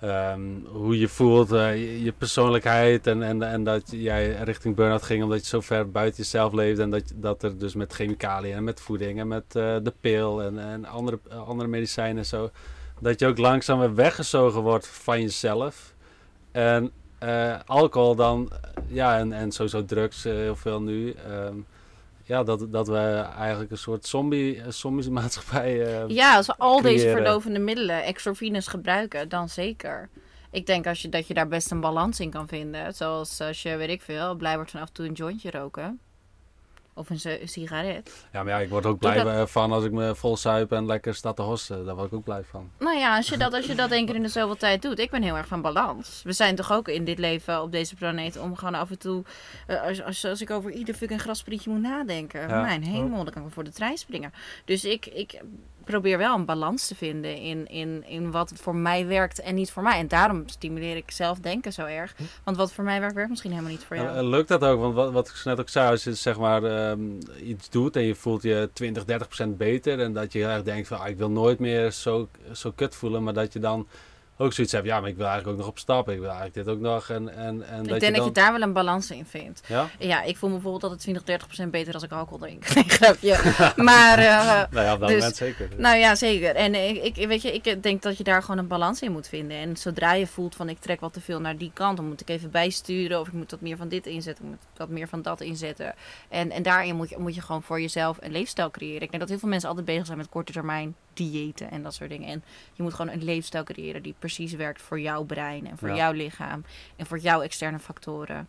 ehm, 0.00 0.40
hoe 0.64 0.98
je 0.98 1.08
voelt, 1.08 1.52
eh, 1.52 2.04
je, 2.04 2.12
persoonlijkheid 2.12 3.06
en, 3.06 3.22
en, 3.22 3.42
en 3.42 3.64
dat 3.64 3.82
jij 3.90 4.32
richting 4.32 4.74
burn-out 4.74 5.02
ging 5.02 5.22
omdat 5.22 5.40
je 5.40 5.46
zo 5.46 5.60
ver 5.60 5.90
buiten 5.90 6.22
jezelf 6.22 6.52
leefde 6.52 6.82
en 6.82 6.90
dat, 6.90 7.12
dat 7.14 7.42
er 7.42 7.58
dus 7.58 7.74
met 7.74 7.92
chemicaliën 7.92 8.54
en 8.54 8.64
met 8.64 8.80
voeding 8.80 9.20
en 9.20 9.28
met 9.28 9.44
eh, 9.56 9.76
de 9.82 9.92
pil 10.00 10.42
en, 10.42 10.58
en 10.58 10.84
andere, 10.84 11.18
andere 11.46 11.68
medicijnen 11.68 12.18
en 12.18 12.26
zo, 12.26 12.50
dat 13.00 13.20
je 13.20 13.26
ook 13.26 13.38
langzaam 13.38 13.78
weer 13.78 13.94
weggezogen 13.94 14.60
wordt 14.60 14.86
van 14.86 15.20
jezelf. 15.20 15.94
En 16.50 16.90
eh, 17.18 17.54
alcohol 17.66 18.14
dan, 18.14 18.50
ja, 18.86 19.18
en, 19.18 19.32
en 19.32 19.52
sowieso 19.52 19.84
drugs 19.84 20.22
heel 20.22 20.56
veel 20.56 20.82
nu. 20.82 21.12
ehm, 21.12 21.54
ja, 22.32 22.42
dat, 22.42 22.72
dat 22.72 22.86
we 22.88 22.98
eigenlijk 23.38 23.70
een 23.70 23.78
soort 23.78 24.06
zombie, 24.06 24.58
een 24.62 24.72
zombie 24.72 25.10
maatschappij. 25.20 25.86
eh, 26.02 26.08
Ja, 26.08 26.36
als 26.36 26.46
we 26.46 26.54
al 26.58 26.80
deze 26.82 27.08
verdovende 27.08 27.58
middelen, 27.58 28.02
exorfines 28.04 28.66
gebruiken, 28.66 29.28
dan 29.28 29.48
zeker. 29.48 30.08
Ik 30.50 30.66
denk 30.66 30.86
als 30.86 31.02
je, 31.02 31.08
dat 31.08 31.26
je 31.26 31.34
daar 31.34 31.48
best 31.48 31.70
een 31.70 31.80
balans 31.80 32.20
in 32.20 32.30
kan 32.30 32.48
vinden. 32.48 32.94
Zoals 32.94 33.40
als 33.40 33.62
je, 33.62 33.76
weet 33.76 33.88
ik 33.88 34.02
veel, 34.02 34.34
blij 34.34 34.54
wordt 34.54 34.70
van 34.70 34.80
af 34.80 34.88
en 34.88 34.92
toe 34.94 35.06
een 35.06 35.12
jointje 35.12 35.50
roken. 35.50 36.00
Of 36.94 37.10
een, 37.10 37.20
si- 37.20 37.38
een 37.40 37.48
sigaret. 37.48 38.26
Ja, 38.32 38.42
maar 38.42 38.52
ja, 38.52 38.58
ik 38.58 38.68
word 38.68 38.86
ook 38.86 38.98
blij 38.98 39.22
dat- 39.22 39.50
van 39.50 39.72
als 39.72 39.84
ik 39.84 39.90
me 39.92 40.14
vol 40.14 40.36
zuip 40.36 40.72
en 40.72 40.86
lekker 40.86 41.14
sta 41.14 41.32
te 41.32 41.42
hossen. 41.42 41.84
Daar 41.84 41.94
word 41.94 42.06
ik 42.06 42.12
ook 42.12 42.24
blij 42.24 42.42
van. 42.44 42.70
Nou 42.78 42.98
ja, 42.98 43.16
als 43.16 43.28
je, 43.28 43.36
dat, 43.36 43.52
als 43.54 43.66
je 43.66 43.74
dat 43.74 43.90
één 43.90 44.06
keer 44.06 44.14
in 44.14 44.22
de 44.22 44.28
zoveel 44.38 44.56
tijd 44.56 44.82
doet. 44.82 44.98
Ik 44.98 45.10
ben 45.10 45.22
heel 45.22 45.36
erg 45.36 45.46
van 45.46 45.62
balans. 45.62 46.20
We 46.24 46.32
zijn 46.32 46.56
toch 46.56 46.72
ook 46.72 46.88
in 46.88 47.04
dit 47.04 47.18
leven 47.18 47.62
op 47.62 47.72
deze 47.72 47.94
planeet 47.94 48.38
om 48.38 48.56
gewoon 48.56 48.74
af 48.74 48.90
en 48.90 48.98
toe... 48.98 49.24
eh, 49.66 49.82
als, 49.82 50.02
als, 50.02 50.24
als 50.24 50.40
ik 50.40 50.50
over 50.50 50.70
ieder 50.70 50.94
fucking 50.94 51.20
grasprietje 51.20 51.70
moet 51.70 51.80
nadenken. 51.82 52.48
Ja. 52.48 52.60
Mijn 52.62 52.82
hemel, 52.84 53.24
dan 53.24 53.32
kan 53.32 53.46
ik 53.46 53.52
voor 53.52 53.64
de 53.64 53.72
trein 53.72 53.98
springen. 53.98 54.32
Dus 54.64 54.84
ik, 54.84 55.06
ik 55.06 55.40
probeer 55.84 56.18
wel 56.18 56.34
een 56.34 56.44
balans 56.44 56.86
te 56.86 56.94
vinden 56.94 57.36
in, 57.36 57.66
in, 57.66 58.04
in 58.06 58.30
wat 58.30 58.52
voor 58.54 58.76
mij 58.76 59.06
werkt 59.06 59.40
en 59.40 59.54
niet 59.54 59.70
voor 59.70 59.82
mij. 59.82 59.98
En 59.98 60.08
daarom 60.08 60.42
stimuleer 60.48 60.96
ik 60.96 61.10
zelf 61.10 61.38
denken 61.38 61.72
zo 61.72 61.84
erg. 61.84 62.14
Want 62.44 62.56
wat 62.56 62.72
voor 62.72 62.84
mij 62.84 63.00
werkt, 63.00 63.14
werkt 63.14 63.30
misschien 63.30 63.50
helemaal 63.50 63.70
niet 63.70 63.84
voor 63.84 63.96
jou. 63.96 64.16
En, 64.16 64.28
lukt 64.28 64.48
dat 64.48 64.64
ook? 64.64 64.80
Want 64.80 64.94
wat, 64.94 65.12
wat 65.12 65.28
ik 65.28 65.40
net 65.44 65.60
ook 65.60 65.68
zei, 65.68 65.90
als 65.90 66.04
je 66.04 66.14
zeg 66.14 66.38
maar 66.38 66.64
ehm, 66.64 67.00
iets 67.44 67.70
doet 67.70 67.96
en 67.96 68.02
je 68.02 68.14
voelt 68.14 68.42
je 68.42 68.70
20, 68.72 69.04
30 69.04 69.26
procent 69.26 69.56
beter. 69.56 70.00
En 70.00 70.12
dat 70.12 70.32
je 70.32 70.38
heel 70.38 70.48
erg 70.48 70.62
denkt 70.62 70.88
van 70.88 70.98
ah, 70.98 71.08
ik 71.08 71.16
wil 71.16 71.30
nooit 71.30 71.58
meer 71.58 71.90
zo, 71.90 72.28
zo 72.52 72.72
kut 72.74 72.94
voelen. 72.94 73.22
Maar 73.22 73.34
dat 73.34 73.52
je 73.52 73.58
dan 73.58 73.86
ook 74.42 74.52
zoiets 74.52 74.72
hebt, 74.72 74.86
ja, 74.86 75.00
maar 75.00 75.08
ik 75.08 75.16
wil 75.16 75.26
eigenlijk 75.26 75.54
ook 75.54 75.60
nog 75.64 75.70
op 75.72 75.78
stap. 75.78 76.08
Ik 76.08 76.16
wil 76.18 76.24
eigenlijk 76.26 76.54
dit 76.54 76.68
ook 76.68 76.80
nog. 76.80 77.10
En, 77.10 77.28
en, 77.36 77.62
en 77.68 77.82
ik 77.82 77.88
dat 77.88 78.00
denk 78.00 78.12
je 78.14 78.18
dat 78.18 78.24
je 78.24 78.32
daar 78.32 78.52
wel 78.52 78.62
een 78.62 78.72
balans 78.72 79.10
in 79.10 79.24
vindt. 79.26 79.60
Ja? 79.66 79.88
Ja, 79.98 80.22
ik 80.22 80.36
voel 80.36 80.48
me 80.48 80.54
bijvoorbeeld 80.54 80.82
altijd 80.82 81.00
20, 81.00 81.24
30 81.24 81.46
procent 81.46 81.70
beter 81.70 81.94
als 81.94 82.02
ik 82.02 82.12
alcohol 82.12 82.38
drink. 82.38 82.68
Nee, 82.74 82.84
grapje. 82.86 83.38
Maar... 83.84 84.18
eh, 84.18 84.62
Nou 84.70 84.86
ja, 84.86 84.92
op 84.94 85.00
dat 85.00 85.08
Dus- 85.08 85.18
moment 85.18 85.36
zeker. 85.36 85.68
Nou 85.76 85.96
ja, 85.96 86.14
zeker. 86.14 86.54
En 86.54 86.74
ik, 86.74 87.16
ik, 87.16 87.26
weet 87.28 87.42
je, 87.42 87.52
ik 87.52 87.82
denk 87.82 88.02
dat 88.02 88.16
je 88.18 88.24
daar 88.24 88.42
gewoon 88.42 88.58
een 88.58 88.66
balans 88.66 89.02
in 89.02 89.12
moet 89.12 89.28
vinden. 89.28 89.56
En 89.56 89.76
zodra 89.76 90.12
je 90.12 90.26
voelt 90.26 90.54
van 90.54 90.68
ik 90.68 90.78
trek 90.78 91.00
wat 91.00 91.12
te 91.12 91.20
veel 91.20 91.40
naar 91.40 91.56
die 91.56 91.70
kant, 91.74 91.96
dan 91.96 92.06
moet 92.08 92.20
ik 92.20 92.28
even 92.28 92.50
bijsturen. 92.50 93.20
Of 93.20 93.26
ik 93.26 93.32
moet 93.32 93.50
wat 93.50 93.60
meer 93.60 93.76
van 93.76 93.88
dit 93.88 94.06
inzetten, 94.06 94.44
ik 94.44 94.50
moet 94.50 94.58
wat 94.76 94.88
meer 94.88 95.08
van 95.08 95.22
dat 95.22 95.40
inzetten. 95.40 95.94
En, 96.28 96.50
en 96.50 96.62
daarin 96.62 96.96
moet 96.96 97.08
je, 97.08 97.18
moet 97.18 97.34
je 97.34 97.40
gewoon 97.40 97.62
voor 97.62 97.80
jezelf 97.80 98.16
een 98.20 98.32
leefstijl 98.32 98.70
creëren. 98.70 99.02
Ik 99.02 99.08
denk 99.10 99.20
dat 99.20 99.28
heel 99.28 99.38
veel 99.38 99.48
mensen 99.48 99.68
altijd 99.68 99.86
bezig 99.86 100.06
zijn 100.06 100.18
met 100.18 100.28
korte 100.28 100.52
termijn 100.52 100.94
diëten 101.14 101.70
en 101.70 101.82
dat 101.82 101.94
soort 101.94 102.10
dingen. 102.10 102.28
En 102.28 102.42
je 102.72 102.82
moet 102.82 102.94
gewoon 102.94 103.12
een 103.14 103.24
leefstijl 103.24 103.64
creëren 103.64 104.02
die 104.02 104.14
precies 104.18 104.52
werkt 104.52 104.82
voor 104.82 105.00
jouw 105.00 105.22
brein 105.24 105.66
en 105.66 105.78
voor 105.78 105.88
Ja. 105.88 105.94
jouw 105.96 106.12
lichaam. 106.12 106.64
En 106.96 107.06
voor 107.06 107.18
jouw 107.18 107.40
externe 107.42 107.78
factoren. 107.78 108.48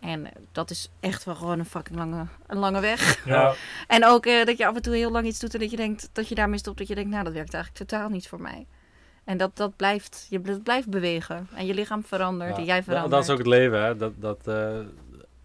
En 0.00 0.28
dat 0.52 0.70
is 0.70 0.90
echt 1.00 1.24
wel 1.24 1.34
gewoon 1.34 1.58
een 1.58 1.64
fucking 1.66 1.98
lange, 1.98 2.26
een 2.46 2.58
lange 2.58 2.80
weg. 2.80 3.24
Ja, 3.24 3.54
En 3.86 4.06
ook 4.06 4.26
eh, 4.26 4.44
dat 4.44 4.58
je 4.58 4.66
af 4.66 4.74
en 4.76 4.82
toe 4.82 4.94
heel 4.94 5.10
lang 5.10 5.26
iets 5.26 5.38
doet 5.38 5.54
en 5.54 5.60
dat 5.60 5.70
je 5.70 5.76
denkt 5.76 6.10
dat 6.12 6.28
je 6.28 6.34
daarmee 6.34 6.58
stopt. 6.58 6.78
Dat 6.78 6.88
je 6.88 6.94
denkt, 6.94 7.10
nou 7.10 7.24
dat 7.24 7.32
werkt 7.32 7.54
eigenlijk 7.54 7.88
totaal 7.90 8.08
niet 8.08 8.28
voor 8.28 8.40
mij. 8.40 8.66
En 9.24 9.36
dat, 9.36 9.56
dat 9.56 9.76
blijft, 9.76 10.26
je 10.30 10.40
bl- 10.40 10.58
blijft 10.62 10.88
bewegen. 10.88 11.48
En 11.54 11.66
je 11.66 11.74
lichaam 11.74 12.04
verandert 12.04 12.50
Ja, 12.50 12.56
en 12.56 12.64
jij 12.64 12.76
dat- 12.76 12.84
verandert. 12.84 13.12
Dat 13.12 13.22
is 13.22 13.30
ook 13.30 13.38
het 13.38 13.46
leven, 13.46 13.82
hè. 13.84 13.96
Dat, 13.96 14.12
dat 14.16 14.46
eh, 14.46 14.78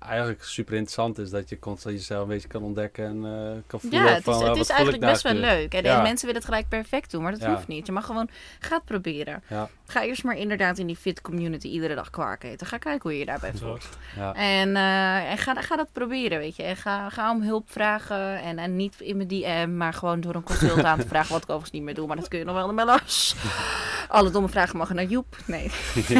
eigenlijk 0.07 0.43
super 0.43 0.73
interessant 0.73 1.17
is 1.17 1.29
dat 1.29 1.49
je 1.49 1.59
constant 1.59 1.95
jezelf 1.95 2.21
een 2.21 2.27
beetje 2.27 2.47
kan 2.47 2.61
ontdekken 2.63 3.05
en 3.05 3.25
eh, 3.25 3.57
kan 3.67 3.79
voelen 3.79 4.03
ja, 4.03 4.13
het 4.13 4.23
van 4.23 4.33
is, 4.33 4.39
eh, 4.39 4.47
het 4.47 4.57
wat 4.57 4.65
is 4.65 4.69
eigenlijk 4.71 5.03
best 5.05 5.21
wel 5.21 5.33
leuk. 5.33 5.73
En, 5.73 5.83
Ja. 5.83 5.95
en 5.97 6.01
mensen 6.01 6.25
willen 6.25 6.41
het 6.41 6.49
gelijk 6.49 6.69
perfect 6.69 7.11
doen, 7.11 7.21
maar 7.23 7.31
dat 7.31 7.41
Ja. 7.41 7.53
hoeft 7.53 7.67
niet. 7.67 7.85
Je 7.85 7.91
mag 7.91 8.05
gewoon, 8.05 8.29
ga 8.59 8.75
het 8.75 8.85
proberen. 8.85 9.43
Ja. 9.47 9.69
Ga 9.87 10.03
eerst 10.03 10.23
maar 10.23 10.37
inderdaad 10.37 10.77
in 10.77 10.87
die 10.87 10.95
fit 10.95 11.21
community 11.21 11.67
iedere 11.67 11.95
dag 11.95 12.09
kwark 12.09 12.43
eten. 12.43 12.67
Ga 12.67 12.77
kijken 12.77 13.01
hoe 13.01 13.11
je 13.13 13.19
je 13.19 13.25
daarbij 13.25 13.51
voelt. 13.55 13.89
Ja. 14.15 14.33
En, 14.33 14.75
eh, 14.75 15.31
en 15.31 15.37
ga, 15.37 15.61
ga 15.61 15.75
dat 15.75 15.87
proberen, 15.91 16.37
weet 16.37 16.55
je. 16.55 16.63
En 16.63 16.75
ga, 16.77 17.09
ga 17.09 17.31
om 17.31 17.41
hulp 17.41 17.71
vragen. 17.71 18.39
En, 18.41 18.57
en 18.57 18.75
niet 18.75 18.95
in 18.99 19.15
mijn 19.17 19.27
DM, 19.27 19.77
maar 19.77 19.93
gewoon 19.93 20.21
door 20.21 20.35
een 20.35 20.43
consult 20.43 20.83
aan 20.83 20.99
te 20.99 21.07
vragen. 21.07 21.31
Wat 21.31 21.37
ik 21.43 21.49
overigens 21.49 21.71
niet 21.71 21.83
meer 21.83 21.93
doe, 21.93 22.07
maar 22.07 22.15
dat 22.15 22.27
kun 22.27 22.39
je 22.39 22.45
nog 22.45 22.55
wel 22.55 22.69
in 22.69 22.75
mijn 22.75 22.87
las. 22.87 23.35
Alle 24.07 24.29
domme 24.31 24.49
vragen 24.49 24.77
mogen 24.77 24.95
naar 24.95 25.05
Joep. 25.05 25.37
Nee. 25.45 25.71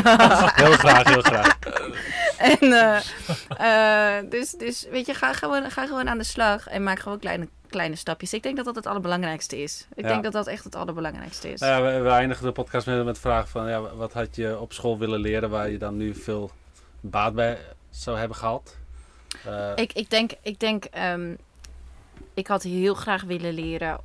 heel 0.55 0.71
graag, 0.71 1.03
heel 1.09 1.21
graag. 1.21 1.57
En, 2.37 2.73
eh, 2.73 2.97
eh, 3.73 4.29
dus, 4.29 4.51
dus 4.51 4.87
weet 4.91 5.05
je, 5.05 5.13
ga 5.13 5.33
gewoon, 5.33 5.71
ga 5.71 5.85
gewoon 5.87 6.09
aan 6.09 6.17
de 6.17 6.23
slag. 6.23 6.67
En 6.67 6.83
maak 6.83 6.99
gewoon 6.99 7.19
kleine, 7.19 7.47
kleine 7.69 7.95
stapjes. 7.95 8.33
Ik 8.33 8.43
denk 8.43 8.55
dat 8.55 8.65
dat 8.65 8.75
het 8.75 8.85
allerbelangrijkste 8.85 9.61
is. 9.61 9.87
Ik 9.95 10.03
Ja. 10.03 10.09
denk 10.09 10.23
dat 10.23 10.31
dat 10.33 10.47
echt 10.47 10.63
het 10.63 10.75
allerbelangrijkste 10.75 11.51
is. 11.51 11.59
Nou 11.59 11.85
ja, 11.85 11.93
we, 11.97 12.03
we 12.03 12.09
eindigen 12.09 12.45
de 12.45 12.51
podcast 12.51 12.87
met, 12.87 13.05
met 13.05 13.15
de 13.15 13.21
vraag 13.21 13.49
van, 13.49 13.69
ja, 13.69 13.81
wat 13.81 14.13
had 14.13 14.35
je 14.35 14.59
op 14.59 14.73
school 14.73 14.97
willen 14.97 15.19
leren 15.19 15.49
waar 15.49 15.69
je 15.69 15.77
dan 15.77 15.97
nu 15.97 16.15
veel 16.15 16.51
baat 16.99 17.33
bij 17.33 17.57
zou 17.89 18.17
hebben 18.17 18.37
gehad? 18.37 18.75
Eh, 19.45 19.71
Ik, 19.75 19.93
ik 19.93 20.09
denk, 20.09 20.31
ik 20.41 20.59
denk 20.59 20.85
ehm, 20.85 21.35
ik 22.33 22.47
had 22.47 22.63
heel 22.63 22.93
graag 22.93 23.23
willen 23.23 23.53
leren 23.53 23.99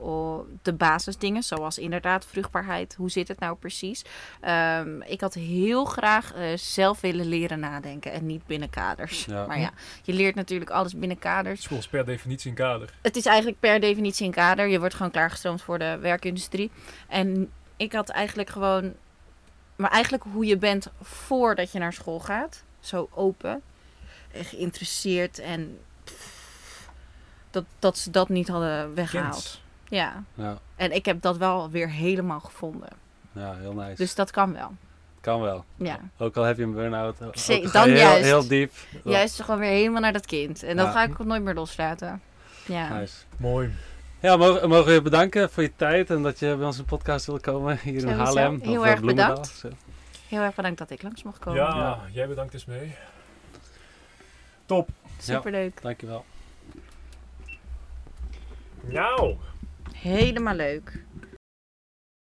de 0.62 0.73
basisdingen, 0.73 1.43
zoals 1.43 1.78
inderdaad 1.78 2.27
vruchtbaarheid. 2.27 2.95
Hoe 2.95 3.11
zit 3.11 3.28
het 3.28 3.40
nou 3.40 3.57
precies? 3.57 4.05
Ehm, 4.40 5.01
ik 5.01 5.20
had 5.20 5.35
heel 5.35 5.85
graag 5.85 6.35
eh, 6.35 6.57
zelf 6.57 7.01
willen 7.01 7.27
leren 7.27 7.61
nadenken 7.61 8.12
en 8.12 8.27
niet 8.27 8.47
binnen 8.47 8.70
kaders. 8.70 9.24
Ja. 9.24 9.47
Maar 9.47 9.61
ja, 9.61 9.70
je 10.03 10.12
leert 10.12 10.35
natuurlijk 10.35 10.70
alles 10.70 10.95
binnen 10.95 11.19
kaders. 11.19 11.62
School 11.62 11.78
is 11.78 11.89
per 11.89 12.05
definitie 12.05 12.51
een 12.51 12.57
kader. 12.57 12.95
Het 13.03 13.16
is 13.16 13.27
eigenlijk 13.27 13.61
per 13.61 13.81
definitie 13.81 14.27
een 14.27 14.32
kader. 14.32 14.66
Je 14.66 14.78
wordt 14.78 14.95
gewoon 14.95 15.12
klaargestroomd 15.12 15.62
voor 15.62 15.78
de 15.78 15.99
werkindustrie. 16.01 16.70
En 17.09 17.51
ik 17.77 17.93
had 17.93 18.09
eigenlijk 18.09 18.51
gewoon... 18.51 18.95
Maar 19.77 19.90
eigenlijk 19.90 20.24
hoe 20.32 20.47
je 20.47 20.57
bent 20.57 20.89
voordat 21.01 21.73
je 21.73 21.78
naar 21.78 21.93
school 21.93 22.20
gaat. 22.20 22.65
Zo 22.81 23.09
open. 23.15 23.62
En 24.32 24.45
geïnteresseerd. 24.45 25.39
En 25.39 25.78
dat, 27.51 27.65
dat 27.79 27.99
ze 27.99 28.11
dat 28.11 28.29
niet 28.29 28.49
hadden 28.49 28.95
weggehaald. 28.95 29.61
Ja. 29.89 30.23
ja, 30.35 30.59
En 30.77 30.93
ik 30.95 31.05
heb 31.05 31.23
dat 31.23 31.37
wel 31.37 31.70
weer 31.70 31.91
helemaal 31.91 32.41
gevonden. 32.41 32.89
ja, 33.33 33.55
heel 33.55 33.73
nice. 33.73 33.95
Dus 33.97 34.15
dat 34.15 34.31
kan 34.31 34.53
wel. 34.53 34.73
Kan 35.20 35.41
wel. 35.41 35.65
Ja. 35.77 35.99
Ook 36.19 36.37
al 36.37 36.43
heb 36.45 36.57
je 36.57 36.62
een 36.62 36.73
burn-out. 36.73 37.23
ook 37.23 37.73
dan 37.73 37.89
heel, 37.89 37.97
juist. 37.97 38.25
heel 38.25 38.49
diep. 38.49 38.73
Juist 39.05 39.43
gewoon 39.43 39.61
weer 39.61 39.70
helemaal 39.70 40.01
naar 40.01 40.12
dat 40.12 40.27
kind. 40.27 40.62
En 40.62 40.77
Ja. 40.77 40.91
ga 40.91 41.03
ik 41.03 41.11
ook 41.20 41.27
nooit 41.27 41.43
meer 41.43 41.55
loslaten. 41.55 42.23
Ja. 42.66 42.99
Nice. 42.99 43.15
Mooi. 43.37 43.75
Ja, 44.20 44.37
mogen, 44.37 44.69
mogen 44.69 44.87
we 44.87 44.93
je 44.93 45.03
bedanken 45.03 45.51
voor 45.51 45.62
je 45.62 45.73
tijd 45.77 46.11
en 46.11 46.23
dat 46.23 46.39
je 46.39 46.57
bij 46.57 46.70
de 46.70 46.85
podcast 46.85 47.27
wilde 47.27 47.41
komen 47.41 47.79
hier 47.83 47.95
in. 48.07 48.09
Haarlem. 48.09 48.61
Heel 48.62 48.81
of, 48.81 48.87
erg 48.87 49.01
bedankt. 49.01 49.65
Heel 50.29 50.41
erg 50.41 50.55
bedankt 50.55 50.79
dat 50.79 50.91
ik 50.91 51.03
langs 51.03 51.23
mocht 51.23 51.39
komen. 51.39 51.61
Ja, 51.62 51.77
Ja. 51.77 52.01
jij 52.12 52.29
bedankt 52.29 52.55
eens 52.55 52.65
mee. 52.65 52.95
Top. 54.66 54.89
Superleuk. 55.19 55.83
Dankjewel. 55.83 56.25
Nou. 58.89 59.35
Helemaal 59.94 60.55
leuk. 60.55 61.05